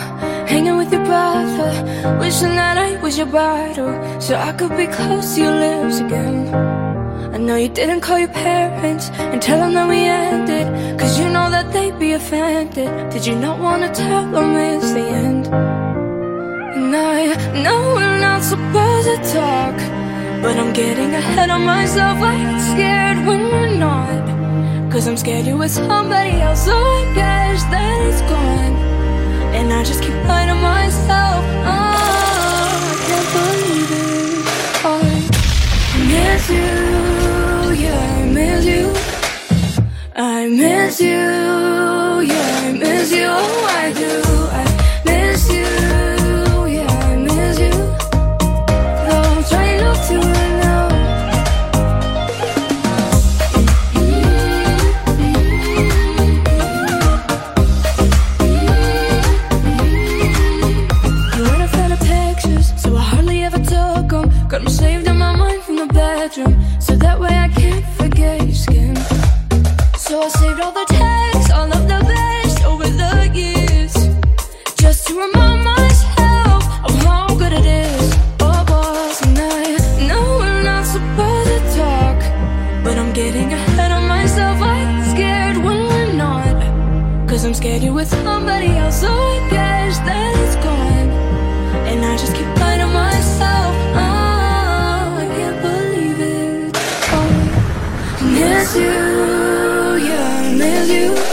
hanging 0.46 0.78
with 0.78 0.92
your 0.92 1.04
brother. 1.06 1.72
Wishing 2.20 2.56
that 2.56 2.78
I 2.78 3.02
was 3.02 3.18
your 3.18 3.26
bridal, 3.28 4.22
so 4.22 4.36
I 4.36 4.52
could 4.54 4.78
be 4.78 4.86
close 4.86 5.34
to 5.36 5.42
your 5.42 5.56
lips 5.56 6.00
again. 6.00 6.54
I 7.34 7.38
know 7.38 7.56
you 7.56 7.70
didn't 7.70 8.02
call 8.02 8.20
your 8.20 8.30
parents 8.30 9.10
and 9.10 9.42
tell 9.42 9.60
them 9.60 9.74
that 9.74 9.88
we 9.90 10.06
ended, 10.06 10.68
cause 11.00 11.18
you 11.20 11.26
know 11.26 11.50
that 11.50 11.74
they'd 11.74 11.98
be 11.98 12.12
offended. 12.14 12.90
Did 13.12 13.26
you 13.26 13.36
not 13.36 13.60
wanna 13.60 13.90
tell 13.94 14.30
them 14.32 14.56
it's 14.56 14.92
the 14.94 15.02
end? 15.02 15.48
And 15.48 16.96
I 16.96 17.36
know 17.64 17.96
we're 17.96 18.20
not 18.20 18.44
supposed 18.44 19.08
to 19.08 19.18
talk, 19.34 19.76
but 20.42 20.58
I'm 20.58 20.74
getting 20.74 21.14
ahead 21.14 21.50
of 21.50 21.62
myself. 21.62 22.18
I 22.22 22.36
get 22.38 22.62
scared 22.72 23.18
when 23.28 23.42
we're 23.52 23.76
not. 23.78 24.92
Cause 24.92 25.08
I'm 25.08 25.18
scared 25.18 25.46
you're 25.46 25.58
with 25.58 25.72
somebody 25.72 26.42
else, 26.42 26.66
so 26.66 26.76
I 26.76 27.12
guess 27.14 27.64
that 27.74 27.98
it's 28.08 28.22
gone. 28.22 28.76
And 29.58 29.74
I 29.74 29.84
just 29.84 30.02
keep 30.02 30.18
lying 30.30 30.50
to 30.50 30.56
myself. 30.56 31.44
Oh, 31.74 32.08
I 32.92 32.96
can't 33.06 33.30
believe 33.36 33.92
it. 33.92 34.46
Oh, 34.90 35.02
I 35.94 36.00
miss 36.14 36.44
you, 36.50 36.70
yeah, 37.84 38.22
I 38.22 38.26
miss 38.38 38.66
you. 38.66 38.84
I 40.16 40.48
miss 40.48 41.00
you, 41.00 41.20
yeah, 42.32 42.62
I 42.64 42.72
miss 42.74 43.12
you. 43.12 43.28
Oh, 43.28 43.66
I 43.70 43.94
do. 43.94 44.27
Bedroom, 66.28 66.60
so 66.80 66.96
that 66.96 67.20
way 67.20 67.30
I 67.30 67.48
can't 67.50 67.86
forget 67.98 68.46
your 68.46 68.56
skin. 68.56 68.96
So 69.98 70.22
I 70.22 70.28
saved 70.30 70.60
all 70.60 70.72
the 70.72 70.86
texts, 70.90 71.52
all 71.52 71.72
of 71.72 71.84
the 71.94 72.00
best 72.14 72.66
over 72.66 72.88
the 73.04 73.30
years, 73.34 73.94
just 74.76 75.08
to 75.08 75.14
remind 75.14 75.64
myself 75.64 76.64
of 76.88 76.94
how 77.06 77.28
good 77.42 77.54
it 77.54 77.66
is. 77.66 78.16
Oh, 78.40 78.64
boss, 78.68 79.22
and 79.26 79.38
I 79.40 80.08
know 80.08 80.24
we're 80.42 80.64
not 80.64 80.86
supposed 80.86 81.50
to 81.56 81.60
talk, 81.82 82.20
but 82.84 82.98
I'm 82.98 83.14
getting 83.14 83.54
ahead 83.54 83.92
of 83.92 84.04
myself. 84.04 84.58
I'm 84.62 85.06
scared 85.14 85.58
when 85.58 85.78
we're 85.92 86.14
not. 86.14 86.58
Cause 87.30 87.46
I'm 87.46 87.54
scared 87.54 87.84
you're 87.84 87.94
with 87.94 88.10
somebody 88.10 88.70
else, 88.82 89.00
so 89.02 89.12
I 89.12 89.48
you, 98.78 100.08
yeah, 100.08 100.54
miss 100.56 100.90
you. 100.90 101.27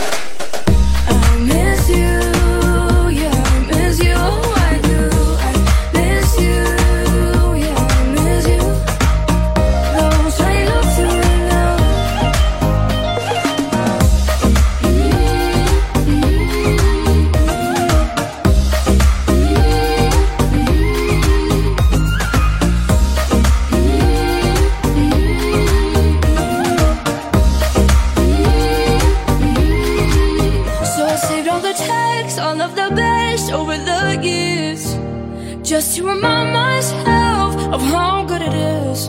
Just 35.74 35.96
to 35.96 36.04
remind 36.04 36.52
myself 36.52 37.56
of 37.74 37.82
how 37.82 38.24
good 38.24 38.40
it 38.40 38.54
is. 38.54 39.08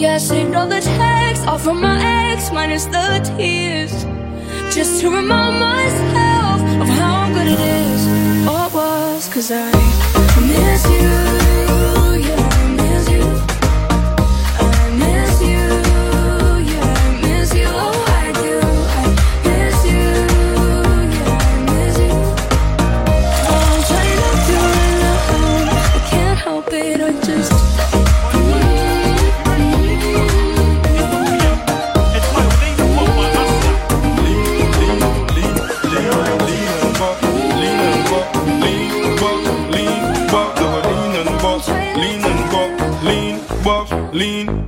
Yeah, 0.00 0.14
I 0.14 0.18
saved 0.18 0.54
all 0.54 0.66
the 0.66 0.80
texts, 0.80 1.46
all 1.46 1.58
from 1.58 1.82
my 1.82 2.00
ex, 2.02 2.50
minus 2.50 2.86
the 2.86 3.20
tears, 3.36 3.92
just 4.74 5.02
to 5.02 5.10
remind 5.10 5.60
myself 5.60 6.60
of 6.80 6.88
how 6.88 7.28
good 7.34 7.46
it 7.46 7.60
is. 7.60 8.00
Oh, 8.48 8.68
it 8.68 8.74
was, 8.74 9.28
cause 9.28 9.50
I 9.50 9.70
miss 10.40 10.82
you, 10.88 11.31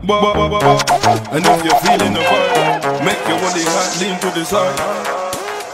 And 0.02 1.44
if 1.44 1.64
you're 1.64 1.80
feeling 1.80 2.12
the 2.12 2.20
vibe, 2.20 3.04
make 3.04 3.22
your 3.28 3.38
body 3.38 3.64
hot, 3.64 4.00
lean 4.00 4.18
to 4.20 4.30
the 4.38 4.44
side. 4.44 4.78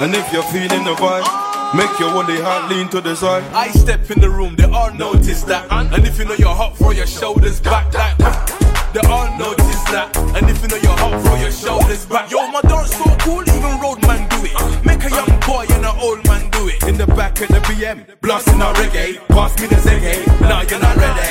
And 0.01 0.15
if 0.15 0.33
you're 0.33 0.43
feeling 0.45 0.85
the 0.85 0.95
vibe, 0.95 1.77
make 1.77 1.99
your 1.99 2.13
body 2.13 2.41
heart 2.41 2.71
lean 2.71 2.89
to 2.89 3.01
the 3.01 3.15
side. 3.15 3.45
I 3.53 3.71
step 3.71 4.11
in 4.11 4.21
the 4.21 4.31
room, 4.31 4.57
they 4.57 4.65
all 4.65 4.93
notice 4.93 5.43
that. 5.45 5.67
And 5.71 6.07
if 6.07 6.19
you 6.19 6.25
know 6.25 6.35
you're 6.35 6.55
hot, 6.55 6.77
throw 6.77 6.91
your 6.91 7.07
shoulders 7.07 7.61
back 7.61 7.93
like 7.95 8.50
They 8.93 9.07
all 9.07 9.31
notice 9.39 9.85
that. 9.95 10.11
And 10.35 10.51
if 10.51 10.63
you 10.63 10.69
know 10.69 10.77
you're 10.83 10.99
hot, 10.99 11.23
throw 11.23 11.37
your 11.37 11.53
shoulders 11.53 12.05
back. 12.07 12.29
Yo, 12.29 12.43
my 12.51 12.61
dance 12.63 12.91
so 12.91 13.07
cool, 13.23 13.47
even 13.47 13.79
roadman 13.79 14.27
do 14.35 14.43
it. 14.51 14.59
Make 14.85 15.05
a 15.07 15.11
young 15.15 15.31
boy 15.47 15.63
and 15.71 15.87
an 15.87 15.95
old 16.03 16.27
man 16.27 16.51
do 16.51 16.67
it. 16.67 16.83
In 16.83 16.99
the 16.99 17.07
back 17.07 17.41
of 17.41 17.49
the 17.55 17.63
BM, 17.71 18.03
blasting 18.21 18.61
our 18.61 18.75
reggae. 18.75 19.23
Pass 19.29 19.55
me 19.61 19.69
the 19.69 19.79
Zenge, 19.79 20.27
now 20.43 20.63
you're 20.67 20.83
not 20.83 20.97
ready. 20.99 21.23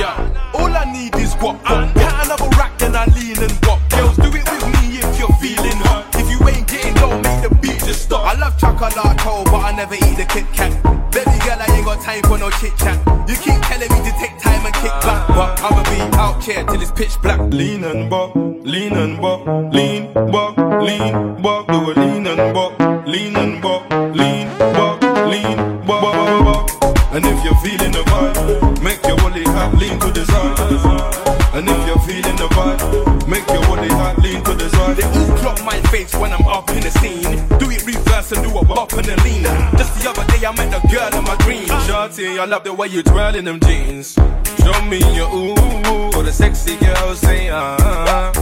Yo, 0.00 0.08
all 0.56 0.72
I 0.72 0.88
need 0.88 1.14
is 1.16 1.34
what? 1.36 1.60
what? 1.68 1.92
Get 1.92 2.16
another 2.24 2.48
rack, 2.56 2.78
then 2.78 2.96
I 2.96 3.04
lean 3.12 3.36
and 3.44 3.52
what? 3.68 3.78
Girls, 3.92 4.16
do 4.16 4.32
it 4.32 4.48
with 4.48 4.66
me 4.72 4.96
if 4.96 5.18
you're 5.20 5.36
feeling 5.36 5.80
hot. 5.84 6.08
If 6.16 6.32
you 6.32 6.40
ain't 6.48 6.64
getting 6.66 6.96
low, 6.96 7.20
make 7.20 7.44
the 7.44 7.52
beat 7.60 7.84
just 7.84 8.08
stop. 8.08 8.24
I 8.24 8.40
love 8.40 8.56
chocolate, 8.56 8.96
but 8.96 9.60
I 9.60 9.72
never 9.76 9.96
eat 9.96 10.16
a 10.16 10.24
Kit 10.24 10.48
Kat. 10.56 10.72
Baby 11.12 11.36
girl, 11.44 11.60
I 11.60 11.68
ain't 11.76 11.84
got 11.84 12.00
time 12.00 12.22
for 12.24 12.38
no 12.38 12.48
chit 12.56 12.72
chat. 12.80 12.96
You 13.28 13.36
keep 13.36 13.60
telling 13.68 13.92
me 13.92 14.00
to 14.00 14.11
but 15.34 15.60
I'ma 15.62 15.82
be 15.84 16.00
out 16.16 16.42
here 16.42 16.64
till 16.64 16.80
it's 16.80 16.90
pitch 16.90 17.20
black. 17.22 17.40
Lean 17.52 17.84
and 17.84 18.10
buck, 18.10 18.34
lean 18.34 18.92
and 18.92 19.20
buck, 19.20 19.46
lean, 19.72 20.12
buck, 20.12 20.56
lean, 20.82 21.42
buck, 21.42 21.66
do 21.68 21.90
a 21.90 21.92
lean 21.94 22.26
and 22.26 22.54
buck, 22.54 22.78
lean 23.06 23.36
and 23.36 23.62
buck, 23.62 23.88
lean, 24.14 24.48
buck, 24.58 25.02
lean, 25.30 25.56
buck, 25.86 26.02
buck, 26.02 26.44
buck. 26.44 27.14
And 27.14 27.24
if 27.26 27.44
you're 27.44 27.60
feeling 27.64 27.92
the 27.92 28.02
vibe, 28.10 28.82
make 28.82 29.02
your 29.06 29.16
body 29.16 29.44
hot, 29.44 29.74
lean 29.78 29.98
to 30.00 30.10
the 30.10 30.24
side. 30.26 30.58
And 31.54 31.68
if 31.68 31.86
you're 31.86 31.98
feeling 32.00 32.36
the 32.36 32.48
vibe, 32.56 33.28
make 33.28 33.46
your 33.48 33.62
body 33.62 33.88
hot, 33.88 34.18
lean 34.18 34.42
to 34.44 34.54
the 34.54 34.68
side. 34.70 34.96
They 34.96 35.04
all 35.04 35.36
clock 35.38 35.62
my 35.64 35.78
face 35.90 36.14
when 36.14 36.32
I'm 36.32 36.46
up 36.46 36.70
in 36.70 36.80
the 36.80 36.90
scene. 36.90 37.46
Do 37.58 37.70
it 37.70 37.81
and 38.30 38.44
do 38.44 38.56
a 38.56 38.64
bop 38.64 38.92
and 38.92 39.08
a 39.08 39.16
lean. 39.24 39.42
Just 39.76 39.98
the 39.98 40.10
other 40.10 40.24
day 40.30 40.46
I 40.46 40.54
met 40.54 40.70
the 40.70 40.78
girl 40.86 41.10
in 41.18 41.24
my 41.24 41.36
dreams. 41.42 41.70
Shorty, 41.86 42.38
I 42.38 42.44
love 42.44 42.62
the 42.62 42.72
way 42.72 42.86
you 42.86 43.02
twirl 43.02 43.34
in 43.34 43.44
them 43.44 43.58
jeans. 43.58 44.14
Show 44.62 44.82
me 44.86 44.98
your 45.16 45.28
ooh, 45.34 46.14
or 46.14 46.22
the 46.22 46.32
sexy 46.32 46.76
girl 46.76 47.14
say 47.14 47.50
ah. 47.50 48.32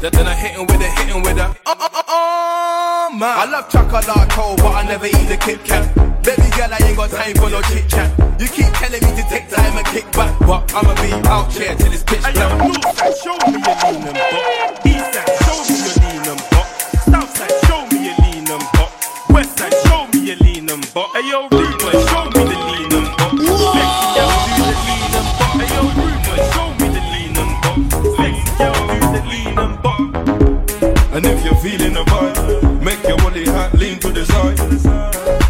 Then, 0.00 0.12
then 0.12 0.26
I 0.26 0.34
hit 0.34 0.52
him 0.52 0.66
with 0.66 0.80
a, 0.80 0.88
hit 0.88 1.08
him 1.12 1.22
with 1.22 1.36
a. 1.36 1.44
Uh, 1.44 1.74
uh, 1.76 1.88
uh, 1.92 2.02
uh, 2.08 3.10
man. 3.10 3.36
I 3.38 3.44
love 3.50 3.68
chocolate, 3.68 4.06
but 4.06 4.74
I 4.74 4.84
never 4.88 5.06
eat 5.06 5.30
a 5.30 5.36
Kit 5.36 5.62
Kat. 5.64 5.94
Baby 6.22 6.48
girl, 6.56 6.72
I 6.72 6.78
ain't 6.82 6.96
got 6.96 7.10
time 7.10 7.34
for 7.34 7.50
no 7.50 7.60
chit 7.62 7.88
chat. 7.88 8.08
You 8.40 8.46
keep 8.48 8.72
telling 8.74 9.02
me 9.02 9.10
to 9.20 9.24
take 9.28 9.48
time 9.50 9.76
and 9.76 9.86
kick 9.88 10.10
back, 10.12 10.38
but 10.40 10.72
I'ma 10.74 10.94
be 11.02 11.12
out 11.28 11.52
here 11.52 11.74
till 11.74 11.92
it's 11.92 12.02
pitch 12.04 12.22
black. 12.22 12.34
Northside, 12.34 13.16
show 13.20 13.36
me 13.50 13.58
your 13.60 13.76
lean 13.92 14.08
and. 14.08 14.16
Eastside, 14.88 15.28
show 15.44 15.58
me 15.68 15.76
your 15.84 15.89
lean 21.22 21.34
and 21.34 21.50
buck. 21.50 21.60
Hey 21.60 21.60
yo, 21.60 21.60
rude 21.60 21.78
boy, 21.78 21.92
show 21.92 22.24
me 22.24 22.42
the 22.44 22.56
lean 22.66 22.92
and 22.96 23.08
buck. 23.16 23.34
Sexy 23.72 24.06
girl, 24.16 24.32
do 24.46 24.62
the 24.64 24.76
lean 24.86 25.14
and 25.18 25.28
buck. 25.38 25.52
Hey 25.60 25.68
yo, 25.74 25.82
rude 25.98 26.20
boy, 26.24 26.40
show 26.52 26.68
me 26.80 26.86
the 26.94 27.02
lean 27.12 27.36
and 27.36 27.52
buck. 27.62 27.78
Sexy 28.16 28.50
girl, 28.58 28.78
do 28.88 28.98
the 29.12 29.20
lean 29.28 29.58
and 29.58 29.74
buck. 29.82 30.00
And 31.14 31.22
if 31.26 31.38
you're 31.44 31.56
feeling 31.56 31.94
the 31.94 32.04
vibe, 32.04 32.82
make 32.82 33.02
your 33.04 33.18
body 33.18 33.44
hot, 33.44 33.74
lean 33.74 33.98
to 34.00 34.08
the 34.12 34.24
side. 34.24 34.58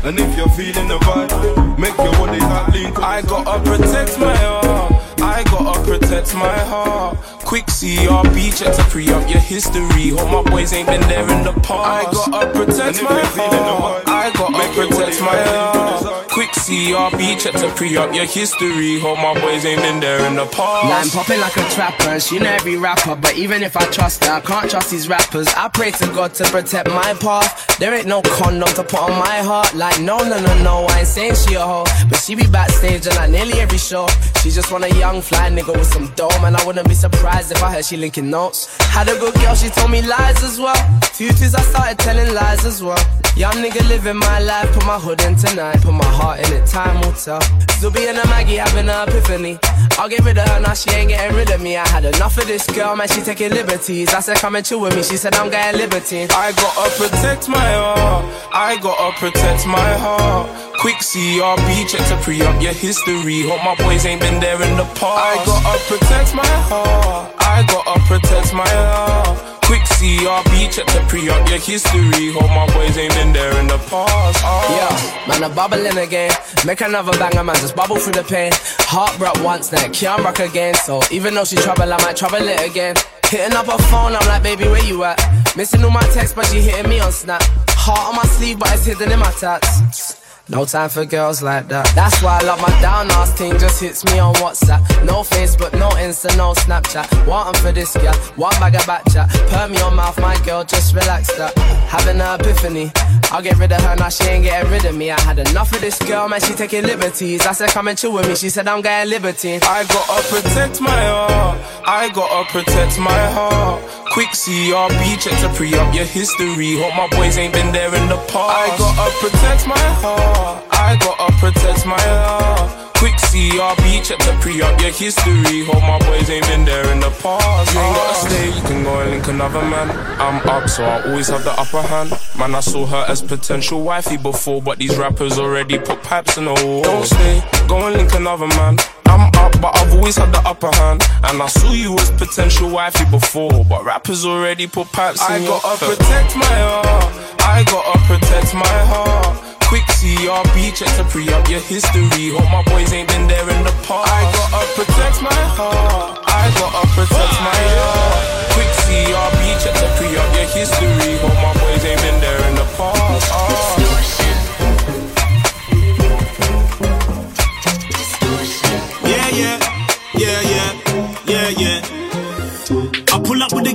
And 0.04 0.18
if 0.18 0.36
you're 0.36 0.48
feeling 0.48 0.88
the 0.88 0.98
vibe, 0.98 1.78
make 1.78 1.96
your 1.98 2.12
body 2.12 2.38
hot 2.38 2.72
lean. 2.72 2.92
I 2.96 3.22
gotta 3.22 3.62
protect 3.62 4.18
my 4.18 4.36
heart. 4.36 4.92
I 5.20 5.44
gotta 5.44 5.80
protect 5.84 6.34
my 6.34 6.58
heart. 6.58 7.16
Quick 7.50 7.66
CRB, 7.66 8.56
check 8.56 8.76
to 8.76 8.82
pre 8.84 9.08
up 9.08 9.28
your 9.28 9.40
history. 9.40 10.10
Hope 10.10 10.44
my 10.44 10.50
boys 10.52 10.72
ain't 10.72 10.86
been 10.86 11.00
there 11.08 11.28
in 11.36 11.42
the 11.42 11.52
past. 11.62 11.82
I 11.82 12.04
gotta 12.12 12.46
protect 12.52 13.02
my 13.02 13.20
heart. 13.24 14.04
I 14.06 14.30
gotta 14.32 14.72
protect 14.72 15.20
my 15.20 15.34
heart. 15.42 16.28
Quick 16.28 16.50
CRB, 16.50 17.42
check 17.42 17.54
to 17.54 17.68
pre 17.74 17.96
up 17.96 18.14
your 18.14 18.26
history. 18.26 19.00
Hope 19.00 19.18
my 19.18 19.34
boys 19.40 19.64
ain't 19.64 19.82
been 19.82 19.98
there 19.98 20.24
in 20.28 20.36
the 20.36 20.46
past. 20.46 20.86
Line 20.86 21.10
popping 21.10 21.40
like 21.40 21.56
a 21.56 21.68
trapper, 21.70 22.20
she 22.20 22.38
know 22.38 22.50
every 22.50 22.76
rapper. 22.76 23.16
But 23.16 23.36
even 23.36 23.64
if 23.64 23.76
I 23.76 23.84
trust 23.86 24.24
her, 24.26 24.34
I 24.34 24.40
can't 24.40 24.70
trust 24.70 24.92
these 24.92 25.08
rappers. 25.08 25.48
I 25.56 25.66
pray 25.66 25.90
to 25.90 26.06
God 26.14 26.34
to 26.34 26.44
protect 26.44 26.88
my 26.90 27.14
path. 27.14 27.78
There 27.80 27.92
ain't 27.92 28.06
no 28.06 28.22
condom 28.22 28.68
to 28.74 28.84
put 28.84 29.00
on 29.00 29.10
my 29.10 29.38
heart. 29.42 29.74
Like, 29.74 30.00
no, 30.00 30.18
no, 30.18 30.38
no, 30.40 30.62
no, 30.62 30.86
I 30.88 31.00
ain't 31.00 31.08
saying 31.08 31.34
she 31.34 31.56
a 31.56 31.62
hoe. 31.62 31.84
But 32.08 32.20
she 32.20 32.36
be 32.36 32.46
backstage 32.46 33.08
and 33.08 33.16
like 33.16 33.30
nearly 33.30 33.58
every 33.60 33.78
show. 33.78 34.06
She 34.40 34.50
just 34.50 34.70
want 34.70 34.84
a 34.84 34.94
young 34.96 35.20
fly 35.20 35.50
nigga 35.50 35.72
with 35.76 35.92
some 35.92 36.06
dough. 36.14 36.30
And 36.44 36.56
I 36.56 36.64
wouldn't 36.64 36.88
be 36.88 36.94
surprised 36.94 37.39
if 37.48 37.62
I 37.62 37.70
heard 37.72 37.84
she 37.84 37.96
linking 37.96 38.28
notes. 38.28 38.68
Had 38.88 39.08
a 39.08 39.16
good 39.18 39.34
girl, 39.34 39.54
she 39.54 39.68
told 39.70 39.90
me 39.90 40.02
lies 40.02 40.42
as 40.42 40.58
well. 40.58 40.76
Two 41.14 41.28
twos, 41.28 41.54
I 41.54 41.62
started 41.62 41.98
telling 41.98 42.34
lies 42.34 42.64
as 42.66 42.82
well. 42.82 42.98
Young 43.36 43.54
nigga 43.54 43.86
living 43.88 44.18
my 44.18 44.40
life, 44.40 44.70
put 44.72 44.84
my 44.84 44.98
hood 44.98 45.20
in 45.22 45.36
tonight, 45.36 45.80
put 45.80 45.94
my 45.94 46.12
heart 46.18 46.40
in 46.40 46.52
it, 46.52 46.66
time 46.66 47.00
will 47.00 47.12
tell. 47.12 47.40
Zuby 47.78 48.08
and 48.08 48.18
a 48.18 48.26
Maggie 48.26 48.56
having 48.56 48.88
an 48.88 49.08
epiphany. 49.08 49.58
I'll 49.98 50.08
get 50.08 50.24
rid 50.24 50.36
of 50.38 50.48
her, 50.48 50.60
now 50.60 50.74
she 50.74 50.90
ain't 50.90 51.08
getting 51.08 51.36
rid 51.36 51.50
of 51.50 51.60
me. 51.60 51.76
I 51.76 51.86
had 51.88 52.04
enough 52.04 52.36
of 52.36 52.46
this 52.46 52.66
girl, 52.66 52.96
man, 52.96 53.08
she 53.08 53.22
taking 53.22 53.52
liberties. 53.52 54.12
I 54.12 54.20
said, 54.20 54.36
come 54.38 54.56
and 54.56 54.66
chill 54.66 54.80
with 54.80 54.96
me, 54.96 55.02
she 55.02 55.16
said, 55.16 55.34
I'm 55.36 55.50
getting 55.50 55.80
libertine. 55.80 56.28
I 56.32 56.52
gotta 56.52 56.90
protect 56.98 57.48
my 57.48 57.70
heart. 57.72 58.24
I 58.52 58.76
gotta 58.82 59.16
protect 59.18 59.66
my 59.66 59.92
heart. 60.04 60.50
Quick 60.80 60.96
CRB, 60.96 61.88
check 61.88 62.06
to 62.08 62.16
pre 62.22 62.42
up 62.42 62.60
your 62.60 62.72
history. 62.72 63.42
Hope 63.42 63.62
my 63.62 63.74
boys 63.76 64.04
ain't 64.06 64.20
been 64.20 64.40
there 64.40 64.60
in 64.62 64.76
the 64.76 64.84
past. 64.96 65.00
I 65.00 65.44
gotta 65.46 65.78
protect 65.88 66.34
my 66.34 66.46
heart. 66.46 67.29
I 67.38 67.64
gotta 67.66 68.00
protect 68.06 68.54
my 68.54 68.68
heart. 68.68 69.60
Quick 69.64 69.82
CRB, 69.82 70.72
check 70.72 70.86
the 70.86 71.04
pre 71.08 71.28
up 71.28 71.48
your 71.48 71.58
history. 71.58 72.32
Hope 72.32 72.50
my 72.50 72.66
boys 72.74 72.98
ain't 72.98 73.14
been 73.14 73.32
there 73.32 73.56
in 73.60 73.68
the 73.68 73.78
past. 73.86 74.42
Oh. 74.42 74.66
Yeah, 74.74 75.28
man, 75.28 75.44
I'm 75.44 75.54
bubbling 75.54 75.96
again. 75.96 76.32
Make 76.66 76.80
another 76.80 77.12
banger, 77.12 77.44
man, 77.44 77.54
just 77.56 77.76
bubble 77.76 77.96
through 77.96 78.14
the 78.14 78.24
pain. 78.24 78.50
Heart 78.90 79.18
broke 79.18 79.44
once, 79.44 79.70
now 79.70 79.86
can't 79.92 80.24
rock 80.24 80.40
again. 80.40 80.74
So 80.74 81.00
even 81.12 81.34
though 81.34 81.44
she 81.44 81.56
trouble, 81.56 81.92
I 81.92 81.96
might 82.02 82.16
trouble 82.16 82.38
it 82.42 82.68
again. 82.68 82.96
Hitting 83.26 83.56
up 83.56 83.66
her 83.66 83.78
phone, 83.78 84.16
I'm 84.16 84.26
like, 84.26 84.42
baby, 84.42 84.64
where 84.64 84.84
you 84.84 85.04
at? 85.04 85.16
Missing 85.56 85.84
all 85.84 85.90
my 85.90 86.02
texts, 86.14 86.34
but 86.34 86.46
she 86.46 86.60
hitting 86.60 86.90
me 86.90 86.98
on 86.98 87.12
Snap. 87.12 87.42
Heart 87.68 88.08
on 88.08 88.16
my 88.16 88.24
sleeve, 88.24 88.58
but 88.58 88.72
it's 88.72 88.84
hidden 88.86 89.12
in 89.12 89.20
my 89.20 89.30
tats. 89.32 90.20
No 90.50 90.64
time 90.64 90.88
for 90.88 91.04
girls 91.04 91.42
like 91.42 91.68
that. 91.68 91.86
That's 91.94 92.20
why 92.24 92.40
I 92.40 92.44
love 92.44 92.60
my 92.60 92.80
down 92.82 93.08
ass 93.12 93.32
team, 93.38 93.56
Just 93.56 93.80
hits 93.80 94.04
me 94.06 94.18
on 94.18 94.34
WhatsApp. 94.34 94.82
No 95.04 95.22
Facebook, 95.22 95.72
no 95.78 95.88
Insta, 95.90 96.36
no 96.36 96.54
Snapchat. 96.54 97.06
Want 97.24 97.48
'em 97.48 97.62
for 97.62 97.70
this 97.70 97.92
girl, 97.96 98.14
one 98.34 98.52
bag 98.58 98.74
of 98.74 98.84
back 98.84 99.04
chat. 99.12 99.28
Perm 99.50 99.72
your 99.74 99.92
mouth, 99.92 100.18
my 100.18 100.36
girl, 100.38 100.64
just 100.64 100.92
relax 100.92 101.28
that. 101.38 101.56
Having 101.88 102.20
an 102.20 102.40
epiphany. 102.40 102.90
I'll 103.30 103.42
get 103.42 103.58
rid 103.58 103.70
of 103.70 103.80
her 103.82 103.94
now, 103.94 104.08
she 104.08 104.24
ain't 104.24 104.42
getting 104.44 104.68
rid 104.72 104.84
of 104.84 104.96
me. 104.96 105.12
I 105.12 105.20
had 105.20 105.38
enough 105.38 105.72
of 105.72 105.80
this 105.80 105.98
girl, 106.00 106.28
man, 106.28 106.40
she 106.40 106.52
taking 106.54 106.82
liberties. 106.84 107.46
I 107.46 107.52
said, 107.52 107.70
come 107.70 107.86
and 107.86 107.96
chill 107.96 108.12
with 108.12 108.26
me. 108.28 108.34
She 108.34 108.50
said, 108.50 108.66
I'm 108.66 108.82
getting 108.82 109.08
liberty. 109.08 109.60
I 109.62 109.84
gotta 109.84 110.22
protect 110.28 110.80
my 110.80 111.00
heart. 111.14 111.58
I 111.86 112.08
gotta 112.08 112.50
protect 112.50 112.98
my 112.98 113.22
heart. 113.36 113.80
Quick 114.12 114.30
CRB, 114.30 115.16
check 115.22 115.38
to 115.42 115.48
pre 115.50 115.72
up 115.78 115.94
your 115.94 116.04
history. 116.04 116.76
Hope 116.80 116.96
my 116.96 117.06
boys 117.16 117.38
ain't 117.38 117.52
been 117.54 117.70
there 117.70 117.94
in 117.94 118.08
the 118.08 118.16
past. 118.26 118.50
I 118.58 118.76
gotta 118.76 119.10
protect 119.22 119.68
my 119.68 119.78
heart. 120.02 120.39
I 120.70 120.96
gotta 121.00 121.32
protect 121.38 121.86
my 121.86 122.00
heart. 122.00 122.90
Quick 123.00 123.14
CRB, 123.14 124.04
check 124.04 124.18
the 124.18 124.36
pre 124.42 124.60
up 124.60 124.78
your 124.78 124.90
history. 124.90 125.64
Hope 125.64 125.80
my 125.82 125.98
boys 126.00 126.28
ain't 126.28 126.46
been 126.48 126.66
there 126.66 126.92
in 126.92 127.00
the 127.00 127.08
past. 127.22 127.72
You 127.72 127.80
ain't 127.80 127.96
gotta 127.96 128.28
stay, 128.28 128.46
you 128.48 128.62
can 128.62 128.84
go 128.84 129.00
and 129.00 129.10
link 129.10 129.26
another 129.28 129.62
man. 129.62 129.88
I'm 130.20 130.46
up, 130.46 130.68
so 130.68 130.84
I 130.84 131.02
always 131.08 131.28
have 131.28 131.42
the 131.42 131.52
upper 131.52 131.80
hand. 131.80 132.12
Man, 132.36 132.54
I 132.54 132.60
saw 132.60 132.84
her 132.84 133.06
as 133.08 133.22
potential 133.22 133.82
wifey 133.82 134.18
before, 134.18 134.60
but 134.60 134.76
these 134.76 134.98
rappers 134.98 135.38
already 135.38 135.78
put 135.78 136.02
pipes 136.02 136.36
in 136.36 136.44
the 136.44 136.52
wall. 136.52 136.82
Don't 136.82 137.06
stay, 137.06 137.42
go 137.66 137.86
and 137.86 137.96
link 137.96 138.12
another 138.12 138.48
man. 138.48 138.76
I'm 139.06 139.28
up, 139.38 139.60
but 139.62 139.74
I've 139.78 139.94
always 139.94 140.16
had 140.16 140.32
the 140.32 140.42
upper 140.44 140.70
hand. 140.70 141.02
And 141.24 141.40
I 141.42 141.46
saw 141.46 141.72
you 141.72 141.94
as 141.98 142.10
potential 142.10 142.68
wifey 142.68 143.06
before, 143.10 143.64
but 143.64 143.82
rappers 143.82 144.26
already 144.26 144.66
put 144.66 144.92
pipes 144.92 145.26
in 145.26 145.42
I 145.42 145.46
gotta 145.46 145.86
protect 145.86 146.36
my 146.36 146.44
heart. 146.44 147.30
I 147.40 147.64
gotta 147.64 147.98
protect 148.06 148.54
my 148.54 148.78
heart. 148.92 149.49
Quick 149.70 149.86
CRB, 149.86 150.74
check 150.74 150.90
to 150.96 151.04
pre 151.04 151.28
up 151.28 151.48
your 151.48 151.60
history. 151.60 152.30
Hope 152.34 152.50
my 152.50 152.60
boys 152.64 152.92
ain't 152.92 153.06
been 153.06 153.28
there 153.28 153.48
in 153.48 153.62
the 153.62 153.70
past. 153.86 154.10
I 154.10 154.26
gotta 154.34 154.66
protect 154.74 155.22
my 155.22 155.40
heart. 155.54 156.18
I 156.26 156.50
gotta 156.58 156.88
protect 156.88 157.34
my 157.38 157.54
heart. 157.78 158.50
Quick 158.50 158.66
CRB, 158.82 159.62
check 159.62 159.74
to 159.78 159.86
pre 159.94 160.10
up 160.18 160.34
your 160.34 160.48
history. 160.50 161.18
Hope 161.22 161.38
my 161.38 161.54
boys 161.62 161.84
ain't 161.84 162.02
been 162.02 162.20
there 162.20 162.48
in 162.48 162.56
the 162.56 162.66
past. 162.74 163.30
Ah. 163.30 163.89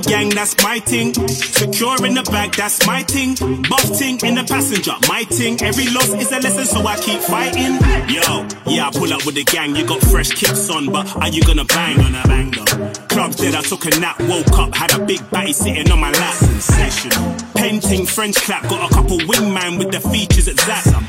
Gang, 0.06 0.30
that's 0.30 0.56
my 0.62 0.78
ting. 0.78 1.12
Secure 1.14 2.06
in 2.06 2.14
the 2.14 2.22
bag, 2.22 2.52
that's 2.54 2.86
my 2.86 3.02
ting. 3.02 3.34
Buff 3.68 3.98
ting 3.98 4.18
in 4.24 4.34
the 4.34 4.44
passenger, 4.44 4.94
my 5.08 5.24
ting. 5.24 5.60
Every 5.62 5.88
loss 5.92 6.10
is 6.14 6.32
a 6.32 6.40
lesson, 6.40 6.64
so 6.64 6.86
I 6.86 6.96
keep 6.96 7.20
fighting. 7.20 7.74
Yo, 8.08 8.46
yeah, 8.66 8.88
I 8.88 8.90
pull 8.92 9.12
up 9.12 9.24
with 9.26 9.34
the 9.34 9.44
gang. 9.44 9.76
You 9.76 9.86
got 9.86 10.00
fresh 10.02 10.30
kicks 10.30 10.70
on, 10.70 10.86
but 10.86 11.06
are 11.16 11.28
you 11.28 11.42
gonna 11.42 11.64
bang 11.64 12.00
on 12.00 12.14
a 12.14 12.22
bang 12.26 12.50
though? 12.50 13.06
Club 13.08 13.32
dead, 13.36 13.54
I 13.54 13.62
took 13.62 13.84
a 13.86 13.90
nap, 14.00 14.20
woke 14.22 14.58
up, 14.58 14.74
had 14.74 14.94
a 14.94 15.04
big 15.04 15.20
batty 15.30 15.52
sitting 15.52 15.90
on 15.90 16.00
my 16.00 16.10
lap. 16.12 16.34
Sensational. 16.34 17.34
Painting, 17.54 18.06
French 18.06 18.36
clap, 18.36 18.62
got 18.68 18.90
a 18.90 18.94
couple 18.94 19.18
wingman 19.18 19.78
with 19.78 19.90
the 19.90 20.00
features 20.00 20.48
at 20.48 20.58
Zap. 20.60 20.84
Some 20.84 21.06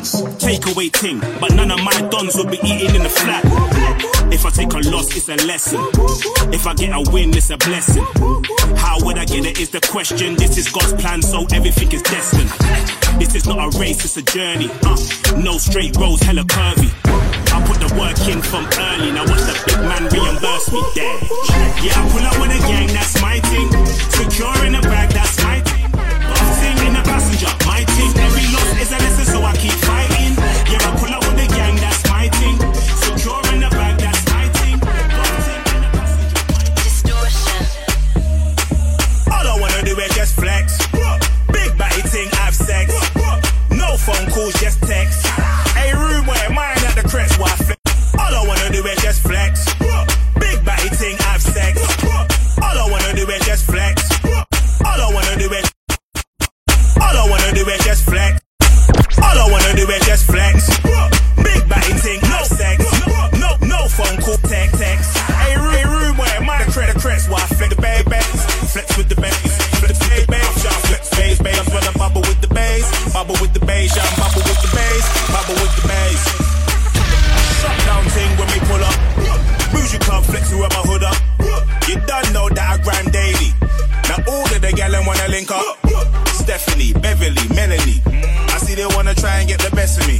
dons. 0.00 0.22
Takeaway 0.42 0.90
ting, 0.92 1.20
but 1.40 1.54
none 1.54 1.70
of 1.70 1.82
my 1.82 2.08
dons 2.10 2.36
will 2.36 2.46
be 2.46 2.58
eating 2.64 2.94
in 2.94 3.02
the 3.02 3.08
flat. 3.08 3.44
If 4.32 4.46
I 4.46 4.50
take 4.50 4.72
a 4.72 4.80
loss, 4.90 5.14
it's 5.16 5.28
a 5.28 5.36
lesson. 5.46 5.80
If 6.52 6.66
I 6.66 6.74
get 6.74 6.90
a 6.92 7.10
win, 7.10 7.30
it's 7.30 7.50
a 7.50 7.56
blessing. 7.56 8.04
How 8.76 8.98
would 9.04 9.18
I 9.18 9.24
get 9.24 9.44
it 9.46 9.58
is 9.60 9.70
the 9.70 9.80
question. 9.80 10.36
This 10.36 10.56
is 10.56 10.68
God's 10.68 10.92
plan, 10.94 11.22
so 11.22 11.46
everything 11.52 11.92
is 11.92 12.02
destined. 12.02 12.50
This 13.20 13.34
is 13.34 13.46
not 13.46 13.58
a 13.58 13.78
race, 13.78 14.04
it's 14.04 14.16
a 14.16 14.22
journey. 14.22 14.70
Uh, 14.82 14.96
no 15.36 15.58
straight 15.58 15.96
roads, 15.96 16.22
hella 16.22 16.42
curvy. 16.44 16.90
I 17.52 17.58
put 17.66 17.78
the 17.82 17.90
work 17.98 18.18
in 18.28 18.40
from 18.40 18.64
early. 18.78 19.12
Now 19.12 19.26
watch 19.26 19.44
the 19.44 19.54
big 19.66 19.80
man 19.80 20.04
reimburse 20.08 20.72
me 20.72 20.80
there. 20.94 21.18
Yeah, 21.82 21.98
I 21.98 22.08
pull 22.12 22.24
up 22.24 22.36
with 22.40 22.56
a 22.56 22.60
gang, 22.68 22.88
that's 22.88 23.20
my 23.20 23.40
thing. 23.50 23.68
Secure 24.10 24.64
in 24.64 24.72
the 24.72 24.82
bag, 24.82 25.10
that's 25.10 25.36
my 25.42 25.60
thing. 25.60 25.90
Boxing 25.92 26.78
in 26.86 26.92
the 26.94 27.02
passenger, 27.04 27.52
my 27.66 27.84
thing. 27.84 27.99
Just 60.20 60.30
flex. 60.30 60.68
Big 61.42 61.68
batty 61.68 61.94
thing, 61.94 62.20
no 62.28 62.42
sex. 62.44 62.78
No, 63.38 63.56
no 63.66 63.88
phone 63.88 64.20
call, 64.20 64.36
text, 64.48 64.76
text. 64.80 65.16
Hey, 65.16 65.56
room, 65.56 65.88
room 65.92 66.16
where 66.16 66.40
mine 66.40 66.66
the 66.66 66.98
crest, 67.00 67.30
why 67.30 67.40
flex 67.56 67.74
the 67.74 67.80
bag, 67.80 68.08
bags. 68.08 68.44
Flex 68.72 68.96
with 68.96 69.08
the 69.08 69.16
bass, 69.16 69.34
flex 69.80 69.98
with 69.98 70.26
the 70.26 70.26
bass, 70.28 70.64
y'all 70.64 70.80
flex 70.88 71.10
bass, 71.10 71.38
bass. 71.42 71.58
I 71.58 71.92
bubble 71.98 72.22
with 72.22 72.40
the 72.40 72.48
bass, 72.48 73.12
bubble 73.12 73.36
with 73.40 73.52
the 73.52 73.60
bass, 73.60 73.96
y'all 73.96 74.06
bubble 74.18 74.42
with 74.46 74.60
the 74.62 74.70
bass, 74.74 75.04
bubble 75.32 75.56
with 75.58 75.74
the 75.78 75.84
bass. 75.88 76.20
Shut 77.60 77.76
down 77.86 78.04
thing 78.10 78.30
when 78.38 78.48
we 78.52 78.58
pull 78.68 78.82
up. 78.82 78.98
Bougie 79.72 79.98
club 79.98 80.24
flex 80.24 80.52
my 80.52 80.82
hood 80.86 81.04
up. 81.04 81.18
You 81.88 81.96
done 82.06 82.32
know 82.32 82.48
that 82.48 82.78
I 82.78 82.82
grind 82.82 83.12
daily. 83.12 83.50
Now 84.08 84.22
all 84.26 84.44
of 84.44 84.60
the 84.60 84.72
gal 84.74 84.92
wanna 85.06 85.28
link 85.28 85.50
up. 85.50 85.78
Stephanie, 86.28 86.92
Beverly, 86.94 87.46
Melanie. 87.54 88.09
Try 89.20 89.40
and 89.40 89.48
get 89.48 89.60
the 89.60 89.70
best 89.76 90.00
of 90.00 90.08
me. 90.08 90.18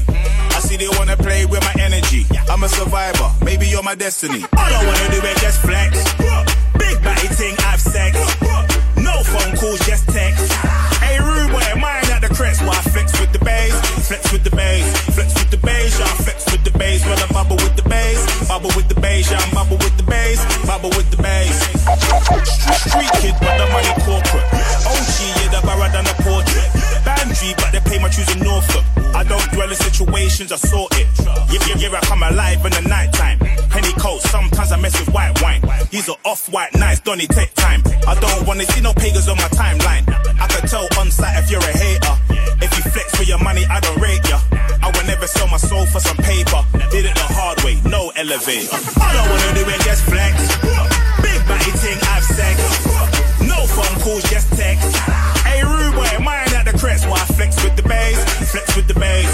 I 0.52 0.60
see 0.60 0.76
they 0.76 0.88
wanna 0.98 1.16
play 1.16 1.46
with 1.46 1.64
my 1.64 1.74
energy. 1.80 2.26
I'm 2.50 2.62
a 2.62 2.68
survivor, 2.68 3.32
maybe 3.42 3.66
you're 3.66 3.82
my 3.82 3.94
destiny. 3.94 4.44
All 4.52 4.72
I 4.78 4.84
wanna 4.84 5.08
do 5.08 5.20
is 5.24 5.40
just 5.40 5.60
flex. 5.64 5.96
Big 6.76 7.00
batty 7.02 7.28
thing, 7.28 7.56
have 7.64 7.80
sex. 7.80 8.12
No 8.96 9.14
phone 9.24 9.56
calls, 9.56 9.80
just 9.88 10.06
text. 10.08 10.52
Hey, 11.00 11.18
rude 11.18 11.50
boy, 11.50 11.64
mine 11.80 12.04
at 12.12 12.20
the 12.20 12.28
crest, 12.28 12.60
why 12.60 12.76
I 12.76 12.82
flex 12.92 13.18
with 13.18 13.32
the 13.32 13.42
bass. 13.42 13.72
Flex 14.06 14.30
with 14.32 14.44
the 14.44 14.54
bass, 14.54 14.84
flex 15.16 15.32
with 15.34 15.50
the 15.50 15.56
bass, 15.56 15.98
yeah. 15.98 16.06
Flex 16.24 16.44
with 16.52 16.64
the 16.64 16.78
bass, 16.78 17.00
when 17.06 17.18
I 17.18 17.26
bubble 17.32 17.56
with 17.56 17.76
the 17.76 17.88
bass, 17.88 18.48
bubble 18.48 18.70
with 18.76 18.88
the 18.88 19.00
bass, 19.00 19.30
yeah. 19.30 19.40
Bubble 19.54 19.78
with 19.78 19.96
the 19.96 20.04
bass, 20.04 20.44
bubble 20.66 20.90
with 20.90 21.10
the 21.10 21.22
bass. 21.22 21.59
Don't 29.70 29.78
in 29.78 29.92
situations, 29.94 30.50
I 30.50 30.56
sort 30.56 30.90
it. 30.98 31.06
Yeah, 31.46 31.62
yeah, 31.68 31.76
yeah, 31.78 31.94
I 31.94 32.00
come 32.02 32.24
alive 32.24 32.58
in 32.66 32.72
the 32.72 32.82
night 32.90 33.12
time. 33.12 33.38
Penny 33.70 33.92
coat, 34.02 34.20
sometimes 34.22 34.72
I 34.72 34.76
mess 34.80 34.98
with 34.98 35.14
white 35.14 35.40
wine. 35.42 35.62
These 35.90 36.08
are 36.08 36.16
off-white 36.24 36.74
nights, 36.74 36.98
Donny, 37.00 37.28
take 37.28 37.54
time. 37.54 37.82
I 38.02 38.18
don't 38.18 38.48
wanna 38.48 38.64
see 38.64 38.80
no 38.80 38.92
pagans 38.94 39.28
on 39.28 39.36
my 39.36 39.46
timeline. 39.54 40.10
I 40.40 40.48
can 40.48 40.66
tell 40.66 40.88
on 40.98 41.10
sight 41.12 41.38
if 41.38 41.52
you're 41.52 41.62
a 41.62 41.76
hater. 41.78 42.14
If 42.58 42.74
you 42.76 42.82
flex 42.90 43.14
for 43.14 43.22
your 43.22 43.38
money, 43.38 43.64
I 43.66 43.78
don't 43.78 44.00
rate 44.00 44.26
ya. 44.28 44.40
I 44.82 44.90
will 44.90 45.06
never 45.06 45.28
sell 45.28 45.46
my 45.46 45.58
soul 45.58 45.86
for 45.86 46.00
some 46.00 46.16
paper. 46.16 46.66
Did 46.90 47.06
it 47.06 47.14
the 47.14 47.30
hard 47.30 47.62
way, 47.62 47.78
no 47.86 48.10
elevator. 48.16 48.74
I 48.98 49.22
wanna 49.30 49.54
do 49.54 49.70
is 49.70 49.84
just 49.84 50.02
flex. 50.02 50.34
Big 51.22 51.40
batty 51.46 51.70
thing, 51.78 51.98
have 52.10 52.24
sex. 52.24 52.58
No 53.46 53.66
phone 53.70 54.00
calls, 54.02 54.24
just 54.24 54.50
text. 54.58 54.96
Hey, 55.46 55.62
rude 55.62 55.94
boy, 55.94 56.10
mine 56.18 56.50
at 56.58 56.66
the 56.66 56.76
crest. 56.76 57.06
Why 57.06 57.22
I 57.22 57.26
flex 57.38 57.62
with 57.62 57.76
the 57.76 57.82
bass, 57.82 58.18
flex 58.50 58.74
with 58.74 58.88
the 58.88 58.94
bass, 58.94 59.29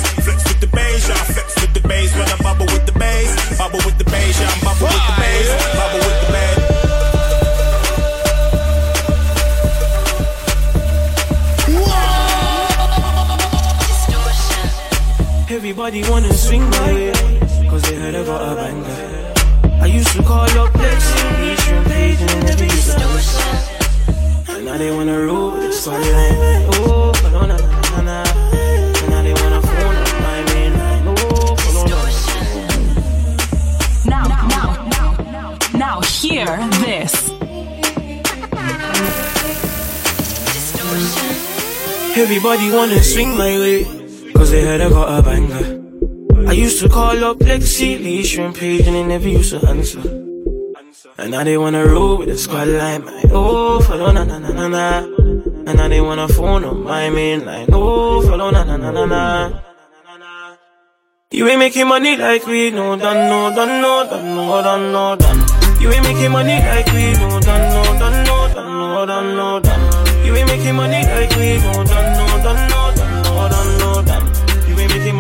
Everybody 15.78 16.08
wanna 16.08 16.32
swing 16.32 16.64
my 16.70 16.94
way, 16.94 17.12
cause 17.68 17.82
they 17.82 17.96
heard 17.96 18.14
I 18.14 18.24
got 18.24 18.40
a 18.50 18.54
banger. 18.56 19.34
I 19.82 19.84
used 19.84 20.08
to 20.16 20.22
call 20.22 20.48
up 20.48 20.72
Lexi, 20.72 21.20
be 21.36 21.54
shrimp 21.56 21.86
page, 21.86 22.18
and 22.18 22.44
never 22.46 22.64
used 22.64 22.96
to 22.96 23.04
answer. 23.04 24.52
And 24.52 24.64
now 24.64 24.78
they 24.78 24.90
wanna 24.90 25.20
roll 25.20 25.50
with 25.50 25.64
the 25.64 25.68
storyline. 25.76 26.66
Oh, 26.80 27.12
follow 27.20 27.44
na 27.44 27.58
na. 28.00 28.24
And 28.24 29.10
now 29.10 29.20
they 29.20 29.34
wanna 29.34 29.60
phone 29.60 29.96
up 30.00 30.12
my 30.24 30.40
main 30.48 30.72
line. 30.80 31.08
Oh, 31.08 31.56
follow 31.60 31.84
na 31.92 31.98
Now, 34.06 34.24
now, 34.48 34.68
now, 34.96 35.48
now, 35.74 36.00
hear 36.00 36.56
this. 36.86 37.12
Everybody 42.16 42.70
wanna 42.70 43.02
swing 43.02 43.36
my 43.36 43.58
way, 43.60 44.05
cause 44.36 44.50
they 44.50 44.62
heard 44.64 44.80
I 44.80 44.88
got 44.88 45.18
a 45.18 45.22
banger. 45.22 46.48
I 46.48 46.52
used 46.52 46.80
to 46.82 46.88
call 46.88 47.24
up 47.24 47.38
Lexi, 47.38 47.98
Lee, 48.02 48.22
Shrimp 48.22 48.56
Page, 48.56 48.86
and 48.86 48.94
they 48.94 49.02
never 49.04 49.28
used 49.28 49.50
to 49.50 49.66
answer. 49.68 50.00
And 51.18 51.30
now 51.30 51.44
they 51.44 51.56
wanna 51.56 51.84
roll 51.86 52.18
with 52.18 52.28
the 52.28 52.36
squad 52.36 52.68
line, 52.68 53.04
my 53.04 53.22
oh, 53.32 53.80
follow 53.80 54.12
na 54.12 54.24
na 54.24 54.38
na 54.38 54.50
na 54.52 54.68
na. 54.68 54.98
And 55.66 55.76
now 55.78 55.88
they 55.88 56.00
wanna 56.00 56.28
phone 56.28 56.64
on 56.64 56.82
my 56.84 57.08
main 57.10 57.44
line, 57.44 57.68
oh, 57.72 58.22
follow 58.22 58.50
na 58.50 58.64
na 58.64 58.76
na 58.76 58.90
na 58.90 59.04
na. 59.06 59.62
You 61.32 61.48
ain't 61.48 61.58
making 61.58 61.88
money 61.88 62.16
like 62.16 62.46
we 62.46 62.70
no 62.70 62.96
done, 62.96 63.28
no 63.28 63.54
done, 63.54 63.80
no 63.82 64.06
done, 64.08 64.36
no 64.36 64.62
done, 64.62 64.92
no 64.92 65.16
done. 65.16 65.80
You 65.80 65.90
ain't 65.90 66.04
making 66.04 66.32
money 66.32 66.58
like 66.60 66.86
we 66.92 67.12
no 67.12 67.40
done, 67.40 67.64
no 67.74 67.82
done, 67.98 68.24
no 68.24 68.54
done, 68.54 68.72
no 68.78 69.06
done, 69.06 69.36
no 69.36 69.60
done. 69.60 70.26
You 70.26 70.34
ain't 70.36 70.48
making 70.48 70.76
money 70.76 71.02
like 71.02 71.34
we 71.36 71.58
no 71.58 71.84
done, 71.84 72.15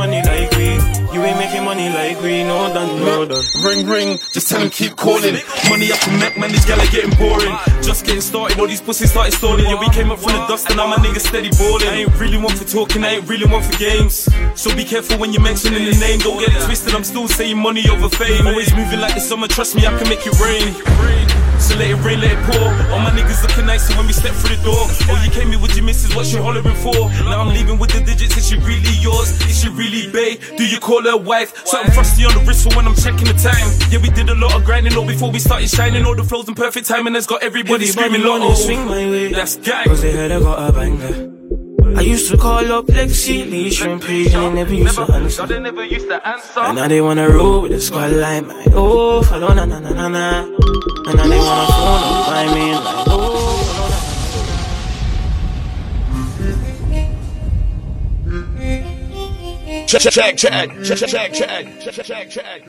money 0.06 0.22
like 0.22 0.50
we. 0.56 1.05
You 1.16 1.24
ain't 1.24 1.38
making 1.38 1.64
money 1.64 1.88
like 1.88 2.20
we 2.20 2.44
know 2.44 2.68
done, 2.74 3.00
no 3.00 3.24
done. 3.24 3.42
Ring 3.64 3.88
ring, 3.88 4.18
just 4.34 4.50
tell 4.50 4.60
him 4.60 4.68
keep 4.68 4.96
calling. 4.96 5.40
Money 5.70 5.90
up 5.90 6.06
and 6.08 6.20
neck, 6.20 6.36
man, 6.36 6.52
these 6.52 6.66
gal 6.66 6.78
are 6.78 6.92
getting 6.92 7.08
boring. 7.16 7.56
Just 7.80 8.04
getting 8.04 8.20
started, 8.20 8.60
all 8.60 8.66
these 8.66 8.82
pussies 8.82 9.12
started 9.12 9.32
stalling. 9.32 9.64
Yeah, 9.64 9.80
we 9.80 9.88
came 9.96 10.10
up 10.10 10.18
from 10.18 10.32
the 10.32 10.46
dust 10.46 10.68
and 10.68 10.76
now 10.76 10.86
my 10.86 10.96
niggas 10.96 11.24
steady 11.24 11.48
balling. 11.56 11.88
I 11.88 12.04
ain't 12.04 12.20
really 12.20 12.36
one 12.36 12.54
for 12.54 12.68
talking, 12.68 13.02
I 13.02 13.16
ain't 13.16 13.26
really 13.30 13.46
one 13.46 13.62
for 13.62 13.74
games. 13.78 14.28
So 14.60 14.76
be 14.76 14.84
careful 14.84 15.16
when 15.16 15.32
you're 15.32 15.40
mentioning 15.40 15.86
the 15.86 15.96
name, 15.96 16.18
don't 16.20 16.38
get 16.38 16.54
it 16.54 16.62
twisted. 16.66 16.94
I'm 16.94 17.02
still 17.02 17.28
saying 17.28 17.56
money 17.56 17.88
over 17.88 18.10
fame. 18.10 18.46
Always 18.46 18.74
moving 18.74 19.00
like 19.00 19.14
the 19.14 19.20
summer, 19.20 19.48
trust 19.48 19.74
me, 19.74 19.86
I 19.86 19.96
can 19.96 20.10
make 20.10 20.26
it 20.26 20.38
rain. 20.38 20.76
So 21.58 21.74
let 21.76 21.88
it 21.88 21.96
rain, 22.04 22.20
let 22.20 22.32
it 22.36 22.42
pour. 22.44 22.68
All 22.92 23.00
my 23.00 23.10
niggas 23.10 23.40
looking 23.40 23.64
nicer 23.64 23.96
when 23.96 24.06
we 24.06 24.12
step 24.12 24.34
through 24.34 24.56
the 24.56 24.62
door. 24.62 24.84
Oh, 25.08 25.16
you 25.24 25.30
came 25.30 25.48
here 25.48 25.58
with 25.58 25.74
your 25.74 25.86
missus, 25.86 26.14
what 26.14 26.30
you 26.30 26.42
hollering 26.42 26.76
for? 26.84 27.08
Now 27.24 27.40
I'm 27.40 27.48
leaving 27.48 27.78
with 27.78 27.90
the 27.90 28.04
digits, 28.04 28.36
is 28.36 28.48
she 28.48 28.56
really 28.58 28.92
yours? 29.00 29.32
Is 29.48 29.64
she 29.64 29.70
really 29.70 30.12
bae? 30.12 30.36
Do 30.56 30.66
you 30.68 30.78
call 30.78 31.05
her 31.06 31.16
wife? 31.16 31.66
Something 31.66 31.92
frosty 31.92 32.24
on 32.24 32.34
the 32.34 32.40
wrist 32.40 32.64
for 32.64 32.76
when 32.76 32.86
I'm 32.86 32.94
checking 32.94 33.26
the 33.26 33.34
time. 33.34 33.66
Yeah, 33.90 34.00
we 34.00 34.10
did 34.10 34.28
a 34.28 34.34
lot 34.34 34.54
of 34.54 34.64
grinding 34.64 34.96
all 34.96 35.06
before 35.06 35.30
we 35.30 35.38
started 35.38 35.68
shining. 35.70 36.04
All 36.04 36.14
the 36.14 36.24
flows 36.24 36.48
in 36.48 36.54
perfect 36.54 36.86
timing 36.86 37.14
has 37.14 37.26
got 37.26 37.42
everybody, 37.42 37.86
screaming 37.86 38.22
lotto. 38.22 38.54
swing 38.54 38.84
my 38.84 39.08
way. 39.10 39.32
That's 39.32 39.56
gang. 39.56 39.86
Cause 39.86 40.02
they 40.02 40.12
heard 40.12 40.30
I 40.32 40.40
got 40.40 40.68
a 40.68 40.72
banger. 40.72 41.32
I 41.96 42.00
used 42.02 42.30
to 42.30 42.36
call 42.36 42.72
up 42.72 42.86
Lexi, 42.86 43.50
Lee, 43.50 43.70
Shrimp 43.70 44.02
Page, 44.02 44.34
and 44.34 44.56
they 44.58 44.62
never 44.64 44.74
used 44.74 44.96
to 44.96 45.12
answer. 45.14 45.46
They 45.46 45.60
never 45.60 45.84
used 45.84 46.08
to 46.08 46.28
answer. 46.28 46.60
And 46.60 46.76
now 46.76 46.88
they 46.88 47.00
wanna 47.00 47.28
roll 47.30 47.62
with 47.62 47.72
the 47.72 47.80
squad 47.80 48.10
line, 48.12 48.48
my 48.48 48.66
oh, 48.74 49.22
follow 49.22 49.54
na 49.54 49.64
na 49.64 49.78
na 49.78 49.90
na 49.92 50.08
na. 50.08 50.42
And 50.44 51.16
now 51.16 51.26
they 51.26 51.38
wanna 51.38 51.72
phone 51.72 52.02
up 52.04 52.26
my 52.28 52.44
main 52.54 52.74
line, 52.74 53.04
oh, 53.08 53.75
Check, 59.86 60.00
check, 60.02 60.12
check, 60.12 60.36
check, 60.36 60.70
check, 60.82 60.98
check, 60.98 61.32
check, 61.32 61.94
check, 61.94 62.04
check, 62.04 62.30
check. 62.30 62.66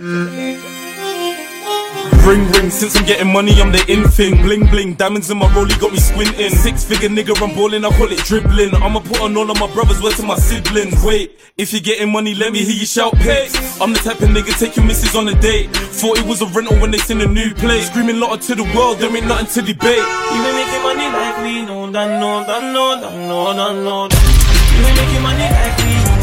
Ring 2.27 2.45
ring, 2.51 2.69
since 2.69 2.95
I'm 2.95 3.05
getting 3.05 3.33
money, 3.33 3.59
I'm 3.59 3.71
the 3.71 3.83
in 3.91 4.07
thing. 4.07 4.39
Bling 4.43 4.67
bling, 4.67 4.93
diamonds 4.93 5.31
in 5.31 5.39
my 5.39 5.47
rollie 5.47 5.79
got 5.79 5.91
me 5.91 5.97
squinting. 5.97 6.51
Six 6.51 6.83
figure 6.83 7.09
nigga, 7.09 7.33
I'm 7.41 7.55
balling, 7.55 7.85
I 7.85 7.89
call 7.97 8.11
it 8.11 8.19
dribbling. 8.19 8.75
I'ma 8.75 8.99
put 8.99 9.21
on 9.21 9.35
all 9.35 9.49
of 9.49 9.59
my 9.59 9.65
brothers, 9.73 9.99
word 9.99 10.13
to 10.17 10.23
my 10.23 10.35
siblings. 10.35 11.03
Wait, 11.03 11.39
if 11.57 11.73
you're 11.73 11.81
getting 11.81 12.11
money, 12.11 12.35
let 12.35 12.51
me 12.53 12.63
hear 12.63 12.75
you 12.75 12.85
shout 12.85 13.13
pay. 13.15 13.49
I'm 13.81 13.93
the 13.93 13.99
type 13.99 14.21
of 14.21 14.29
nigga 14.29 14.53
take 14.59 14.75
your 14.75 14.85
missus 14.85 15.15
on 15.15 15.27
a 15.27 15.33
date. 15.41 15.71
Thought 15.73 16.19
it 16.19 16.25
was 16.27 16.43
a 16.43 16.45
rental 16.45 16.77
when 16.79 16.91
they 16.91 16.99
seen 16.99 17.19
a 17.21 17.27
new 17.27 17.51
play. 17.55 17.81
Screaming 17.81 18.19
lot 18.19 18.41
to 18.41 18.53
the 18.53 18.63
world, 18.75 18.99
there 18.99 19.09
ain't 19.15 19.25
nothing 19.25 19.47
to 19.47 19.73
debate. 19.73 19.97
You 19.97 20.39
ain't 20.45 20.55
making 20.55 20.83
money 20.83 21.07
like 21.09 21.37
we 21.41 21.65
no 21.65 21.91
done, 21.91 22.19
no 22.21 22.45
done, 22.45 22.73
no 22.73 23.01
done, 23.01 23.27
no 23.27 23.53
done, 23.53 23.83
no. 23.83 24.03
You 24.05 24.85
ain't 24.85 24.97
making 24.97 25.23
money 25.23 25.49
like 25.49 25.77
we 25.79 26.16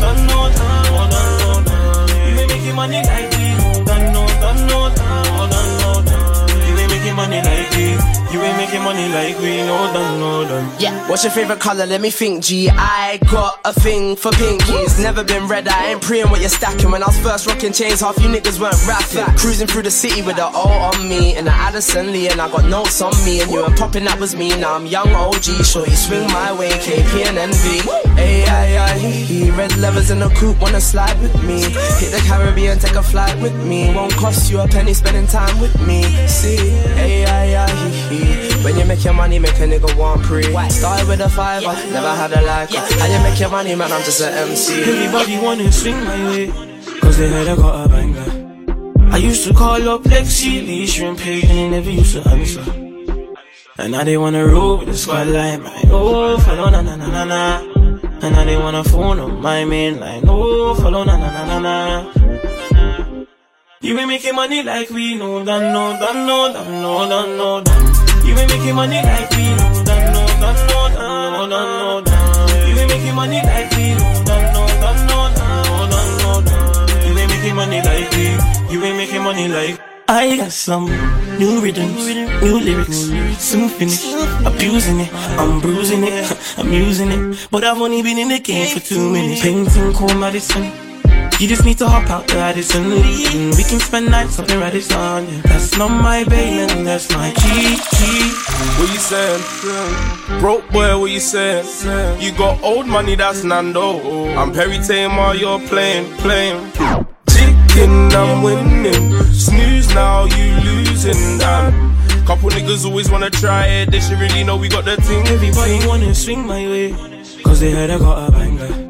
God 0.00 0.16
knows, 0.26 0.54
God 0.58 1.10
knows, 1.12 2.10
you 2.26 2.32
be 2.36 2.44
making 2.46 2.74
money 2.74 3.00
like 3.02 3.30
this. 3.30 3.78
God 3.88 4.02
knows, 4.12 4.32
God 4.42 4.56
knows, 4.68 4.92
God 4.98 5.50
knows, 5.50 6.68
you 6.68 6.72
be 6.76 6.84
making 6.88 7.16
money 7.16 7.40
like 7.42 7.70
this. 7.70 8.00
You 8.32 8.40
ain't 8.42 8.56
making 8.56 8.82
money 8.82 9.08
like 9.08 9.36
we 9.40 9.56
know 9.56 9.92
done, 9.92 10.20
no 10.20 10.44
done. 10.44 10.70
Yeah, 10.78 11.08
what's 11.08 11.24
your 11.24 11.32
favorite 11.32 11.58
color? 11.58 11.84
Let 11.84 12.00
me 12.00 12.10
think, 12.10 12.44
G. 12.44 12.70
I 12.70 13.18
got 13.28 13.58
a 13.64 13.72
thing 13.72 14.14
for 14.14 14.30
pinkies. 14.30 15.02
Never 15.02 15.24
been 15.24 15.48
red, 15.48 15.66
I 15.66 15.90
ain't 15.90 16.00
preying 16.00 16.30
what 16.30 16.38
you're 16.38 16.48
stacking. 16.48 16.92
When 16.92 17.02
I 17.02 17.06
was 17.06 17.18
first 17.18 17.48
rocking 17.48 17.72
chains, 17.72 18.00
half 18.00 18.16
you 18.22 18.28
niggas 18.28 18.60
weren't 18.60 18.78
rapping. 18.86 19.34
Cruising 19.36 19.66
through 19.66 19.82
the 19.82 19.90
city 19.90 20.22
with 20.22 20.36
the 20.36 20.46
O 20.46 20.92
on 20.94 21.08
me. 21.08 21.34
And 21.34 21.46
the 21.48 21.52
Addison 21.52 22.12
Lee, 22.12 22.28
and 22.28 22.40
I 22.40 22.48
got 22.48 22.66
notes 22.66 23.02
on 23.02 23.12
me. 23.24 23.40
And 23.40 23.50
you 23.50 23.62
were 23.62 23.74
popping, 23.74 24.04
that 24.04 24.20
was 24.20 24.36
me. 24.36 24.50
Now 24.60 24.74
I'm 24.74 24.86
young 24.86 25.08
OG, 25.08 25.64
shorty 25.64 25.90
swing 25.90 26.28
my 26.28 26.52
way, 26.56 26.70
KP 26.70 27.26
and 27.26 27.36
Envyi. 27.36 28.10
Hee. 29.00 29.50
Red 29.50 29.76
levers 29.78 30.10
in 30.10 30.20
the 30.20 30.28
coupe, 30.30 30.60
wanna 30.60 30.80
slide 30.80 31.20
with 31.20 31.34
me. 31.42 31.62
Hit 31.62 32.12
the 32.12 32.22
Caribbean, 32.28 32.78
take 32.78 32.94
a 32.94 33.02
flight 33.02 33.36
with 33.42 33.54
me. 33.64 33.92
Won't 33.94 34.14
cost 34.14 34.50
you 34.50 34.60
a 34.60 34.68
penny 34.68 34.94
spending 34.94 35.26
time 35.26 35.58
with 35.60 35.74
me. 35.86 36.02
See, 36.28 36.58
ay, 36.96 37.24
ay, 38.20 38.26
ay, 38.26 38.34
hee, 38.34 38.48
hee. 38.48 38.64
When 38.64 38.76
you 38.78 38.84
make 38.84 39.04
your 39.04 39.14
money, 39.14 39.38
make 39.38 39.58
a 39.58 39.66
nigga 39.66 39.96
want 39.96 40.22
pre. 40.22 40.42
Started 40.70 41.08
with 41.08 41.20
a 41.20 41.28
fiver, 41.28 41.74
never 41.92 42.14
had 42.14 42.32
a 42.32 42.42
like. 42.42 42.70
How 42.70 43.06
you 43.06 43.22
make 43.22 43.40
your 43.40 43.50
money, 43.50 43.74
man? 43.74 43.90
I'm 43.92 44.02
just 44.04 44.20
an 44.20 44.32
MC. 44.48 44.82
Everybody 44.82 45.38
wanna 45.38 45.72
swing 45.72 46.04
my 46.04 46.24
way, 46.28 46.46
cause 47.00 47.18
they 47.18 47.28
heard 47.28 47.48
I 47.48 47.56
got 47.56 47.86
a 47.86 47.88
banger. 47.88 48.40
I 49.12 49.16
used 49.16 49.44
to 49.48 49.54
call 49.54 49.88
up 49.88 50.02
Lexi, 50.04 50.64
Lee, 50.66 50.86
Shrimp 50.86 51.18
Page, 51.18 51.44
and 51.44 51.58
they 51.58 51.68
never 51.68 51.90
used 51.90 52.12
to 52.14 52.28
answer. 52.28 52.64
And 53.78 53.92
now 53.92 54.04
they 54.04 54.16
wanna 54.18 54.46
roll 54.46 54.78
with 54.78 54.88
the 54.88 54.96
squad 54.96 55.26
line, 55.28 55.62
my 55.62 55.82
oh, 55.90 56.38
follow 56.38 56.70
na 56.70 56.82
na 56.82 56.96
na 56.96 57.06
na 57.08 57.24
na. 57.24 57.58
And 58.22 58.34
now 58.36 58.44
they 58.44 58.56
wanna 58.56 58.84
phone 58.84 59.18
on 59.18 59.40
my 59.40 59.64
main 59.64 59.98
line, 59.98 60.24
oh, 60.28 60.74
follow 60.74 61.02
na 61.04 61.16
na 61.16 61.28
na 61.32 61.44
na 61.46 61.58
na. 61.58 62.12
You 63.80 63.98
ain't 63.98 64.08
making 64.08 64.34
money 64.34 64.62
like 64.62 64.90
we 64.90 65.16
no 65.16 65.42
done, 65.42 65.72
no 65.72 65.98
done, 65.98 66.26
no 66.26 66.52
done, 66.52 66.82
no 66.82 67.08
done, 67.08 67.36
no 67.38 67.60
done. 67.64 67.99
You 68.30 68.38
ain't 68.38 68.46
making 68.46 68.76
money 68.76 69.02
like 69.02 69.30
we 69.34 69.50
no 69.58 69.66
done, 69.82 70.12
no 70.14 70.22
done, 70.38 70.54
no 70.70 70.80
done, 70.94 71.32
no 71.34 71.48
done, 71.50 71.70
no 71.82 72.00
done. 72.06 72.68
You 72.68 72.78
ain't 72.78 72.88
making 72.88 73.14
money 73.16 73.42
like 73.42 73.70
we 73.74 73.94
no 73.98 74.06
done, 74.22 74.46
no 74.54 74.62
done, 74.82 75.06
no 75.10 75.18
done, 75.34 75.66
no 75.66 75.78
done, 75.90 76.10
no 76.22 76.32
done. 76.46 77.06
You 77.10 77.18
ain't 77.18 77.30
making 77.34 77.56
money 77.56 77.82
like. 77.82 78.70
You 78.70 78.78
making 78.78 79.22
money 79.24 79.48
like. 79.48 79.80
I 80.06 80.36
got 80.36 80.52
some 80.52 80.86
new 81.38 81.60
rhythms, 81.60 82.06
new 82.42 82.60
lyrics, 82.60 83.10
soon 83.42 83.68
finish. 83.68 84.12
Abusing 84.46 85.00
it, 85.00 85.12
I'm 85.38 85.60
bruising 85.60 86.04
it, 86.04 86.58
I'm 86.58 86.72
using 86.72 87.10
it. 87.10 87.48
But 87.50 87.64
I've 87.64 87.80
only 87.80 88.02
been 88.02 88.18
in 88.18 88.28
the 88.28 88.38
game 88.38 88.78
for 88.78 88.80
two 88.80 89.10
minutes. 89.10 89.42
Painting 89.42 89.92
cool 89.94 90.14
medicine. 90.14 90.89
You 91.40 91.48
just 91.48 91.64
need 91.64 91.78
to 91.78 91.88
hop 91.88 92.10
out 92.10 92.28
the 92.28 92.34
Radisson 92.34 92.90
leave. 92.90 93.56
We 93.56 93.64
can 93.64 93.80
spend 93.80 94.10
nights 94.10 94.38
up 94.38 94.50
in 94.50 94.60
Radisson. 94.60 95.24
Yeah. 95.24 95.40
That's 95.44 95.74
not 95.78 95.88
my 95.88 96.22
baby, 96.24 96.66
that's 96.84 97.10
my 97.12 97.30
key, 97.30 97.80
key. 97.96 98.28
What 98.76 98.92
you 98.92 99.00
saying? 99.00 100.38
Broke 100.38 100.68
boy, 100.68 100.98
what 100.98 101.10
you 101.10 101.18
saying? 101.18 101.64
You 102.20 102.32
got 102.32 102.62
old 102.62 102.86
money, 102.86 103.14
that's 103.14 103.42
Nando. 103.42 104.28
I'm 104.36 104.52
Perry 104.52 104.80
Tamer, 104.80 105.32
you're 105.32 105.60
playing, 105.60 106.12
playing. 106.18 106.60
Chicken, 107.30 108.12
I'm 108.12 108.42
winning. 108.42 109.24
Snooze 109.32 109.94
now, 109.94 110.26
you 110.26 110.60
losing. 110.60 111.38
Damn. 111.38 111.72
Couple 112.26 112.50
niggas 112.50 112.84
always 112.84 113.10
wanna 113.10 113.30
try 113.30 113.66
it. 113.66 113.90
They 113.90 114.00
should 114.00 114.20
really 114.20 114.44
know 114.44 114.58
we 114.58 114.68
got 114.68 114.84
the 114.84 114.98
thing. 114.98 115.26
Everybody 115.28 115.86
wanna 115.88 116.14
swing 116.14 116.46
my 116.46 116.68
way, 116.68 116.92
cause 117.42 117.60
they 117.60 117.70
heard 117.70 117.88
I 117.88 117.96
got 117.98 118.28
a 118.28 118.30
banger. 118.30 118.89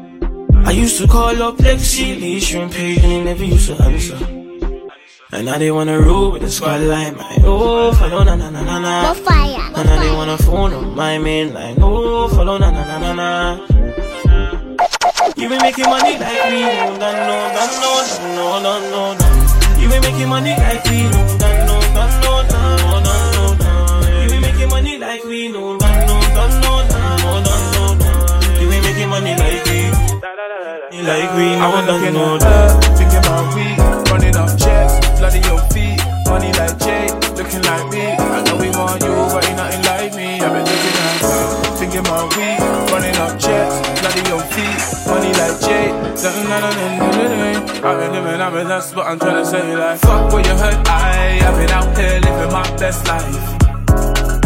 I 0.65 0.71
used 0.71 0.97
to 0.99 1.07
call 1.07 1.41
up 1.41 1.57
Lexi 1.57 2.19
Lee, 2.19 2.39
shrimp 2.39 2.73
and 2.75 2.97
they 2.97 3.23
never 3.23 3.43
used 3.43 3.67
to 3.69 3.83
answer. 3.83 4.17
And 5.33 5.45
now 5.45 5.57
they 5.57 5.71
wanna 5.71 5.99
rule 5.99 6.31
with 6.31 6.41
the 6.41 6.49
squad 6.51 6.81
like, 6.81 7.15
my 7.15 7.37
oh, 7.43 7.93
follow 7.93 8.23
na 8.23 8.35
na 8.35 8.49
na 8.49 8.61
na 8.63 8.79
na. 8.79 9.13
No 9.13 9.13
fire. 9.13 9.71
And 9.75 9.85
now 9.87 9.99
they 10.03 10.11
wanna 10.11 10.37
phone 10.37 10.73
on 10.73 10.95
my 10.95 11.17
main 11.17 11.53
line, 11.53 11.77
oh, 11.81 12.27
follow 12.29 12.57
na 12.57 12.69
na 12.71 12.83
na 12.85 12.97
na 12.99 13.13
na. 13.13 13.67
You 15.37 15.49
be 15.49 15.57
making 15.57 15.85
money 15.85 16.17
like 16.19 16.43
we 16.51 16.61
no, 16.61 16.97
no, 16.97 17.09
no, 17.27 17.37
no, 17.81 17.91
no, 18.35 18.59
no, 18.61 18.73
no, 18.91 19.17
no. 19.17 19.27
You 19.81 19.89
been 19.89 20.01
making 20.01 20.29
money 20.29 20.51
like 20.51 20.83
we 20.85 21.03
no, 21.09 21.21
no, 21.37 21.49
no, 21.65 21.75
no, 21.95 22.33
no, 22.51 22.71
no, 23.01 23.13
no, 23.33 23.43
no. 23.55 24.23
You 24.23 24.29
been 24.29 24.41
making 24.41 24.69
money 24.69 24.97
like 24.99 25.23
we 25.23 25.47
no, 25.47 25.77
no, 25.77 26.05
no. 26.05 26.10
Like 31.03 31.29
we 31.35 31.47
I 31.53 31.59
no, 31.59 31.69
was 31.75 31.85
no, 31.85 31.93
looking 31.93 32.13
no, 32.13 32.35
at 32.35 32.41
no. 32.41 32.49
her, 32.49 32.69
thinking 32.97 33.23
about 33.25 33.45
we, 33.55 33.65
running 34.11 34.35
up 34.35 34.51
checks, 34.57 34.93
bloody 35.19 35.41
your 35.47 35.61
feet, 35.73 35.99
money 36.29 36.51
like 36.53 36.77
Jay, 36.79 37.07
looking 37.37 37.63
like 37.63 37.85
me. 37.91 38.05
I 38.17 38.43
know 38.45 38.55
we 38.57 38.69
want 38.69 39.01
you, 39.03 39.13
but 39.33 39.45
ain't 39.45 39.57
nothing 39.57 39.83
like 39.85 40.13
me. 40.15 40.41
I've 40.41 40.53
been 40.53 40.65
looking 40.65 40.97
at 41.01 41.21
her, 41.21 41.45
thinking 41.79 42.05
about 42.05 42.29
we, 42.37 42.47
running 42.93 43.17
up 43.17 43.33
checks, 43.39 43.75
bloody 44.01 44.23
your 44.29 44.43
feet, 44.53 44.79
money 45.09 45.31
like 45.33 45.57
Jay. 45.61 45.91
I've 47.81 47.97
been 47.97 48.11
living, 48.13 48.41
I've 48.41 48.53
been 48.53 48.67
lost, 48.67 48.93
but 48.93 49.07
I'm 49.07 49.17
trying 49.17 49.43
to 49.43 49.45
say 49.45 49.75
like, 49.75 49.99
fuck 49.99 50.31
what 50.31 50.45
you 50.45 50.53
heard. 50.53 50.75
I, 50.87 51.39
I've 51.41 51.57
been 51.57 51.69
out 51.71 51.97
here 51.97 52.19
living 52.19 52.53
my 52.53 52.63
best 52.77 53.07
life. 53.07 53.57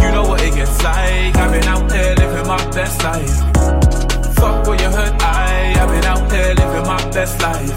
You 0.02 0.12
know 0.12 0.24
what 0.24 0.42
it 0.42 0.56
gets 0.56 0.82
like. 0.82 1.36
I've 1.36 1.52
been 1.52 1.68
out 1.68 1.92
here 1.92 2.16
living 2.16 2.48
my 2.48 2.58
best 2.72 3.04
life. 3.04 3.36
Fuck 4.36 4.68
what 4.68 4.80
you 4.82 4.90
heard. 4.90 5.25
Best 7.16 7.42
life. 7.42 7.70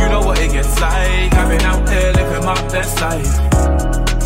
You 0.00 0.08
know 0.08 0.22
what 0.24 0.38
it 0.38 0.52
gets 0.52 0.80
like. 0.80 1.34
I've 1.34 1.50
been 1.50 1.60
out 1.66 1.86
here 1.86 2.12
living 2.12 2.44
my 2.46 2.54
best 2.70 2.98
life. 3.02 3.30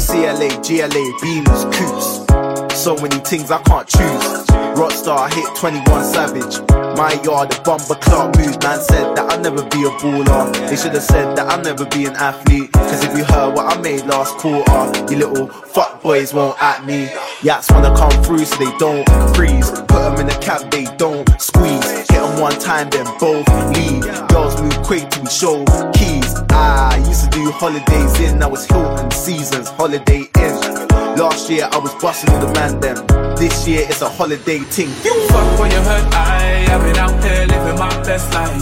CLA, 0.06 0.48
GLA, 0.62 1.04
beams, 1.20 1.64
coops. 1.76 2.80
So 2.80 2.94
many 2.94 3.18
things 3.18 3.50
I 3.50 3.60
can't 3.62 3.88
choose. 3.88 4.45
Rockstar 4.76 5.32
hit 5.32 5.48
21 5.56 6.04
Savage. 6.04 6.60
My 6.98 7.12
yard, 7.24 7.50
the 7.50 7.60
bumper 7.64 7.94
clock 7.94 8.36
mood. 8.36 8.62
Man 8.62 8.78
said 8.78 9.16
that 9.16 9.32
I'll 9.32 9.40
never 9.40 9.62
be 9.72 9.84
a 9.84 9.90
baller. 9.96 10.52
They 10.68 10.76
should 10.76 10.92
have 10.92 11.02
said 11.02 11.34
that 11.36 11.48
I'll 11.48 11.62
never 11.62 11.86
be 11.86 12.04
an 12.04 12.14
athlete. 12.16 12.70
Cause 12.72 13.02
if 13.02 13.16
you 13.16 13.24
heard 13.24 13.54
what 13.54 13.74
I 13.74 13.80
made 13.80 14.04
last 14.04 14.36
quarter, 14.36 14.92
you 15.10 15.16
little 15.16 15.48
fuck 15.48 16.02
boys 16.02 16.34
won't 16.34 16.62
at 16.62 16.84
me. 16.84 17.06
Yats 17.40 17.72
wanna 17.72 17.96
come 17.96 18.12
through 18.22 18.44
so 18.44 18.56
they 18.56 18.76
don't 18.76 19.08
freeze. 19.34 19.70
Put 19.70 19.88
them 19.88 20.20
in 20.20 20.26
the 20.26 20.38
cab, 20.44 20.70
they 20.70 20.84
don't 20.98 21.24
squeeze. 21.40 21.90
Hit 22.10 22.20
them 22.20 22.38
one 22.38 22.58
time, 22.60 22.90
then 22.90 23.06
both 23.18 23.48
leave. 23.72 24.04
Girls 24.28 24.60
move 24.60 24.76
quick 24.84 25.08
we 25.22 25.30
show 25.30 25.64
keys. 25.96 26.34
I 26.50 27.02
used 27.08 27.24
to 27.24 27.30
do 27.30 27.50
holidays 27.52 28.20
in, 28.20 28.38
now 28.38 28.52
it's 28.52 28.66
Hilton 28.66 29.10
seasons, 29.10 29.70
Holiday 29.70 30.28
Inn. 30.36 31.05
Last 31.16 31.48
year 31.48 31.66
I 31.72 31.78
was 31.78 31.94
busting 31.94 32.28
all 32.34 32.40
the 32.44 32.52
man 32.52 32.78
them. 32.78 32.96
This 33.36 33.66
year 33.66 33.86
it's 33.88 34.02
a 34.02 34.08
holiday 34.08 34.60
ting. 34.70 34.88
Fuck 35.32 35.58
what 35.58 35.72
you 35.72 35.80
heard. 35.80 36.12
I, 36.12 36.66
I've 36.68 36.82
been 36.82 36.96
out 36.98 37.24
here 37.24 37.46
living 37.46 37.78
my 37.78 37.88
best 38.04 38.32
life. 38.34 38.60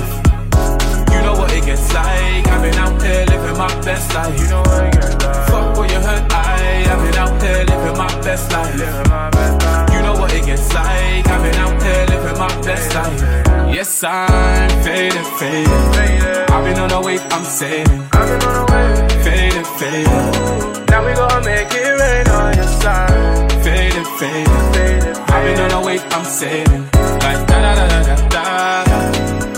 You 1.11 1.21
know 1.23 1.35
what 1.35 1.53
it 1.53 1.65
gets 1.67 1.93
like. 1.93 2.47
I've 2.47 2.63
been 2.63 2.75
out 2.75 3.03
here 3.03 3.27
living 3.27 3.59
my 3.59 3.67
best 3.83 4.15
life. 4.15 4.39
You 4.39 4.49
know 4.51 4.63
what 4.63 4.87
it 4.87 4.93
gets 4.95 5.15
like. 5.15 5.49
Fuck 5.49 5.77
what 5.77 5.91
you 5.91 5.99
heard. 5.99 6.31
I, 6.31 6.87
I've 6.95 7.03
been 7.03 7.19
out 7.19 7.43
here 7.43 7.65
living 7.65 7.99
my 7.99 8.21
best 8.23 8.53
life. 8.53 9.91
You 9.93 10.03
know 10.03 10.15
what 10.15 10.33
it 10.33 10.47
gets 10.47 10.73
like. 10.73 11.27
I've 11.27 11.43
been 11.43 11.57
out 11.57 11.83
here 11.83 12.07
living 12.07 12.39
my 12.39 12.63
best 12.63 12.95
life. 12.95 13.75
Yes, 13.75 14.05
I'm 14.05 14.71
faded, 14.85 15.27
faded. 15.39 16.51
I've 16.51 16.65
been 16.65 16.79
on 16.79 16.89
the 16.89 17.01
wave, 17.01 17.23
I'm 17.31 17.45
sailing. 17.45 18.09
I've 18.13 18.29
been 18.31 18.49
on 18.49 18.55
the 18.55 18.73
wave. 18.73 19.25
Faded, 19.25 19.67
faded. 19.67 20.64
Now 20.95 21.05
we 21.05 21.13
gonna 21.13 21.45
make 21.45 21.75
it 21.75 22.01
rain 22.01 22.29
on 22.29 22.55
your 22.55 22.71
side. 22.79 23.51
Faded, 23.65 24.07
faded, 24.15 24.47
faded. 24.73 25.17
I've 25.27 25.43
been 25.43 25.59
on 25.59 25.71
the 25.75 25.83
wave, 25.85 26.05
I'm 26.15 26.25
sailing. 26.25 26.85
Like 27.19 27.41
da 27.51 27.57
da 27.65 27.75
da 27.75 27.87
da 27.89 28.01
da 28.05 28.29
da. 28.31 28.95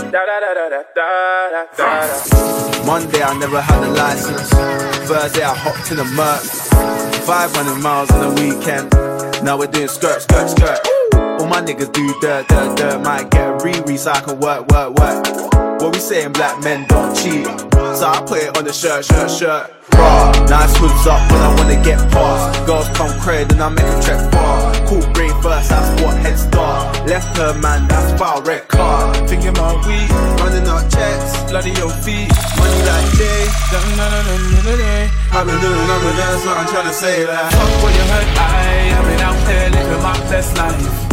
Da 0.09 0.21
da 0.25 0.37
da 0.41 0.51
da 0.57 0.65
da 0.73 0.81
da 0.97 1.05
da 1.53 1.65
da. 1.77 2.85
Monday 2.87 3.21
I 3.21 3.37
never 3.37 3.61
had 3.61 3.83
a 3.83 3.91
license. 3.91 4.49
Thursday 5.07 5.43
I 5.43 5.53
hopped 5.53 5.91
in 5.91 5.99
a 5.99 6.05
Merc. 6.17 6.41
500 7.29 7.83
miles 7.83 8.09
on 8.09 8.33
the 8.33 8.41
weekend. 8.41 8.89
Now 9.45 9.59
we're 9.59 9.67
doing 9.67 9.89
skirt, 9.89 10.23
skirt, 10.23 10.49
skirt. 10.49 10.79
All 11.39 11.45
my 11.45 11.61
niggas 11.61 11.93
do 11.93 12.19
dirt, 12.19 12.47
dirt, 12.47 12.77
dirt. 12.77 13.03
Might 13.03 13.29
get 13.29 13.47
a 13.47 13.63
re 13.63 13.95
so 13.95 14.09
I 14.09 14.21
can 14.21 14.39
work, 14.39 14.65
work, 14.71 14.89
work. 14.97 15.81
What 15.81 15.93
we 15.93 15.99
saying, 15.99 16.33
black 16.33 16.63
men 16.63 16.87
don't 16.87 17.15
cheat. 17.15 17.45
So 17.93 18.07
I 18.09 18.25
put 18.25 18.41
it 18.41 18.57
on 18.57 18.63
the 18.65 18.73
shirt, 18.73 19.05
shirt, 19.05 19.29
shirt. 19.29 19.76
Raw, 19.93 20.31
nice 20.49 20.75
hoods 20.77 21.07
up 21.07 21.21
when 21.31 21.41
I 21.41 21.53
wanna 21.55 21.79
get 21.83 21.99
past. 22.11 22.65
Girls 22.65 22.89
come 22.97 23.11
cred 23.23 23.51
and 23.51 23.61
I 23.61 23.69
make 23.69 23.85
a 23.85 24.01
trek 24.01 24.31
far. 24.31 24.73
Cool 24.87 25.05
brain 25.13 25.33
first, 25.41 25.69
that's 25.69 26.01
what 26.01 26.15
head 26.17 26.37
start. 26.37 27.07
Left 27.07 27.37
her 27.37 27.53
man, 27.59 27.87
that's 27.87 28.19
foul, 28.19 28.41
red 28.41 28.67
car. 28.67 29.13
Thinking 29.27 29.49
about 29.49 29.85
we, 29.85 29.97
running 30.41 30.67
up 30.67 30.83
checks. 30.91 31.51
bloody 31.51 31.71
your 31.71 31.91
feet. 32.03 32.29
Money 32.57 32.81
like 32.89 33.09
Jay. 33.17 33.41
Da 33.71 33.79
da 33.79 33.93
da 33.97 34.21
da 34.27 34.35
da 34.37 34.59
da 34.67 34.75
da. 34.75 35.37
I've 35.37 35.45
been 35.47 35.59
doing, 35.61 35.87
been 36.03 36.17
that's 36.17 36.45
what 36.45 36.57
I'm 36.57 36.67
trying 36.67 36.87
to 36.87 36.93
say. 36.93 37.25
Like, 37.27 37.51
Fuck 37.51 37.83
what 37.83 37.93
you 37.95 38.05
heard. 38.11 38.27
I, 38.37 38.97
I've 38.97 39.05
been 39.05 39.21
out 39.21 39.39
here 39.47 39.69
living 39.69 40.03
my 40.03 40.17
best 40.29 40.57
life. 40.57 41.06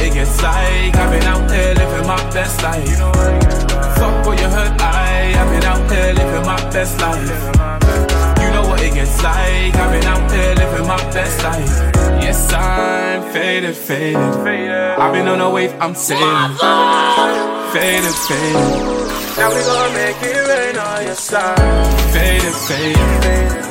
What 0.00 0.08
it 0.08 0.14
gets 0.14 0.42
like. 0.42 0.96
I've 0.96 1.10
been 1.10 1.22
out 1.24 1.50
here 1.50 1.74
living 1.74 2.06
my 2.08 2.16
best 2.32 2.62
life. 2.62 2.88
You 2.88 2.96
know 2.96 3.10
what 3.10 3.34
it 3.34 3.42
gets 3.42 3.74
like. 3.74 3.98
Fuck 3.98 4.26
what 4.26 4.40
you 4.40 4.48
heard. 4.48 4.80
I, 4.80 5.34
I've 5.36 5.50
been 5.52 5.64
out 5.64 5.92
here 5.92 6.12
living 6.14 6.46
my 6.46 6.70
best 6.72 6.98
life. 7.02 7.28
You 8.40 8.50
know 8.50 8.64
what 8.66 8.80
it 8.80 8.94
gets 8.94 9.22
like. 9.22 9.74
I've 9.76 9.92
been 9.92 10.08
out 10.08 10.32
here 10.32 10.54
living 10.54 10.86
my 10.88 10.96
best 11.12 11.42
life. 11.44 11.68
Yes, 12.24 12.50
I'm 12.50 13.30
faded, 13.30 13.76
faded. 13.76 14.16
I've 14.16 15.12
been 15.12 15.28
on 15.28 15.42
a 15.42 15.50
wave, 15.50 15.74
I'm 15.78 15.94
sailing. 15.94 16.56
Faded, 17.76 18.16
faded. 18.24 18.56
Now 19.36 19.52
we 19.52 19.60
gonna 19.68 19.92
make 19.92 20.16
it 20.22 20.48
rain 20.48 20.78
on 20.78 21.04
your 21.04 21.14
side. 21.14 21.58
Faded, 22.14 22.54
faded. 22.54 22.98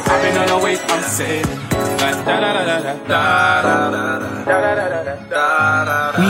I've 0.06 0.22
been 0.22 0.38
on 0.38 0.62
a 0.62 0.64
wave, 0.64 0.80
I'm 0.90 1.02
sailing. 1.02 1.69
We 2.10 2.16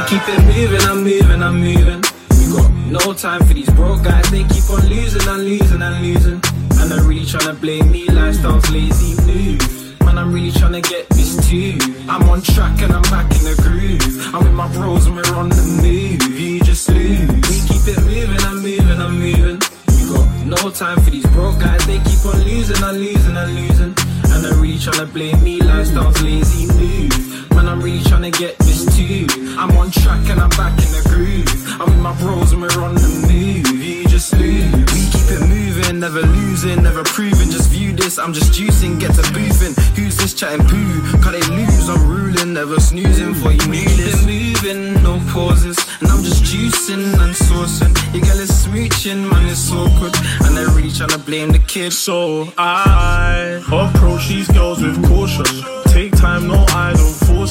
keep 0.07 0.27
it 0.27 0.41
moving, 0.43 0.81
I'm 0.81 1.03
moving, 1.03 1.41
I'm 1.41 1.60
moving. 1.61 2.03
We 2.38 2.51
got 2.51 2.69
no 2.91 3.14
time 3.14 3.45
for 3.45 3.53
these 3.53 3.69
broke 3.69 4.03
guys, 4.03 4.30
they 4.30 4.43
keep 4.43 4.69
on 4.69 4.85
losing 4.88 5.26
and 5.30 5.45
losing 5.45 5.81
and 5.81 6.01
losing. 6.01 6.41
And 6.80 6.91
they're 6.91 7.01
really 7.03 7.26
trying 7.26 7.47
to 7.47 7.53
blame 7.53 7.91
me, 7.91 8.07
lifestyle's 8.07 8.69
lazy 8.72 9.15
move. 9.23 9.99
Man, 10.01 10.18
I'm 10.18 10.34
really 10.34 10.51
trying 10.51 10.73
to 10.73 10.81
get 10.81 11.07
this 11.11 11.49
too. 11.49 11.77
I'm 12.10 12.30
on 12.30 12.41
track 12.41 12.81
and 12.81 12.91
I'm 12.91 13.03
back 13.03 13.31
in 13.38 13.45
the 13.45 13.56
groove. 13.61 14.35
I'm 14.35 14.43
with 14.43 14.53
my 14.53 14.68
bros 14.73 15.06
and 15.06 15.15
we're 15.15 15.34
on 15.34 15.47
the 15.47 15.64
move. 15.64 16.22
You 16.38 16.60
just 16.60 16.89
lose. 16.89 17.30
We 17.30 17.61
keep 17.69 17.88
it 17.88 18.01
moving, 18.03 18.41
I'm 18.41 18.61
moving, 18.61 18.99
I'm 18.99 19.18
moving. 19.18 19.61
We 19.95 20.14
got 20.14 20.27
no 20.45 20.72
time 20.72 20.99
for 21.01 21.10
these 21.10 21.26
broke 21.27 21.57
guys, 21.60 21.85
they 21.88 21.99
keep 21.99 22.26
on 22.26 22.41
losing 22.43 22.84
and 22.84 22.99
losing 22.99 23.38
and 23.38 23.56
losing 23.56 24.09
tryna 24.40 24.61
reach, 24.61 24.86
to 24.86 25.06
blame 25.07 25.44
me, 25.44 25.60
lifestyle's 25.60 26.22
lazy 26.22 26.66
move. 26.68 27.48
Man, 27.60 27.68
I'm 27.68 27.81
really 27.81 28.02
trying 28.03 28.22
to 28.22 28.31
get 28.31 28.57
this 28.60 28.86
too. 28.95 29.27
I'm 29.60 29.76
on 29.76 29.91
track 29.91 30.30
and 30.30 30.40
I'm 30.40 30.49
back 30.52 30.72
in 30.80 30.90
the 30.95 31.03
groove. 31.10 31.81
I'm 31.81 31.90
with 31.90 31.99
my 31.99 32.18
bros 32.22 32.53
and 32.53 32.61
we're 32.61 32.72
on 32.81 32.95
the 32.95 33.10
move. 33.27 33.84
You 33.84 34.07
just 34.07 34.31
lose. 34.31 34.72
We 34.95 35.02
keep 35.11 35.27
it 35.27 35.44
moving, 35.44 35.99
never 35.99 36.22
losing, 36.22 36.81
never 36.81 37.03
proving. 37.03 37.52
Just 37.52 37.69
view 37.69 37.91
this, 37.91 38.18
I'm 38.18 38.31
just 38.31 38.53
juicing, 38.53 38.98
get 38.98 39.14
to 39.15 39.23
boofing. 39.36 39.76
Who's 39.98 40.15
this 40.15 40.34
chatting 40.34 40.65
poo? 40.68 41.02
Can 41.19 41.34
they 41.34 41.44
lose? 41.52 41.90
I'm 41.90 42.07
ruling, 42.07 42.53
never 42.53 42.80
snoozing 42.80 43.34
for 43.34 43.52
you 43.52 43.68
knew 43.68 43.90
this. 43.99 44.26
Moving, 44.26 45.03
no 45.03 45.19
pauses, 45.27 45.77
and 45.99 46.07
I'm 46.07 46.23
just 46.23 46.41
juicing 46.45 47.11
and 47.19 47.36
saucing. 47.36 47.91
You 48.15 48.22
girl 48.22 48.40
is 48.40 48.52
smooching, 48.52 49.30
man, 49.30 49.49
it's 49.49 49.60
so 49.60 49.84
good. 49.99 50.15
And 50.48 50.56
they're 50.56 50.69
really 50.69 50.91
trying 50.91 51.10
to 51.10 51.19
blame 51.19 51.52
the 51.52 51.60
kid. 51.60 51.91
So 51.91 52.53
I 52.57 53.61
approach 53.68 54.30
these 54.30 54.48
girls 54.48 54.81
with 54.81 54.95
caution. 55.10 55.44
Take 55.91 56.15
time, 56.15 56.48
no, 56.48 56.64
I 56.69 56.94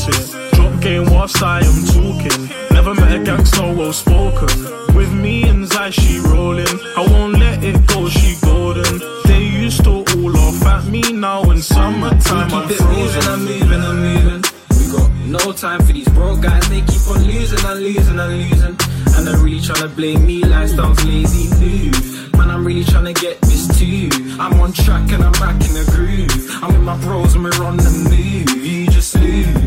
don't 0.06 0.14
force 0.14 0.34
it. 0.34 0.54
Drop 0.54 0.80
game 0.80 1.04
whilst 1.10 1.42
I 1.42 1.60
am 1.60 1.84
talking. 1.86 2.48
Never 2.72 2.94
met 2.94 3.20
a 3.20 3.24
gangster 3.24 3.62
well 3.74 3.92
spoken. 3.92 4.48
With 4.94 5.12
me 5.12 5.48
and 5.48 5.66
Zai, 5.66 5.90
she 5.90 6.20
rolling. 6.20 6.66
I 6.96 7.06
won't 7.10 7.38
let 7.38 7.62
it 7.64 7.86
go, 7.86 8.08
she 8.08 8.36
golden. 8.42 9.00
They 9.24 9.42
used 9.42 9.84
to 9.84 9.90
all 9.90 10.30
laugh 10.30 10.66
at 10.66 10.84
me 10.86 11.12
now 11.12 11.42
in 11.50 11.62
summertime. 11.62 12.52
I'm 12.52 12.68
moving, 12.68 13.22
I'm 13.22 13.44
moving, 13.44 13.80
I'm 13.80 13.98
moving. 14.00 14.42
We 14.78 14.92
got 14.92 15.10
no 15.26 15.52
time 15.52 15.80
for 15.84 15.92
these 15.92 16.08
broke 16.10 16.40
guys. 16.42 16.68
They 16.68 16.80
keep 16.80 17.06
on 17.08 17.22
losing 17.24 17.64
and 17.64 17.80
losing 17.80 18.18
and 18.18 18.32
losing. 18.38 18.76
And 19.16 19.26
they're 19.26 19.38
really 19.38 19.60
trying 19.60 19.82
to 19.82 19.88
blame 19.88 20.26
me. 20.26 20.42
Lifestyle's 20.42 21.04
lazy 21.04 21.48
move. 21.60 22.32
Man, 22.34 22.50
I'm 22.50 22.66
really 22.66 22.84
trying 22.84 23.12
to 23.12 23.20
get 23.20 23.40
this 23.42 23.66
too. 23.78 24.08
I'm 24.38 24.60
on 24.60 24.72
track 24.72 25.10
and 25.12 25.22
I'm 25.24 25.32
back 25.32 25.60
in 25.66 25.74
the 25.74 25.84
groove. 25.94 26.62
I'm 26.62 26.72
with 26.72 26.82
my 26.82 26.96
bros 26.98 27.34
and 27.34 27.44
we're 27.44 27.64
on 27.64 27.76
the 27.76 27.90
move. 28.10 28.64
You 28.64 28.86
just 28.86 29.14
lose. 29.16 29.57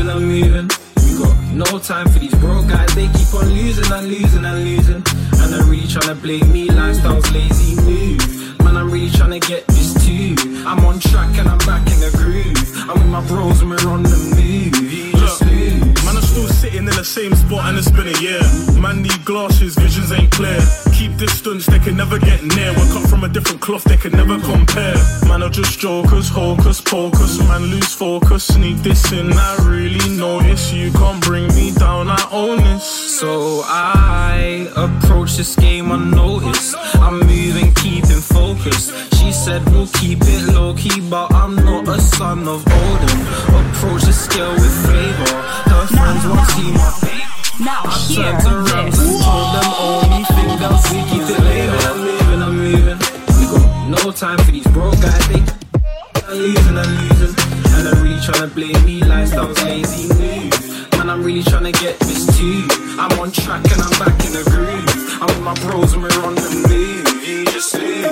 I'm 0.00 0.08
I'm 0.08 0.24
moving. 0.24 0.70
We 1.04 1.18
got 1.18 1.36
no 1.52 1.78
time 1.78 2.08
for 2.08 2.18
these 2.18 2.34
broke 2.36 2.68
guys. 2.68 2.94
They 2.94 3.08
keep 3.08 3.34
on 3.34 3.50
losing 3.50 3.92
and 3.92 4.08
losing 4.08 4.44
and 4.44 4.64
losing. 4.64 5.02
And 5.40 5.52
they're 5.52 5.64
really 5.64 5.86
trying 5.86 6.08
to 6.08 6.14
blame 6.14 6.50
me. 6.50 6.70
Lifestyle's 6.70 7.30
lazy 7.32 7.76
move. 7.82 8.58
Man, 8.60 8.76
I'm 8.76 8.90
really 8.90 9.10
trying 9.10 9.38
to 9.38 9.46
get 9.46 9.66
this 9.66 9.92
too. 10.06 10.34
I'm 10.66 10.84
on 10.86 11.00
track 11.00 11.36
and 11.36 11.48
I'm 11.48 11.58
back 11.58 11.86
in 11.92 12.00
the 12.00 12.10
groove. 12.16 12.56
I'm 12.88 12.98
with 12.98 13.08
my 13.08 13.26
bros 13.28 13.60
and 13.60 13.70
we're 13.70 13.88
on 13.88 14.02
the 14.02 14.16
move. 14.36 14.89
Sitting 16.80 16.88
in 16.88 16.96
the 16.96 17.04
same 17.04 17.34
spot 17.34 17.68
and 17.68 17.78
it's 17.78 17.90
been 17.90 18.08
a 18.08 18.20
year. 18.20 18.40
Man, 18.80 19.02
need 19.02 19.24
glasses, 19.24 19.76
visions 19.76 20.12
ain't 20.12 20.30
clear. 20.32 20.60
Keep 20.92 21.18
distance, 21.18 21.66
they 21.66 21.78
can 21.78 21.96
never 21.96 22.18
get 22.18 22.42
near. 22.42 22.72
We're 22.72 22.92
cut 22.92 23.08
from 23.08 23.24
a 23.24 23.28
different 23.28 23.60
cloth, 23.60 23.84
they 23.84 23.96
can 23.96 24.12
never 24.12 24.38
compare. 24.40 24.96
Man, 25.28 25.42
are 25.42 25.50
just 25.50 25.78
jokers, 25.78 26.28
hocus 26.28 26.80
pocus. 26.80 27.38
Man, 27.48 27.62
lose 27.62 27.94
focus, 27.94 28.44
sneak 28.44 28.78
this 28.78 29.12
in. 29.12 29.32
I 29.32 29.56
really 29.66 30.16
notice 30.16 30.72
you 30.72 30.90
can't 30.92 31.22
bring 31.22 31.48
me 31.48 31.72
down, 31.72 32.08
I 32.08 32.28
own 32.30 32.58
this. 32.58 32.84
So 33.20 33.62
I 33.64 34.68
approach 34.76 35.36
this 35.36 35.56
game 35.56 35.90
unnoticed. 35.90 36.74
I'm 36.94 37.20
moving, 37.20 37.74
keeping 37.74 38.20
focus. 38.20 38.92
She 39.18 39.32
said 39.32 39.64
we'll 39.70 39.86
keep 39.88 40.20
it 40.22 40.52
low 40.54 40.74
key, 40.74 41.00
but 41.10 41.32
I'm 41.32 41.54
not 41.54 41.88
a 41.88 42.00
son 42.00 42.48
of 42.48 42.64
Odin. 42.66 43.20
Approach 43.60 44.02
the 44.02 44.12
scale 44.12 44.52
with 44.54 44.74
flavor. 44.86 45.34
Her 45.70 45.86
friends 45.86 46.26
won't 46.26 46.48
see 46.50 46.69
Now 47.60 47.82
I 47.84 47.98
hear 48.08 48.32
this. 48.40 48.46
and 48.46 49.16
them 49.54 49.72
only 49.78 50.24
thing 50.24 50.50
else 50.64 50.90
we 50.90 51.02
keep 51.10 51.28
it 51.28 51.40
later. 51.44 51.76
I'm 51.88 51.98
moving, 52.00 52.42
I'm 52.42 52.56
moving. 52.56 52.98
We 53.36 53.44
got 53.52 53.88
no 53.88 54.10
time 54.12 54.38
for 54.38 54.50
these 54.50 54.66
broke 54.68 55.00
guys. 55.00 55.28
They 55.28 55.42
I'm 56.24 56.38
losing, 56.38 56.78
I'm 56.78 56.90
losing. 57.08 57.34
And 57.74 57.86
they're 57.86 58.02
really 58.02 58.20
trying 58.20 58.48
to 58.48 58.54
blame 58.54 58.84
me. 58.84 59.02
Lifestyle's 59.04 59.62
lazy 59.64 60.08
move. 60.14 60.90
Man, 60.96 61.10
I'm 61.10 61.22
really 61.22 61.42
trying 61.42 61.64
to 61.64 61.72
get 61.72 61.98
this 62.00 62.24
too. 62.38 62.64
I'm 62.98 63.12
on 63.20 63.30
track 63.30 63.64
and 63.72 63.82
I'm 63.82 63.94
back 63.98 64.16
in 64.24 64.32
the 64.32 64.44
groove. 64.48 65.20
I'm 65.20 65.28
with 65.28 65.42
my 65.42 65.54
bros 65.66 65.92
and 65.92 66.02
we're 66.02 66.24
on 66.24 66.34
the 66.34 66.50
move. 66.68 67.28
You 67.28 67.44
just. 67.46 67.74
We 67.74 68.02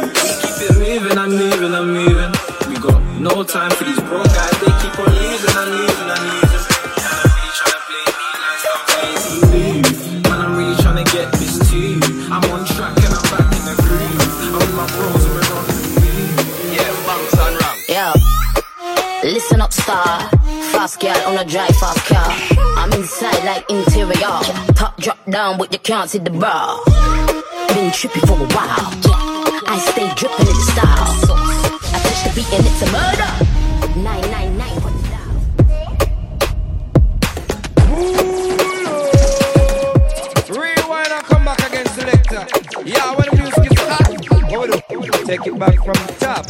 keep 0.45 0.61
it 0.61 0.77
moving, 0.77 1.17
I'm 1.17 1.31
moving, 1.31 1.75
I'm 1.75 1.93
moving. 1.93 2.33
We 2.69 2.77
got 2.81 3.01
no 3.21 3.43
time 3.45 3.71
for 3.71 3.85
these 3.85 4.01
broke 4.01 4.27
guys. 4.27 4.57
They 4.61 4.73
keep 4.83 4.99
on 4.99 5.09
losing, 5.15 5.57
I'm 5.57 5.71
losing, 5.71 6.11
I'm 6.11 6.43
losing. 6.43 6.58
Listen 19.29 19.61
up, 19.61 19.75
star. 19.75 20.31
Fast 20.73 21.01
girl 21.01 21.15
on 21.27 21.37
a 21.37 21.45
drive 21.45 21.77
fast 21.77 22.03
car. 22.07 22.33
I'm 22.79 22.91
inside 22.95 23.45
like 23.45 23.69
interior. 23.69 24.41
Top 24.75 24.97
drop 24.97 25.19
down, 25.27 25.59
but 25.59 25.71
you 25.71 25.79
can't 25.79 26.09
see 26.09 26.17
the 26.17 26.31
bra. 26.31 26.83
Been 27.75 27.91
trippy 27.91 28.21
for 28.27 28.33
a 28.33 28.47
while. 28.57 28.91
I 29.69 29.79
stay 29.91 30.09
dripping 30.17 30.47
in 30.47 30.55
the 30.55 30.63
style. 30.73 31.13
I 31.93 31.99
touch 32.01 32.25
the 32.25 32.31
beat 32.35 32.51
and 32.55 32.67
it's 32.67 32.81
a 32.81 32.87
murder. 32.91 33.31
999, 34.01 34.81
put 34.81 34.95
it. 34.97 35.13
Rewind 40.59 41.13
and 41.13 41.25
come 41.25 41.45
back 41.45 41.61
again, 41.69 41.87
selector. 41.89 42.47
Yeah, 42.83 43.15
when 43.15 43.29
the 43.29 43.37
music 43.37 43.73
is 43.73 43.79
hot? 43.79 44.09
Take 45.27 45.47
it 45.47 45.59
back 45.59 45.77
from 45.85 45.99
the 46.07 46.15
top. 46.19 46.47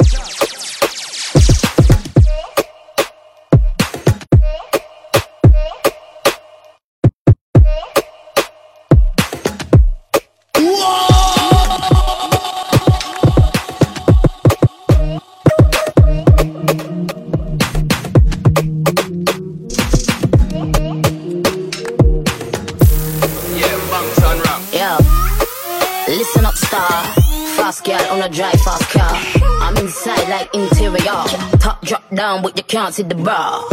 Can't 32.69 32.93
see 32.93 33.01
the 33.01 33.15
bra. 33.15 33.67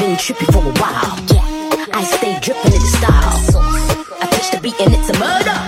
Been 0.00 0.16
trippy 0.16 0.46
for 0.52 0.58
a 0.58 0.72
while. 0.80 1.16
I 1.94 2.02
stay 2.02 2.38
dripping 2.40 2.72
in 2.72 2.80
the 2.80 2.90
style. 2.98 3.62
I 4.20 4.26
touch 4.26 4.50
the 4.50 4.60
beat 4.60 4.80
and 4.80 4.92
it's 4.92 5.08
a 5.10 5.18
murder. 5.18 5.59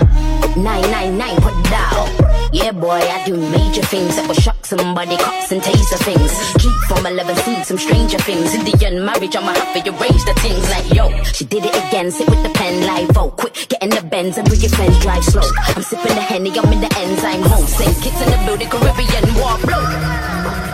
999, 0.55 1.41
put 1.41 1.57
down. 1.69 2.05
Yeah, 2.53 2.71
boy, 2.71 3.01
I 3.01 3.25
do 3.25 3.35
major 3.35 3.81
things 3.81 4.15
that 4.15 4.27
will 4.27 4.37
shock 4.37 4.65
somebody, 4.65 5.17
cops 5.17 5.51
and 5.51 5.61
taser 5.61 5.97
things. 6.05 6.29
Keep 6.61 6.77
from 6.87 7.05
11, 7.05 7.35
seen 7.37 7.63
some 7.63 7.77
stranger 7.77 8.19
things. 8.19 8.53
Indian 8.53 9.03
marriage, 9.03 9.35
I'ma 9.35 9.53
have 9.53 9.73
to 9.73 9.89
arrange 9.89 10.23
the 10.25 10.33
things 10.45 10.69
like, 10.69 10.93
yo, 10.93 11.09
she 11.33 11.45
did 11.45 11.65
it 11.65 11.75
again, 11.87 12.11
sit 12.11 12.29
with 12.29 12.43
the 12.43 12.49
pen 12.53 12.85
like, 12.85 13.09
oh, 13.17 13.31
quick, 13.31 13.53
get 13.69 13.81
in 13.81 13.89
the 13.89 14.03
Benz 14.05 14.37
and 14.37 14.47
bring 14.47 14.61
your 14.61 14.69
friends, 14.69 14.99
drive 15.01 15.25
slow. 15.25 15.41
I'm 15.73 15.81
sipping 15.81 16.13
the 16.13 16.21
Henny, 16.21 16.51
I'm 16.53 16.71
in 16.71 16.81
the 16.81 16.93
enzyme 17.01 17.41
home. 17.41 17.65
Same 17.65 17.95
kids 18.01 18.21
in 18.21 18.29
the 18.29 18.39
building, 18.45 18.69
Caribbean 18.69 19.25
war 19.41 19.57
blow. 19.65 19.81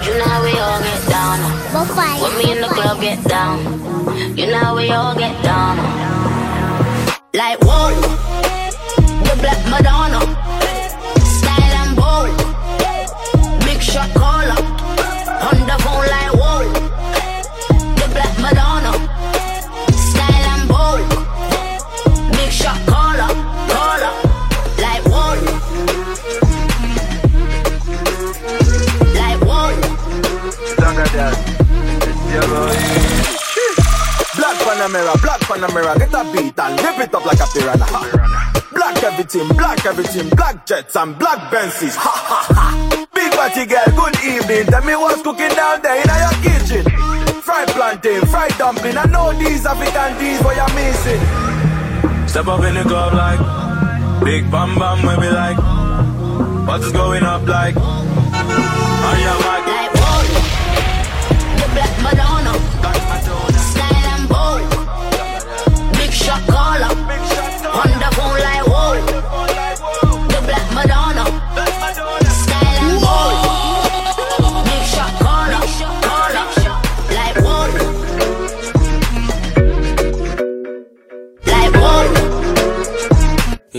You 0.04 0.12
know 0.20 0.28
how 0.28 0.44
we 0.44 0.52
all 0.60 0.80
get 0.84 1.02
down. 1.08 1.38
When 2.20 2.34
me 2.38 2.52
in 2.52 2.62
the 2.62 2.68
club 2.68 3.00
get 3.00 3.24
down. 3.24 3.64
You 4.38 4.48
know 4.48 4.60
how 4.60 4.76
we 4.76 4.92
all 4.92 5.16
get 5.16 5.42
down. 5.44 5.78
Like, 7.34 7.60
whoa, 7.64 7.96
the 8.02 8.59
black 9.42 9.62
Madonna. 9.70 10.22
Style 11.24 11.76
and 11.82 11.96
bold. 11.96 12.36
Big 13.66 13.82
shot 13.82 14.10
caller. 14.14 14.60
On 15.48 15.60
the 15.70 15.78
phone 15.84 16.08
like, 16.14 16.34
whoa, 16.40 16.64
the 18.00 18.08
black 18.14 18.36
Madonna. 18.44 18.94
Style 20.10 20.48
and 20.54 20.66
bold. 20.68 21.02
Big 22.36 22.52
shot 22.52 22.80
caller. 22.88 23.30
Caller. 23.72 24.14
Like, 24.84 25.04
whoa. 25.12 25.36
Like, 29.20 29.42
whoa. 29.48 29.72
Black 34.36 34.58
Panamera, 34.64 35.14
black 35.22 35.42
Panamera, 35.42 35.98
get 35.98 36.14
a 36.14 36.24
beat 36.32 36.60
and 36.60 36.80
rip 36.82 37.00
it 37.00 37.14
up 37.16 37.26
like 37.26 37.40
a 37.40 37.48
piranha. 37.54 38.29
Black 38.80 39.04
everything, 39.04 39.48
black 39.50 39.86
everything, 39.86 40.30
black 40.30 40.66
jets 40.66 40.96
and 40.96 41.20
black 41.20 41.52
Benzes. 41.52 41.96
Ha 41.98 42.16
ha 42.16 42.42
ha. 42.48 43.08
Big 43.14 43.30
body 43.36 43.66
girl, 43.66 43.84
good 43.92 44.16
evening. 44.24 44.66
Tell 44.72 44.86
me 44.86 44.96
what's 44.96 45.22
cooking 45.22 45.50
down 45.50 45.82
there 45.82 46.00
in 46.00 46.08
your 46.08 46.36
kitchen. 46.40 46.86
Fried 47.42 47.68
plantain, 47.76 48.22
fried 48.28 48.58
dumpling. 48.58 48.96
I 48.96 49.04
know 49.12 49.34
these 49.34 49.66
African 49.66 50.18
these 50.18 50.40
what 50.40 50.56
you're 50.56 50.74
missing. 50.80 51.20
Step 52.30 52.48
up 52.48 52.64
in 52.64 52.76
the 52.76 52.84
club 52.84 53.14
like 53.14 53.40
Big 54.24 54.50
bam 54.50 54.76
bam 54.76 55.02
we 55.20 55.28
like 55.28 55.58
What 56.68 56.80
is 56.80 56.92
going 56.94 57.24
up 57.24 57.46
like 57.48 57.76
I 57.76 59.16
am 59.28 59.40
like 59.50 59.59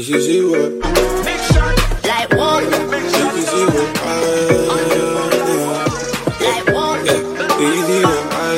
Did 0.01 0.09
you 0.09 0.21
see 0.23 0.41
what? 0.47 0.73
Like 2.09 2.33
what? 2.33 2.65
Did 2.65 3.05
you 3.05 3.43
see 3.43 3.67
what 3.67 3.99
I 4.01 4.09
Like 6.41 6.69
what? 6.75 7.05
Did 7.05 7.61
you 7.61 7.83
see 7.85 8.03
what 8.03 8.25
I 8.33 8.57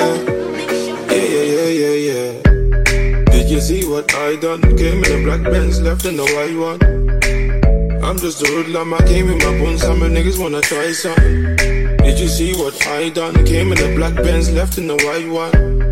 Yeah, 1.11 1.27
yeah, 1.35 1.43
yeah, 1.43 1.71
yeah, 1.83 1.97
yeah. 2.13 3.25
Did 3.25 3.51
you 3.51 3.61
see 3.61 3.83
what 3.85 4.15
I 4.15 4.37
done? 4.37 4.61
Came 4.77 5.03
in 5.03 5.11
the 5.11 5.23
black 5.25 5.43
Benz, 5.43 5.81
left 5.83 6.05
in 6.05 6.17
the 6.17 6.23
white 6.23 6.57
one. 6.57 8.05
I'm 8.05 8.19
just 8.19 8.41
a 8.43 8.47
hoodlum, 8.47 8.95
I 8.95 8.99
came 8.99 9.29
in 9.29 9.39
my 9.39 9.59
bones, 9.59 9.83
some 9.83 9.99
niggas 9.99 10.39
wanna 10.39 10.61
try 10.61 10.93
something. 10.93 11.57
Did 11.57 12.21
you 12.21 12.29
see 12.29 12.55
what 12.55 12.87
I 12.87 13.09
done? 13.09 13.35
Came 13.45 13.73
in 13.73 13.79
the 13.79 13.97
black 13.97 14.15
Benz, 14.15 14.49
left 14.53 14.79
in 14.79 14.87
the 14.87 14.95
white 14.95 15.29
one. 15.29 15.92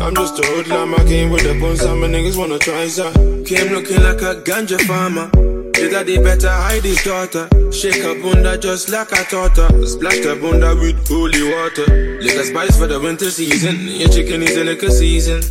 I'm 0.00 0.14
just 0.14 0.38
a 0.38 0.46
hoodlum, 0.46 0.94
I 0.94 1.04
came 1.04 1.30
with 1.30 1.42
the 1.42 1.58
bones, 1.60 1.80
some 1.80 2.00
niggas 2.00 2.36
wanna 2.38 2.58
try 2.58 2.86
something. 2.88 3.44
Came 3.44 3.72
looking 3.72 4.02
like 4.02 4.22
a 4.22 4.40
ganja 4.42 4.80
farmer. 4.82 5.30
His 5.74 5.90
daddy 5.90 6.18
better 6.18 6.50
hide 6.50 6.84
his 6.84 7.02
daughter. 7.04 7.48
Shake 7.72 8.02
her 8.02 8.20
bunda 8.20 8.58
just 8.58 8.88
like 8.88 9.12
I 9.12 9.22
taught 9.24 9.56
her. 9.56 9.86
Splash 9.86 10.20
the 10.20 10.36
bunda 10.40 10.74
with 10.74 11.06
holy 11.06 11.42
water. 11.52 12.20
Liquor 12.20 12.44
spice 12.44 12.78
for 12.78 12.86
the 12.86 12.98
winter 13.00 13.30
season. 13.30 13.76
Your 13.86 14.08
chicken 14.08 14.42
is 14.42 14.56
in 14.56 14.68
a 14.68 14.70
liquor 14.72 14.90
season. 14.90 15.42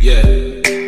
Yeah. 0.00 0.87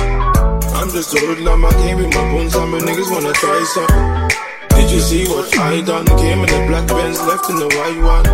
I'm 0.81 0.89
just 0.89 1.13
a 1.13 1.19
hoodlum, 1.19 1.63
I 1.63 1.69
came 1.73 1.97
with 1.97 2.09
my 2.15 2.31
bones, 2.31 2.53
some 2.53 2.71
niggas 2.71 3.11
wanna 3.11 3.31
try 3.33 3.63
some. 3.65 4.27
Did 4.69 4.89
you 4.89 4.99
see 4.99 5.27
what 5.27 5.55
I 5.59 5.79
done? 5.81 6.07
Came 6.07 6.39
in 6.39 6.49
the 6.49 6.65
black 6.67 6.87
Benz, 6.87 7.21
left 7.21 7.51
in 7.51 7.57
the 7.57 7.67
white 7.67 8.01
one. 8.01 8.25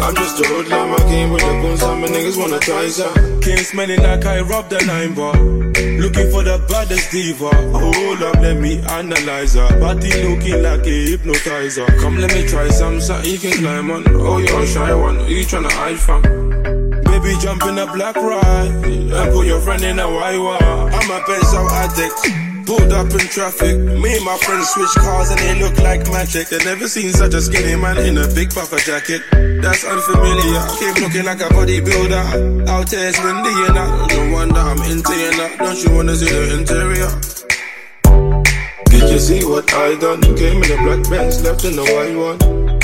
I'm 0.00 0.14
just 0.14 0.40
a 0.40 0.48
hoodlum, 0.48 0.94
I 0.94 0.98
came 1.10 1.32
with 1.32 1.42
the 1.42 1.52
bones, 1.60 1.80
some 1.80 2.02
niggas 2.02 2.38
wanna 2.38 2.58
try 2.58 2.88
some. 2.88 3.40
Came 3.42 3.58
smelling 3.58 4.02
like 4.02 4.24
I 4.24 4.40
robbed 4.40 4.72
a 4.72 4.82
nine 4.86 5.12
bar. 5.12 5.36
Looking 5.36 6.30
for 6.30 6.42
the 6.42 6.64
baddest 6.70 7.10
diva. 7.10 7.50
Hold 7.52 8.22
up, 8.22 8.36
let 8.36 8.56
me 8.56 8.80
analyze 8.88 9.52
her. 9.56 9.68
Body 9.78 10.08
looking 10.24 10.62
like 10.62 10.86
a 10.86 11.06
hypnotizer. 11.10 11.84
Come, 12.00 12.16
let 12.16 12.32
me 12.32 12.48
try 12.48 12.68
some, 12.70 12.98
something 12.98 13.30
you 13.30 13.38
can 13.38 13.52
climb 13.58 13.90
on. 13.90 14.04
Oh, 14.08 14.38
you're 14.38 14.62
a 14.62 14.66
shy 14.66 14.94
one. 14.94 15.16
You 15.28 15.44
tryna 15.44 15.70
hide 15.70 15.98
from? 15.98 16.45
Baby, 17.16 17.32
jump 17.40 17.64
in 17.64 17.78
a 17.78 17.86
black 17.86 18.14
ride 18.14 18.68
and 18.84 19.32
put 19.32 19.46
your 19.46 19.58
friend 19.62 19.82
in 19.82 19.98
a 19.98 20.06
one. 20.06 20.60
I'm 20.60 21.10
a 21.10 21.24
pencil 21.24 21.66
addict. 21.70 22.66
Pulled 22.66 22.92
up 22.92 23.10
in 23.10 23.26
traffic. 23.32 23.78
Me 23.78 24.16
and 24.16 24.24
my 24.24 24.36
friends 24.36 24.68
switch 24.68 24.94
cars 24.96 25.30
and 25.30 25.40
they 25.40 25.58
look 25.58 25.78
like 25.78 26.04
magic. 26.12 26.50
They 26.50 26.58
never 26.58 26.86
seen 26.86 27.12
such 27.12 27.32
a 27.32 27.40
skinny 27.40 27.74
man 27.74 27.96
in 28.04 28.18
a 28.18 28.28
big 28.34 28.50
puffer 28.52 28.76
jacket. 28.76 29.22
That's 29.62 29.82
unfamiliar. 29.82 30.60
Keep 30.78 31.00
looking 31.00 31.24
like 31.24 31.40
a 31.40 31.48
bodybuilder. 31.56 32.68
Out 32.68 32.90
there 32.90 33.08
it's 33.08 33.18
windy 33.24 33.48
and 33.64 33.78
I 33.78 34.30
wonder 34.30 34.60
I'm 34.60 34.82
into 34.82 35.14
you 35.16 35.30
now. 35.38 35.56
Don't 35.56 35.84
you 35.84 35.96
wanna 35.96 36.16
see 36.16 36.28
the 36.28 36.58
interior? 36.58 37.08
Did 38.90 39.10
you 39.10 39.18
see 39.18 39.42
what 39.42 39.72
I 39.72 39.96
done? 39.96 40.20
Came 40.20 40.62
in 40.62 40.68
the 40.68 40.76
black 40.84 41.08
Benz, 41.08 41.42
left 41.42 41.64
in 41.64 41.76
the 41.76 41.82
white 41.82 42.14
one. 42.14 42.75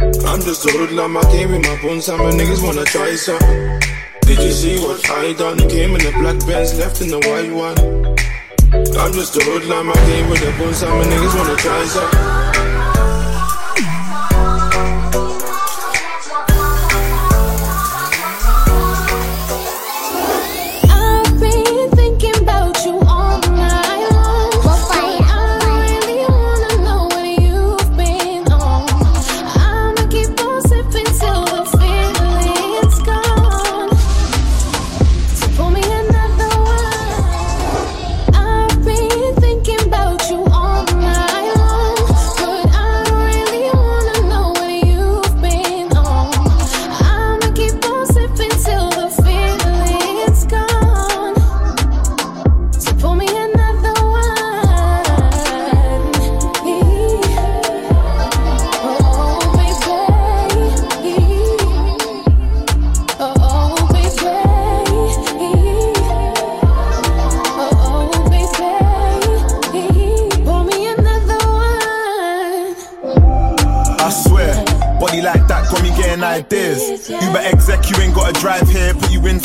I'm 0.00 0.40
just 0.40 0.64
a 0.64 0.72
hoodlum, 0.72 1.16
I 1.16 1.22
came 1.30 1.52
with 1.52 1.62
my 1.62 1.82
bones, 1.82 2.06
some 2.06 2.20
niggas 2.20 2.64
wanna 2.64 2.84
try 2.84 3.14
some. 3.16 3.38
Did 4.22 4.38
you 4.38 4.50
see 4.50 4.78
what 4.78 5.10
I 5.10 5.34
done? 5.34 5.58
Came 5.68 5.94
in 5.94 5.98
the 5.98 6.12
black 6.12 6.38
Benz, 6.46 6.78
left 6.78 7.02
in 7.02 7.08
the 7.08 7.18
white 7.18 7.52
one. 7.52 7.76
I'm 8.98 9.12
just 9.12 9.36
a 9.36 9.44
hoodlum, 9.44 9.90
I 9.90 9.94
came 10.06 10.30
with 10.30 10.40
the 10.40 10.52
bones, 10.58 10.78
some 10.78 11.02
niggas 11.02 11.36
wanna 11.36 11.56
try 11.56 11.84
some. 11.84 12.49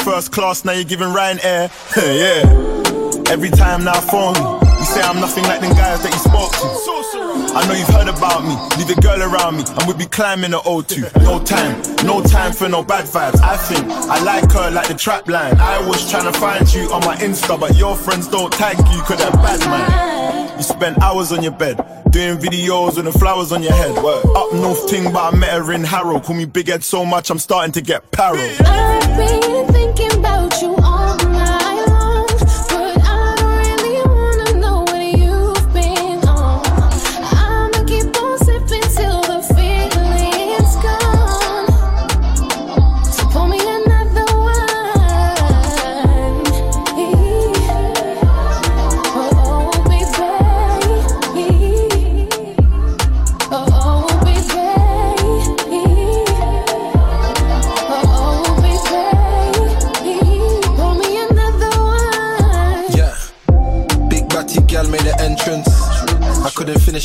First 0.05 0.31
class, 0.31 0.63
now 0.63 0.71
you're 0.71 0.83
giving 0.83 1.07
Ryanair. 1.07 1.65
yeah. 1.97 3.31
Every 3.31 3.49
time 3.49 3.83
now 3.83 3.99
phone 3.99 4.35
me, 4.35 4.69
you 4.77 4.85
say 4.85 5.01
I'm 5.01 5.19
nothing 5.19 5.43
like 5.45 5.61
them 5.61 5.73
guys 5.73 6.03
that 6.03 6.13
you 6.13 6.19
spoke 6.19 6.51
to. 6.51 7.55
I 7.57 7.65
know 7.67 7.73
you've 7.73 7.87
heard 7.87 8.07
about 8.07 8.43
me, 8.43 8.53
leave 8.77 8.95
a 8.95 9.01
girl 9.01 9.23
around 9.23 9.57
me, 9.57 9.63
and 9.65 9.87
we'd 9.87 9.97
be 9.97 10.05
climbing 10.05 10.51
the 10.51 10.59
O2. 10.59 11.23
No 11.23 11.43
time, 11.43 11.81
no 12.05 12.21
time 12.21 12.53
for 12.53 12.69
no 12.69 12.83
bad 12.83 13.05
vibes. 13.05 13.41
I 13.41 13.57
think 13.57 13.85
I 13.89 14.21
like 14.23 14.51
her 14.51 14.69
like 14.69 14.89
the 14.89 14.93
trap 14.93 15.27
line. 15.27 15.55
I 15.57 15.79
was 15.87 16.07
trying 16.11 16.31
to 16.31 16.39
find 16.39 16.71
you 16.71 16.91
on 16.93 17.01
my 17.01 17.15
Insta, 17.15 17.59
but 17.59 17.75
your 17.75 17.95
friends 17.95 18.27
don't 18.27 18.53
tag 18.53 18.77
you, 18.77 19.01
cause 19.01 19.17
they're 19.17 19.31
bad 19.31 19.59
man. 19.61 20.57
You 20.57 20.63
spend 20.63 21.01
hours 21.01 21.31
on 21.31 21.41
your 21.41 21.53
bed, 21.53 21.77
doing 22.15 22.37
videos 22.37 22.95
with 22.95 23.03
the 23.03 23.11
flowers 23.11 23.51
on 23.51 23.61
your 23.61 23.73
head. 23.73 23.91
Up 23.97 24.53
north 24.53 24.87
ting, 24.87 25.11
but 25.11 25.33
I 25.33 25.35
met 25.35 25.51
her 25.51 25.73
in 25.73 25.83
Harrow. 25.83 26.21
Call 26.21 26.35
me 26.37 26.45
big 26.45 26.69
head 26.69 26.81
so 26.81 27.03
much, 27.03 27.29
I'm 27.29 27.39
starting 27.39 27.73
to 27.73 27.81
get 27.81 28.09
paro. 28.11 28.39
I've 28.65 29.17
been 29.17 29.67
thinking 29.73 30.19
about 30.19 30.61
you 30.61 30.77
all 30.77 31.17
night 31.17 31.94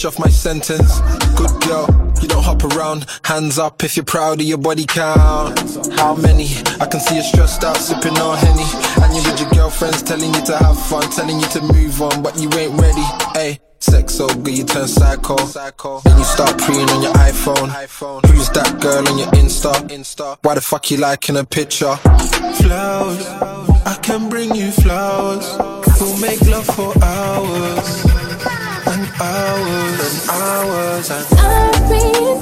finish 0.01 0.05
off 0.05 0.19
my 0.19 0.31
sentence. 0.31 1.01
Good 1.37 1.51
girl, 1.63 1.87
you 2.23 2.29
don't 2.29 2.43
hop 2.43 2.65
around. 2.65 3.07
Hands 3.25 3.59
up 3.59 3.83
if 3.83 3.97
you're 3.97 4.05
proud 4.05 4.41
of 4.41 4.47
your 4.47 4.59
body 4.59 4.87
count. 4.87 5.59
How 5.99 6.15
many? 6.15 6.49
I 6.81 6.87
can 6.87 7.01
see 7.01 7.17
you 7.17 7.23
stressed 7.23 7.65
out, 7.65 7.77
sipping 7.77 8.17
on 8.19 8.39
henny. 8.39 8.65
And 9.03 9.15
you 9.15 9.23
with 9.31 9.41
your 9.41 9.51
girlfriends 9.51 10.03
telling 10.03 10.33
you 10.33 10.43
to 10.47 10.57
have 10.57 10.81
fun, 10.87 11.03
telling 11.11 11.39
you 11.39 11.47
to 11.49 11.61
move 11.61 12.01
on, 12.01 12.23
but 12.23 12.39
you 12.39 12.49
ain't 12.55 12.81
ready. 12.81 13.07
Hey. 13.35 13.61
Sex 13.83 14.15
so 14.15 14.29
good 14.29 14.59
you 14.59 14.65
turn 14.65 14.87
psycho. 14.87 15.37
Then 15.37 16.19
you 16.19 16.25
start 16.25 16.59
preying 16.59 16.91
on 16.91 17.03
your 17.03 17.15
iPhone. 17.15 18.25
Who's 18.27 18.51
that 18.51 18.79
girl 18.79 19.09
on 19.09 19.17
your 19.17 19.29
Insta? 19.29 20.37
Why 20.43 20.55
the 20.55 20.61
fuck 20.61 20.91
you 20.91 20.99
liking 20.99 21.39
a 21.39 21.45
picture? 21.45 21.97
Flowers, 21.97 23.27
I 23.87 23.99
can 24.03 24.29
bring 24.29 24.55
you 24.55 24.71
flowers. 24.71 25.57
We'll 25.99 26.21
make 26.21 26.43
love 26.43 26.67
for 26.67 26.93
hours. 27.03 28.20
Hours 29.23 30.29
and 30.29 30.31
hours 30.31 31.11
and 31.11 31.27
I've 31.39 32.40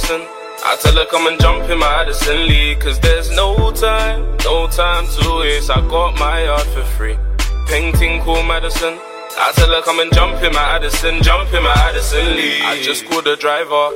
Madison. 0.00 0.26
I 0.64 0.76
tell 0.80 0.94
her 0.94 1.06
come 1.06 1.26
and 1.26 1.40
jump 1.40 1.68
in 1.68 1.78
my 1.78 2.02
Addison 2.02 2.46
Lee. 2.46 2.74
Cause 2.76 2.98
there's 3.00 3.30
no 3.30 3.70
time, 3.72 4.36
no 4.44 4.66
time 4.68 5.06
to 5.06 5.38
waste. 5.40 5.70
I 5.70 5.80
got 5.88 6.18
my 6.18 6.44
yard 6.44 6.66
for 6.68 6.82
free. 6.96 7.18
Painting 7.66 8.22
called 8.22 8.46
Madison. 8.46 8.98
I 9.38 9.52
tell 9.54 9.68
her 9.68 9.82
come 9.82 10.00
and 10.00 10.12
jump 10.12 10.42
in 10.42 10.52
my 10.52 10.76
Addison, 10.76 11.22
jump 11.22 11.52
in 11.52 11.62
my 11.62 11.72
Addison 11.72 12.36
Lee. 12.36 12.60
I 12.62 12.80
just 12.82 13.06
called 13.06 13.24
the 13.24 13.36
driver. 13.36 13.90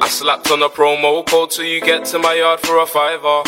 I 0.00 0.08
slapped 0.08 0.50
on 0.50 0.62
a 0.62 0.68
promo 0.68 1.26
code 1.26 1.50
till 1.50 1.64
you 1.64 1.80
get 1.80 2.04
to 2.06 2.18
my 2.18 2.34
yard 2.34 2.60
for 2.60 2.78
a 2.80 2.86
fiver. 2.86 3.42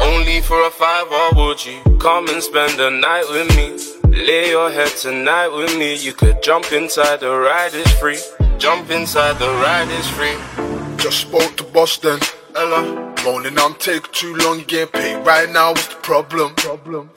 Only 0.00 0.40
for 0.40 0.66
a 0.66 0.70
fiver, 0.70 1.36
would 1.36 1.64
you 1.64 1.80
come 1.98 2.28
and 2.28 2.42
spend 2.42 2.78
the 2.78 2.90
night 2.90 3.24
with 3.30 3.48
me? 3.56 4.16
Lay 4.26 4.50
your 4.50 4.70
head 4.70 4.92
tonight 5.00 5.48
with 5.48 5.76
me. 5.76 5.96
You 5.96 6.12
could 6.12 6.42
jump 6.42 6.72
inside 6.72 7.20
the 7.20 7.36
ride 7.36 7.74
is 7.74 7.90
free. 7.92 8.18
Jump 8.58 8.90
inside 8.90 9.38
the 9.38 9.48
ride 9.48 9.88
is 9.88 10.08
free. 10.08 10.63
Just 10.98 11.20
spoke 11.20 11.56
to 11.56 11.64
Boston. 11.64 12.18
Hello. 12.54 13.14
Moaning 13.24 13.58
I'm 13.58 13.74
taking 13.74 14.12
too 14.12 14.34
long 14.36 14.62
getting 14.66 14.88
paid 14.88 15.16
right 15.26 15.50
now. 15.50 15.70
What's 15.70 15.88
the 15.88 15.96
problem? 15.96 16.54
Problem. 16.56 17.10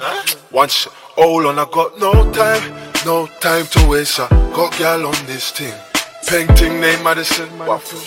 One 0.52 0.70
shit. 0.70 0.92
Hold 1.18 1.48
on, 1.48 1.58
I 1.58 1.66
got 1.72 1.98
no 2.00 2.32
time, 2.32 2.94
no 3.06 3.28
time 3.40 3.66
to 3.66 3.88
waste. 3.90 4.20
I 4.20 4.28
got 4.56 4.78
gal 4.78 5.06
on 5.06 5.26
this 5.26 5.52
thing. 5.52 5.74
Painting 6.28 6.80
name 6.80 7.04
Madison. 7.04 7.50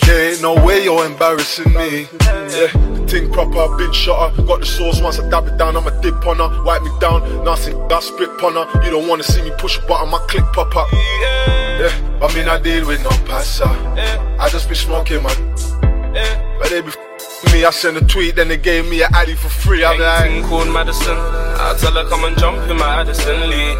There 0.05 0.31
ain't 0.31 0.41
no 0.41 0.53
way 0.63 0.83
you're 0.83 1.05
embarrassing 1.05 1.73
me. 1.73 2.07
Yeah, 2.21 2.71
the 2.71 3.05
thing 3.09 3.31
proper, 3.31 3.75
been 3.77 3.91
shot 3.91 4.35
her. 4.35 4.43
Got 4.43 4.61
the 4.61 4.65
sauce 4.65 5.01
once 5.01 5.19
I 5.19 5.29
dab 5.29 5.47
it 5.47 5.57
down, 5.57 5.75
I'ma 5.75 5.89
dip 6.01 6.25
on 6.25 6.37
her. 6.37 6.63
Wipe 6.63 6.83
me 6.83 6.91
down, 6.99 7.43
nothing, 7.43 7.75
I 7.91 7.99
spit 7.99 8.29
on 8.43 8.53
her. 8.53 8.83
You 8.85 8.91
don't 8.91 9.07
wanna 9.07 9.23
see 9.23 9.41
me 9.41 9.51
push 9.57 9.77
a 9.77 9.81
button, 9.87 10.09
my 10.09 10.19
click 10.29 10.45
pop 10.53 10.75
up. 10.75 10.87
Yeah, 10.93 11.60
I 12.21 12.33
mean 12.35 12.47
I 12.47 12.59
deal 12.59 12.85
with 12.87 13.03
no 13.03 13.09
passer. 13.25 13.65
Eh. 13.97 14.37
I 14.39 14.49
just 14.49 14.69
be 14.69 14.75
smoking 14.75 15.23
my. 15.23 15.33
But 16.59 16.67
eh. 16.67 16.69
they 16.69 16.81
be 16.81 16.89
f- 16.89 17.53
me, 17.53 17.65
I 17.65 17.71
send 17.71 17.97
a 17.97 18.01
tweet, 18.05 18.35
then 18.35 18.47
they 18.47 18.57
gave 18.57 18.87
me 18.87 19.01
an 19.01 19.09
addy 19.13 19.35
for 19.35 19.49
free. 19.49 19.83
I'm 19.83 19.97
Painting 19.97 20.41
like, 20.41 20.49
called 20.49 20.71
Madison. 20.71 21.17
I 21.17 21.75
tell 21.79 21.93
her 21.93 22.07
come 22.07 22.23
and 22.25 22.37
jump 22.37 22.69
in 22.69 22.77
my 22.77 23.01
Addison 23.01 23.49
Lee. 23.49 23.75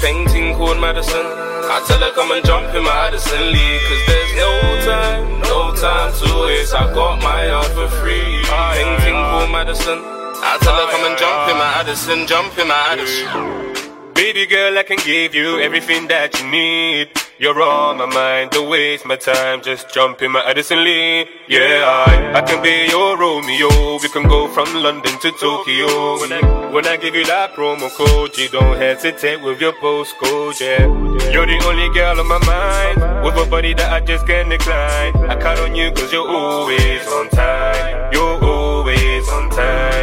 Painting 0.00 0.54
called 0.56 0.80
Madison. 0.80 1.24
I 1.24 1.84
tell 1.86 2.00
her 2.00 2.12
come 2.12 2.32
and 2.32 2.44
jump 2.44 2.74
in 2.74 2.82
my 2.82 3.08
Addison 3.08 3.52
Lee. 3.52 3.78
Cause 3.86 4.02
there's 4.06 4.32
no 4.36 4.50
time, 4.84 5.40
no 5.42 5.74
time 5.74 6.12
to 6.20 6.46
waste. 6.46 6.74
I 6.74 6.92
got 6.94 7.22
my 7.22 7.46
yard 7.46 7.66
for 7.72 7.88
free. 8.00 8.42
Painting 8.48 9.14
called 9.14 9.50
Madison. 9.50 9.98
I 10.44 10.58
tell 10.60 10.74
her 10.74 10.90
come 10.90 11.04
and 11.04 11.18
jump 11.18 11.50
in 11.50 11.56
my 11.56 11.72
Addison, 11.80 12.26
jump 12.26 12.58
in 12.58 12.68
my 12.68 12.74
Addison. 12.90 13.71
Baby 14.14 14.46
girl, 14.46 14.78
I 14.78 14.82
can 14.82 14.98
give 15.04 15.34
you 15.34 15.60
everything 15.60 16.08
that 16.08 16.38
you 16.40 16.50
need. 16.50 17.10
You're 17.38 17.60
on 17.62 17.98
my 17.98 18.06
mind, 18.06 18.50
don't 18.50 18.68
waste 18.68 19.04
my 19.06 19.16
time. 19.16 19.62
Just 19.62 19.92
jump 19.92 20.22
in 20.22 20.32
my 20.32 20.42
Addison 20.48 20.84
Lee. 20.84 21.26
Yeah, 21.48 22.04
I, 22.06 22.38
I 22.38 22.40
can 22.42 22.62
be 22.62 22.86
your 22.90 23.18
Romeo. 23.18 23.98
We 24.02 24.08
can 24.08 24.28
go 24.28 24.48
from 24.48 24.72
London 24.74 25.18
to 25.20 25.30
Tokyo. 25.32 26.20
When 26.20 26.32
I, 26.32 26.70
when 26.70 26.86
I 26.86 26.96
give 26.96 27.14
you 27.14 27.24
that 27.26 27.54
promo 27.54 27.90
code, 27.96 28.36
you 28.36 28.48
don't 28.48 28.76
hesitate 28.76 29.40
with 29.42 29.60
your 29.60 29.72
postcode. 29.74 30.60
Yeah, 30.60 30.86
you're 31.32 31.46
the 31.46 31.58
only 31.66 31.92
girl 31.94 32.20
on 32.20 32.28
my 32.28 32.38
mind. 32.46 33.24
With 33.24 33.36
a 33.36 33.48
body 33.48 33.74
that 33.74 33.92
I 33.92 34.00
just 34.00 34.26
can't 34.26 34.50
decline. 34.50 35.16
I 35.30 35.36
count 35.40 35.60
on 35.60 35.74
you 35.74 35.90
cause 35.92 36.12
you're 36.12 36.28
always 36.28 37.06
on 37.08 37.28
time. 37.30 38.12
You're 38.12 38.44
always 38.44 39.28
on 39.28 39.50
time. 39.50 40.01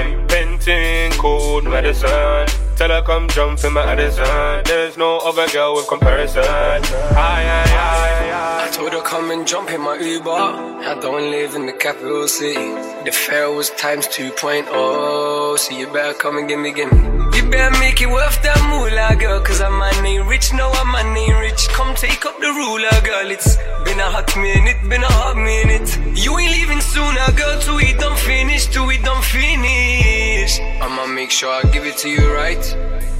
Cold 1.18 1.64
medicine. 1.64 2.46
Tell 2.76 2.90
her 2.90 3.02
come 3.02 3.28
jump 3.30 3.64
in 3.64 3.74
my 3.74 3.84
Addison. 3.84 4.64
There's 4.66 4.98
no 4.98 5.18
other 5.18 5.48
girl 5.48 5.76
with 5.76 5.88
comparison. 5.88 6.44
Aye, 6.44 6.84
aye, 7.16 7.74
aye. 7.74 8.66
I 8.68 8.72
told 8.72 8.94
her 8.94 9.02
come 9.02 9.32
and 9.32 9.48
jump 9.48 9.72
in 9.72 9.82
my 9.82 9.98
Uber. 9.98 10.30
I 10.30 10.98
don't 11.02 11.32
live 11.32 11.56
in 11.56 11.66
the 11.66 11.74
capital 11.74 12.28
city. 12.28 12.70
The 13.04 13.12
fare 13.12 13.52
was 13.52 13.72
times 13.72 14.08
2.0. 14.08 15.39
So 15.58 15.76
you 15.76 15.88
better 15.88 16.14
come 16.14 16.38
and 16.38 16.48
give 16.48 16.60
me, 16.60 16.72
give 16.72 16.92
me. 16.92 17.00
You 17.36 17.50
better 17.50 17.78
make 17.80 18.02
it 18.02 18.10
worth 18.10 18.42
that 18.44 18.60
moolah, 18.70 19.16
girl. 19.20 19.42
Cause 19.42 19.62
I'm 19.62 19.74
money 19.74 20.20
rich, 20.20 20.54
now 20.54 20.70
I'm 20.72 20.88
money 20.88 21.34
rich. 21.34 21.68
Come 21.70 21.96
take 21.96 22.26
up 22.26 22.38
the 22.40 22.48
ruler, 22.48 22.94
girl. 23.04 23.30
It's 23.32 23.58
been 23.84 24.00
a 24.00 24.10
hot 24.10 24.30
minute, 24.38 24.78
been 24.88 25.04
a 25.04 25.12
hot 25.12 25.38
minute. 25.38 25.90
You 26.16 26.38
ain't 26.38 26.54
leaving 26.54 26.82
sooner, 26.82 27.28
girl. 27.36 27.60
Till 27.60 27.76
we 27.76 27.94
done 27.94 28.16
finish, 28.18 28.68
till 28.68 28.86
we 28.86 28.98
done 29.00 29.22
finish. 29.24 30.60
I'ma 30.82 31.08
make 31.08 31.32
sure 31.32 31.50
I 31.52 31.64
give 31.74 31.86
it 31.86 31.98
to 32.04 32.10
you 32.10 32.32
right. 32.32 32.64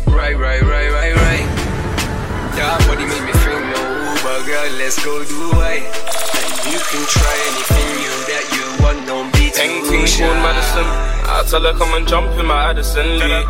Right, 0.08 0.38
right, 0.38 0.62
right, 0.62 0.90
right, 0.92 1.16
right. 1.16 1.48
That 2.56 2.78
body 2.88 3.06
make 3.10 3.26
me 3.26 3.34
feel 3.42 3.60
no 3.74 3.82
Uber, 4.16 4.40
girl. 4.46 4.70
Let's 4.78 4.98
go 5.04 5.24
Dubai. 5.26 5.82
And 5.82 6.54
you 6.72 6.80
can 6.94 7.04
try 7.10 7.36
anything 7.52 7.90
you 8.06 8.14
that 8.32 8.46
you 8.54 8.66
want. 8.84 9.00
Don't 9.08 9.29
Painting 9.56 10.06
shy. 10.06 10.26
called 10.26 10.38
Madison. 10.44 10.86
I 11.30 11.44
tell 11.50 11.64
her 11.64 11.74
come 11.74 11.94
and 11.94 12.08
jump 12.08 12.32
in 12.40 12.46
my 12.46 12.70
Addison 12.70 13.20
Lee. 13.20 13.46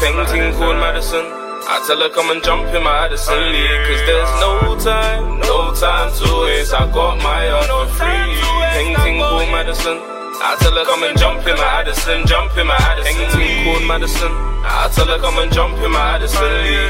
Painting 0.00 0.52
called 0.54 0.78
Madison. 0.78 1.24
I 1.70 1.84
tell 1.86 2.00
her 2.00 2.10
come 2.10 2.30
and 2.30 2.42
jump 2.42 2.66
in 2.74 2.82
my 2.82 3.06
Addison 3.06 3.38
Lee. 3.52 3.68
Cause 3.86 4.02
there's 4.06 4.32
no 4.40 4.52
time, 4.78 5.40
no 5.40 5.74
time 5.74 6.10
to 6.18 6.26
waste. 6.42 6.74
I 6.74 6.90
got 6.92 7.22
my 7.22 7.46
yard 7.46 7.66
for 7.66 7.86
free. 7.94 8.34
Painting 8.74 9.18
called 9.20 9.50
Madison. 9.50 9.98
I 10.42 10.56
tell 10.58 10.72
her 10.72 10.84
come 10.84 11.02
and 11.04 11.18
jump 11.18 11.46
in 11.46 11.56
my 11.56 11.80
Addison, 11.80 12.26
jump 12.26 12.56
in 12.56 12.66
my 12.66 12.74
Addison. 12.74 13.14
Painting 13.14 13.64
called 13.64 13.86
Madison. 13.86 14.32
I 14.64 14.88
tell 14.94 15.06
her 15.06 15.18
come 15.18 15.38
and 15.38 15.52
jump 15.52 15.76
in 15.78 15.90
my 15.92 16.16
Addison 16.16 16.42
Lee. 16.64 16.88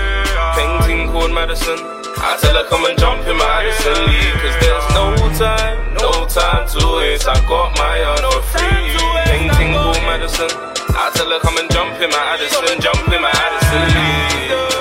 Painting 0.56 1.10
called 1.10 1.32
Madison. 1.32 1.99
I 2.18 2.36
tell 2.40 2.54
her 2.54 2.66
come 2.68 2.84
and 2.86 2.98
jump 2.98 3.26
in 3.26 3.36
my 3.36 3.44
Addison 3.44 3.94
Lee. 4.06 4.32
Cause 4.42 4.56
there's 4.60 4.86
no 4.96 5.14
time, 5.38 5.94
no 5.94 6.26
time 6.26 6.66
to 6.74 6.80
waste. 6.98 7.28
I 7.28 7.38
got 7.46 7.76
my 7.78 7.98
yard 8.00 8.20
for 8.20 8.42
free. 8.50 8.96
Painting 9.30 9.72
called 9.74 10.02
Madison. 10.02 10.50
I 10.96 11.10
tell 11.14 11.30
her 11.30 11.38
come 11.40 11.56
and 11.58 11.70
jump 11.70 12.00
in 12.00 12.10
my 12.10 12.34
Addison, 12.34 12.80
jump 12.80 13.08
in 13.12 13.22
my 13.22 13.30
Addison 13.30 13.84
Lee. 13.94 14.79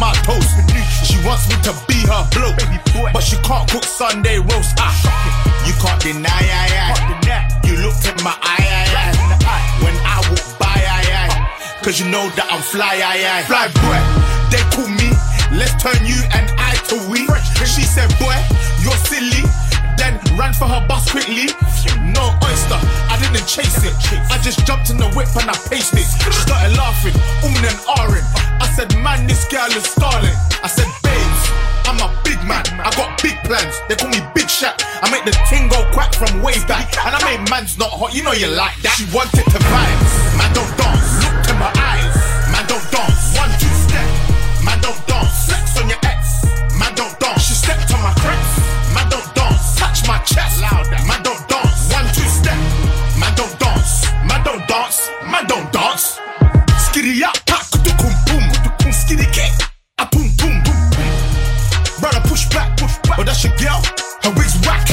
My 0.00 0.12
toast. 0.24 0.56
She 1.04 1.20
wants 1.28 1.44
me 1.52 1.56
to 1.68 1.72
be 1.86 2.00
her 2.08 2.24
bloke, 2.32 2.56
but 3.12 3.22
she 3.22 3.36
can't 3.44 3.68
cook 3.70 3.84
Sunday 3.84 4.38
roast. 4.38 4.74
Ah, 4.80 4.96
you 5.68 5.74
can't 5.76 6.00
deny, 6.00 6.32
aye, 6.32 6.72
aye. 6.88 7.60
You 7.68 7.76
looked 7.84 8.08
at 8.08 8.16
my 8.24 8.32
eye, 8.40 8.64
aye, 8.64 8.88
aye. 8.96 9.84
When 9.84 9.94
I 10.08 10.16
walk 10.32 10.58
by, 10.58 10.72
aye, 10.72 11.28
aye. 11.28 11.84
Cause 11.84 12.00
you 12.00 12.08
know 12.08 12.24
that 12.34 12.48
I'm 12.48 12.62
fly, 12.64 12.96
aye, 12.96 13.20
aye. 13.28 13.44
Fly 13.44 13.68
boy, 13.84 14.00
they 14.48 14.64
call 14.72 14.88
me. 14.88 15.12
Let's 15.52 15.76
turn 15.82 16.00
you 16.06 16.16
and 16.32 16.48
I 16.56 16.72
to 16.88 16.96
we. 17.10 17.28
She 17.68 17.82
said, 17.84 18.08
boy, 18.18 18.34
you're 18.80 18.96
silly 19.04 19.44
then 20.00 20.16
ran 20.40 20.56
for 20.56 20.64
her 20.64 20.80
bus 20.88 21.12
quickly. 21.12 21.52
No 22.00 22.32
oyster, 22.40 22.80
I 23.12 23.20
didn't 23.20 23.44
chase 23.44 23.84
it. 23.84 23.92
I 24.32 24.40
just 24.40 24.64
jumped 24.64 24.88
in 24.88 24.96
the 24.96 25.12
whip 25.12 25.28
and 25.36 25.52
I 25.52 25.56
paced 25.68 25.92
it. 25.92 26.08
She 26.08 26.32
started 26.32 26.72
laughing, 26.80 27.12
umming 27.44 27.68
and 27.68 27.80
ahhing. 27.84 28.24
I 28.64 28.66
said, 28.72 28.88
man, 29.04 29.28
this 29.28 29.44
girl 29.52 29.68
is 29.68 29.84
starling. 29.84 30.34
I 30.64 30.68
said, 30.72 30.88
babes, 31.04 31.42
I'm 31.84 32.00
a 32.00 32.08
big 32.24 32.40
man. 32.48 32.64
I 32.80 32.88
got 32.96 33.20
big 33.20 33.36
plans. 33.44 33.76
They 33.88 33.96
call 33.96 34.08
me 34.08 34.24
Big 34.32 34.48
Shaq. 34.48 34.80
I 35.04 35.10
make 35.12 35.24
the 35.28 35.36
ting 35.48 35.68
go 35.68 35.84
quack 35.92 36.14
from 36.14 36.42
way 36.42 36.56
back. 36.64 36.96
And 37.04 37.14
I 37.14 37.20
made 37.28 37.50
man's 37.50 37.78
not 37.78 37.90
hot. 37.92 38.14
You 38.14 38.22
know 38.22 38.32
you 38.32 38.48
like 38.48 38.80
that. 38.82 38.96
She 38.96 39.04
wanted 39.12 39.44
to 39.44 39.58
vibe. 39.60 40.00
Man, 40.40 40.50
don't 40.56 40.72
dance. 40.80 41.12
Looked 41.24 41.50
in 41.50 41.58
my 41.60 41.72
eyes. 41.76 41.89
Chest. 50.24 50.60
Louder. 50.60 50.98
Man 51.06 51.22
don't 51.22 51.42
dance, 51.48 51.92
one 51.92 52.06
two 52.14 52.28
step. 52.28 52.58
Man 53.18 53.34
don't 53.34 53.56
dance, 53.58 54.06
man 54.24 54.42
don't 54.44 54.66
dance, 54.66 55.10
man 55.24 55.46
don't 55.46 55.72
dance. 55.72 56.18
Skiddy 56.78 57.24
up, 57.24 57.36
pack, 57.46 57.68
to 57.70 57.92
kum 58.00 58.14
boom, 58.26 58.92
skiddy 58.92 59.26
kick, 59.32 59.52
a 59.98 60.06
boom 60.10 60.28
boom 60.38 60.62
boom 60.64 60.80
push 62.30 62.46
back, 62.54 62.76
back. 62.78 63.18
Oh, 63.18 63.24
that's 63.24 63.42
your 63.42 63.54
girl. 63.58 63.82
Her 64.22 64.30
wig's 64.38 64.54
whack. 64.64 64.86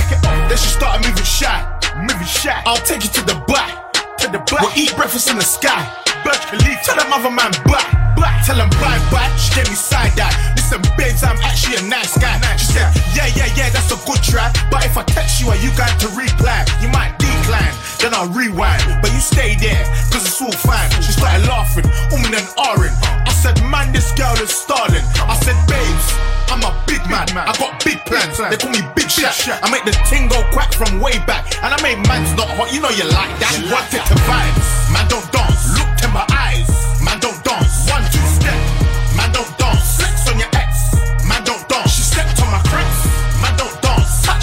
Then 0.50 0.58
she 0.58 0.70
started 0.74 1.08
moving 1.08 1.24
shy, 1.24 1.58
moving 1.96 2.26
shy. 2.26 2.62
I'll 2.66 2.78
take 2.78 3.04
you 3.04 3.10
to 3.10 3.24
the 3.26 3.38
back, 3.48 3.94
to 4.18 4.28
the 4.28 4.40
back. 4.40 4.62
We'll 4.62 4.76
eat 4.76 4.96
breakfast 4.96 5.30
in 5.30 5.38
the 5.38 5.44
sky. 5.44 5.86
Burj 6.28 6.44
Khalifa. 6.52 6.84
Tell 6.84 6.98
them 7.00 7.08
other 7.16 7.32
man 7.32 7.56
bye, 7.64 7.80
bye. 8.20 8.36
Tell 8.44 8.60
him 8.60 8.68
bye 8.84 9.00
bye. 9.08 9.32
She 9.40 9.56
gave 9.56 9.72
me 9.72 9.80
side 9.80 10.20
eye. 10.20 10.36
Listen, 10.60 10.84
babes, 11.00 11.24
I'm 11.24 11.40
actually 11.40 11.80
a 11.80 11.84
nice 11.88 12.20
guy. 12.20 12.36
She 12.60 12.76
said, 12.76 12.92
yeah, 13.16 13.32
yeah, 13.32 13.48
yeah, 13.56 13.70
that's 13.72 13.88
a 13.96 14.00
good 14.04 14.20
try. 14.20 14.52
But 14.68 14.84
if 14.84 15.00
I 15.00 15.04
text 15.08 15.40
you, 15.40 15.48
are 15.48 15.56
you 15.56 15.72
going 15.80 15.96
to 16.04 16.10
reply? 16.12 16.68
You 16.84 16.92
might 16.92 17.16
decline. 17.16 17.72
Then 18.04 18.12
I'll 18.12 18.28
rewind. 18.28 18.84
But 19.00 19.16
you 19.16 19.24
stay 19.24 19.56
there, 19.56 19.80
cause 20.12 20.28
it's 20.28 20.42
all 20.44 20.52
fine. 20.52 20.92
She 21.00 21.16
started 21.16 21.48
laughing, 21.48 21.88
umming 22.12 22.36
and 22.36 22.50
ahhing. 22.60 22.92
I 23.24 23.32
said, 23.32 23.56
man, 23.64 23.94
this 23.96 24.12
girl 24.12 24.36
is 24.44 24.52
starting. 24.52 25.04
I 25.24 25.36
said, 25.40 25.56
babes. 25.72 26.08
I'm 26.52 26.64
a 26.64 26.72
big 26.88 27.04
man. 27.08 27.28
I 27.36 27.56
got 27.60 27.84
big 27.84 28.04
plans. 28.04 28.38
They 28.38 28.58
call 28.58 28.72
me 28.72 28.84
Big 28.96 29.08
Shaq. 29.08 29.60
I 29.64 29.70
make 29.72 29.84
the 29.84 29.96
ting 30.08 30.28
go 30.28 30.44
quack 30.52 30.74
from 30.74 31.00
way 31.00 31.20
back. 31.28 31.44
And 31.64 31.74
I 31.74 31.80
made 31.84 32.00
man's 32.08 32.36
not 32.36 32.48
hot. 32.56 32.74
You 32.74 32.80
know 32.80 32.90
you 32.90 33.04
like 33.04 33.32
that. 33.40 33.52
You 33.60 33.72
want 33.72 33.92
it 33.92 34.04
to 34.08 34.16
vibe. 34.28 34.56
Man 34.92 35.08
don't 35.12 35.28
dance. 35.32 35.76
Look 35.78 35.87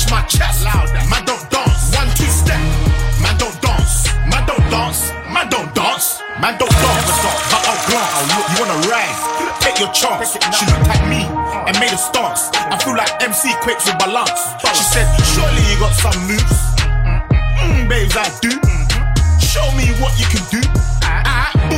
Touch 0.05 0.12
my 0.12 0.22
chest. 0.28 0.64
Louder. 0.64 1.01
Man 1.09 1.24
don't 1.24 1.51
dance. 1.51 1.94
One 1.97 2.09
two 2.16 2.28
step. 2.28 2.60
Man 3.22 3.36
don't 3.39 3.56
dance. 3.62 4.12
Man 4.28 4.44
don't 4.47 4.60
dance. 4.70 5.12
Man 5.32 5.48
don't 5.48 5.74
dance. 5.74 6.20
Man 6.40 6.59
don't 6.59 6.70
dance. 6.70 7.09
But 7.48 7.62
I'll 7.64 7.81
glance. 7.89 8.52
You 8.52 8.60
wanna 8.60 8.89
ride? 8.89 9.60
Take 9.60 9.81
your 9.81 9.93
chance. 9.93 10.36
She 10.36 10.64
looked 10.66 10.89
at 10.89 11.09
me 11.09 11.24
and 11.66 11.78
made 11.81 11.93
a 11.93 11.97
stance. 11.97 12.51
I 12.52 12.76
feel 12.85 12.97
like 12.97 13.10
MC 13.22 13.55
Quakes 13.62 13.86
with 13.86 13.98
balance. 13.98 14.40
She 14.76 14.85
said, 14.85 15.09
Surely 15.32 15.62
you 15.72 15.78
got 15.81 15.94
some 15.97 16.20
moves. 16.28 16.60
Mm, 16.85 17.28
mm, 17.28 17.48
mm, 17.48 17.85
mm 17.85 17.89
babes, 17.89 18.16
I 18.16 18.28
do. 18.44 18.52
Show 19.40 19.64
me 19.72 19.89
what 20.02 20.12
you 20.18 20.26
can 20.26 20.44
do. 20.51 20.63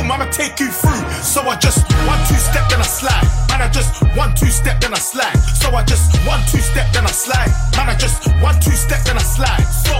Ah, 0.09 0.15
I'ma 0.15 0.31
take 0.31 0.59
you 0.59 0.71
through. 0.71 1.03
So 1.21 1.41
I 1.41 1.55
just 1.57 1.83
one 2.07 2.19
two 2.27 2.39
step, 2.39 2.69
then 2.69 2.79
I 2.79 2.87
slide. 2.87 3.27
Man, 3.49 3.61
I 3.61 3.69
just 3.69 4.01
one 4.15 4.33
two 4.35 4.47
step, 4.47 4.79
then 4.79 4.93
I 4.93 4.97
slide. 4.97 5.35
So 5.59 5.69
I 5.75 5.83
just 5.83 6.15
one 6.25 6.39
two 6.51 6.59
step, 6.59 6.91
then 6.93 7.05
I 7.05 7.11
slide. 7.11 7.51
Man, 7.75 7.89
I 7.89 7.95
just 7.95 8.27
one 8.41 8.59
two 8.59 8.71
step, 8.71 9.03
then 9.03 9.17
I 9.17 9.21
slide. 9.21 9.65
So 9.85 9.95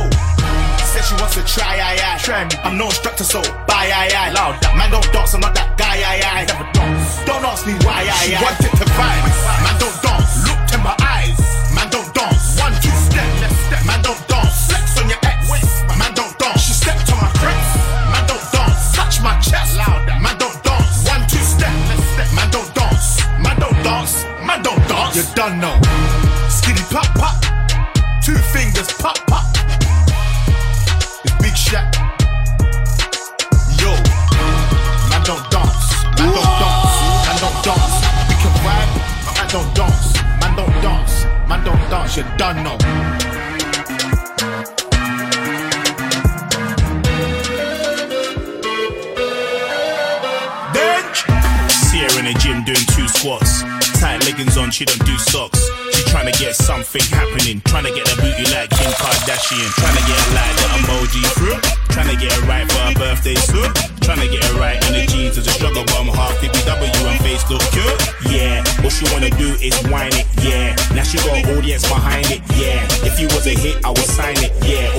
said 0.88 1.04
she 1.04 1.16
wants 1.22 1.36
to 1.36 1.44
try, 1.44 1.76
I, 1.78 2.00
I. 2.00 2.18
Try 2.20 2.44
me. 2.46 2.56
I'm 2.64 2.78
no 2.78 2.86
instructor, 2.86 3.24
so 3.24 3.42
bye, 3.68 3.92
I, 3.92 4.08
I. 4.16 4.32
Loud. 4.32 4.56
Man, 4.78 4.92
don't 4.92 5.12
dance, 5.12 5.34
I'm 5.34 5.42
not 5.42 5.54
that 5.56 5.78
guy, 5.78 5.98
I, 6.02 6.16
I. 6.24 6.46
Never 6.46 6.68
dance. 6.74 7.26
Don't 7.26 7.44
ask 7.44 7.68
me 7.68 7.74
why, 7.84 8.08
I, 8.08 8.16
I. 8.16 8.24
she 8.24 8.34
wanted 8.40 8.72
to 8.80 8.86
vibe. 8.96 9.26
Man, 9.64 9.76
don't 9.80 9.98
dance. 10.02 10.48
Look 10.48 10.62
to 10.72 10.78
my 10.80 10.96
eyes. 11.00 11.47
You 25.18 25.24
done 25.34 25.60
know. 25.60 25.74
Skinny 26.48 26.82
pop 26.92 27.08
pop. 27.18 27.42
Two 28.22 28.36
fingers 28.54 28.94
pop 29.02 29.18
pop. 29.26 29.46
It's 31.26 31.34
Big 31.42 31.58
Shaq. 31.58 31.90
Yo, 33.82 33.90
man 35.10 35.24
don't 35.26 35.42
dance, 35.50 35.90
man 36.20 36.30
don't 36.38 36.54
dance, 36.62 37.02
man 37.26 37.38
don't 37.42 37.64
dance. 37.66 37.98
We 38.30 38.36
can 38.38 38.54
but 39.26 39.34
man 39.34 39.48
don't 39.50 39.74
dance, 39.74 40.14
man 40.40 40.56
don't 40.56 40.82
dance, 40.84 41.26
man 41.50 41.64
don't 41.66 41.90
dance. 41.90 42.16
You 42.16 42.24
done 42.38 42.64
know. 42.64 42.78
See 51.90 52.02
her 52.06 52.20
in 52.20 52.26
the 52.26 52.38
gym 52.40 52.64
doing 52.64 52.86
two 52.94 53.08
squats. 53.08 53.64
Tight 53.98 54.22
leggings 54.26 54.58
on, 54.58 54.70
she 54.70 54.86
don't 54.86 55.04
do 55.06 55.18
socks. 55.18 55.58
She 55.92 56.04
tryna 56.14 56.38
get 56.38 56.56
something 56.56 57.02
happening. 57.10 57.62
Tryna 57.62 57.96
get 57.96 58.06
a 58.14 58.16
booty 58.22 58.46
like 58.54 58.70
Kim 58.70 58.92
Kardashian. 58.94 59.70
Tryna 59.74 60.04
get 60.06 60.18
a 60.22 60.28
like 60.38 60.56
the 60.62 60.68
emoji 60.78 61.24
through. 61.34 61.60
Tryna 61.90 62.20
get 62.22 62.32
her 62.32 62.46
right 62.46 62.70
for 62.72 62.78
her 62.78 62.94
birthday 62.94 63.34
soon. 63.34 63.74
Tryna 64.06 64.30
get 64.30 64.44
her 64.46 64.60
right 64.60 64.78
in 64.88 64.94
the 64.94 65.06
jeans 65.10 65.38
as 65.38 65.48
a 65.48 65.52
struggle 65.52 65.84
but 65.84 66.00
I'm 66.00 66.08
half 66.14 66.32
50W 66.38 66.88
and 67.10 67.20
face 67.26 67.44
look 67.50 67.66
cute. 67.74 67.98
Yeah, 68.30 68.64
what 68.86 68.94
she 68.94 69.04
wanna 69.12 69.34
do 69.34 69.58
is 69.60 69.74
whine 69.90 70.14
it. 70.14 70.30
Yeah, 70.46 70.78
now 70.94 71.04
she 71.04 71.18
got 71.18 71.34
an 71.34 71.58
audience 71.58 71.84
behind 71.90 72.30
it. 72.30 72.40
Yeah, 72.54 72.86
if 73.02 73.20
you 73.20 73.28
was 73.34 73.48
a 73.48 73.58
hit, 73.58 73.84
I 73.84 73.90
would 73.90 74.08
sign 74.08 74.38
it. 74.46 74.54
Yeah, 74.62 74.94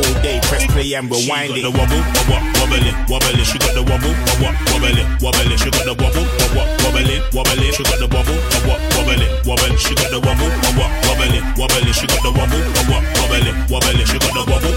day 0.89 1.01
press 1.09 1.27
play 1.27 1.37
and 1.37 1.49
rewind 1.49 1.53
it. 1.59 1.63
The 1.63 1.71
wobble, 1.71 2.03
what 2.29 2.43
wobble 2.57 2.87
it, 2.87 2.97
wobble 3.09 3.39
it. 3.39 3.47
She 3.47 3.59
got 3.59 3.75
the 3.75 3.83
wobble, 3.85 4.15
what 4.41 4.55
wobble 4.73 4.97
it, 4.97 5.07
wobble 5.23 5.53
it. 5.53 5.59
She 5.59 5.71
got 5.71 5.85
the 5.85 5.95
wobble, 5.95 6.25
what 6.57 6.69
wobble 6.85 7.09
it, 7.09 7.21
wobble 7.35 7.63
it. 7.63 7.73
She 7.75 7.83
got 7.85 7.99
the 7.99 8.09
wobble, 8.09 8.39
what 8.69 8.81
wobble 8.97 9.23
it, 9.23 9.31
wobble. 9.47 9.77
She 9.79 9.95
got 9.95 10.11
the 10.13 10.21
wobble, 10.21 10.51
what 10.69 10.93
wobble 11.05 11.35
it, 11.35 11.43
wobble 11.59 11.89
it. 11.89 11.95
She 11.95 12.07
got 12.09 12.23
the 12.23 12.31
wobble, 12.33 12.63
what 12.89 13.03
wobble 13.21 13.47
it, 13.49 13.55
wobble 13.69 13.99
it. 13.99 14.07
She 14.09 14.19
got 14.19 14.33
the 14.33 14.43
wobble, 14.49 14.75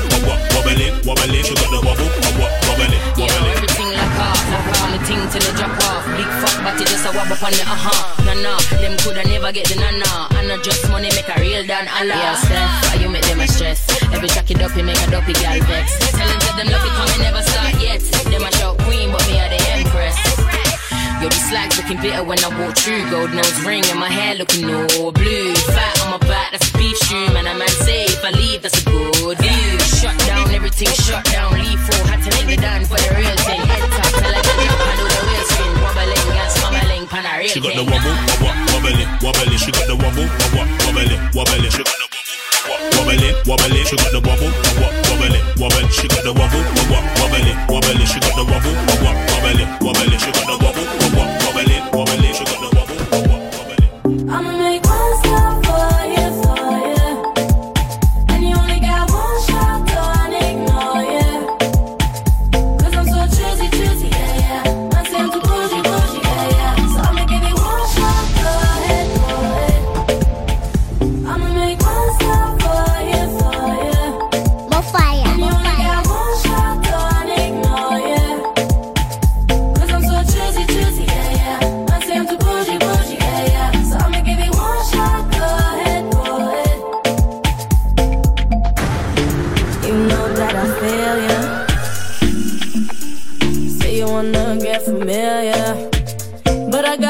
wobble 0.52 0.82
it, 0.82 0.92
wobble 1.06 1.36
it. 1.36 1.44
She 1.46 1.54
got 1.56 1.70
the 1.72 1.80
wobble, 1.82 2.10
what 2.40 2.52
wobble 2.68 2.92
it, 2.92 3.02
Yeah, 3.16 3.26
wobble 3.26 3.48
it. 3.48 3.56
everything 3.56 3.90
like 3.96 4.16
off, 4.20 4.42
like 4.52 4.70
on 4.82 4.90
the 4.92 5.00
thing 5.08 5.22
till 5.32 5.44
it 5.46 5.56
drop 5.56 5.76
off. 5.88 6.04
Big 6.18 6.30
fuck 6.42 6.51
body 6.64 6.86
just 6.86 7.06
a 7.06 7.12
wobble 7.12 7.38
on 7.42 7.52
the 7.52 7.64
uh 7.66 7.74
huh. 7.74 8.24
Nah 8.26 8.38
nah, 8.38 8.60
them 8.78 8.98
coulda 9.02 9.24
never 9.26 9.52
get 9.52 9.68
the 9.68 9.76
nah. 9.76 10.30
And 10.38 10.48
not 10.48 10.64
just 10.64 10.90
money 10.90 11.10
make 11.18 11.28
a 11.28 11.36
real 11.42 11.66
than 11.66 11.88
Allah. 11.90 12.14
Yeah, 12.14 12.36
Steph, 12.38 12.72
why 12.88 12.96
you 13.02 13.10
make 13.10 13.26
them 13.26 13.42
a 13.42 13.48
stress? 13.48 13.82
Every 14.14 14.30
track 14.30 14.50
it 14.52 14.62
up, 14.62 14.76
you 14.78 14.84
make 14.84 15.02
a 15.02 15.08
dopey 15.10 15.34
girl 15.34 15.60
vex. 15.66 15.98
Tell 16.14 16.28
them 16.28 16.40
to 16.40 16.52
them 16.58 16.68
love 16.70 16.86
it, 16.86 16.94
come 16.94 17.22
never 17.22 17.42
start 17.42 17.76
yet. 17.82 18.02
Them 18.30 18.46
a 18.46 18.52
shout 18.58 18.78
queen, 18.86 19.12
but 19.12 19.26
me 19.28 19.42
are 19.42 19.50
the 19.50 19.60
empress. 19.74 20.18
Yo, 21.22 21.30
the 21.30 21.42
slags 21.50 21.78
looking 21.78 22.02
bitter 22.02 22.24
when 22.24 22.40
I 22.42 22.50
walk 22.58 22.78
through. 22.78 23.10
Gold 23.10 23.34
nose 23.34 23.62
ring 23.66 23.86
and 23.90 24.00
my 24.00 24.10
hair 24.10 24.36
looking 24.36 24.66
all 24.66 25.12
blue. 25.12 25.54
Fat 25.74 25.94
on 26.06 26.18
my 26.18 26.22
back, 26.26 26.52
that's 26.52 26.70
a 26.70 26.78
beef 26.78 26.98
stew. 26.98 27.30
Man, 27.34 27.46
a 27.46 27.54
man 27.54 27.70
say 27.86 28.06
if 28.06 28.26
I 28.26 28.32
leave, 28.32 28.62
that's 28.62 28.82
a 28.82 28.86
good 28.86 29.38
view. 29.38 29.80
Shut 30.02 30.18
down, 30.26 30.50
everything 30.50 30.90
shut 31.06 31.24
down. 31.26 31.54
Leave 31.54 31.80
full, 31.80 32.06
had 32.10 32.22
to 32.26 32.30
link 32.38 32.50
the 32.50 32.58
down 32.58 32.86
for 32.86 32.98
the 32.98 33.14
real 33.18 33.38
thing. 33.46 33.62
Head 33.62 33.86
top, 33.98 34.12
tell 34.18 34.34
jump 34.34 34.82
and 34.82 35.00
the 35.00 35.46
spin. 35.46 35.61
Wobbling, 36.02 36.34
gas, 36.34 36.58
mumbling, 36.66 37.06
pan 37.06 37.26
a 37.30 37.48
She 37.48 37.62
got 37.62 37.78
the 37.78 37.86
wobble, 37.86 38.18
what 38.42 38.58
wobble 38.74 38.98
it, 38.98 39.06
wobble 39.22 39.54
it. 39.54 39.60
She 39.62 39.70
got 39.70 39.86
the 39.86 39.94
wobble, 39.94 40.26
what 40.50 40.66
wobble 40.82 41.06
wobble 41.38 41.62
it. 41.62 41.70
She 41.70 41.84
got 41.86 41.94
the 41.94 42.10
wobble 42.98 43.22
it, 43.22 43.38
wobble 43.46 43.70
it. 43.70 43.86
She 43.86 43.96
got 44.02 44.10
the 44.10 44.18
wobble, 44.18 44.50
wobble 44.82 45.30
it, 45.30 45.46
wobble. 45.62 45.86
She 45.94 46.08
got 46.10 46.26
the 46.26 46.34
wobble, 46.34 46.58
wobble 46.90 47.46
it, 47.46 47.54
wobble 47.70 48.02
it. 48.02 48.10
She 48.10 48.18
got 48.18 48.34
the 48.34 48.42
wobble, 48.50 48.74
what 48.98 49.14
wobble 49.30 49.62
it, 49.62 49.70
wobble 49.78 50.10
it. 50.10 50.18
She 50.26 50.32
got 50.34 50.50
the 50.50 50.58
wobble, 50.58 50.90
what 51.14 51.30
wobble 51.46 51.70
it, 51.70 51.86
wobble 51.94 52.18
it. 52.18 52.34
She 52.34 52.46
got 52.50 52.66
the 52.66 52.70
wobble, 52.74 52.98
wobble 53.22 54.58
it. 54.58 54.61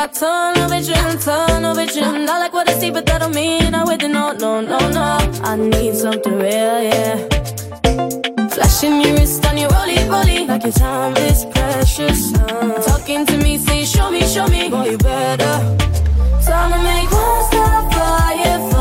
Got 0.01 0.15
tunnel 0.15 0.67
vision, 0.67 1.19
tunnel 1.19 1.75
vision. 1.75 2.27
I 2.27 2.39
like 2.39 2.53
what 2.53 2.67
I 2.67 2.73
see, 2.73 2.89
but 2.89 3.05
that 3.05 3.19
don't 3.21 3.35
mean 3.35 3.75
I 3.75 3.83
with 3.83 4.01
it. 4.01 4.07
No, 4.07 4.31
no, 4.31 4.59
no, 4.59 4.79
no. 4.89 5.17
I 5.43 5.55
need 5.55 5.95
something 5.95 6.39
real, 6.39 6.81
yeah. 6.89 7.17
Flashing 8.49 8.99
your 9.01 9.13
wrist 9.13 9.45
on 9.45 9.59
your 9.59 9.69
rolly 9.69 9.97
rolly, 10.09 10.47
like 10.47 10.63
your 10.63 10.71
time 10.71 11.15
is 11.17 11.45
precious. 11.45 12.33
Uh, 12.33 12.81
talking 12.81 13.27
to 13.27 13.37
me, 13.37 13.59
say 13.59 13.85
show 13.85 14.09
me, 14.09 14.21
show 14.25 14.47
me, 14.47 14.69
boy 14.69 14.89
you 14.89 14.97
better. 14.97 15.55
So 16.41 16.51
I'ma 16.51 16.81
make 16.81 17.11
one 17.11 17.45
stop 17.45 17.93
for 17.93 18.33
you, 18.41 18.71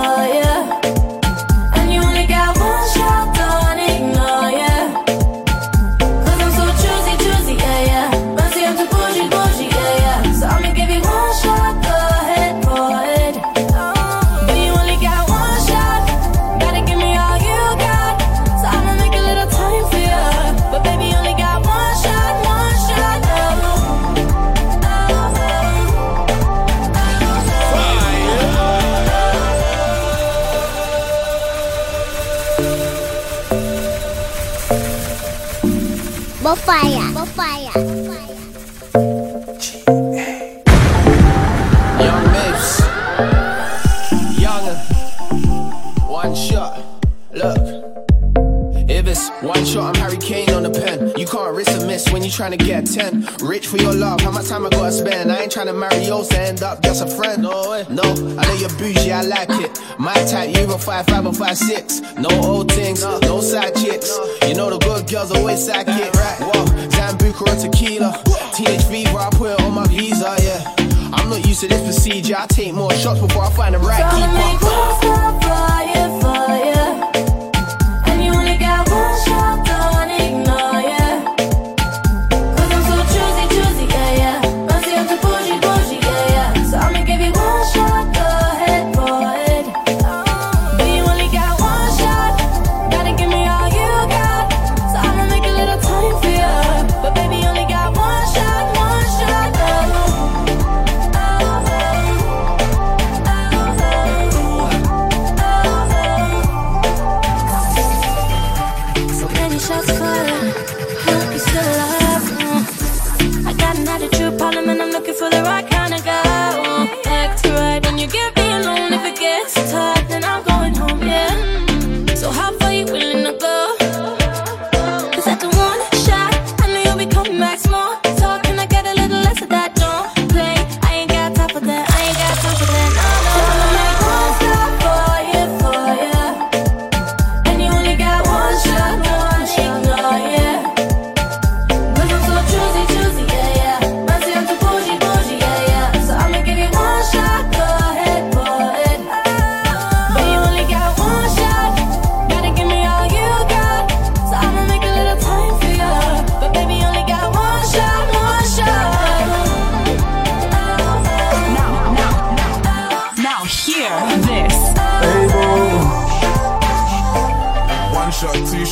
can't 51.31 51.55
risk 51.55 51.81
a 51.81 51.87
miss 51.87 52.11
when 52.11 52.25
you 52.25 52.31
trying 52.31 52.51
to 52.51 52.57
get 52.57 52.87
10. 52.87 53.27
Rich 53.43 53.69
for 53.69 53.77
your 53.77 53.95
love, 53.95 54.21
how 54.21 54.33
much 54.33 54.49
time 54.49 54.67
I 54.67 54.71
gotta 54.71 54.91
spend? 54.91 55.31
I 55.31 55.43
ain't 55.43 55.53
trying 55.53 55.69
to 55.69 55.73
marry 55.73 56.05
yours 56.05 56.29
to 56.29 56.41
end 56.41 56.63
up 56.63 56.83
just 56.83 57.05
a 57.05 57.07
friend. 57.07 57.43
No 57.43 57.71
way. 57.71 57.87
No, 57.89 58.03
I 58.03 58.47
know 58.47 58.55
you're 58.55 58.71
bougie, 58.71 59.13
I 59.13 59.23
like 59.23 59.49
it. 59.51 59.71
My 59.99 60.15
type, 60.25 60.49
you 60.49 60.63
even 60.63 60.79
5'5 60.79 61.27
or 61.27 61.33
5'6. 61.33 62.19
No 62.19 62.31
old 62.43 62.73
things, 62.73 63.03
no 63.05 63.41
side 63.41 63.77
chicks. 63.77 64.19
You 64.49 64.55
know 64.55 64.71
the 64.71 64.79
good 64.79 65.09
girls 65.09 65.31
always 65.31 65.69
sidekick. 65.69 66.11
Whoa, 66.41 66.65
Sambuca 66.89 67.43
or 67.43 67.71
tequila. 67.71 68.23
Teenage 68.55 68.85
fever, 68.85 69.19
I 69.19 69.31
put 69.31 69.53
it 69.53 69.61
on 69.61 69.73
my 69.73 69.87
visa, 69.87 70.35
yeah. 70.43 70.75
I'm 71.13 71.31
not 71.31 71.47
used 71.47 71.61
to 71.61 71.69
this 71.69 71.83
procedure. 71.83 72.37
I 72.39 72.47
take 72.47 72.75
more 72.75 72.93
shots 72.95 73.21
before 73.21 73.45
I 73.45 73.51
find 73.51 73.75
the 73.75 73.79
right 73.79 73.99
So 73.99 74.05
I'ma 74.05 74.33
make 74.35 74.61
keeper. 74.61 76.20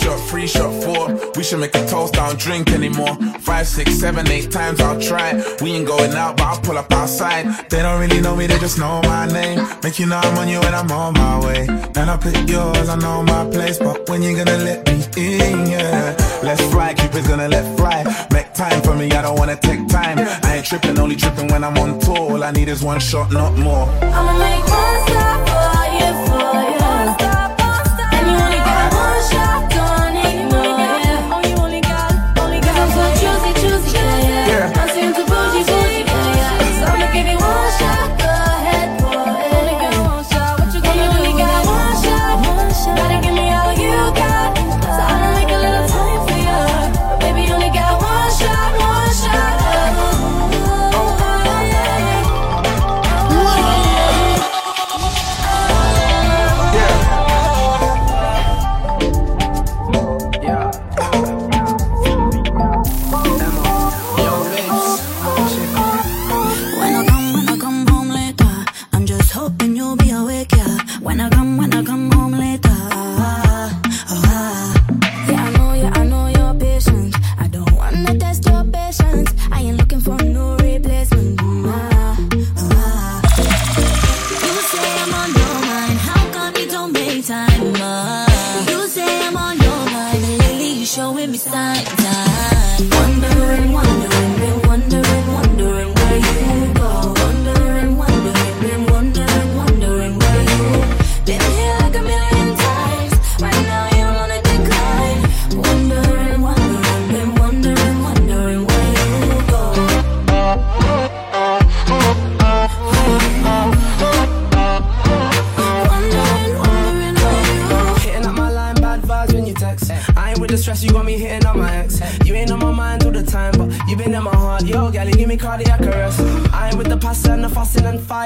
Shot, 0.09 0.29
three 0.29 0.47
shot, 0.47 0.73
four. 0.83 1.33
We 1.37 1.43
should 1.43 1.61
make 1.61 1.75
a 1.75 1.87
toast, 1.87 2.17
I 2.17 2.29
don't 2.29 2.39
drink 2.39 2.71
anymore. 2.71 3.15
Five, 3.41 3.67
six, 3.67 3.95
seven, 3.95 4.27
eight 4.29 4.51
times 4.51 4.81
I'll 4.81 5.01
try. 5.01 5.35
We 5.61 5.73
ain't 5.73 5.87
going 5.87 6.13
out, 6.13 6.37
but 6.37 6.47
I'll 6.47 6.61
pull 6.61 6.79
up 6.79 6.93
outside. 6.93 7.45
They 7.71 7.83
don't 7.83 8.01
really 8.01 8.21
know 8.21 8.35
me, 8.37 8.47
they 8.47 8.59
just 8.59 8.79
know 8.79 9.01
my 9.03 9.27
name. 9.27 9.67
Make 9.83 9.99
you 9.99 10.07
know 10.07 10.17
I'm 10.17 10.39
on 10.39 10.49
you 10.49 10.61
and 10.61 10.75
I'm 10.75 10.91
on 10.91 11.15
my 11.15 11.45
way. 11.45 11.67
And 11.69 12.11
I 12.15 12.17
pick 12.17 12.49
yours, 12.49 12.89
I 12.89 12.97
know 12.97 13.23
my 13.23 13.45
place. 13.51 13.79
But 13.79 14.09
when 14.09 14.23
you 14.23 14.37
gonna 14.37 14.59
let 14.59 14.87
me 14.89 14.99
in, 15.17 15.67
yeah. 15.67 16.17
Let's 16.43 16.63
fly, 16.73 16.95
Cupid's 16.95 17.29
gonna 17.29 17.49
let 17.49 17.65
fly. 17.77 18.05
Make 18.33 18.55
time 18.55 18.81
for 18.83 18.95
me, 18.95 19.11
I 19.13 19.23
don't 19.23 19.39
wanna 19.39 19.57
take 19.57 19.87
time. 19.89 20.19
I 20.19 20.57
ain't 20.57 20.67
tripping, 20.67 20.99
only 20.99 21.17
tripping 21.17 21.49
when 21.49 21.65
I'm 21.65 21.77
on 21.79 21.99
tour. 22.01 22.33
All 22.33 22.45
I 22.45 22.51
need 22.53 22.69
is 22.69 22.83
one 22.83 23.01
shot, 23.01 23.33
not 23.33 23.57
more. 23.57 23.87
I'ma 24.03 24.39
make 24.39 24.65
one 24.69 25.09
stop 25.09 25.68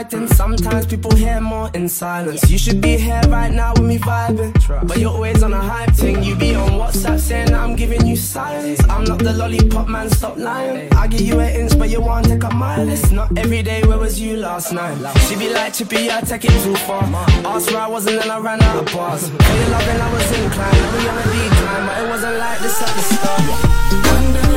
fighting. 0.03 0.27
Sometimes 0.29 0.87
people 0.87 1.15
hear 1.15 1.41
more 1.41 1.71
in 1.75 1.89
silence. 1.89 2.51
You 2.51 2.59
should 2.59 2.81
be 2.81 2.97
here 2.97 3.21
right 3.29 3.53
now 3.53 3.73
with 3.73 3.85
me 3.85 3.99
vibing. 3.99 4.53
But 4.87 4.99
you're 4.99 5.11
always 5.11 5.43
on 5.43 5.53
a 5.53 5.61
hype 5.61 5.95
thing. 5.95 6.23
You 6.23 6.35
be 6.37 6.55
on 6.55 6.71
WhatsApp 6.71 7.19
saying 7.19 7.55
I'm 7.55 7.77
giving 7.77 8.07
you 8.07 8.17
silence. 8.17 8.83
I'm 8.89 9.05
not 9.05 9.19
the 9.19 9.33
lollipop 9.33 9.89
man, 9.89 10.11
stop 10.11 10.37
lying. 10.37 10.93
I 10.95 11.07
give 11.07 11.21
you 11.21 11.41
an 11.41 11.55
inch, 11.61 11.79
but 11.79 11.91
you 11.91 12.01
want 12.01 12.25
to 12.27 12.33
take 12.33 12.45
a 12.45 12.55
mile. 12.55 12.89
It's 12.89 13.11
not 13.11 13.37
every 13.39 13.63
day, 13.63 13.83
where 13.83 13.99
was 13.99 14.21
you 14.21 14.37
last 14.37 14.73
night? 14.73 14.97
She 15.29 15.37
be 15.37 15.53
like, 15.53 15.75
Chippy, 15.75 16.11
I 16.11 16.21
take 16.21 16.45
it 16.45 16.63
too 16.63 16.77
far. 16.77 17.03
Asked 17.45 17.73
where 17.73 17.83
I 17.83 17.89
was 17.89 18.07
and 18.07 18.19
then 18.19 18.31
I 18.31 18.39
ran 18.39 18.63
out 18.63 18.77
of 18.77 18.93
bars. 18.93 19.29
For 19.29 19.35
your 19.35 19.69
loving, 19.69 20.01
I 20.01 20.13
was 20.13 20.39
inclined. 20.39 20.93
We 20.95 21.09
on 21.09 21.19
a 21.19 21.23
decline, 21.23 21.87
but 21.87 22.03
it 22.03 22.09
wasn't 22.09 22.37
like 22.39 22.59
this 22.61 22.83
at 22.83 22.95
the 22.97 23.03
start. 23.03 24.52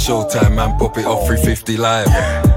Showtime. 0.00 0.56
Man, 0.56 0.78
pop 0.78 0.96
it 0.96 1.04
off 1.04 1.26
350 1.26 1.76
live. 1.76 2.08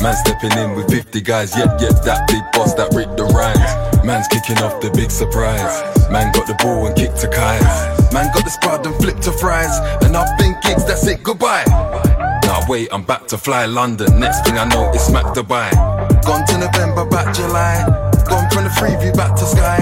Man, 0.01 0.15
stepping 0.15 0.57
in 0.57 0.75
with 0.75 0.89
50 0.89 1.21
guys. 1.21 1.55
Yep, 1.57 1.81
yep, 1.81 1.95
that 2.07 2.27
big 2.27 2.43
boss 2.53 2.73
that 2.75 2.93
ripped 2.95 3.17
the 3.17 3.25
rhymes. 3.25 3.71
Man's 4.05 4.27
kicking 4.27 4.63
off 4.63 4.79
the 4.81 4.89
big 4.91 5.11
surprise. 5.11 5.83
Man, 6.09 6.31
got 6.31 6.47
the 6.47 6.55
ball 6.63 6.87
and 6.87 6.95
kicked 6.95 7.19
to 7.19 7.27
Kais. 7.27 8.13
Man, 8.13 8.31
got 8.33 8.43
the 8.43 8.49
spud 8.49 8.85
and 8.85 8.95
flipped 8.95 9.23
to 9.23 9.31
fries. 9.33 9.75
And 10.03 10.15
I've 10.15 10.37
been 10.37 10.55
gigs, 10.63 10.85
that's 10.85 11.05
it, 11.07 11.23
goodbye. 11.23 11.65
Now 12.47 12.61
wait, 12.67 12.89
I'm 12.91 13.03
back 13.03 13.27
to 13.27 13.37
fly 13.37 13.65
London. 13.65 14.19
Next 14.19 14.45
thing 14.45 14.57
I 14.57 14.65
know, 14.65 14.91
it's 14.93 15.05
Smack 15.05 15.35
Dubai. 15.35 15.71
Gone 16.23 16.45
to 16.47 16.57
November, 16.57 17.05
back 17.05 17.35
July. 17.35 17.83
Gone 18.27 18.49
from 18.51 18.63
the 18.63 18.73
Freeview 18.79 19.15
back 19.15 19.35
to 19.35 19.45
Sky. 19.45 19.79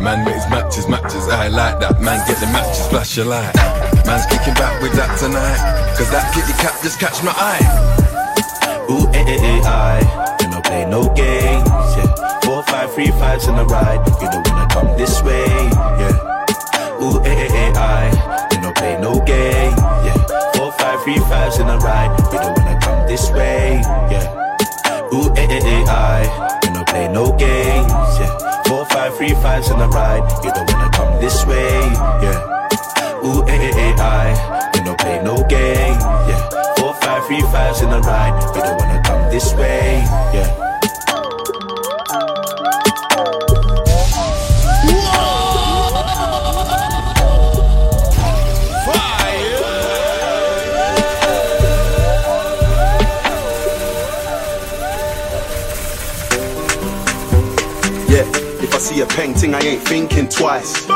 Man 0.00 0.24
makes 0.24 0.48
matches, 0.50 0.88
matches, 0.88 1.28
I 1.28 1.48
like 1.48 1.78
that. 1.80 2.00
Man 2.00 2.26
get 2.26 2.38
the 2.38 2.46
matches, 2.46 2.86
flash 2.88 3.16
your 3.16 3.26
light. 3.26 3.83
Man's 4.06 4.26
kicking 4.26 4.54
back 4.54 4.80
with 4.82 4.92
that 4.94 5.16
tonight. 5.18 5.58
Cause 5.96 6.10
that 6.10 6.32
kitty 6.34 6.52
cat 6.60 6.74
just 6.82 7.00
catch 7.00 7.22
my 7.22 7.32
eye. 7.36 7.64
Ooh, 8.90 9.08
eh, 9.14 9.24
eh, 9.26 9.38
eh, 9.40 9.60
I. 9.64 10.36
You 10.42 10.48
no 10.48 10.60
play 10.60 10.84
no 10.84 11.08
games, 11.14 11.68
yeah. 11.96 12.40
Four, 12.44 12.62
five, 12.64 12.92
three, 12.92 13.10
fives 13.12 13.46
in 13.46 13.56
the 13.56 13.64
ride. 13.64 14.04
You 14.20 14.28
don't 14.30 14.46
wanna 14.48 14.68
come 14.68 14.96
this 14.98 15.22
way, 15.22 15.46
yeah. 16.00 17.00
Ooh, 17.00 17.22
eh, 17.24 17.46
eh, 17.46 17.48
eh, 17.48 17.72
I. 17.74 18.48
You 18.52 18.60
no 18.60 18.72
play 18.72 18.98
no 19.00 19.20
game, 19.24 19.72
yeah. 20.04 20.18
Four, 20.54 20.72
five, 20.72 21.02
three, 21.02 21.18
fives 21.30 21.58
in 21.58 21.66
the 21.66 21.78
ride. 21.78 22.12
You 22.32 22.38
don't 22.40 22.58
wanna 22.58 22.78
come 22.82 23.06
this 23.06 23.30
way, 23.30 23.80
yeah. 24.12 25.14
Ooh, 25.14 25.32
eh, 25.36 25.48
eh, 25.48 25.60
eh, 25.64 25.84
I. 25.88 26.60
You 26.64 26.70
no 26.72 26.84
play 26.84 27.08
no 27.08 27.32
games, 27.38 27.90
yeah. 28.20 28.62
Four, 28.66 28.84
five, 28.86 29.16
three, 29.16 29.34
fives 29.40 29.70
in 29.70 29.78
the 29.78 29.88
ride. 29.88 30.24
You 30.44 30.50
don't 30.52 30.70
wanna 30.72 30.90
come 30.90 31.20
this 31.20 31.46
way, 31.46 31.80
yeah. 32.20 32.50
Ooh, 33.26 33.42
eh, 33.48 33.56
eh, 33.56 33.72
eh, 33.74 33.94
I. 33.98 34.70
You 34.74 34.84
no 34.84 34.94
play 34.96 35.22
no 35.22 35.36
game, 35.48 35.98
yeah. 36.28 36.74
Four, 36.76 36.92
five, 37.00 37.24
three, 37.26 37.40
fives 37.40 37.80
in 37.80 37.88
the 37.88 38.00
ride. 38.00 38.34
You 38.54 38.60
don't 38.60 38.78
wanna 38.78 39.00
come 39.02 39.30
this 39.30 39.54
way, 39.54 40.04
yeah. 40.34 40.60
Yeah, 58.06 58.26
if 58.62 58.74
I 58.74 58.78
see 58.78 59.00
a 59.00 59.06
painting, 59.06 59.54
I 59.54 59.60
ain't 59.60 59.82
thinking 59.88 60.28
twice. 60.28 60.86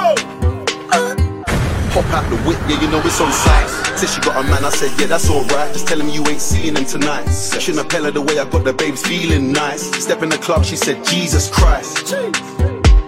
Pop 1.99 2.15
out 2.15 2.31
the 2.31 2.36
whip, 2.47 2.57
yeah, 2.68 2.81
you 2.81 2.89
know 2.93 3.01
it's 3.01 3.20
on 3.20 3.33
sight. 3.33 3.68
Said 3.99 4.09
she 4.09 4.20
got 4.20 4.36
a 4.39 4.49
man, 4.49 4.65
I 4.65 4.70
said, 4.70 4.93
yeah, 5.01 5.09
that's 5.09 5.28
alright. 5.28 5.73
Just 5.73 5.89
tell 5.89 6.01
him 6.01 6.09
you 6.09 6.25
ain't 6.28 6.41
seeing 6.41 6.77
him 6.77 6.85
tonight. 6.85 7.27
Shouldn't 7.27 7.91
have 7.91 8.05
her 8.05 8.12
the 8.12 8.23
way 8.23 8.39
I 8.39 8.44
got 8.44 8.62
the 8.62 8.73
babes 8.73 9.02
feeling 9.02 9.51
nice. 9.51 9.83
Step 10.01 10.23
in 10.23 10.28
the 10.28 10.39
club, 10.39 10.65
she 10.65 10.77
said, 10.77 11.05
Jesus 11.05 11.51
Christ. 11.51 12.15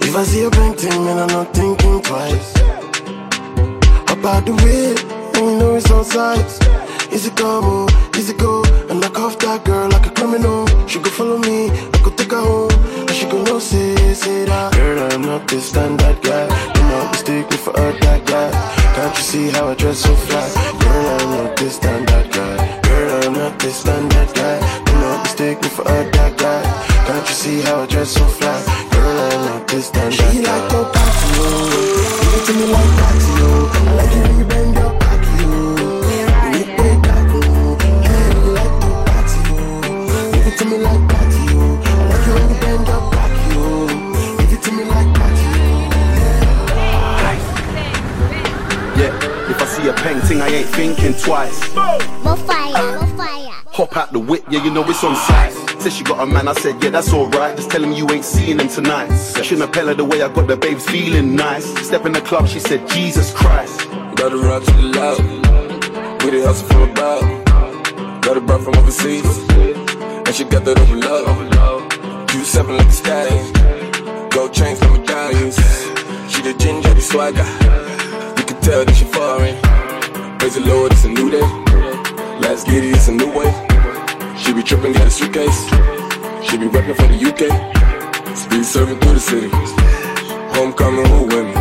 If 0.02 0.16
I 0.16 0.24
see 0.24 0.42
a 0.42 0.50
painting, 0.50 1.04
man, 1.04 1.20
I'm 1.20 1.28
not 1.28 1.54
thinking 1.54 2.02
twice. 2.02 2.50
About 4.10 4.44
the 4.44 4.58
whip, 4.58 4.98
and 5.38 5.50
you 5.52 5.58
know 5.60 5.76
it's 5.76 5.88
on 5.92 6.04
sights. 6.04 6.58
Easy 7.12 7.30
come, 7.30 7.62
oh, 7.64 8.10
easy 8.18 8.32
go. 8.32 8.64
And 8.90 9.00
knock 9.00 9.20
off 9.20 9.38
that 9.38 9.64
girl 9.64 9.88
like 9.88 10.06
a 10.08 10.10
criminal. 10.10 10.66
She 10.88 10.98
go 10.98 11.10
follow 11.10 11.38
me, 11.38 11.70
I 11.70 12.00
go 12.02 12.10
take 12.10 12.32
her 12.32 12.40
home. 12.40 12.72
And 12.72 13.10
she 13.10 13.28
go 13.28 13.40
no 13.44 13.60
say, 13.60 14.14
say 14.14 14.46
that. 14.46 14.72
Girl, 14.72 15.12
I'm 15.12 15.22
not 15.22 15.46
this 15.46 15.68
standard 15.68 16.20
guy. 16.22 16.72
Do 16.72 16.80
not 16.82 17.12
mistake 17.12 17.48
me 17.48 17.56
for 17.56 17.70
a 17.70 17.92
that 18.00 18.26
guy. 18.26 18.79
Can't 19.00 19.16
you 19.16 19.22
see 19.22 19.48
how 19.48 19.68
I 19.68 19.74
dress 19.76 20.00
so 20.00 20.14
fly? 20.14 20.46
Girl, 20.78 21.06
I'm 21.08 21.30
not 21.30 21.56
this 21.56 21.76
standard 21.76 22.30
guy. 22.30 22.80
Girl, 22.82 23.24
I'm 23.24 23.32
not 23.32 23.58
this 23.58 23.76
standard 23.76 24.34
guy. 24.34 24.84
Do 24.84 24.92
not 24.92 25.22
mistake 25.22 25.62
me 25.62 25.68
for 25.70 25.80
a 25.88 26.04
that 26.04 26.36
guy. 26.36 26.62
Can't 27.06 27.26
you 27.26 27.34
see 27.34 27.62
how 27.62 27.80
I 27.80 27.86
dress 27.86 28.10
so 28.10 28.26
fly? 28.26 28.60
Girl, 28.92 29.18
I'm 29.32 29.40
not 29.46 29.68
this 29.68 29.86
standard 29.86 30.18
guy. 30.18 30.30
She 30.32 30.42
like 30.42 30.68
to 30.68 30.84
party, 30.92 31.28
yo. 31.32 31.48
Give 32.20 32.34
it 32.36 32.44
to 32.44 32.52
me 32.52 32.66
like 32.76 32.92
party, 33.00 33.30
yo. 33.40 33.48
I 33.72 33.94
like 33.96 34.12
it 34.12 34.22
when 34.28 34.38
you 34.38 34.44
bend 34.44 34.69
a 49.90 49.94
painting, 49.94 50.40
I 50.40 50.48
ain't 50.48 50.68
thinking 50.68 51.14
twice. 51.14 51.74
More 51.74 52.36
fire, 52.36 52.98
more 52.98 53.06
fire. 53.16 53.52
Hop 53.72 53.96
out 53.96 54.12
the 54.12 54.18
whip, 54.18 54.44
yeah, 54.48 54.62
you 54.62 54.70
know 54.70 54.84
it's 54.88 55.02
on 55.02 55.16
sight. 55.16 55.52
Says 55.80 55.96
she 55.96 56.04
got 56.04 56.20
a 56.20 56.26
man, 56.26 56.48
I 56.48 56.52
said, 56.52 56.82
yeah, 56.82 56.90
that's 56.90 57.12
alright. 57.12 57.56
Just 57.56 57.70
tell 57.70 57.82
him 57.82 57.92
you 57.92 58.08
ain't 58.10 58.24
seeing 58.24 58.58
him 58.60 58.68
tonight. 58.68 59.08
Shouldn't 59.42 59.74
have 59.74 59.86
her 59.86 59.94
the 59.94 60.04
way 60.04 60.22
I 60.22 60.32
got 60.32 60.46
the 60.46 60.56
babes 60.56 60.84
feeling 60.86 61.34
nice. 61.34 61.64
Step 61.86 62.06
in 62.06 62.12
the 62.12 62.20
club, 62.20 62.46
she 62.46 62.60
said, 62.60 62.88
Jesus 62.88 63.32
Christ. 63.32 63.88
Got 64.16 64.32
a 64.32 64.36
ride 64.36 64.62
to 64.62 64.72
the 64.72 64.82
loud. 64.82 65.18
We 66.24 66.30
the 66.30 66.46
hustle 66.46 66.68
from 66.68 66.90
a. 66.90 68.20
Got 68.20 68.36
a 68.36 68.40
brought 68.40 68.62
from 68.62 68.76
overseas. 68.76 69.24
And 69.50 70.34
she 70.34 70.44
got 70.44 70.64
that 70.66 70.78
over 70.78 70.96
love. 70.96 72.34
You 72.34 72.44
seven 72.44 72.76
like 72.76 72.86
a 72.86 72.92
stallion. 72.92 74.28
Gold 74.30 74.52
chains 74.52 74.80
and 74.82 74.92
medallions. 74.92 75.56
She 76.32 76.42
the 76.42 76.54
ginger, 76.58 76.94
the 76.94 77.00
swagger. 77.00 77.46
You 78.38 78.44
can 78.44 78.60
tell 78.60 78.84
that 78.84 78.94
she 78.94 79.04
foreign. 79.04 79.79
Praise 80.40 80.54
the 80.54 80.60
Lord, 80.62 80.90
it's 80.90 81.04
a 81.04 81.08
new 81.08 81.30
day. 81.30 81.42
Let's 82.40 82.64
get 82.64 82.82
it, 82.82 82.96
it's 82.96 83.08
a 83.08 83.12
new 83.12 83.30
way. 83.30 83.52
She 84.38 84.54
be 84.54 84.62
tripping, 84.62 84.94
got 84.94 85.06
a 85.06 85.10
suitcase. 85.10 85.66
She 86.42 86.56
be 86.56 86.64
reppin' 86.64 86.96
for 86.96 87.08
the 87.08 87.18
UK. 87.28 87.44
Speed 88.34 88.64
serving 88.64 88.98
through 89.00 89.12
the 89.12 89.20
city. 89.20 89.50
Homecoming, 90.56 91.04
who 91.04 91.24
with 91.24 91.44
me? 91.44 91.52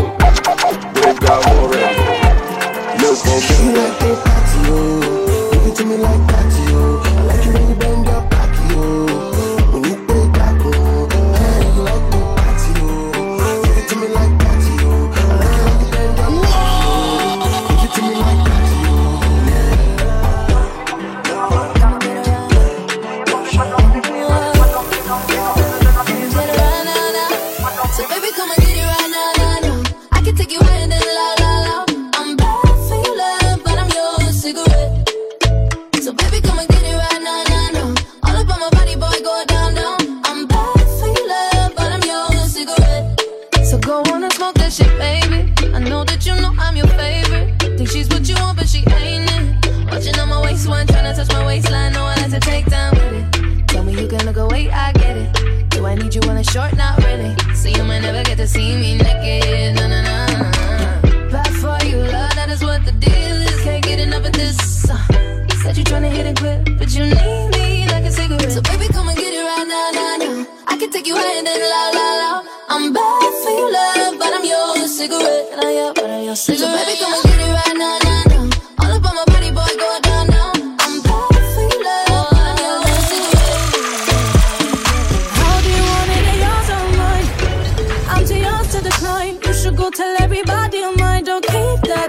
Brave 0.94 1.20
God 1.20 1.46
already. 1.46 2.00
Lil' 3.04 3.20
gon' 3.20 3.42
get 3.44 3.60
me 3.66 3.76
like 3.76 4.00
that. 4.00 4.48
Give 5.52 5.68
it 5.68 5.76
to 5.76 5.84
me 5.84 5.98
like 5.98 6.28
that, 6.32 6.48
you. 6.70 7.00
I 7.04 7.22
like 7.24 7.46
it 7.46 7.54
when 7.54 7.68
you 7.68 7.76
bend 7.76 8.06
your 8.06 8.22
back, 8.30 8.72
you. 8.72 9.29
I 55.90 55.96
need 55.96 56.14
you 56.14 56.22
while 56.22 56.38
it's 56.38 56.52
short, 56.52 56.78
not 56.78 57.04
really. 57.04 57.34
So 57.56 57.68
you 57.68 57.84
might 57.84 58.02
never 58.02 58.22
get 58.22 58.38
to 58.38 58.48
see 58.48 58.76
me 58.78 58.96
naked. 58.98 59.74
No, 59.76 59.88
no, 59.88 60.00
no. 60.06 61.32
Back 61.32 61.50
for 61.62 61.84
you, 61.84 61.98
love, 61.98 62.36
that 62.38 62.48
is 62.52 62.62
what 62.64 62.86
the 62.86 62.92
deal 62.92 63.38
is. 63.50 63.60
Can't 63.64 63.84
get 63.84 63.98
enough 63.98 64.24
of 64.24 64.34
this. 64.34 64.88
Uh, 64.88 64.96
you 65.50 65.56
said 65.64 65.76
you 65.78 65.84
tryna 65.84 66.12
hit 66.12 66.28
and 66.28 66.38
quit, 66.38 66.78
but 66.78 66.94
you 66.94 67.06
need 67.06 67.50
me 67.58 67.88
like 67.90 68.06
a 68.06 68.12
cigarette. 68.12 68.52
So 68.52 68.62
baby, 68.62 68.86
come 68.94 69.10
and 69.10 69.18
get 69.18 69.34
it 69.34 69.42
right 69.42 69.68
now, 69.68 69.90
now, 70.00 70.16
now. 70.26 70.48
I 70.68 70.78
can 70.78 70.92
take 70.92 71.08
you 71.08 71.16
higher 71.18 71.42
than 71.42 71.60
la, 71.74 71.84
la, 71.98 72.08
la. 72.22 72.44
I'm 72.70 72.94
bad 72.94 73.34
for 73.42 73.50
you, 73.50 73.74
love, 73.74 74.20
but 74.20 74.32
I'm 74.32 74.46
your 74.46 74.88
cigarette. 74.88 75.48
And 75.54 75.62
I 75.62 75.72
am, 75.90 75.94
but 75.96 76.06
I'm 76.06 76.24
your 76.24 76.36
cigarette. 76.36 76.70
So 76.70 76.86
baby, 76.86 77.00
come 77.02 77.14
and 77.18 77.24
get 77.24 77.40
it 77.42 77.52
right 77.52 77.78
now, 77.78 77.98
now. 78.04 78.09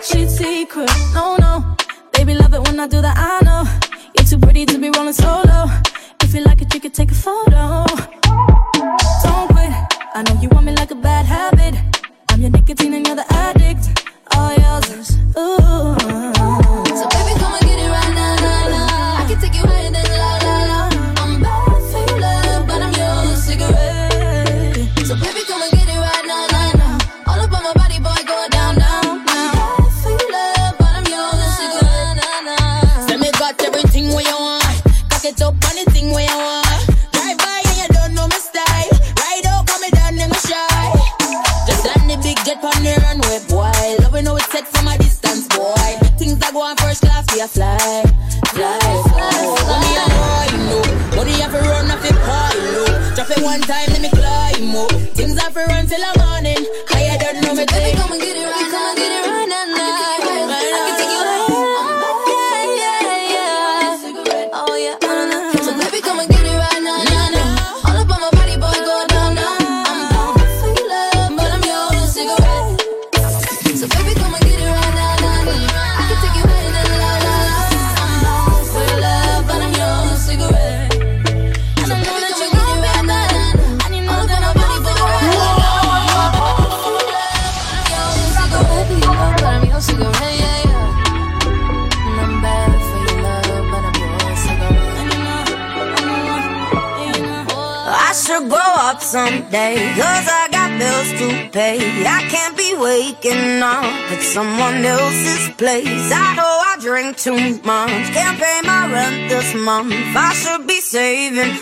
hot 0.00 0.06
shit 0.06 0.30
secret. 0.30 0.90
No, 1.14 1.36
no. 1.36 1.76
Baby, 2.12 2.34
love 2.34 2.54
it 2.54 2.62
when 2.66 2.80
I 2.80 2.86
do 2.86 3.00
that, 3.02 3.16
I 3.18 3.44
know. 3.44 3.64
You're 4.16 4.26
too 4.26 4.38
pretty 4.38 4.66
to 4.66 4.78
be 4.78 4.90
rolling 4.96 5.12
solo. 5.12 5.66
If 6.22 6.34
you 6.34 6.42
like 6.42 6.62
it, 6.62 6.72
you 6.74 6.80
could 6.80 6.94
take 6.94 7.10
a 7.10 7.14
photo. 7.14 7.84
Don't 9.24 9.48
quit. 9.52 9.72
I 10.14 10.22
know 10.26 10.40
you 10.40 10.48
want 10.50 10.66
me 10.66 10.72
like 10.74 10.90
a 10.90 10.94
bad 10.94 11.26
habit. 11.26 11.74
I'm 12.30 12.40
your 12.40 12.50
nicotine 12.50 12.94
and 12.94 13.06
you're 13.06 13.16
the 13.16 13.26
addict. 13.32 13.84
All 14.34 14.54
yours. 14.54 15.16
Ooh. 15.36 15.96
So, 16.98 17.04
baby, 17.14 17.39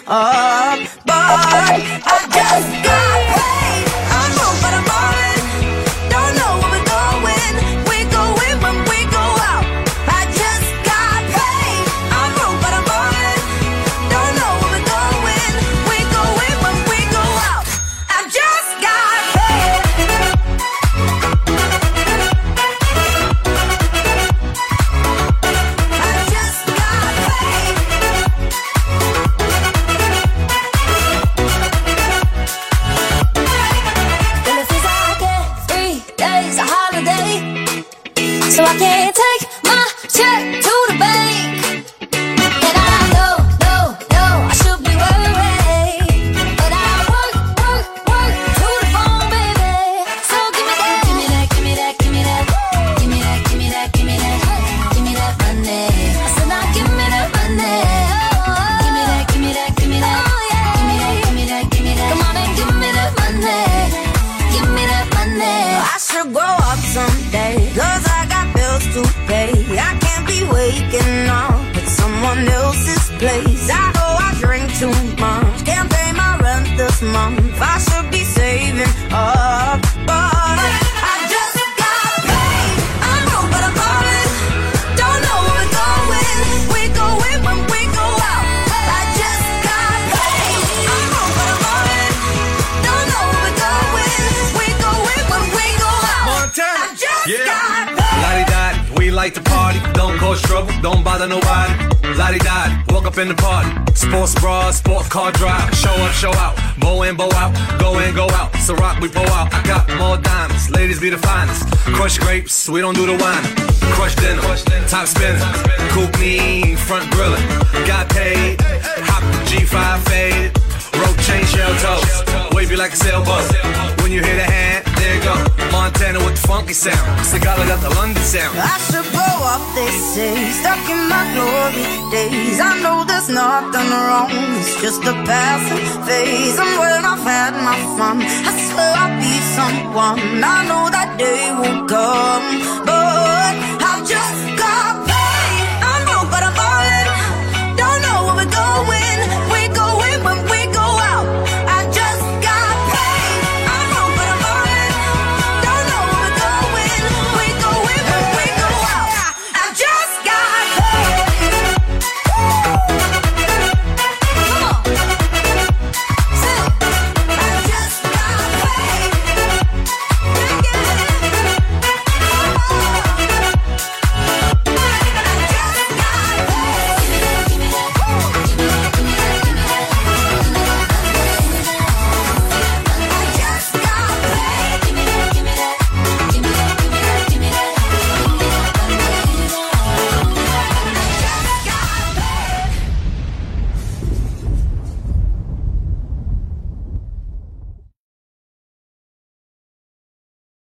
uh, 0.06 0.27